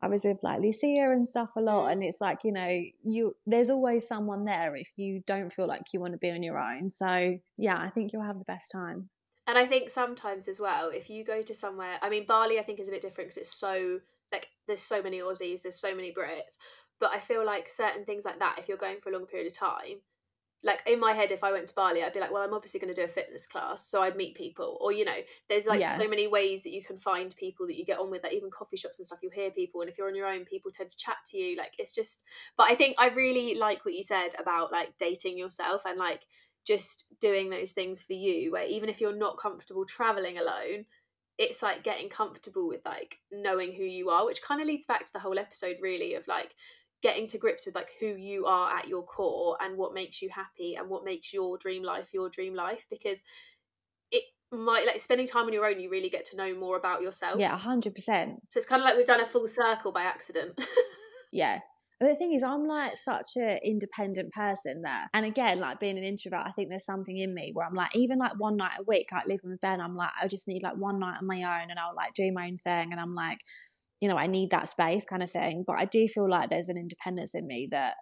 I 0.00 0.08
was 0.08 0.24
with 0.24 0.38
like 0.42 0.60
Lucia 0.60 1.10
and 1.10 1.26
stuff 1.26 1.50
a 1.56 1.60
lot, 1.60 1.88
mm. 1.88 1.92
and 1.92 2.04
it's 2.04 2.20
like 2.20 2.38
you 2.44 2.52
know, 2.52 2.80
you 3.02 3.34
there's 3.46 3.70
always 3.70 4.06
someone 4.06 4.44
there 4.44 4.76
if 4.76 4.92
you 4.96 5.22
don't 5.26 5.52
feel 5.52 5.66
like 5.66 5.82
you 5.92 6.00
want 6.00 6.12
to 6.12 6.18
be 6.18 6.30
on 6.30 6.42
your 6.42 6.58
own. 6.58 6.90
So 6.90 7.38
yeah, 7.56 7.76
I 7.76 7.90
think 7.90 8.12
you'll 8.12 8.22
have 8.22 8.38
the 8.38 8.44
best 8.44 8.70
time. 8.70 9.10
And 9.46 9.56
I 9.56 9.66
think 9.66 9.88
sometimes 9.88 10.46
as 10.46 10.60
well, 10.60 10.90
if 10.90 11.08
you 11.08 11.24
go 11.24 11.40
to 11.40 11.54
somewhere, 11.54 11.98
I 12.02 12.10
mean, 12.10 12.26
Bali, 12.26 12.58
I 12.58 12.62
think 12.62 12.80
is 12.80 12.88
a 12.88 12.92
bit 12.92 13.00
different 13.00 13.30
because 13.30 13.38
it's 13.38 13.54
so 13.54 14.00
like 14.30 14.48
there's 14.66 14.82
so 14.82 15.02
many 15.02 15.20
Aussies, 15.20 15.62
there's 15.62 15.80
so 15.80 15.94
many 15.94 16.12
Brits, 16.12 16.58
but 17.00 17.12
I 17.12 17.20
feel 17.20 17.44
like 17.44 17.68
certain 17.68 18.04
things 18.04 18.24
like 18.24 18.38
that, 18.38 18.56
if 18.58 18.68
you're 18.68 18.76
going 18.76 19.00
for 19.00 19.10
a 19.10 19.12
long 19.12 19.26
period 19.26 19.46
of 19.46 19.56
time, 19.56 19.98
like 20.64 20.82
in 20.86 20.98
my 20.98 21.12
head, 21.12 21.30
if 21.30 21.44
I 21.44 21.52
went 21.52 21.68
to 21.68 21.74
Bali, 21.74 22.02
I'd 22.02 22.12
be 22.12 22.18
like, 22.18 22.32
well, 22.32 22.42
I'm 22.42 22.52
obviously 22.52 22.80
going 22.80 22.92
to 22.92 23.00
do 23.00 23.04
a 23.04 23.08
fitness 23.08 23.46
class, 23.46 23.86
so 23.86 24.02
I'd 24.02 24.16
meet 24.16 24.34
people, 24.34 24.76
or 24.80 24.92
you 24.92 25.04
know, 25.04 25.18
there's 25.48 25.66
like 25.66 25.80
yeah. 25.80 25.96
so 25.96 26.08
many 26.08 26.26
ways 26.26 26.64
that 26.64 26.72
you 26.72 26.82
can 26.82 26.96
find 26.96 27.34
people 27.36 27.66
that 27.68 27.76
you 27.76 27.84
get 27.84 28.00
on 28.00 28.10
with, 28.10 28.24
like 28.24 28.32
even 28.32 28.50
coffee 28.50 28.76
shops 28.76 28.98
and 28.98 29.06
stuff. 29.06 29.20
You'll 29.22 29.32
hear 29.32 29.52
people, 29.52 29.80
and 29.80 29.88
if 29.88 29.96
you're 29.96 30.08
on 30.08 30.16
your 30.16 30.26
own, 30.26 30.44
people 30.44 30.72
tend 30.72 30.90
to 30.90 30.96
chat 30.96 31.18
to 31.26 31.38
you. 31.38 31.56
Like 31.56 31.74
it's 31.78 31.94
just, 31.94 32.24
but 32.56 32.68
I 32.70 32.74
think 32.74 32.96
I 32.98 33.10
really 33.10 33.54
like 33.54 33.84
what 33.84 33.94
you 33.94 34.02
said 34.02 34.30
about 34.38 34.72
like 34.72 34.94
dating 34.98 35.38
yourself 35.38 35.82
and 35.86 35.96
like 35.96 36.26
just 36.68 37.14
doing 37.18 37.48
those 37.48 37.72
things 37.72 38.02
for 38.02 38.12
you 38.12 38.52
where 38.52 38.66
even 38.66 38.90
if 38.90 39.00
you're 39.00 39.16
not 39.16 39.38
comfortable 39.38 39.86
traveling 39.86 40.36
alone 40.36 40.84
it's 41.38 41.62
like 41.62 41.82
getting 41.82 42.10
comfortable 42.10 42.68
with 42.68 42.84
like 42.84 43.16
knowing 43.32 43.72
who 43.72 43.84
you 43.84 44.10
are 44.10 44.26
which 44.26 44.42
kind 44.42 44.60
of 44.60 44.66
leads 44.66 44.84
back 44.84 45.06
to 45.06 45.12
the 45.14 45.18
whole 45.18 45.38
episode 45.38 45.76
really 45.80 46.14
of 46.14 46.28
like 46.28 46.54
getting 47.02 47.26
to 47.28 47.38
grips 47.38 47.66
with 47.66 47.74
like 47.74 47.90
who 48.00 48.06
you 48.06 48.46
are 48.46 48.76
at 48.76 48.88
your 48.88 49.02
core 49.02 49.56
and 49.60 49.76
what 49.76 49.94
makes 49.94 50.20
you 50.20 50.28
happy 50.30 50.74
and 50.74 50.88
what 50.88 51.04
makes 51.04 51.32
your 51.32 51.56
dream 51.58 51.82
life 51.82 52.10
your 52.12 52.28
dream 52.28 52.54
life 52.54 52.86
because 52.90 53.22
it 54.10 54.24
might 54.50 54.86
like 54.86 54.98
spending 54.98 55.26
time 55.26 55.46
on 55.46 55.52
your 55.52 55.66
own 55.66 55.80
you 55.80 55.90
really 55.90 56.08
get 56.08 56.24
to 56.24 56.36
know 56.36 56.54
more 56.54 56.76
about 56.76 57.02
yourself 57.02 57.38
yeah 57.38 57.56
100% 57.58 57.94
so 57.94 58.56
it's 58.56 58.66
kind 58.66 58.82
of 58.82 58.84
like 58.84 58.96
we've 58.96 59.06
done 59.06 59.20
a 59.20 59.26
full 59.26 59.46
circle 59.46 59.92
by 59.92 60.02
accident 60.02 60.58
yeah 61.32 61.60
but 61.98 62.06
the 62.06 62.14
thing 62.14 62.32
is, 62.32 62.44
I'm 62.44 62.68
like 62.68 62.96
such 62.96 63.30
an 63.36 63.58
independent 63.64 64.32
person 64.32 64.82
there. 64.82 65.10
And 65.12 65.26
again, 65.26 65.58
like 65.58 65.80
being 65.80 65.98
an 65.98 66.04
introvert, 66.04 66.42
I 66.46 66.52
think 66.52 66.68
there's 66.68 66.84
something 66.84 67.16
in 67.16 67.34
me 67.34 67.50
where 67.52 67.66
I'm 67.66 67.74
like, 67.74 67.94
even 67.96 68.18
like 68.18 68.38
one 68.38 68.56
night 68.56 68.78
a 68.78 68.84
week, 68.84 69.08
like 69.10 69.26
living 69.26 69.50
with 69.50 69.60
Ben, 69.60 69.80
I'm 69.80 69.96
like, 69.96 70.12
I 70.20 70.28
just 70.28 70.46
need 70.46 70.62
like 70.62 70.76
one 70.76 71.00
night 71.00 71.18
on 71.20 71.26
my 71.26 71.42
own 71.42 71.70
and 71.70 71.78
I'll 71.78 71.96
like 71.96 72.14
do 72.14 72.30
my 72.32 72.46
own 72.46 72.56
thing. 72.56 72.92
And 72.92 73.00
I'm 73.00 73.16
like, 73.16 73.40
you 74.00 74.08
know, 74.08 74.16
I 74.16 74.26
need 74.26 74.50
that 74.50 74.68
space 74.68 75.04
kind 75.04 75.22
of 75.22 75.30
thing. 75.30 75.64
But 75.66 75.76
I 75.78 75.84
do 75.84 76.06
feel 76.08 76.28
like 76.28 76.50
there's 76.50 76.68
an 76.68 76.76
independence 76.76 77.34
in 77.34 77.46
me 77.46 77.68
that 77.70 77.96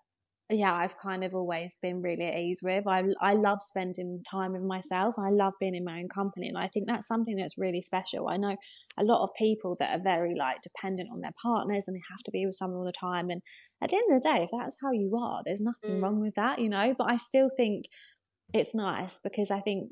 yeah, 0.49 0.72
I've 0.72 0.97
kind 0.97 1.24
of 1.24 1.34
always 1.34 1.74
been 1.82 2.03
really 2.03 2.24
at 2.24 2.38
ease 2.38 2.61
with. 2.62 2.86
I 2.86 3.03
I 3.20 3.34
love 3.34 3.61
spending 3.61 4.22
time 4.30 4.53
with 4.53 4.62
myself. 4.62 5.16
I 5.18 5.30
love 5.30 5.55
being 5.59 5.74
in 5.74 5.84
my 5.84 5.99
own 5.99 6.09
company, 6.09 6.47
and 6.47 6.57
I 6.57 6.68
think 6.68 6.86
that's 6.86 7.09
something 7.09 7.36
that's 7.36 7.59
really 7.59 7.82
special. 7.82 8.28
I 8.28 8.36
know 8.36 8.57
a 8.97 9.03
lot 9.03 9.24
of 9.24 9.30
people 9.36 9.74
that 9.80 9.99
are 9.99 10.03
very 10.03 10.36
like 10.36 10.59
dependent 10.62 11.09
on 11.12 11.20
their 11.20 11.32
partners, 11.42 11.88
and 11.88 11.97
they 11.97 12.03
have 12.11 12.22
to 12.26 12.30
be 12.30 12.47
with 12.47 12.55
someone 12.55 12.78
all 12.78 12.84
the 12.84 12.92
time. 12.92 13.28
And 13.28 13.42
at 13.82 13.90
the 13.90 13.97
end 13.97 14.07
of 14.09 14.22
the 14.22 14.28
day, 14.28 14.44
if 14.44 14.51
that's 14.57 14.76
how 14.80 14.92
you 14.92 15.16
are, 15.20 15.42
there's 15.44 15.61
nothing 15.61 15.99
mm. 15.99 16.03
wrong 16.03 16.20
with 16.20 16.36
that, 16.36 16.61
you 16.61 16.68
know. 16.68 16.94
But 16.97 17.11
I 17.11 17.16
still 17.16 17.51
think 17.57 17.86
it's 18.55 18.72
nice 18.72 19.18
because 19.18 19.51
I 19.51 19.59
think 19.59 19.90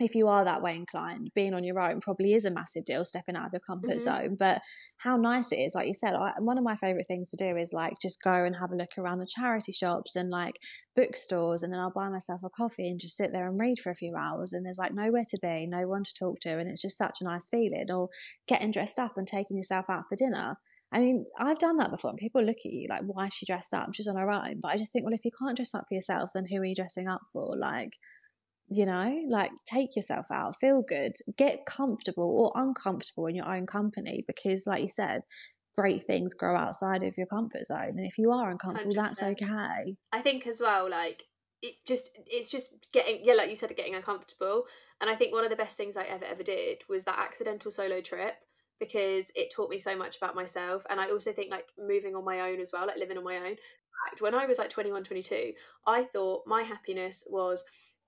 if 0.00 0.16
you 0.16 0.26
are 0.26 0.44
that 0.44 0.60
way 0.60 0.74
inclined, 0.74 1.30
being 1.34 1.54
on 1.54 1.62
your 1.62 1.78
own 1.78 2.00
probably 2.00 2.34
is 2.34 2.44
a 2.44 2.50
massive 2.50 2.84
deal, 2.84 3.04
stepping 3.04 3.36
out 3.36 3.46
of 3.46 3.52
your 3.52 3.60
comfort 3.60 3.90
mm-hmm. 3.90 3.98
zone. 3.98 4.36
But 4.36 4.60
how 4.98 5.16
nice 5.16 5.52
it 5.52 5.56
is, 5.56 5.74
like 5.74 5.86
you 5.86 5.94
said, 5.94 6.14
I, 6.14 6.32
one 6.38 6.58
of 6.58 6.64
my 6.64 6.74
favorite 6.74 7.06
things 7.06 7.30
to 7.30 7.36
do 7.36 7.56
is 7.56 7.72
like 7.72 7.94
just 8.02 8.22
go 8.22 8.32
and 8.32 8.56
have 8.56 8.72
a 8.72 8.76
look 8.76 8.90
around 8.98 9.20
the 9.20 9.28
charity 9.28 9.72
shops 9.72 10.16
and 10.16 10.30
like 10.30 10.58
bookstores, 10.96 11.62
and 11.62 11.72
then 11.72 11.80
I'll 11.80 11.92
buy 11.92 12.08
myself 12.08 12.42
a 12.44 12.50
coffee 12.50 12.88
and 12.88 12.98
just 12.98 13.16
sit 13.16 13.32
there 13.32 13.48
and 13.48 13.60
read 13.60 13.78
for 13.78 13.90
a 13.90 13.94
few 13.94 14.16
hours. 14.16 14.52
And 14.52 14.66
there's 14.66 14.78
like 14.78 14.94
nowhere 14.94 15.24
to 15.28 15.38
be, 15.40 15.66
no 15.66 15.86
one 15.86 16.02
to 16.02 16.14
talk 16.18 16.40
to, 16.40 16.58
and 16.58 16.68
it's 16.68 16.82
just 16.82 16.98
such 16.98 17.18
a 17.20 17.24
nice 17.24 17.48
feeling. 17.48 17.86
Or 17.90 18.08
getting 18.48 18.72
dressed 18.72 18.98
up 18.98 19.16
and 19.16 19.26
taking 19.26 19.56
yourself 19.56 19.86
out 19.88 20.04
for 20.08 20.16
dinner. 20.16 20.56
I 20.92 20.98
mean, 21.00 21.26
I've 21.38 21.58
done 21.58 21.76
that 21.78 21.90
before, 21.90 22.10
and 22.10 22.18
people 22.18 22.42
look 22.42 22.58
at 22.64 22.72
you 22.72 22.86
like, 22.88 23.02
why 23.04 23.26
is 23.26 23.34
she 23.34 23.46
dressed 23.46 23.74
up? 23.74 23.88
She's 23.92 24.06
on 24.06 24.16
her 24.16 24.30
own. 24.30 24.60
But 24.60 24.72
I 24.72 24.76
just 24.76 24.92
think, 24.92 25.04
well, 25.04 25.14
if 25.14 25.24
you 25.24 25.32
can't 25.36 25.56
dress 25.56 25.74
up 25.74 25.86
for 25.88 25.94
yourself, 25.94 26.30
then 26.34 26.46
who 26.50 26.58
are 26.58 26.64
you 26.64 26.74
dressing 26.74 27.08
up 27.08 27.22
for? 27.32 27.56
Like, 27.56 27.94
you 28.68 28.86
know 28.86 29.22
like 29.28 29.50
take 29.66 29.94
yourself 29.94 30.30
out 30.30 30.56
feel 30.56 30.82
good 30.82 31.12
get 31.36 31.66
comfortable 31.66 32.52
or 32.54 32.62
uncomfortable 32.62 33.26
in 33.26 33.34
your 33.34 33.52
own 33.52 33.66
company 33.66 34.24
because 34.26 34.66
like 34.66 34.82
you 34.82 34.88
said 34.88 35.22
great 35.76 36.04
things 36.04 36.34
grow 36.34 36.56
outside 36.56 37.02
of 37.02 37.18
your 37.18 37.26
comfort 37.26 37.66
zone 37.66 37.94
and 37.96 38.06
if 38.06 38.16
you 38.16 38.30
are 38.30 38.50
uncomfortable 38.50 38.94
100%. 38.94 38.96
that's 38.96 39.22
okay 39.22 39.96
i 40.12 40.20
think 40.20 40.46
as 40.46 40.60
well 40.60 40.88
like 40.88 41.24
it 41.62 41.74
just 41.86 42.18
it's 42.26 42.50
just 42.50 42.88
getting 42.92 43.20
yeah 43.22 43.34
like 43.34 43.50
you 43.50 43.56
said 43.56 43.74
getting 43.76 43.94
uncomfortable 43.94 44.64
and 45.00 45.10
i 45.10 45.14
think 45.14 45.32
one 45.32 45.44
of 45.44 45.50
the 45.50 45.56
best 45.56 45.76
things 45.76 45.96
i 45.96 46.04
ever 46.04 46.24
ever 46.24 46.42
did 46.42 46.82
was 46.88 47.04
that 47.04 47.18
accidental 47.18 47.70
solo 47.70 48.00
trip 48.00 48.34
because 48.80 49.30
it 49.34 49.52
taught 49.54 49.70
me 49.70 49.78
so 49.78 49.96
much 49.96 50.16
about 50.16 50.34
myself 50.34 50.84
and 50.88 51.00
i 51.00 51.10
also 51.10 51.32
think 51.32 51.50
like 51.50 51.66
moving 51.78 52.14
on 52.14 52.24
my 52.24 52.40
own 52.40 52.60
as 52.60 52.70
well 52.72 52.86
like 52.86 52.98
living 52.98 53.18
on 53.18 53.24
my 53.24 53.36
own 53.36 53.56
when 54.20 54.34
i 54.34 54.46
was 54.46 54.58
like 54.58 54.68
21 54.68 55.02
22 55.02 55.52
i 55.86 56.02
thought 56.02 56.42
my 56.46 56.62
happiness 56.62 57.24
was 57.28 57.64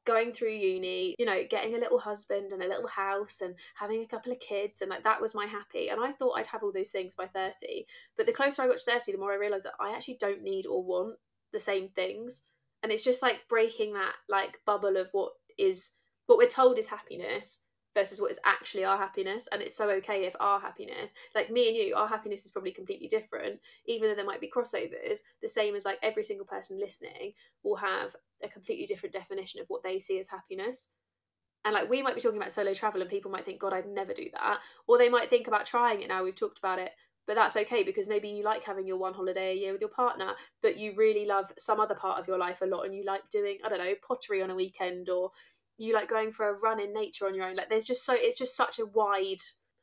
going 0.07 0.33
through 0.33 0.53
uni, 0.53 1.15
you 1.19 1.27
know, 1.27 1.43
getting 1.51 1.75
a 1.75 1.79
little 1.79 1.99
husband 1.99 2.53
and 2.53 2.63
a 2.63 2.69
little 2.69 2.89
house 2.89 3.41
and 3.43 3.55
having 3.75 4.03
a 4.03 4.07
couple 4.07 4.33
of 4.33 4.41
kids 4.41 4.81
and 4.81 4.91
like 4.91 5.05
that 5.05 5.21
was 5.21 5.35
my 5.35 5.47
happy. 5.47 5.89
And 5.89 6.01
I 6.01 6.13
thought 6.13 6.39
I'd 6.39 6.47
have 6.47 6.63
all 6.63 6.73
those 6.73 6.91
things 6.91 7.15
by 7.15 7.27
30. 7.27 7.87
But 8.17 8.27
the 8.27 8.33
closer 8.33 8.63
I 8.63 8.69
got 8.69 8.79
to 8.79 8.91
30, 8.91 9.13
the 9.13 9.19
more 9.19 9.33
I 9.33 9.37
realized 9.37 9.67
that 9.67 9.75
I 9.81 9.93
actually 9.93 10.17
don't 10.19 10.43
need 10.43 10.67
or 10.67 10.83
want 10.83 11.17
the 11.53 11.59
same 11.59 11.89
things. 11.89 12.43
And 12.83 12.93
it's 12.93 13.05
just 13.05 13.23
like 13.23 13.49
breaking 13.49 13.95
that 13.95 14.15
like 14.29 14.61
bubble 14.65 14.97
of 14.97 15.09
what 15.13 15.33
is 15.59 15.93
what 16.27 16.39
we're 16.39 16.47
told 16.47 16.79
is 16.79 16.87
happiness 16.87 17.63
versus 17.97 18.21
what 18.21 18.31
is 18.31 18.39
actually 18.45 18.85
our 18.85 18.99
happiness 18.99 19.49
and 19.51 19.63
it's 19.63 19.75
so 19.75 19.89
okay 19.89 20.27
if 20.27 20.37
our 20.39 20.61
happiness 20.61 21.15
like 21.35 21.51
me 21.51 21.69
and 21.69 21.77
you 21.77 21.95
our 21.95 22.07
happiness 22.07 22.45
is 22.45 22.51
probably 22.51 22.71
completely 22.71 23.09
different 23.09 23.59
even 23.87 24.09
though 24.09 24.15
there 24.15 24.25
might 24.25 24.41
be 24.41 24.51
crossovers 24.55 25.21
the 25.41 25.49
same 25.49 25.75
as 25.75 25.87
like 25.87 25.99
every 26.03 26.23
single 26.23 26.47
person 26.47 26.79
listening 26.79 27.33
will 27.63 27.77
have 27.77 28.15
a 28.43 28.49
completely 28.49 28.85
different 28.85 29.13
definition 29.13 29.61
of 29.61 29.67
what 29.69 29.83
they 29.83 29.99
see 29.99 30.19
as 30.19 30.29
happiness. 30.29 30.93
And 31.65 31.75
like 31.75 31.91
we 31.91 32.03
might 32.03 32.15
be 32.15 32.21
talking 32.21 32.39
about 32.39 32.53
solo 32.53 32.73
travel 32.73 33.01
and 33.01 33.11
people 33.11 33.31
might 33.31 33.45
think 33.45 33.61
god 33.61 33.73
i'd 33.73 33.89
never 33.89 34.13
do 34.13 34.29
that. 34.33 34.59
Or 34.87 34.99
they 34.99 35.09
might 35.09 35.31
think 35.31 35.49
about 35.49 35.67
trying 35.67 36.03
it 36.03 36.09
now 36.09 36.23
we've 36.23 36.35
talked 36.35 36.59
about 36.59 36.79
it 36.79 36.93
but 37.27 37.35
that's 37.35 37.57
okay 37.57 37.83
because 37.83 38.07
maybe 38.07 38.29
you 38.29 38.45
like 38.45 38.63
having 38.63 38.87
your 38.87 38.99
one 38.99 39.13
holiday 39.13 39.51
a 39.51 39.57
year 39.57 39.73
with 39.73 39.81
your 39.81 39.91
partner 39.91 40.35
but 40.63 40.77
you 40.77 40.95
really 40.97 41.27
love 41.27 41.53
some 41.59 41.81
other 41.81 41.95
part 41.95 42.21
of 42.21 42.29
your 42.29 42.39
life 42.39 42.61
a 42.61 42.67
lot 42.67 42.83
and 42.83 42.95
you 42.95 43.05
like 43.05 43.29
doing 43.31 43.59
i 43.65 43.69
don't 43.69 43.79
know 43.79 43.95
pottery 44.07 44.43
on 44.43 44.51
a 44.51 44.55
weekend 44.55 45.09
or 45.09 45.33
you 45.79 45.95
like 45.95 46.09
going 46.09 46.31
for 46.31 46.49
a 46.49 46.59
run 46.61 46.81
in 46.81 46.93
nature 46.93 47.27
on 47.27 47.35
your 47.35 47.45
own 47.47 47.57
like 47.57 47.69
there's 47.69 47.85
just 47.85 48.05
so 48.05 48.15
it's 48.17 48.39
just 48.39 48.57
such 48.57 48.79
a 48.79 48.87
wide 48.87 49.43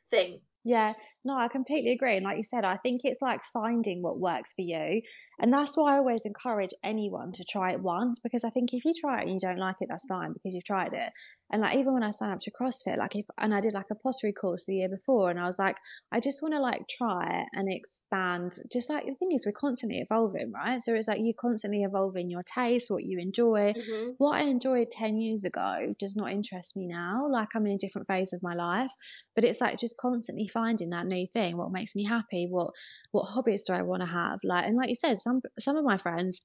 thing. 0.10 0.42
Yeah 0.64 0.94
no, 1.26 1.38
I 1.38 1.48
completely 1.48 1.94
agree. 1.94 2.18
And 2.18 2.26
like 2.26 2.38
you 2.38 2.44
said, 2.44 2.66
I 2.66 2.78
think 2.78 3.02
it's 3.04 3.22
like 3.22 3.42
finding 3.44 4.02
what 4.02 4.20
works 4.20 4.54
for 4.54 4.62
you. 4.62 5.02
And 5.40 5.54
that's 5.54 5.78
why 5.78 5.94
I 5.94 5.98
always 5.98 6.26
encourage 6.26 6.72
anyone 6.84 7.32
to 7.34 7.46
try 7.50 7.72
it 7.72 7.82
once 7.82 8.20
because 8.20 8.44
I 8.44 8.50
think 8.50 8.74
if 8.74 8.84
you 8.86 8.94
try 9.00 9.20
it 9.20 9.24
and 9.24 9.32
you 9.32 9.40
don't 9.40 9.58
like 9.58 9.78
it, 9.82 9.88
that's 9.90 10.06
fine 10.08 10.34
because 10.34 10.54
you've 10.54 10.66
tried 10.66 10.94
it. 10.94 11.12
And 11.54 11.62
like 11.62 11.78
even 11.78 11.94
when 11.94 12.04
I 12.04 12.10
signed 12.10 12.34
up 12.34 12.40
to 12.40 12.52
CrossFit, 12.52 12.98
like 12.98 13.16
if 13.16 13.26
and 13.38 13.54
I 13.54 13.62
did 13.62 13.74
like 13.74 13.86
a 13.92 13.96
pottery 13.96 14.34
course 14.34 14.66
the 14.66 14.78
year 14.78 14.90
before 14.90 15.30
and 15.30 15.40
I 15.40 15.44
was 15.44 15.60
like, 15.60 15.78
I 16.12 16.20
just 16.20 16.42
want 16.42 16.56
to 16.56 16.60
like 16.60 16.88
try 16.90 17.42
it 17.42 17.48
and 17.54 17.72
expand. 17.72 18.54
Just 18.72 18.90
like 18.90 19.06
the 19.06 19.14
thing 19.14 19.32
is 19.32 19.46
we're 19.46 19.52
constantly 19.52 20.00
evolving, 20.00 20.52
right? 20.52 20.82
So 20.82 20.96
it's 20.96 21.08
like 21.08 21.20
you're 21.22 21.36
constantly 21.40 21.84
evolving 21.84 22.32
your 22.32 22.42
taste, 22.42 22.90
what 22.90 23.04
you 23.04 23.20
enjoy. 23.20 23.74
Mm-hmm. 23.74 24.12
What 24.18 24.42
I 24.42 24.46
enjoyed 24.46 24.88
ten 24.90 25.18
years 25.18 25.44
ago 25.44 25.94
does 26.00 26.16
not 26.16 26.32
interest 26.32 26.76
me 26.76 26.88
now. 26.88 27.28
Like 27.30 27.50
I'm 27.56 27.68
in 27.68 27.74
a 27.74 27.78
different 27.78 28.08
phase 28.08 28.34
of 28.34 28.42
my 28.42 28.56
life. 28.56 28.92
But 29.36 29.44
it's 29.44 29.62
like 29.62 29.78
just 29.80 29.96
constantly 29.98 30.48
finding 30.48 30.90
that 30.90 31.06
new 31.14 31.28
thing 31.32 31.58
what 31.58 31.72
makes 31.72 31.96
me 31.96 32.04
happy 32.04 32.48
what 32.50 32.72
what 33.12 33.24
hobbies 33.30 33.64
do 33.64 33.74
i 33.74 33.82
want 33.82 34.02
to 34.02 34.08
have 34.08 34.40
like 34.44 34.66
and 34.66 34.78
like 34.78 34.90
you 34.90 34.96
said 34.96 35.18
some 35.18 35.42
some 35.60 35.76
of 35.76 35.86
my 35.86 35.98
friends 35.98 36.42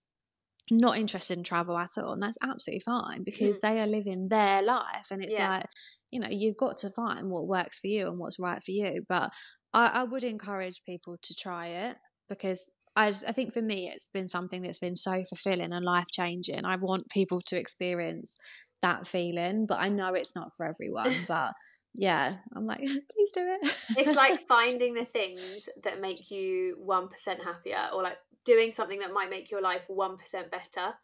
not 0.70 0.98
interested 0.98 1.36
in 1.36 1.44
travel 1.44 1.78
at 1.78 1.88
all 1.96 2.12
and 2.12 2.22
that's 2.22 2.38
absolutely 2.42 2.80
fine 2.80 3.22
because 3.24 3.56
mm. 3.56 3.60
they 3.60 3.80
are 3.80 3.86
living 3.86 4.28
their 4.28 4.62
life 4.62 5.06
and 5.10 5.24
it's 5.24 5.32
yeah. 5.32 5.50
like 5.50 5.66
you 6.10 6.20
know 6.20 6.28
you've 6.30 6.56
got 6.56 6.76
to 6.76 6.90
find 6.90 7.30
what 7.30 7.46
works 7.46 7.78
for 7.78 7.86
you 7.86 8.06
and 8.08 8.18
what's 8.18 8.38
right 8.38 8.62
for 8.62 8.70
you 8.70 9.02
but 9.08 9.30
I, 9.72 9.86
I 9.86 10.04
would 10.04 10.24
encourage 10.24 10.82
people 10.84 11.16
to 11.22 11.34
try 11.34 11.68
it 11.68 11.96
because 12.28 12.70
I, 12.96 13.08
I 13.08 13.32
think 13.32 13.52
for 13.52 13.62
me 13.62 13.90
it's 13.92 14.08
been 14.12 14.28
something 14.28 14.60
that's 14.60 14.78
been 14.78 14.96
so 14.96 15.22
fulfilling 15.24 15.72
and 15.72 15.84
life 15.84 16.08
changing 16.12 16.64
i 16.64 16.76
want 16.76 17.10
people 17.10 17.40
to 17.46 17.58
experience 17.58 18.36
that 18.82 19.06
feeling 19.06 19.66
but 19.66 19.78
i 19.78 19.88
know 19.88 20.14
it's 20.14 20.34
not 20.34 20.50
for 20.56 20.66
everyone 20.66 21.14
but 21.28 21.52
yeah, 21.98 22.36
I'm 22.54 22.64
like, 22.64 22.78
please 23.12 23.32
do 23.32 23.44
it. 23.44 23.76
it's 23.96 24.16
like 24.16 24.38
finding 24.48 24.94
the 24.94 25.04
things 25.04 25.68
that 25.82 26.00
make 26.00 26.30
you 26.30 26.78
1% 26.86 27.10
happier 27.44 27.88
or 27.92 28.04
like 28.04 28.18
doing 28.44 28.70
something 28.70 29.00
that 29.00 29.12
might 29.12 29.30
make 29.30 29.50
your 29.50 29.60
life 29.60 29.86
1% 29.90 30.16
better. 30.48 30.94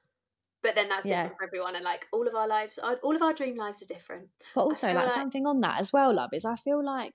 But 0.62 0.76
then 0.76 0.88
that's 0.88 1.05
different 1.05 1.32
yeah. 1.32 1.36
for 1.36 1.45
everyone. 1.45 1.74
And 1.74 1.84
like 1.84 2.07
all 2.12 2.28
of 2.28 2.34
our 2.36 2.47
lives, 2.47 2.78
all 2.78 3.16
of 3.16 3.22
our 3.22 3.34
dream 3.34 3.57
lives 3.57 3.82
are 3.82 3.92
different. 3.92 4.28
But 4.55 4.62
also, 4.62 4.86
like, 4.86 4.97
like 4.97 5.11
something 5.11 5.47
on 5.47 5.61
that 5.61 5.80
as 5.80 5.92
well, 5.92 6.14
love, 6.14 6.30
is 6.32 6.45
I 6.45 6.55
feel 6.55 6.82
like 6.82 7.14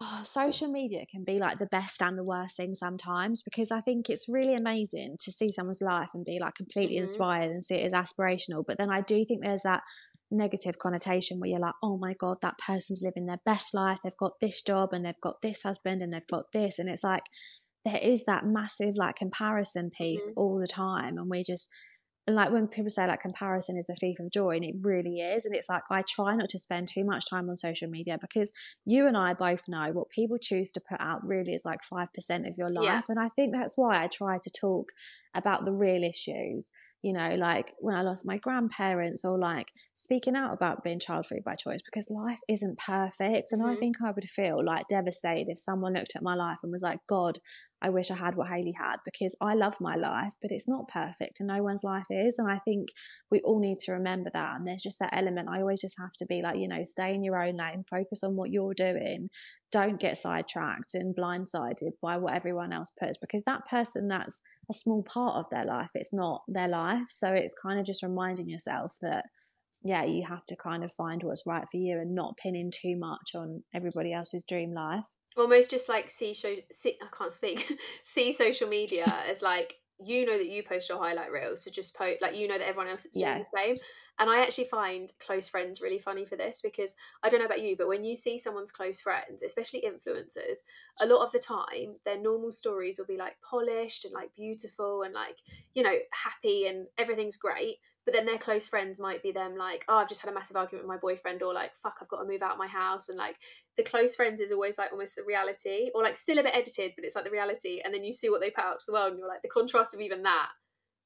oh, 0.00 0.20
social 0.24 0.68
media 0.68 1.04
can 1.10 1.24
be 1.24 1.38
like 1.38 1.58
the 1.58 1.66
best 1.66 2.00
and 2.00 2.16
the 2.16 2.24
worst 2.24 2.56
thing 2.56 2.74
sometimes 2.74 3.42
because 3.42 3.70
I 3.70 3.80
think 3.80 4.08
it's 4.08 4.28
really 4.28 4.54
amazing 4.54 5.16
to 5.20 5.32
see 5.32 5.52
someone's 5.52 5.82
life 5.82 6.10
and 6.14 6.24
be 6.24 6.38
like 6.40 6.54
completely 6.54 6.96
mm-hmm. 6.96 7.02
inspired 7.02 7.50
and 7.50 7.64
see 7.64 7.76
it 7.76 7.92
as 7.92 7.92
aspirational. 7.92 8.64
But 8.66 8.78
then 8.78 8.90
I 8.90 9.00
do 9.00 9.24
think 9.24 9.42
there's 9.42 9.62
that 9.62 9.82
negative 10.30 10.78
connotation 10.78 11.40
where 11.40 11.50
you're 11.50 11.60
like, 11.60 11.74
oh 11.82 11.96
my 11.96 12.14
God, 12.14 12.38
that 12.42 12.58
person's 12.58 13.02
living 13.04 13.26
their 13.26 13.40
best 13.44 13.74
life. 13.74 13.98
They've 14.02 14.16
got 14.16 14.40
this 14.40 14.62
job 14.62 14.92
and 14.92 15.04
they've 15.04 15.20
got 15.20 15.42
this 15.42 15.62
husband 15.62 16.02
and 16.02 16.12
they've 16.12 16.26
got 16.26 16.52
this. 16.52 16.78
And 16.78 16.88
it's 16.88 17.04
like, 17.04 17.24
there 17.84 18.00
is 18.00 18.24
that 18.26 18.44
massive 18.44 18.94
like 18.96 19.16
comparison 19.16 19.90
piece 19.90 20.24
mm-hmm. 20.24 20.38
all 20.38 20.58
the 20.58 20.66
time. 20.66 21.16
And 21.18 21.30
we 21.30 21.42
just, 21.42 21.70
and 22.26 22.36
like 22.36 22.52
when 22.52 22.68
people 22.68 22.90
say 22.90 23.06
like 23.06 23.20
comparison 23.20 23.76
is 23.76 23.86
the 23.86 23.94
thief 23.94 24.18
of 24.20 24.30
joy 24.30 24.50
and 24.50 24.64
it 24.64 24.76
really 24.82 25.20
is 25.20 25.44
and 25.44 25.54
it's 25.54 25.68
like 25.68 25.82
i 25.90 26.02
try 26.02 26.36
not 26.36 26.48
to 26.48 26.58
spend 26.58 26.86
too 26.86 27.04
much 27.04 27.28
time 27.28 27.48
on 27.48 27.56
social 27.56 27.88
media 27.88 28.18
because 28.20 28.52
you 28.84 29.06
and 29.06 29.16
i 29.16 29.34
both 29.34 29.62
know 29.68 29.90
what 29.92 30.08
people 30.10 30.36
choose 30.40 30.70
to 30.70 30.80
put 30.88 31.00
out 31.00 31.26
really 31.26 31.54
is 31.54 31.64
like 31.64 31.80
5% 31.92 32.06
of 32.48 32.54
your 32.56 32.68
life 32.68 32.84
yeah. 32.84 33.00
and 33.08 33.18
i 33.18 33.28
think 33.30 33.54
that's 33.54 33.76
why 33.76 34.02
i 34.02 34.06
try 34.06 34.38
to 34.40 34.50
talk 34.50 34.92
about 35.34 35.64
the 35.64 35.72
real 35.72 36.04
issues 36.04 36.70
you 37.02 37.12
know, 37.12 37.34
like 37.36 37.74
when 37.78 37.94
I 37.94 38.02
lost 38.02 38.26
my 38.26 38.36
grandparents 38.36 39.24
or 39.24 39.38
like 39.38 39.68
speaking 39.94 40.36
out 40.36 40.52
about 40.52 40.84
being 40.84 40.98
child 40.98 41.26
free 41.26 41.40
by 41.44 41.54
choice 41.54 41.80
because 41.82 42.10
life 42.10 42.40
isn't 42.48 42.78
perfect. 42.78 43.52
And 43.52 43.62
mm-hmm. 43.62 43.70
I 43.70 43.76
think 43.76 43.96
I 44.04 44.10
would 44.10 44.28
feel 44.28 44.64
like 44.64 44.88
devastated 44.88 45.48
if 45.48 45.58
someone 45.58 45.94
looked 45.94 46.14
at 46.14 46.22
my 46.22 46.34
life 46.34 46.58
and 46.62 46.70
was 46.70 46.82
like, 46.82 47.00
God, 47.08 47.38
I 47.82 47.90
wish 47.90 48.10
I 48.10 48.16
had 48.16 48.34
what 48.34 48.48
Hayley 48.48 48.74
had 48.78 48.96
because 49.04 49.34
I 49.40 49.54
love 49.54 49.80
my 49.80 49.96
life, 49.96 50.34
but 50.42 50.50
it's 50.50 50.68
not 50.68 50.88
perfect 50.88 51.40
and 51.40 51.48
no 51.48 51.62
one's 51.62 51.84
life 51.84 52.06
is. 52.10 52.38
And 52.38 52.50
I 52.50 52.58
think 52.58 52.88
we 53.30 53.40
all 53.40 53.58
need 53.58 53.78
to 53.80 53.92
remember 53.92 54.30
that. 54.32 54.56
And 54.56 54.66
there's 54.66 54.82
just 54.82 54.98
that 54.98 55.14
element. 55.14 55.48
I 55.48 55.60
always 55.60 55.80
just 55.80 55.98
have 55.98 56.12
to 56.18 56.26
be 56.26 56.42
like, 56.42 56.58
you 56.58 56.68
know, 56.68 56.84
stay 56.84 57.14
in 57.14 57.24
your 57.24 57.42
own 57.42 57.56
lane, 57.56 57.84
focus 57.88 58.22
on 58.22 58.36
what 58.36 58.50
you're 58.50 58.74
doing. 58.74 59.30
Don't 59.72 60.00
get 60.00 60.16
sidetracked 60.16 60.94
and 60.94 61.16
blindsided 61.16 61.92
by 62.02 62.16
what 62.16 62.34
everyone 62.34 62.72
else 62.72 62.92
puts 62.98 63.16
because 63.18 63.44
that 63.44 63.68
person 63.68 64.08
that's 64.08 64.40
a 64.68 64.74
small 64.74 65.02
part 65.02 65.36
of 65.36 65.48
their 65.50 65.64
life. 65.64 65.90
It's 65.94 66.12
not 66.12 66.42
their 66.48 66.68
life. 66.68 67.06
So 67.08 67.32
it's 67.32 67.54
kind 67.54 67.78
of 67.78 67.86
just 67.86 68.02
reminding 68.02 68.48
yourself 68.48 68.96
that, 69.00 69.26
yeah, 69.82 70.04
you 70.04 70.26
have 70.28 70.44
to 70.46 70.56
kind 70.56 70.84
of 70.84 70.92
find 70.92 71.22
what's 71.22 71.46
right 71.46 71.66
for 71.68 71.76
you 71.76 71.98
and 71.98 72.14
not 72.14 72.36
pinning 72.36 72.70
too 72.70 72.96
much 72.98 73.32
on 73.34 73.62
everybody 73.74 74.12
else's 74.12 74.44
dream 74.44 74.72
life. 74.74 75.06
Almost 75.36 75.70
just 75.70 75.88
like 75.88 76.10
see 76.10 76.34
show, 76.34 76.54
see, 76.70 76.96
I 77.02 77.06
can't 77.16 77.32
speak, 77.32 77.72
see 78.04 78.32
social 78.32 78.68
media 78.68 79.04
as 79.28 79.42
like, 79.42 79.74
you 80.02 80.24
know 80.24 80.38
that 80.38 80.48
you 80.48 80.62
post 80.62 80.88
your 80.88 80.98
highlight 80.98 81.30
reel, 81.30 81.56
so 81.56 81.70
just 81.70 81.94
post 81.94 82.22
like 82.22 82.34
you 82.34 82.48
know 82.48 82.56
that 82.56 82.66
everyone 82.66 82.90
else 82.90 83.04
is 83.04 83.12
doing 83.12 83.26
yeah. 83.26 83.38
the 83.38 83.58
same. 83.68 83.76
And 84.18 84.28
I 84.28 84.42
actually 84.42 84.64
find 84.64 85.10
close 85.24 85.48
friends 85.48 85.80
really 85.80 85.98
funny 85.98 86.26
for 86.26 86.36
this 86.36 86.60
because 86.62 86.94
I 87.22 87.30
don't 87.30 87.40
know 87.40 87.46
about 87.46 87.62
you, 87.62 87.74
but 87.74 87.88
when 87.88 88.04
you 88.04 88.14
see 88.14 88.36
someone's 88.36 88.70
close 88.70 89.00
friends, 89.00 89.42
especially 89.42 89.82
influencers, 89.82 90.58
a 91.00 91.06
lot 91.06 91.24
of 91.24 91.32
the 91.32 91.38
time 91.38 91.94
their 92.04 92.20
normal 92.20 92.52
stories 92.52 92.98
will 92.98 93.06
be 93.06 93.16
like 93.16 93.36
polished 93.48 94.04
and 94.04 94.12
like 94.12 94.34
beautiful 94.36 95.02
and 95.04 95.14
like, 95.14 95.36
you 95.74 95.82
know, 95.82 95.94
happy 96.12 96.66
and 96.66 96.86
everything's 96.98 97.38
great. 97.38 97.76
But 98.04 98.14
then 98.14 98.26
their 98.26 98.38
close 98.38 98.66
friends 98.66 99.00
might 99.00 99.22
be 99.22 99.32
them 99.32 99.56
like, 99.56 99.84
oh, 99.88 99.96
I've 99.96 100.08
just 100.08 100.20
had 100.22 100.30
a 100.30 100.34
massive 100.34 100.56
argument 100.56 100.86
with 100.86 100.94
my 100.94 101.00
boyfriend, 101.00 101.42
or 101.42 101.52
like, 101.52 101.74
fuck, 101.74 101.98
I've 102.00 102.08
got 102.08 102.22
to 102.22 102.28
move 102.28 102.42
out 102.42 102.52
of 102.52 102.58
my 102.58 102.66
house. 102.66 103.08
And 103.08 103.18
like, 103.18 103.36
the 103.76 103.82
close 103.82 104.14
friends 104.14 104.40
is 104.40 104.52
always 104.52 104.78
like 104.78 104.92
almost 104.92 105.16
the 105.16 105.24
reality, 105.24 105.90
or 105.94 106.02
like 106.02 106.16
still 106.16 106.38
a 106.38 106.42
bit 106.42 106.54
edited, 106.54 106.92
but 106.96 107.04
it's 107.04 107.14
like 107.14 107.24
the 107.24 107.30
reality. 107.30 107.80
And 107.84 107.92
then 107.92 108.04
you 108.04 108.12
see 108.12 108.30
what 108.30 108.40
they 108.40 108.50
put 108.50 108.64
out 108.64 108.80
to 108.80 108.86
the 108.86 108.92
world, 108.92 109.10
and 109.10 109.18
you're 109.18 109.28
like, 109.28 109.42
the 109.42 109.48
contrast 109.48 109.94
of 109.94 110.00
even 110.00 110.22
that 110.22 110.48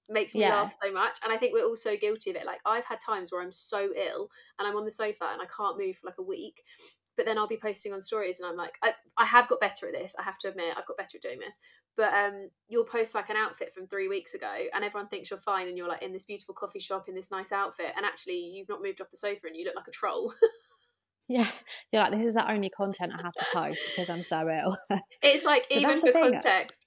makes 0.08 0.34
me 0.34 0.42
yeah. 0.42 0.54
laugh 0.54 0.76
so 0.82 0.92
much 0.92 1.18
and 1.24 1.32
i 1.32 1.36
think 1.36 1.54
we're 1.54 1.64
all 1.64 1.74
so 1.74 1.96
guilty 1.96 2.28
of 2.28 2.36
it 2.36 2.44
like 2.44 2.60
i've 2.66 2.84
had 2.84 2.98
times 3.00 3.32
where 3.32 3.40
i'm 3.40 3.52
so 3.52 3.88
ill 3.96 4.28
and 4.58 4.68
i'm 4.68 4.76
on 4.76 4.84
the 4.84 4.90
sofa 4.90 5.24
and 5.32 5.40
i 5.40 5.46
can't 5.46 5.78
move 5.78 5.96
for 5.96 6.06
like 6.06 6.18
a 6.18 6.22
week 6.22 6.62
but 7.16 7.26
then 7.26 7.38
i'll 7.38 7.48
be 7.48 7.58
posting 7.60 7.92
on 7.92 8.00
stories 8.00 8.40
and 8.40 8.48
i'm 8.48 8.56
like 8.56 8.74
I, 8.82 8.92
I 9.16 9.24
have 9.24 9.48
got 9.48 9.60
better 9.60 9.86
at 9.86 9.92
this 9.92 10.14
i 10.18 10.22
have 10.22 10.38
to 10.38 10.48
admit 10.48 10.74
i've 10.76 10.86
got 10.86 10.96
better 10.96 11.16
at 11.16 11.22
doing 11.22 11.38
this. 11.38 11.58
But 11.96 12.12
um 12.12 12.50
you'll 12.68 12.86
post 12.86 13.14
like 13.14 13.30
an 13.30 13.36
outfit 13.36 13.72
from 13.72 13.86
three 13.86 14.08
weeks 14.08 14.34
ago 14.34 14.52
and 14.74 14.84
everyone 14.84 15.08
thinks 15.08 15.30
you're 15.30 15.38
fine 15.38 15.68
and 15.68 15.76
you're 15.78 15.88
like 15.88 16.02
in 16.02 16.12
this 16.12 16.24
beautiful 16.24 16.54
coffee 16.54 16.80
shop 16.80 17.08
in 17.08 17.14
this 17.14 17.30
nice 17.30 17.52
outfit 17.52 17.92
and 17.96 18.04
actually 18.04 18.38
you've 18.38 18.68
not 18.68 18.82
moved 18.82 19.00
off 19.00 19.10
the 19.10 19.16
sofa 19.16 19.46
and 19.46 19.56
you 19.56 19.64
look 19.64 19.76
like 19.76 19.88
a 19.88 19.92
troll. 19.92 20.32
Yeah, 21.26 21.46
you're 21.90 22.02
like, 22.02 22.12
this 22.12 22.24
is 22.26 22.34
the 22.34 22.50
only 22.50 22.68
content 22.68 23.12
I 23.18 23.22
have 23.22 23.32
to 23.32 23.46
post 23.54 23.80
because 23.90 24.10
I'm 24.10 24.22
so 24.22 24.46
ill. 24.46 24.76
It's 25.22 25.42
like, 25.42 25.66
even 25.70 25.96
for 25.96 26.12
context, 26.12 26.84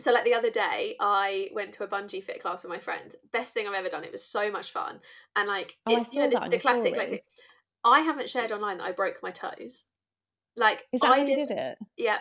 so 0.00 0.12
like 0.12 0.24
the 0.24 0.34
other 0.34 0.50
day 0.50 0.94
i 1.00 1.50
went 1.52 1.72
to 1.72 1.82
a 1.82 1.88
bungee 1.88 2.22
fit 2.22 2.40
class 2.40 2.62
with 2.62 2.70
my 2.70 2.78
friends. 2.78 3.16
Best 3.32 3.52
thing 3.52 3.66
i've 3.66 3.74
ever 3.74 3.88
done 3.88 4.04
it 4.04 4.12
was 4.12 4.24
so 4.24 4.50
much 4.50 4.70
fun. 4.70 5.00
And 5.36 5.48
like 5.48 5.76
oh, 5.86 5.96
it's 5.96 6.14
you 6.14 6.22
know, 6.22 6.30
the, 6.30 6.48
the 6.50 6.58
classic 6.58 6.96
like 6.96 7.10
i 7.84 8.00
haven't 8.00 8.28
shared 8.28 8.52
online 8.52 8.78
that 8.78 8.84
i 8.84 8.92
broke 8.92 9.16
my 9.22 9.30
toes 9.30 9.84
like 10.56 10.84
is 10.92 11.00
that 11.00 11.10
I 11.10 11.24
did, 11.24 11.48
did 11.48 11.50
it 11.50 11.78
yeah 11.96 12.18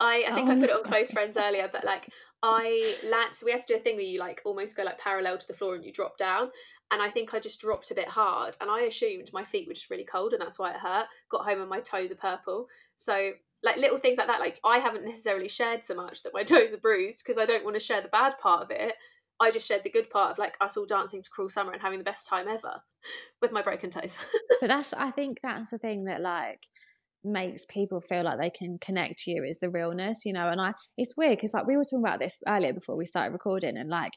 I, 0.00 0.24
I 0.28 0.34
think 0.34 0.48
oh, 0.48 0.52
I 0.52 0.54
put 0.56 0.68
it 0.68 0.76
on 0.76 0.82
close 0.82 1.12
friends 1.12 1.36
earlier, 1.36 1.70
but 1.72 1.84
like 1.84 2.08
I 2.42 2.96
landed, 3.04 3.36
so 3.36 3.46
we 3.46 3.52
had 3.52 3.60
to 3.60 3.74
do 3.74 3.76
a 3.76 3.82
thing 3.82 3.94
where 3.94 4.04
you 4.04 4.18
like 4.18 4.42
almost 4.44 4.76
go 4.76 4.82
like 4.82 4.98
parallel 4.98 5.38
to 5.38 5.46
the 5.46 5.54
floor 5.54 5.76
and 5.76 5.84
you 5.84 5.92
drop 5.92 6.16
down. 6.16 6.50
And 6.90 7.00
I 7.00 7.08
think 7.08 7.32
I 7.32 7.38
just 7.38 7.60
dropped 7.60 7.92
a 7.92 7.94
bit 7.94 8.08
hard 8.08 8.56
and 8.60 8.68
I 8.68 8.80
assumed 8.80 9.30
my 9.32 9.44
feet 9.44 9.68
were 9.68 9.74
just 9.74 9.90
really 9.90 10.04
cold 10.04 10.32
and 10.32 10.42
that's 10.42 10.58
why 10.58 10.70
it 10.70 10.80
hurt. 10.80 11.06
Got 11.30 11.44
home 11.44 11.60
and 11.60 11.70
my 11.70 11.78
toes 11.78 12.10
are 12.10 12.16
purple. 12.16 12.66
So 12.96 13.32
like 13.62 13.76
little 13.76 13.98
things 13.98 14.18
like 14.18 14.26
that 14.26 14.40
like 14.40 14.58
i 14.64 14.78
haven't 14.78 15.04
necessarily 15.04 15.48
shared 15.48 15.84
so 15.84 15.94
much 15.94 16.22
that 16.22 16.34
my 16.34 16.42
toes 16.42 16.74
are 16.74 16.78
bruised 16.78 17.22
because 17.24 17.38
i 17.38 17.44
don't 17.44 17.64
want 17.64 17.74
to 17.74 17.80
share 17.80 18.00
the 18.00 18.08
bad 18.08 18.36
part 18.38 18.62
of 18.62 18.70
it 18.70 18.94
i 19.42 19.50
just 19.50 19.66
shared 19.66 19.82
the 19.84 19.90
good 19.90 20.10
part 20.10 20.30
of 20.30 20.38
like 20.38 20.56
us 20.60 20.76
all 20.76 20.86
dancing 20.86 21.22
to 21.22 21.30
cruel 21.30 21.48
summer 21.48 21.72
and 21.72 21.82
having 21.82 21.98
the 21.98 22.04
best 22.04 22.28
time 22.28 22.48
ever 22.48 22.82
with 23.42 23.52
my 23.52 23.62
broken 23.62 23.90
toes. 23.90 24.18
But 24.60 24.68
that's 24.68 24.94
i 24.94 25.10
think 25.10 25.38
that's 25.42 25.70
the 25.70 25.78
thing 25.78 26.04
that 26.04 26.20
like 26.20 26.66
makes 27.24 27.66
people 27.66 28.00
feel 28.00 28.24
like 28.24 28.40
they 28.40 28.50
can 28.50 28.78
connect 28.80 29.18
to 29.20 29.30
you 29.30 29.44
is 29.44 29.58
the 29.58 29.70
realness 29.70 30.24
you 30.24 30.32
know 30.32 30.48
and 30.48 30.60
i 30.60 30.72
it's 30.96 31.16
weird 31.16 31.36
because 31.36 31.54
like 31.54 31.66
we 31.66 31.76
were 31.76 31.84
talking 31.84 32.04
about 32.04 32.18
this 32.18 32.38
earlier 32.48 32.72
before 32.72 32.96
we 32.96 33.06
started 33.06 33.32
recording 33.32 33.76
and 33.76 33.88
like 33.88 34.12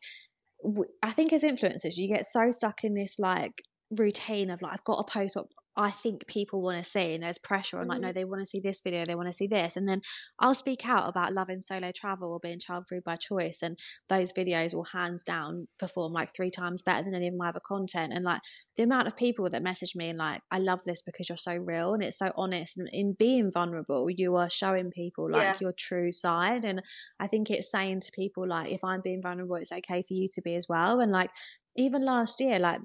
I 1.04 1.12
think 1.12 1.34
as 1.34 1.44
influencers, 1.44 1.98
you 1.98 2.08
get 2.08 2.26
so 2.26 2.50
stuck 2.52 2.84
in 2.84 2.96
this 2.96 3.20
like 3.20 3.62
routine 3.92 4.50
of 4.50 4.62
like 4.62 4.74
I've 4.74 4.84
got 4.84 5.06
to 5.06 5.14
post 5.14 5.36
what 5.36 5.48
I 5.78 5.92
think 5.92 6.26
people 6.28 6.62
want 6.62 6.78
to 6.78 6.86
see, 6.86 7.14
and 7.14 7.24
there's 7.24 7.38
pressure 7.38 7.80
on 7.80 7.88
like, 7.88 8.00
no, 8.00 8.08
mm-hmm. 8.08 8.16
they 8.16 8.24
want 8.24 8.40
to 8.40 8.46
see 8.46 8.62
this 8.62 8.80
video, 8.80 9.04
they 9.04 9.14
want 9.14 9.28
to 9.28 9.34
see 9.34 9.48
this, 9.48 9.76
and 9.76 9.90
then 9.90 10.00
I'll 10.40 10.56
speak 10.56 10.88
out 10.88 11.10
about 11.10 11.34
loving 11.34 11.62
solo 11.62 11.92
travel 11.94 12.32
or 12.32 12.40
being 12.40 12.60
child 12.60 12.86
free 12.88 13.02
by 13.04 13.18
choice, 13.18 13.62
and 13.62 13.78
those 14.08 14.32
videos 14.32 14.74
will 14.74 14.86
hands 14.86 15.26
down 15.26 15.68
perform 15.78 16.14
like 16.14 16.34
three 16.34 16.50
times 16.50 16.82
better 16.82 17.04
than 17.04 17.14
any 17.14 17.28
of 17.28 17.36
my 17.36 17.50
other 17.50 17.60
content. 17.60 18.14
And 18.14 18.24
like 18.24 18.40
the 18.78 18.84
amount 18.84 19.08
of 19.08 19.18
people 19.18 19.50
that 19.50 19.62
message 19.62 19.98
me 19.98 20.10
and 20.10 20.18
like, 20.18 20.40
I 20.50 20.60
love 20.60 20.86
this 20.86 21.02
because 21.02 21.28
you're 21.28 21.38
so 21.38 21.56
real 21.58 21.94
and 21.94 22.02
it's 22.02 22.18
so 22.18 22.32
honest, 22.38 22.78
and 22.78 22.88
in 22.94 23.12
being 23.12 23.52
vulnerable, 23.52 24.10
you 24.10 24.38
are 24.38 24.50
showing 24.50 24.92
people 24.92 25.30
like 25.30 25.42
yeah. 25.42 25.58
your 25.60 25.74
true 25.78 26.14
side. 26.14 26.64
And 26.64 26.82
I 27.20 27.28
think 27.28 27.52
it's 27.52 27.70
saying 27.70 28.00
to 28.00 28.12
people 28.16 28.48
like, 28.48 28.72
if 28.72 28.82
I'm 28.86 29.02
being 29.02 29.22
vulnerable, 29.22 29.58
it's 29.58 29.74
okay 29.74 30.04
for 30.08 30.14
you 30.14 30.30
to 30.36 30.42
be 30.42 30.56
as 30.56 30.68
well. 30.70 31.02
And 31.02 31.12
like 31.12 31.32
even 31.76 32.06
last 32.06 32.40
year, 32.40 32.60
like 32.60 32.80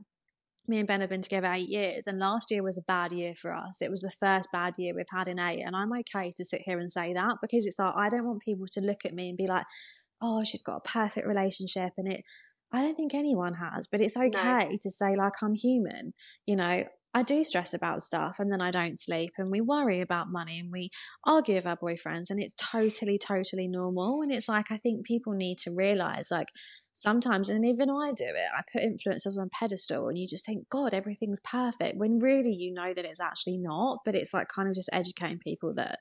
me 0.70 0.78
and 0.78 0.88
Ben 0.88 1.00
have 1.00 1.10
been 1.10 1.20
together 1.20 1.50
eight 1.52 1.68
years, 1.68 2.04
and 2.06 2.18
last 2.18 2.50
year 2.50 2.62
was 2.62 2.78
a 2.78 2.82
bad 2.82 3.12
year 3.12 3.34
for 3.34 3.52
us. 3.52 3.82
It 3.82 3.90
was 3.90 4.00
the 4.00 4.10
first 4.10 4.48
bad 4.52 4.74
year 4.78 4.94
we've 4.94 5.04
had 5.10 5.28
in 5.28 5.38
eight, 5.38 5.62
and 5.62 5.76
I'm 5.76 5.92
okay 6.00 6.32
to 6.36 6.44
sit 6.44 6.62
here 6.64 6.78
and 6.78 6.90
say 6.90 7.12
that 7.12 7.36
because 7.42 7.66
it's 7.66 7.78
like 7.78 7.94
I 7.96 8.08
don't 8.08 8.26
want 8.26 8.42
people 8.42 8.66
to 8.72 8.80
look 8.80 9.04
at 9.04 9.14
me 9.14 9.28
and 9.28 9.36
be 9.36 9.46
like, 9.46 9.66
"Oh, 10.22 10.42
she's 10.44 10.62
got 10.62 10.76
a 10.76 10.88
perfect 10.88 11.26
relationship," 11.26 11.92
and 11.98 12.10
it. 12.10 12.22
I 12.72 12.82
don't 12.82 12.94
think 12.94 13.14
anyone 13.14 13.54
has, 13.54 13.88
but 13.88 14.00
it's 14.00 14.16
okay 14.16 14.68
no. 14.70 14.76
to 14.80 14.90
say 14.92 15.16
like 15.16 15.32
I'm 15.42 15.54
human. 15.54 16.14
You 16.46 16.54
know, 16.54 16.84
I 17.12 17.22
do 17.22 17.42
stress 17.42 17.74
about 17.74 18.02
stuff 18.02 18.38
and 18.38 18.52
then 18.52 18.60
I 18.60 18.70
don't 18.70 18.98
sleep 18.98 19.32
and 19.36 19.50
we 19.50 19.60
worry 19.60 20.00
about 20.00 20.30
money 20.30 20.60
and 20.60 20.70
we 20.70 20.90
argue 21.24 21.56
with 21.56 21.66
our 21.66 21.76
boyfriends 21.76 22.30
and 22.30 22.40
it's 22.40 22.54
totally, 22.54 23.18
totally 23.18 23.66
normal. 23.66 24.22
And 24.22 24.30
it's 24.30 24.48
like, 24.48 24.70
I 24.70 24.76
think 24.76 25.04
people 25.04 25.32
need 25.32 25.58
to 25.58 25.74
realize 25.74 26.28
like 26.30 26.48
sometimes, 26.92 27.48
and 27.48 27.64
even 27.64 27.90
I 27.90 28.12
do 28.12 28.24
it, 28.24 28.50
I 28.56 28.62
put 28.72 28.82
influencers 28.82 29.38
on 29.38 29.50
pedestal 29.50 30.08
and 30.08 30.16
you 30.16 30.28
just 30.28 30.46
think, 30.46 30.68
God, 30.68 30.94
everything's 30.94 31.40
perfect 31.40 31.96
when 31.96 32.18
really 32.18 32.54
you 32.54 32.72
know 32.72 32.94
that 32.94 33.04
it's 33.04 33.20
actually 33.20 33.58
not. 33.58 33.98
But 34.04 34.14
it's 34.14 34.32
like 34.32 34.48
kind 34.48 34.68
of 34.68 34.74
just 34.74 34.90
educating 34.92 35.40
people 35.40 35.74
that 35.74 35.98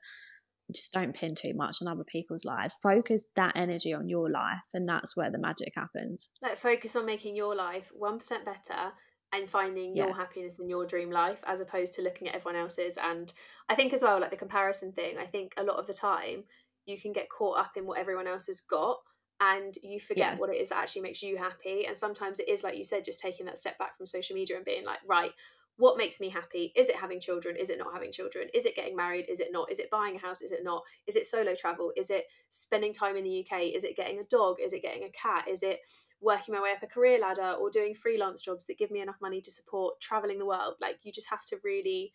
just 0.72 0.92
don't 0.92 1.16
pin 1.16 1.34
too 1.34 1.54
much 1.54 1.78
on 1.82 1.88
other 1.88 2.04
people's 2.04 2.44
lives. 2.44 2.78
Focus 2.80 3.26
that 3.34 3.56
energy 3.56 3.92
on 3.92 4.08
your 4.08 4.30
life, 4.30 4.62
and 4.72 4.88
that's 4.88 5.16
where 5.16 5.30
the 5.30 5.38
magic 5.38 5.72
happens. 5.74 6.28
Like, 6.40 6.56
focus 6.56 6.94
on 6.94 7.06
making 7.06 7.34
your 7.34 7.56
life 7.56 7.90
1% 8.00 8.44
better 8.44 8.92
and 9.32 9.48
finding 9.48 9.96
yeah. 9.96 10.06
your 10.06 10.14
happiness 10.14 10.58
in 10.58 10.68
your 10.68 10.86
dream 10.86 11.10
life 11.10 11.42
as 11.46 11.60
opposed 11.60 11.92
to 11.94 12.02
looking 12.02 12.28
at 12.28 12.34
everyone 12.34 12.60
else's. 12.60 12.96
And 12.96 13.32
I 13.68 13.74
think 13.74 13.92
as 13.92 14.02
well, 14.02 14.20
like 14.20 14.30
the 14.30 14.36
comparison 14.36 14.92
thing, 14.92 15.18
I 15.18 15.26
think 15.26 15.54
a 15.56 15.62
lot 15.62 15.76
of 15.76 15.86
the 15.86 15.92
time 15.92 16.44
you 16.86 16.98
can 16.98 17.12
get 17.12 17.28
caught 17.30 17.58
up 17.58 17.72
in 17.76 17.86
what 17.86 17.98
everyone 17.98 18.26
else 18.26 18.46
has 18.46 18.60
got 18.60 18.98
and 19.40 19.74
you 19.82 20.00
forget 20.00 20.32
yeah. 20.32 20.36
what 20.36 20.50
it 20.50 20.60
is 20.60 20.68
that 20.68 20.78
actually 20.78 21.02
makes 21.02 21.22
you 21.22 21.38
happy. 21.38 21.86
And 21.86 21.96
sometimes 21.96 22.40
it 22.40 22.48
is, 22.48 22.62
like 22.62 22.76
you 22.76 22.84
said, 22.84 23.04
just 23.04 23.20
taking 23.20 23.46
that 23.46 23.58
step 23.58 23.78
back 23.78 23.96
from 23.96 24.06
social 24.06 24.34
media 24.34 24.56
and 24.56 24.64
being 24.64 24.84
like, 24.84 24.98
right, 25.08 25.32
what 25.76 25.96
makes 25.96 26.20
me 26.20 26.28
happy? 26.28 26.72
Is 26.76 26.90
it 26.90 26.96
having 26.96 27.20
children? 27.20 27.56
Is 27.56 27.70
it 27.70 27.78
not 27.78 27.94
having 27.94 28.12
children? 28.12 28.48
Is 28.52 28.66
it 28.66 28.76
getting 28.76 28.94
married? 28.94 29.26
Is 29.30 29.40
it 29.40 29.48
not? 29.50 29.72
Is 29.72 29.78
it 29.78 29.90
buying 29.90 30.16
a 30.16 30.18
house? 30.18 30.42
Is 30.42 30.52
it 30.52 30.62
not? 30.62 30.82
Is 31.06 31.16
it 31.16 31.24
solo 31.24 31.54
travel? 31.54 31.90
Is 31.96 32.10
it 32.10 32.24
spending 32.50 32.92
time 32.92 33.16
in 33.16 33.24
the 33.24 33.40
UK? 33.40 33.62
Is 33.74 33.84
it 33.84 33.96
getting 33.96 34.18
a 34.18 34.22
dog? 34.30 34.56
Is 34.62 34.74
it 34.74 34.82
getting 34.82 35.04
a 35.04 35.10
cat? 35.10 35.48
Is 35.48 35.62
it 35.62 35.80
working 36.20 36.54
my 36.54 36.60
way 36.60 36.72
up 36.72 36.82
a 36.82 36.86
career 36.86 37.18
ladder 37.18 37.52
or 37.58 37.70
doing 37.70 37.94
freelance 37.94 38.42
jobs 38.42 38.66
that 38.66 38.78
give 38.78 38.90
me 38.90 39.00
enough 39.00 39.20
money 39.20 39.40
to 39.40 39.50
support 39.50 40.00
traveling 40.00 40.38
the 40.38 40.46
world? 40.46 40.74
Like, 40.80 40.98
you 41.02 41.12
just 41.12 41.30
have 41.30 41.44
to 41.46 41.56
really 41.64 42.12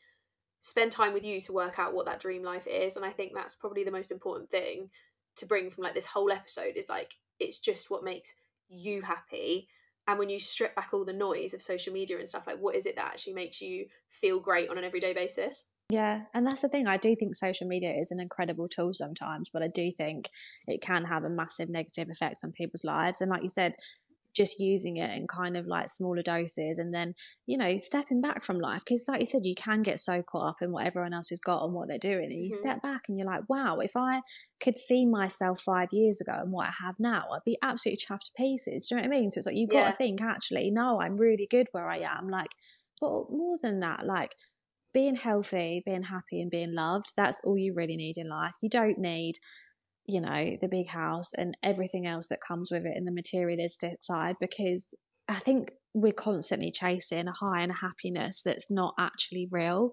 spend 0.60 0.92
time 0.92 1.14
with 1.14 1.24
you 1.24 1.40
to 1.40 1.54
work 1.54 1.78
out 1.78 1.94
what 1.94 2.06
that 2.06 2.20
dream 2.20 2.44
life 2.44 2.68
is. 2.68 2.96
And 2.96 3.06
I 3.06 3.12
think 3.12 3.34
that's 3.34 3.54
probably 3.54 3.84
the 3.84 3.92
most 3.92 4.12
important 4.12 4.50
thing 4.50 4.90
to 5.36 5.46
bring 5.46 5.70
from 5.70 5.84
like 5.84 5.94
this 5.94 6.06
whole 6.06 6.32
episode 6.32 6.76
is 6.76 6.90
like 6.90 7.16
it's 7.40 7.60
just 7.60 7.92
what 7.92 8.04
makes 8.04 8.36
you 8.70 9.02
happy 9.02 9.68
and 10.08 10.20
when 10.20 10.30
you 10.30 10.40
strip 10.40 10.76
back 10.76 10.90
all 10.94 11.06
the 11.06 11.14
noise 11.14 11.54
of 11.54 11.62
social 11.62 11.94
media 11.94 12.18
and 12.18 12.28
stuff 12.28 12.48
like 12.48 12.58
what 12.60 12.76
is 12.76 12.86
it 12.86 12.96
that 12.96 13.06
actually 13.06 13.34
makes 13.34 13.62
you 13.62 13.86
feel 14.10 14.40
great 14.40 14.70
on 14.70 14.78
an 14.78 14.84
everyday 14.84 15.14
basis? 15.14 15.72
Yeah 15.90 16.22
and 16.34 16.48
that's 16.48 16.62
the 16.62 16.70
thing 16.70 16.88
i 16.88 16.98
do 16.98 17.16
think 17.16 17.36
social 17.36 17.68
media 17.68 17.94
is 17.94 18.10
an 18.10 18.20
incredible 18.20 18.68
tool 18.68 18.92
sometimes 18.92 19.52
but 19.52 19.62
i 19.62 19.68
do 19.68 19.92
think 19.92 20.32
it 20.68 20.82
can 20.82 21.06
have 21.06 21.24
a 21.24 21.30
massive 21.30 21.70
negative 21.70 22.10
effect 22.10 22.40
on 22.44 22.52
people's 22.52 22.84
lives. 22.84 23.22
And 23.22 23.30
like 23.30 23.44
you 23.44 23.50
said 23.50 23.76
just 24.36 24.60
using 24.60 24.98
it 24.98 25.10
in 25.16 25.28
kind 25.28 25.56
of 25.56 25.66
like 25.66 25.90
smaller 25.90 26.22
doses 26.22 26.78
and 26.78 26.94
then, 26.94 27.16
you 27.46 27.58
know, 27.58 27.78
stepping 27.78 28.22
back 28.22 28.44
from 28.44 28.60
life. 28.60 28.84
Because, 28.86 29.08
like 29.08 29.22
you 29.22 29.26
said, 29.26 29.46
you 29.46 29.56
can 29.56 29.82
get 29.82 30.00
so 30.00 30.22
caught 30.22 30.50
up 30.50 30.58
in 30.62 30.72
what 30.72 30.86
everyone 30.86 31.14
else 31.14 31.30
has 31.30 31.40
got 31.40 31.64
and 31.64 31.74
what 31.74 31.88
they're 31.88 31.98
doing. 31.98 32.26
And 32.26 32.44
you 32.44 32.50
mm-hmm. 32.50 32.58
step 32.58 32.82
back 32.82 33.04
and 33.08 33.18
you're 33.18 33.28
like, 33.28 33.50
wow, 33.50 33.80
if 33.80 33.96
I 33.96 34.22
could 34.60 34.78
see 34.78 35.06
myself 35.06 35.62
five 35.62 35.90
years 35.92 36.22
ago 36.22 36.34
and 36.36 36.52
what 36.52 36.68
I 36.68 36.74
have 36.84 36.96
now, 37.00 37.26
I'd 37.34 37.46
be 37.46 37.58
absolutely 37.62 38.04
chuffed 38.06 38.26
to 38.26 38.32
pieces. 38.38 38.88
Do 38.88 38.96
you 38.96 39.02
know 39.02 39.08
what 39.08 39.16
I 39.16 39.20
mean? 39.20 39.32
So 39.32 39.40
it's 39.40 39.48
like, 39.48 39.56
you've 39.56 39.70
got 39.70 39.92
to 39.92 39.98
think, 39.98 40.22
actually, 40.22 40.72
no, 40.72 41.00
I'm 41.02 41.16
really 41.18 41.48
good 41.50 41.68
where 41.72 41.90
I 41.90 42.00
am. 42.00 42.30
Like, 42.30 42.52
but 43.00 43.30
more 43.30 43.58
than 43.62 43.80
that, 43.80 44.06
like, 44.06 44.36
being 44.94 45.16
healthy, 45.16 45.84
being 45.86 46.04
happy, 46.04 46.42
and 46.42 46.50
being 46.50 46.74
loved, 46.74 47.12
that's 47.18 47.42
all 47.44 47.58
you 47.58 47.74
really 47.74 47.98
need 47.98 48.18
in 48.18 48.30
life. 48.30 48.54
You 48.62 48.70
don't 48.70 48.98
need 48.98 49.36
you 50.08 50.22
know, 50.22 50.58
the 50.62 50.68
big 50.68 50.88
house 50.88 51.34
and 51.34 51.58
everything 51.64 52.06
else 52.06 52.28
that 52.28 52.40
comes 52.42 52.72
with 52.72 52.86
it 52.86 52.94
and 52.96 53.08
the 53.08 53.12
materialistic 53.12 54.04
side 54.04 54.36
because 54.40 54.94
I 55.28 55.36
think 55.36 55.72
we're 55.94 56.14
constantly 56.14 56.72
chasing 56.72 57.28
a 57.28 57.32
high 57.32 57.62
and 57.62 57.72
a 57.72 57.76
happiness 57.76 58.42
that's 58.44 58.70
not 58.70 58.94
actually 59.00 59.48
real. 59.50 59.92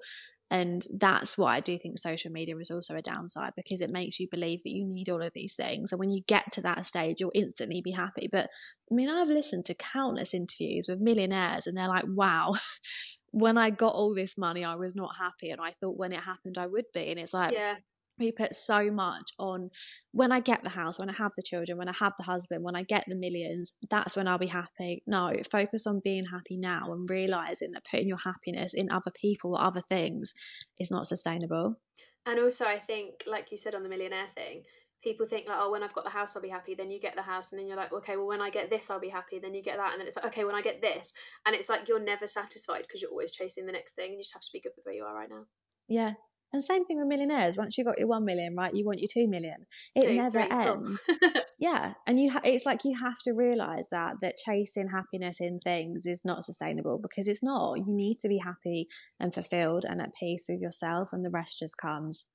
And 0.50 0.82
that's 0.98 1.38
why 1.38 1.56
I 1.56 1.60
do 1.60 1.78
think 1.78 1.98
social 1.98 2.30
media 2.30 2.54
is 2.58 2.70
also 2.70 2.94
a 2.94 3.00
downside 3.00 3.52
because 3.56 3.80
it 3.80 3.88
makes 3.88 4.20
you 4.20 4.28
believe 4.30 4.62
that 4.64 4.72
you 4.72 4.84
need 4.84 5.08
all 5.08 5.22
of 5.22 5.32
these 5.34 5.54
things. 5.54 5.92
And 5.92 5.98
when 5.98 6.10
you 6.10 6.22
get 6.26 6.52
to 6.52 6.60
that 6.60 6.84
stage, 6.84 7.20
you'll 7.20 7.32
instantly 7.34 7.80
be 7.80 7.92
happy. 7.92 8.28
But 8.30 8.50
I 8.90 8.94
mean, 8.94 9.08
I've 9.08 9.30
listened 9.30 9.64
to 9.66 9.74
countless 9.74 10.34
interviews 10.34 10.88
with 10.90 11.00
millionaires 11.00 11.66
and 11.66 11.74
they're 11.74 11.88
like, 11.88 12.04
wow, 12.06 12.52
when 13.30 13.56
I 13.56 13.70
got 13.70 13.94
all 13.94 14.14
this 14.14 14.36
money, 14.36 14.62
I 14.62 14.74
was 14.74 14.94
not 14.94 15.16
happy. 15.18 15.48
And 15.48 15.60
I 15.60 15.70
thought 15.70 15.96
when 15.96 16.12
it 16.12 16.20
happened, 16.20 16.58
I 16.58 16.66
would 16.66 16.86
be. 16.92 17.08
And 17.08 17.18
it's 17.18 17.32
like, 17.32 17.52
yeah 17.52 17.76
we 18.18 18.32
put 18.32 18.54
so 18.54 18.90
much 18.90 19.32
on 19.38 19.68
when 20.12 20.32
I 20.32 20.40
get 20.40 20.62
the 20.62 20.70
house, 20.70 20.98
when 20.98 21.10
I 21.10 21.14
have 21.14 21.32
the 21.36 21.42
children, 21.42 21.78
when 21.78 21.88
I 21.88 21.94
have 21.98 22.12
the 22.18 22.24
husband, 22.24 22.62
when 22.62 22.76
I 22.76 22.82
get 22.82 23.04
the 23.08 23.16
millions, 23.16 23.72
that's 23.90 24.16
when 24.16 24.28
I'll 24.28 24.38
be 24.38 24.46
happy. 24.46 25.02
No, 25.06 25.32
focus 25.50 25.86
on 25.86 26.00
being 26.04 26.26
happy 26.26 26.56
now 26.56 26.92
and 26.92 27.08
realizing 27.08 27.72
that 27.72 27.86
putting 27.90 28.08
your 28.08 28.18
happiness 28.24 28.74
in 28.74 28.90
other 28.90 29.10
people 29.14 29.54
or 29.54 29.62
other 29.62 29.82
things 29.88 30.34
is 30.78 30.90
not 30.90 31.06
sustainable. 31.06 31.80
And 32.26 32.38
also, 32.38 32.66
I 32.66 32.78
think, 32.78 33.24
like 33.26 33.50
you 33.50 33.56
said 33.56 33.74
on 33.74 33.82
the 33.82 33.88
millionaire 33.88 34.28
thing, 34.36 34.62
people 35.02 35.26
think 35.26 35.48
like, 35.48 35.58
oh, 35.60 35.72
when 35.72 35.82
I've 35.82 35.94
got 35.94 36.04
the 36.04 36.10
house, 36.10 36.36
I'll 36.36 36.42
be 36.42 36.48
happy. 36.48 36.74
Then 36.74 36.90
you 36.90 37.00
get 37.00 37.16
the 37.16 37.22
house, 37.22 37.50
and 37.50 37.58
then 37.58 37.66
you're 37.66 37.76
like, 37.76 37.92
okay, 37.92 38.16
well, 38.16 38.28
when 38.28 38.40
I 38.40 38.50
get 38.50 38.70
this, 38.70 38.90
I'll 38.90 39.00
be 39.00 39.08
happy. 39.08 39.40
Then 39.40 39.54
you 39.54 39.62
get 39.62 39.76
that, 39.76 39.92
and 39.92 40.00
then 40.00 40.06
it's 40.06 40.16
like, 40.16 40.26
okay, 40.26 40.44
when 40.44 40.54
I 40.54 40.62
get 40.62 40.80
this, 40.80 41.12
and 41.44 41.54
it's 41.56 41.68
like 41.68 41.88
you're 41.88 41.98
never 41.98 42.26
satisfied 42.26 42.82
because 42.82 43.02
you're 43.02 43.10
always 43.10 43.32
chasing 43.32 43.66
the 43.66 43.72
next 43.72 43.94
thing, 43.94 44.10
and 44.10 44.14
you 44.14 44.20
just 44.20 44.34
have 44.34 44.42
to 44.42 44.50
be 44.52 44.60
good 44.60 44.72
with 44.76 44.84
where 44.84 44.94
you 44.94 45.04
are 45.04 45.14
right 45.14 45.28
now. 45.28 45.46
Yeah, 45.88 46.12
and 46.53 46.62
same 46.62 46.84
thing 46.84 46.98
with 46.98 47.09
millionaires. 47.09 47.57
Once 47.57 47.78
you 47.78 47.84
got 47.84 47.98
your 47.98 48.09
one 48.09 48.24
million, 48.24 48.55
right, 48.55 48.74
you 48.74 48.84
want 48.84 49.00
your 49.00 49.09
two 49.12 49.26
million. 49.26 49.66
It 49.96 50.07
two, 50.07 50.14
never 50.14 50.40
ends. 50.40 51.09
yeah, 51.59 51.94
and 52.07 52.20
you 52.20 52.30
ha- 52.30 52.40
it's 52.44 52.66
like 52.66 52.84
you 52.84 52.98
have 52.98 53.18
to 53.24 53.32
realize 53.32 53.88
that 53.90 54.16
that 54.20 54.36
chasing 54.36 54.88
happiness 54.88 55.40
in 55.40 55.61
things 55.61 56.05
is 56.05 56.24
not 56.24 56.44
sustainable 56.44 56.98
because 56.98 57.26
it's 57.26 57.42
not. 57.42 57.78
You 57.78 57.86
need 57.88 58.18
to 58.20 58.28
be 58.28 58.38
happy 58.38 58.88
and 59.18 59.32
fulfilled 59.32 59.84
and 59.88 60.00
at 60.03 60.14
peace 60.14 60.46
with 60.48 60.61
yourself, 60.61 61.12
and 61.12 61.24
the 61.24 61.30
rest 61.30 61.59
just 61.59 61.78
comes. 61.78 62.28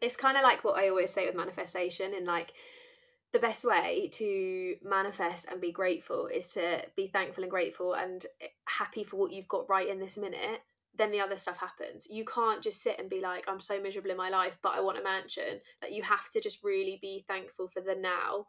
It's 0.00 0.16
kind 0.16 0.36
of 0.36 0.42
like 0.42 0.64
what 0.64 0.78
I 0.78 0.88
always 0.88 1.10
say 1.10 1.26
with 1.26 1.36
manifestation, 1.36 2.14
and 2.14 2.26
like 2.26 2.52
the 3.32 3.38
best 3.38 3.64
way 3.64 4.08
to 4.14 4.76
manifest 4.82 5.50
and 5.50 5.60
be 5.60 5.72
grateful 5.72 6.26
is 6.26 6.48
to 6.54 6.82
be 6.96 7.08
thankful 7.08 7.44
and 7.44 7.50
grateful 7.50 7.92
and 7.92 8.24
eh, 8.40 8.46
happy 8.66 9.04
for 9.04 9.16
what 9.16 9.32
you've 9.32 9.48
got 9.48 9.68
right 9.68 9.88
in 9.88 9.98
this 9.98 10.16
minute 10.16 10.62
then 10.98 11.12
the 11.12 11.20
other 11.20 11.36
stuff 11.36 11.58
happens. 11.58 12.08
You 12.10 12.24
can't 12.24 12.62
just 12.62 12.82
sit 12.82 12.98
and 12.98 13.08
be 13.08 13.20
like, 13.20 13.48
I'm 13.48 13.60
so 13.60 13.80
miserable 13.80 14.10
in 14.10 14.16
my 14.16 14.28
life, 14.28 14.58
but 14.62 14.74
I 14.74 14.80
want 14.80 14.98
a 14.98 15.02
mansion. 15.02 15.60
Like 15.80 15.92
you 15.92 16.02
have 16.02 16.28
to 16.30 16.40
just 16.40 16.62
really 16.62 16.98
be 17.00 17.24
thankful 17.26 17.68
for 17.68 17.80
the 17.80 17.94
now 17.94 18.46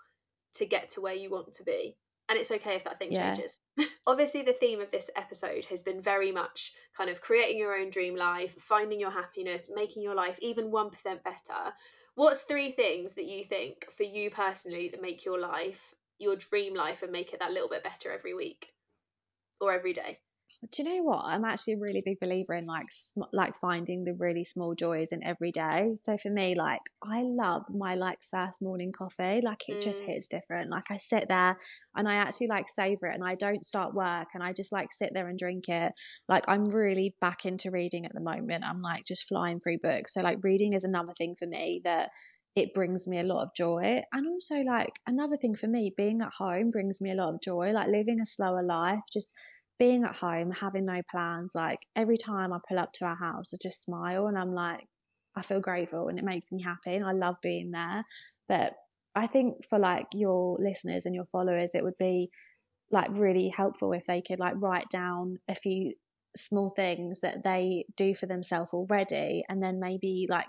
to 0.56 0.66
get 0.66 0.90
to 0.90 1.02
where 1.02 1.14
you 1.14 1.30
want 1.30 1.54
to 1.54 1.64
be. 1.64 1.96
And 2.28 2.38
it's 2.38 2.52
okay 2.52 2.76
if 2.76 2.84
that 2.84 3.00
thing 3.00 3.12
yeah. 3.12 3.34
changes. 3.34 3.60
Obviously, 4.08 4.44
the 4.44 4.54
theme 4.54 4.82
of 4.82 4.92
this 4.92 5.10
episode 5.16 5.66
has 5.66 5.82
been 5.82 6.00
very 6.00 6.32
much 6.32 6.74
kind 6.96 7.10
of 7.10 7.22
creating 7.22 7.58
your 7.58 7.76
own 7.76 7.90
dream 7.90 8.16
life, 8.16 8.54
finding 8.54 9.00
your 9.00 9.12
happiness, 9.12 9.72
making 9.74 10.04
your 10.04 10.14
life 10.14 10.38
even 10.42 10.72
1% 10.72 10.92
better. 11.24 11.74
What's 12.14 12.44
three 12.44 12.72
things 12.72 13.14
that 13.14 13.26
you 13.26 13.44
think 13.44 13.90
for 13.90 14.04
you 14.04 14.30
personally 14.30 14.90
that 14.90 15.02
make 15.02 15.26
your 15.26 15.40
life 15.40 15.96
your 16.20 16.36
dream 16.36 16.76
life 16.76 17.02
and 17.02 17.12
make 17.12 17.34
it 17.34 17.40
that 17.40 17.52
little 17.52 17.70
bit 17.70 17.84
better 17.84 18.12
every 18.12 18.36
week 18.36 18.74
or 19.60 19.72
every 19.72 19.94
day? 19.94 20.20
Do 20.72 20.84
you 20.84 20.90
know 20.90 21.04
what? 21.04 21.24
I'm 21.26 21.46
actually 21.46 21.74
a 21.74 21.80
really 21.80 22.02
big 22.04 22.20
believer 22.20 22.54
in 22.54 22.66
like 22.66 22.90
sm- 22.90 23.32
like 23.32 23.56
finding 23.56 24.04
the 24.04 24.14
really 24.14 24.44
small 24.44 24.76
joys 24.76 25.12
in 25.12 25.24
every 25.24 25.52
day. 25.52 25.96
So 26.04 26.18
for 26.18 26.30
me, 26.30 26.56
like 26.56 26.82
I 27.04 27.22
love 27.24 27.66
my 27.70 27.96
like 27.96 28.20
first 28.30 28.62
morning 28.62 28.92
coffee. 28.92 29.42
Like 29.44 29.68
it 29.68 29.78
mm. 29.78 29.82
just 29.82 30.04
hits 30.04 30.28
different. 30.28 30.70
Like 30.70 30.92
I 30.92 30.98
sit 30.98 31.30
there 31.30 31.58
and 31.96 32.08
I 32.08 32.16
actually 32.16 32.48
like 32.48 32.68
savor 32.68 33.08
it, 33.08 33.16
and 33.16 33.24
I 33.24 33.36
don't 33.36 33.64
start 33.64 33.94
work, 33.94 34.30
and 34.34 34.44
I 34.44 34.54
just 34.54 34.72
like 34.72 34.92
sit 34.92 35.12
there 35.14 35.30
and 35.30 35.38
drink 35.38 35.70
it. 35.70 35.94
Like 36.28 36.44
I'm 36.48 36.66
really 36.66 37.16
back 37.22 37.46
into 37.46 37.72
reading 37.72 38.06
at 38.06 38.14
the 38.14 38.22
moment. 38.22 38.64
I'm 38.64 38.82
like 38.82 39.06
just 39.06 39.28
flying 39.28 39.60
through 39.60 39.80
books. 39.80 40.14
So 40.14 40.22
like 40.22 40.40
reading 40.44 40.74
is 40.74 40.84
another 40.84 41.14
thing 41.18 41.36
for 41.38 41.48
me 41.48 41.82
that 41.84 42.10
it 42.56 42.74
brings 42.74 43.08
me 43.08 43.20
a 43.20 43.24
lot 43.24 43.44
of 43.44 43.54
joy. 43.56 44.02
And 44.12 44.28
also, 44.28 44.58
like, 44.58 45.00
another 45.08 45.38
thing 45.38 45.56
for 45.56 45.68
me, 45.68 45.94
being 45.96 46.22
at 46.22 46.34
home 46.40 46.72
brings 46.72 47.00
me 47.00 47.12
a 47.12 47.16
lot 47.16 47.34
of 47.34 47.42
joy. 47.42 47.72
Like, 47.72 47.88
living 47.88 48.20
a 48.20 48.26
slower 48.26 48.64
life, 48.64 49.00
just 49.12 49.34
being 49.80 50.04
at 50.04 50.18
home, 50.18 50.52
having 50.52 50.86
no 50.86 51.02
plans, 51.10 51.54
like 51.56 51.80
every 51.96 52.18
time 52.18 52.52
I 52.54 52.60
pull 52.68 52.78
up 52.78 52.92
to 52.94 53.06
our 53.06 53.16
house, 53.16 53.54
I 53.54 53.58
just 53.62 53.82
smile 53.82 54.28
and 54.28 54.38
I'm 54.38 54.54
like, 54.54 54.86
I 55.36 55.42
feel 55.42 55.62
grateful 55.62 56.10
and 56.10 56.20
it 56.20 56.26
makes 56.26 56.52
me 56.52 56.62
happy 56.62 56.96
and 56.96 57.06
I 57.06 57.14
love 57.14 57.38
being 57.42 57.72
there. 57.72 58.04
But 58.48 58.74
I 59.16 59.26
think 59.26 59.66
for 59.68 59.80
like 59.80 60.08
your 60.14 60.58
listeners 60.60 61.06
and 61.06 61.16
your 61.16 61.26
followers, 61.26 61.74
it 61.74 61.84
would 61.84 61.98
be 61.98 62.30
like 62.92 63.10
really 63.14 63.50
helpful 63.56 63.94
if 63.94 64.06
they 64.06 64.22
could 64.22 64.40
like 64.40 64.56
write 64.58 64.90
down 64.90 65.38
a 65.48 65.56
few 65.56 65.94
small 66.36 66.72
things 66.76 67.22
that 67.22 67.44
they 67.44 67.86
do 67.96 68.14
for 68.14 68.26
themselves 68.26 68.74
already 68.74 69.44
and 69.50 69.64
then 69.64 69.80
maybe 69.80 70.28
like 70.30 70.48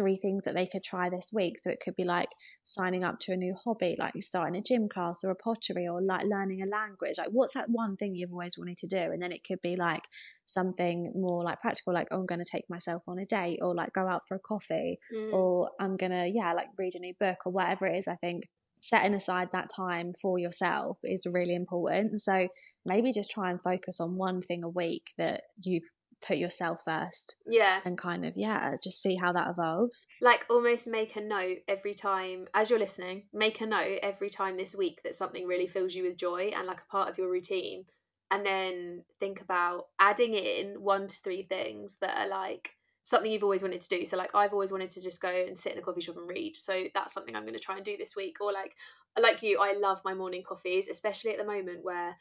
three 0.00 0.16
things 0.16 0.44
that 0.44 0.54
they 0.54 0.66
could 0.66 0.82
try 0.82 1.10
this 1.10 1.30
week. 1.32 1.58
So 1.58 1.70
it 1.70 1.80
could 1.80 1.94
be 1.94 2.04
like 2.04 2.28
signing 2.62 3.04
up 3.04 3.18
to 3.20 3.32
a 3.32 3.36
new 3.36 3.54
hobby, 3.54 3.96
like 3.98 4.14
starting 4.20 4.56
a 4.56 4.62
gym 4.62 4.88
class 4.88 5.22
or 5.22 5.30
a 5.30 5.34
pottery 5.34 5.86
or 5.86 6.00
like 6.00 6.24
learning 6.24 6.62
a 6.62 6.66
language. 6.66 7.18
Like, 7.18 7.28
what's 7.30 7.52
that 7.54 7.68
one 7.68 7.96
thing 7.96 8.14
you've 8.14 8.32
always 8.32 8.56
wanted 8.56 8.78
to 8.78 8.86
do? 8.86 8.96
And 8.96 9.20
then 9.20 9.30
it 9.30 9.44
could 9.46 9.60
be 9.62 9.76
like 9.76 10.04
something 10.46 11.12
more 11.14 11.44
like 11.44 11.60
practical, 11.60 11.92
like, 11.92 12.08
oh, 12.10 12.20
I'm 12.20 12.26
going 12.26 12.42
to 12.42 12.50
take 12.50 12.64
myself 12.70 13.02
on 13.06 13.18
a 13.18 13.26
date 13.26 13.58
or 13.60 13.74
like 13.74 13.92
go 13.92 14.08
out 14.08 14.22
for 14.26 14.36
a 14.36 14.40
coffee 14.40 14.98
mm. 15.14 15.32
or 15.32 15.70
I'm 15.78 15.98
going 15.98 16.12
to, 16.12 16.26
yeah, 16.26 16.54
like 16.54 16.68
read 16.78 16.94
a 16.94 16.98
new 16.98 17.14
book 17.20 17.38
or 17.44 17.52
whatever 17.52 17.86
it 17.86 17.98
is. 17.98 18.08
I 18.08 18.16
think 18.16 18.44
setting 18.80 19.12
aside 19.12 19.50
that 19.52 19.68
time 19.74 20.12
for 20.20 20.38
yourself 20.38 20.98
is 21.04 21.26
really 21.30 21.54
important. 21.54 22.20
So 22.22 22.48
maybe 22.86 23.12
just 23.12 23.30
try 23.30 23.50
and 23.50 23.62
focus 23.62 24.00
on 24.00 24.16
one 24.16 24.40
thing 24.40 24.64
a 24.64 24.70
week 24.70 25.12
that 25.18 25.42
you've 25.62 25.90
put 26.26 26.36
yourself 26.36 26.82
first. 26.84 27.36
Yeah. 27.46 27.80
And 27.84 27.96
kind 27.96 28.24
of, 28.24 28.36
yeah, 28.36 28.74
just 28.82 29.02
see 29.02 29.16
how 29.16 29.32
that 29.32 29.48
evolves. 29.48 30.06
Like 30.20 30.46
almost 30.48 30.88
make 30.88 31.16
a 31.16 31.20
note 31.20 31.58
every 31.68 31.94
time, 31.94 32.46
as 32.54 32.70
you're 32.70 32.78
listening, 32.78 33.24
make 33.32 33.60
a 33.60 33.66
note 33.66 34.00
every 34.02 34.30
time 34.30 34.56
this 34.56 34.74
week 34.74 35.02
that 35.02 35.14
something 35.14 35.46
really 35.46 35.66
fills 35.66 35.94
you 35.94 36.04
with 36.04 36.16
joy 36.16 36.52
and 36.56 36.66
like 36.66 36.80
a 36.80 36.90
part 36.90 37.08
of 37.08 37.18
your 37.18 37.30
routine. 37.30 37.84
And 38.30 38.46
then 38.46 39.04
think 39.18 39.40
about 39.40 39.86
adding 39.98 40.34
in 40.34 40.82
one 40.82 41.08
to 41.08 41.16
three 41.16 41.42
things 41.42 41.96
that 42.00 42.16
are 42.16 42.28
like 42.28 42.72
something 43.02 43.30
you've 43.30 43.42
always 43.42 43.62
wanted 43.62 43.80
to 43.80 43.88
do. 43.88 44.04
So, 44.04 44.16
like, 44.16 44.34
I've 44.34 44.52
always 44.52 44.72
wanted 44.72 44.90
to 44.90 45.02
just 45.02 45.20
go 45.20 45.28
and 45.28 45.58
sit 45.58 45.72
in 45.72 45.78
a 45.78 45.82
coffee 45.82 46.00
shop 46.00 46.16
and 46.16 46.28
read. 46.28 46.56
So, 46.56 46.84
that's 46.94 47.12
something 47.12 47.34
I'm 47.34 47.42
going 47.42 47.54
to 47.54 47.60
try 47.60 47.76
and 47.76 47.84
do 47.84 47.96
this 47.96 48.14
week. 48.14 48.36
Or, 48.40 48.52
like, 48.52 48.76
like 49.20 49.42
you, 49.42 49.58
I 49.60 49.72
love 49.72 50.00
my 50.04 50.14
morning 50.14 50.42
coffees, 50.46 50.88
especially 50.88 51.32
at 51.32 51.38
the 51.38 51.44
moment 51.44 51.82
where 51.82 52.16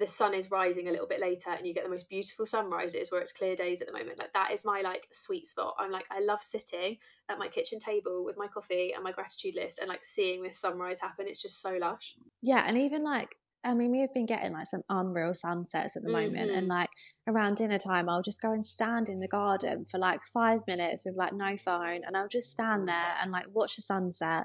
the 0.00 0.06
sun 0.06 0.32
is 0.34 0.50
rising 0.50 0.88
a 0.88 0.90
little 0.90 1.06
bit 1.06 1.20
later 1.20 1.50
and 1.50 1.66
you 1.66 1.74
get 1.74 1.84
the 1.84 1.90
most 1.90 2.08
beautiful 2.08 2.46
sunrises 2.46 3.12
where 3.12 3.20
it's 3.20 3.32
clear 3.32 3.54
days 3.54 3.80
at 3.80 3.86
the 3.86 3.92
moment 3.92 4.18
like 4.18 4.32
that 4.32 4.50
is 4.50 4.64
my 4.64 4.80
like 4.80 5.06
sweet 5.12 5.46
spot 5.46 5.74
i'm 5.78 5.92
like 5.92 6.06
i 6.10 6.18
love 6.20 6.42
sitting 6.42 6.96
at 7.28 7.38
my 7.38 7.46
kitchen 7.46 7.78
table 7.78 8.24
with 8.24 8.36
my 8.36 8.48
coffee 8.48 8.92
and 8.94 9.04
my 9.04 9.12
gratitude 9.12 9.54
list 9.54 9.78
and 9.78 9.88
like 9.88 10.02
seeing 10.02 10.42
this 10.42 10.58
sunrise 10.58 11.00
happen 11.00 11.26
it's 11.28 11.42
just 11.42 11.60
so 11.60 11.76
lush 11.78 12.16
yeah 12.42 12.64
and 12.66 12.76
even 12.78 13.04
like 13.04 13.36
I 13.62 13.74
mean, 13.74 13.90
we 13.90 14.00
have 14.00 14.14
been 14.14 14.24
getting 14.24 14.54
like 14.54 14.64
some 14.64 14.84
unreal 14.88 15.34
sunsets 15.34 15.94
at 15.94 16.02
the 16.02 16.10
moment, 16.10 16.48
mm-hmm. 16.48 16.56
and 16.56 16.66
like 16.66 16.88
around 17.28 17.56
dinner 17.56 17.76
time, 17.76 18.08
I'll 18.08 18.22
just 18.22 18.40
go 18.40 18.52
and 18.52 18.64
stand 18.64 19.10
in 19.10 19.20
the 19.20 19.28
garden 19.28 19.84
for 19.84 19.98
like 19.98 20.24
five 20.24 20.60
minutes 20.66 21.04
with 21.04 21.14
like 21.14 21.34
no 21.34 21.58
phone, 21.58 22.00
and 22.06 22.16
I'll 22.16 22.26
just 22.26 22.50
stand 22.50 22.88
there 22.88 23.14
and 23.20 23.30
like 23.30 23.48
watch 23.52 23.76
the 23.76 23.82
sunset. 23.82 24.44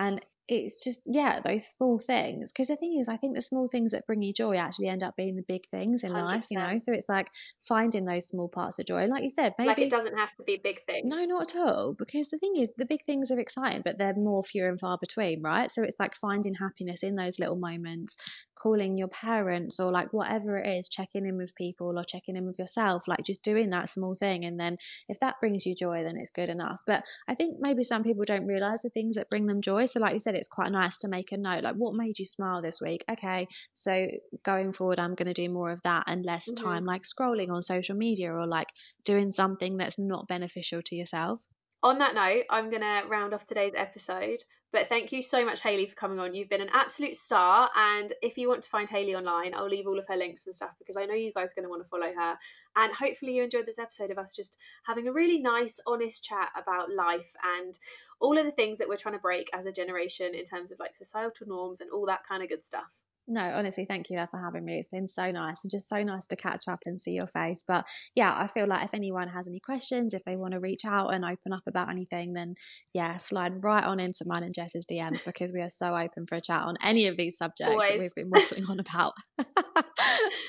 And 0.00 0.26
it's 0.50 0.82
just 0.82 1.02
yeah 1.06 1.38
those 1.44 1.64
small 1.64 2.00
things 2.00 2.50
because 2.50 2.66
the 2.66 2.74
thing 2.74 2.98
is 2.98 3.08
i 3.08 3.16
think 3.16 3.36
the 3.36 3.40
small 3.40 3.68
things 3.68 3.92
that 3.92 4.04
bring 4.04 4.20
you 4.20 4.32
joy 4.32 4.56
actually 4.56 4.88
end 4.88 5.00
up 5.00 5.14
being 5.14 5.36
the 5.36 5.44
big 5.46 5.62
things 5.70 6.02
in 6.02 6.10
100%. 6.10 6.24
life 6.24 6.46
you 6.50 6.58
know 6.58 6.76
so 6.78 6.92
it's 6.92 7.08
like 7.08 7.30
finding 7.62 8.04
those 8.04 8.26
small 8.26 8.48
parts 8.48 8.76
of 8.80 8.84
joy 8.84 9.06
like 9.06 9.22
you 9.22 9.30
said 9.30 9.54
maybe 9.58 9.68
like 9.68 9.78
it 9.78 9.90
doesn't 9.90 10.18
have 10.18 10.34
to 10.36 10.42
be 10.42 10.60
big 10.62 10.84
things 10.86 11.06
no 11.06 11.24
not 11.24 11.54
at 11.54 11.60
all 11.60 11.94
because 11.96 12.30
the 12.30 12.38
thing 12.38 12.56
is 12.56 12.72
the 12.76 12.84
big 12.84 13.04
things 13.04 13.30
are 13.30 13.38
exciting 13.38 13.80
but 13.84 13.96
they're 13.96 14.14
more 14.14 14.42
few 14.42 14.66
and 14.66 14.80
far 14.80 14.98
between 14.98 15.40
right 15.40 15.70
so 15.70 15.84
it's 15.84 16.00
like 16.00 16.16
finding 16.16 16.54
happiness 16.54 17.04
in 17.04 17.14
those 17.14 17.38
little 17.38 17.56
moments 17.56 18.16
calling 18.60 18.98
your 18.98 19.08
parents 19.08 19.80
or 19.80 19.90
like 19.90 20.12
whatever 20.12 20.58
it 20.58 20.68
is, 20.68 20.88
checking 20.88 21.26
in 21.26 21.36
with 21.36 21.54
people 21.54 21.98
or 21.98 22.04
checking 22.04 22.36
in 22.36 22.46
with 22.46 22.58
yourself, 22.58 23.08
like 23.08 23.24
just 23.24 23.42
doing 23.42 23.70
that 23.70 23.88
small 23.88 24.14
thing. 24.14 24.44
And 24.44 24.60
then 24.60 24.76
if 25.08 25.18
that 25.20 25.40
brings 25.40 25.64
you 25.64 25.74
joy, 25.74 26.02
then 26.02 26.18
it's 26.18 26.30
good 26.30 26.50
enough. 26.50 26.80
But 26.86 27.04
I 27.26 27.34
think 27.34 27.56
maybe 27.58 27.82
some 27.82 28.02
people 28.02 28.24
don't 28.24 28.46
realize 28.46 28.82
the 28.82 28.90
things 28.90 29.16
that 29.16 29.30
bring 29.30 29.46
them 29.46 29.62
joy. 29.62 29.86
So, 29.86 29.98
like 29.98 30.14
you 30.14 30.20
said, 30.20 30.34
it's 30.40 30.48
quite 30.48 30.72
nice 30.72 30.98
to 30.98 31.08
make 31.08 31.30
a 31.30 31.36
note 31.36 31.62
like, 31.62 31.76
what 31.76 31.94
made 31.94 32.18
you 32.18 32.26
smile 32.26 32.60
this 32.60 32.80
week? 32.80 33.04
Okay, 33.08 33.46
so 33.72 34.06
going 34.44 34.72
forward, 34.72 34.98
I'm 34.98 35.14
going 35.14 35.32
to 35.32 35.34
do 35.34 35.48
more 35.48 35.70
of 35.70 35.82
that 35.82 36.04
and 36.06 36.24
less 36.24 36.50
mm-hmm. 36.50 36.64
time 36.64 36.84
like 36.84 37.02
scrolling 37.02 37.50
on 37.50 37.62
social 37.62 37.94
media 37.94 38.32
or 38.32 38.46
like 38.46 38.68
doing 39.04 39.30
something 39.30 39.76
that's 39.76 39.98
not 39.98 40.26
beneficial 40.26 40.80
to 40.86 40.96
yourself. 40.96 41.44
On 41.82 41.98
that 41.98 42.14
note, 42.14 42.44
I'm 42.50 42.70
going 42.70 42.82
to 42.82 43.02
round 43.08 43.32
off 43.32 43.44
today's 43.44 43.72
episode 43.76 44.40
but 44.72 44.88
thank 44.88 45.10
you 45.10 45.20
so 45.20 45.44
much, 45.44 45.62
Hayley, 45.62 45.86
for 45.86 45.96
coming 45.96 46.20
on. 46.20 46.32
You've 46.32 46.48
been 46.48 46.60
an 46.60 46.70
absolute 46.72 47.16
star. 47.16 47.70
And 47.76 48.12
if 48.22 48.38
you 48.38 48.48
want 48.48 48.62
to 48.62 48.68
find 48.68 48.88
Hayley 48.88 49.16
online, 49.16 49.52
I'll 49.52 49.68
leave 49.68 49.88
all 49.88 49.98
of 49.98 50.06
her 50.06 50.16
links 50.16 50.46
and 50.46 50.54
stuff 50.54 50.76
because 50.78 50.96
I 50.96 51.06
know 51.06 51.14
you 51.14 51.32
guys 51.32 51.50
are 51.50 51.60
going 51.60 51.64
to 51.64 51.70
want 51.70 51.82
to 51.82 51.88
follow 51.88 52.12
her. 52.14 52.38
And 52.76 52.94
hopefully, 52.94 53.34
you 53.34 53.42
enjoyed 53.42 53.66
this 53.66 53.80
episode 53.80 54.12
of 54.12 54.18
us 54.18 54.36
just 54.36 54.56
having 54.86 55.08
a 55.08 55.12
really 55.12 55.38
nice, 55.38 55.80
honest 55.88 56.22
chat 56.22 56.50
about 56.56 56.92
life 56.94 57.32
and 57.58 57.76
all 58.20 58.38
of 58.38 58.44
the 58.44 58.52
things 58.52 58.78
that 58.78 58.88
we're 58.88 58.96
trying 58.96 59.14
to 59.14 59.20
break 59.20 59.48
as 59.52 59.66
a 59.66 59.72
generation 59.72 60.34
in 60.34 60.44
terms 60.44 60.70
of 60.70 60.78
like 60.78 60.94
societal 60.94 61.46
norms 61.46 61.80
and 61.80 61.90
all 61.90 62.06
that 62.06 62.24
kind 62.24 62.42
of 62.42 62.48
good 62.48 62.62
stuff. 62.62 63.00
No, 63.28 63.40
honestly, 63.40 63.86
thank 63.88 64.10
you 64.10 64.18
for 64.30 64.40
having 64.40 64.64
me. 64.64 64.78
It's 64.78 64.88
been 64.88 65.06
so 65.06 65.30
nice 65.30 65.62
and 65.62 65.70
just 65.70 65.88
so 65.88 66.02
nice 66.02 66.26
to 66.26 66.36
catch 66.36 66.64
up 66.68 66.80
and 66.84 67.00
see 67.00 67.12
your 67.12 67.26
face. 67.26 67.64
But 67.66 67.86
yeah, 68.14 68.34
I 68.36 68.46
feel 68.46 68.66
like 68.66 68.84
if 68.84 68.94
anyone 68.94 69.28
has 69.28 69.46
any 69.46 69.60
questions, 69.60 70.14
if 70.14 70.24
they 70.24 70.36
want 70.36 70.52
to 70.54 70.60
reach 70.60 70.84
out 70.84 71.14
and 71.14 71.24
open 71.24 71.52
up 71.52 71.62
about 71.68 71.90
anything, 71.90 72.32
then 72.32 72.54
yeah, 72.92 73.16
slide 73.18 73.62
right 73.62 73.84
on 73.84 74.00
into 74.00 74.24
mine 74.26 74.42
and 74.42 74.54
Jess's 74.54 74.84
DMs 74.90 75.24
because 75.24 75.52
we 75.52 75.60
are 75.60 75.70
so 75.70 75.94
open 75.94 76.26
for 76.26 76.36
a 76.36 76.40
chat 76.40 76.62
on 76.62 76.76
any 76.82 77.06
of 77.06 77.16
these 77.16 77.36
subjects 77.36 77.72
Always. 77.72 77.90
that 77.90 78.12
we've 78.16 78.24
been 78.24 78.30
waffling 78.30 78.68
on 78.68 78.80
about. 78.80 79.12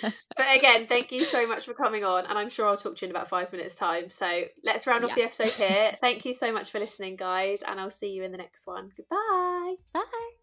but 0.02 0.56
again, 0.56 0.88
thank 0.88 1.12
you 1.12 1.24
so 1.24 1.48
much 1.48 1.66
for 1.66 1.74
coming 1.74 2.04
on, 2.04 2.26
and 2.26 2.38
I'm 2.38 2.50
sure 2.50 2.68
I'll 2.68 2.78
talk 2.78 2.96
to 2.98 3.06
you 3.06 3.10
in 3.10 3.16
about 3.16 3.30
five 3.30 3.52
minutes' 3.52 3.76
time. 3.76 4.10
So 4.10 4.44
let's 4.64 4.88
round 4.88 5.04
off 5.04 5.12
yeah. 5.12 5.16
the 5.16 5.24
episode 5.24 5.50
here. 5.50 5.92
thank 6.02 6.26
you 6.26 6.34
so 6.34 6.52
much 6.52 6.72
for 6.72 6.80
listening, 6.80 7.16
guys, 7.16 7.62
and 7.62 7.80
I'll 7.80 7.92
see 7.92 8.10
you 8.10 8.24
in 8.24 8.32
the 8.32 8.38
next 8.38 8.66
one. 8.66 8.90
Goodbye. 8.98 9.76
Bye. 9.94 10.41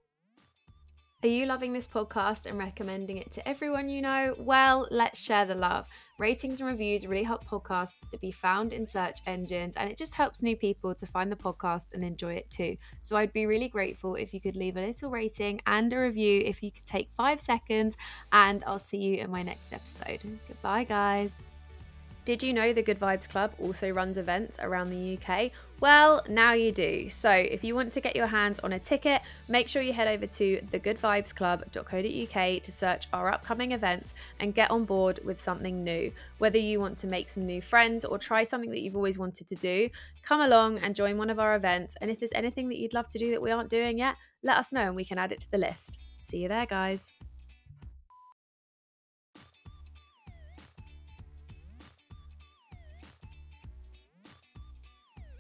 Are 1.25 1.27
you 1.27 1.47
loving 1.47 1.73
this 1.73 1.89
podcast 1.89 2.47
and 2.47 2.57
recommending 2.57 3.17
it 3.17 3.33
to 3.33 3.49
everyone 3.49 3.89
you 3.89 4.01
know? 4.01 4.37
Well, 4.39 4.87
let's 4.93 5.19
share 5.19 5.45
the 5.45 5.55
love. 5.57 5.89
Ratings 6.17 6.61
and 6.61 6.69
reviews 6.69 7.09
really 7.09 7.25
help 7.25 7.45
podcasts 7.45 8.09
to 8.11 8.19
be 8.19 8.31
found 8.31 8.73
in 8.73 8.87
search 8.87 9.19
engines 9.27 9.77
and 9.77 9.91
it 9.91 9.99
just 9.99 10.15
helps 10.15 10.45
new 10.45 10.55
people 10.55 10.95
to 10.95 11.07
find 11.07 11.33
the 11.33 11.35
podcast 11.35 11.93
and 11.93 12.05
enjoy 12.05 12.35
it 12.35 12.49
too. 12.51 12.77
So 13.01 13.17
I'd 13.17 13.33
be 13.33 13.47
really 13.47 13.67
grateful 13.67 14.15
if 14.15 14.33
you 14.33 14.41
could 14.41 14.55
leave 14.55 14.77
a 14.77 14.87
little 14.87 15.11
rating 15.11 15.61
and 15.67 15.93
a 15.93 15.99
review 15.99 16.41
if 16.47 16.63
you 16.63 16.71
could 16.71 16.87
take 16.87 17.09
five 17.17 17.41
seconds, 17.41 17.97
and 18.31 18.63
I'll 18.65 18.79
see 18.79 18.99
you 18.99 19.17
in 19.17 19.29
my 19.29 19.43
next 19.43 19.73
episode. 19.73 20.21
Goodbye, 20.47 20.85
guys. 20.85 21.43
Did 22.27 22.45
you 22.45 22.53
know 22.53 22.73
the 22.73 22.83
Good 22.83 23.01
Vibes 23.01 23.29
Club 23.29 23.55
also 23.59 23.91
runs 23.91 24.19
events 24.19 24.59
around 24.61 24.91
the 24.91 25.19
UK? 25.19 25.51
Well, 25.81 26.25
now 26.29 26.55
you 26.55 26.73
do. 26.73 27.09
So, 27.09 27.31
if 27.31 27.63
you 27.63 27.77
want 27.77 27.93
to 27.93 28.01
get 28.01 28.17
your 28.17 28.27
hands 28.27 28.59
on 28.61 28.73
a 28.73 28.81
ticket, 28.81 29.23
make 29.49 29.69
sure 29.69 29.81
you 29.81 29.93
head 29.93 30.09
over 30.09 30.27
to 30.27 30.61
thegoodvibesclub.co.uk 30.73 32.63
to 32.63 32.73
search 32.73 33.07
our 33.13 33.31
upcoming 33.31 33.71
events 33.71 34.13
and 34.41 34.53
get 34.53 34.73
on 34.73 34.85
board 34.85 35.21
with 35.25 35.41
something 35.41 35.85
new. 35.85 36.11
Whether 36.39 36.59
you 36.59 36.81
want 36.81 36.99
to 36.99 37.07
make 37.07 37.29
some 37.29 37.47
new 37.47 37.63
friends 37.63 38.05
or 38.05 38.19
try 38.19 38.43
something 38.43 38.71
that 38.71 38.81
you've 38.81 38.97
always 38.97 39.19
wanted 39.19 39.47
to 39.47 39.55
do, 39.55 39.89
come 40.23 40.41
along 40.41 40.79
and 40.79 40.97
join 40.97 41.17
one 41.17 41.31
of 41.31 41.39
our 41.39 41.55
events. 41.55 41.95
And 42.01 42.11
if 42.11 42.19
there's 42.19 42.33
anything 42.35 42.69
that 42.71 42.79
you'd 42.79 42.95
love 42.95 43.09
to 43.11 43.19
do 43.19 43.31
that 43.31 43.41
we 43.41 43.53
aren't 43.53 43.71
doing 43.71 43.99
yet, 43.99 44.17
let 44.43 44.57
us 44.57 44.73
know 44.73 44.81
and 44.81 44.97
we 44.97 45.05
can 45.05 45.19
add 45.19 45.31
it 45.31 45.39
to 45.41 45.51
the 45.53 45.59
list. 45.59 45.99
See 46.17 46.39
you 46.39 46.49
there, 46.49 46.67
guys. 46.67 47.13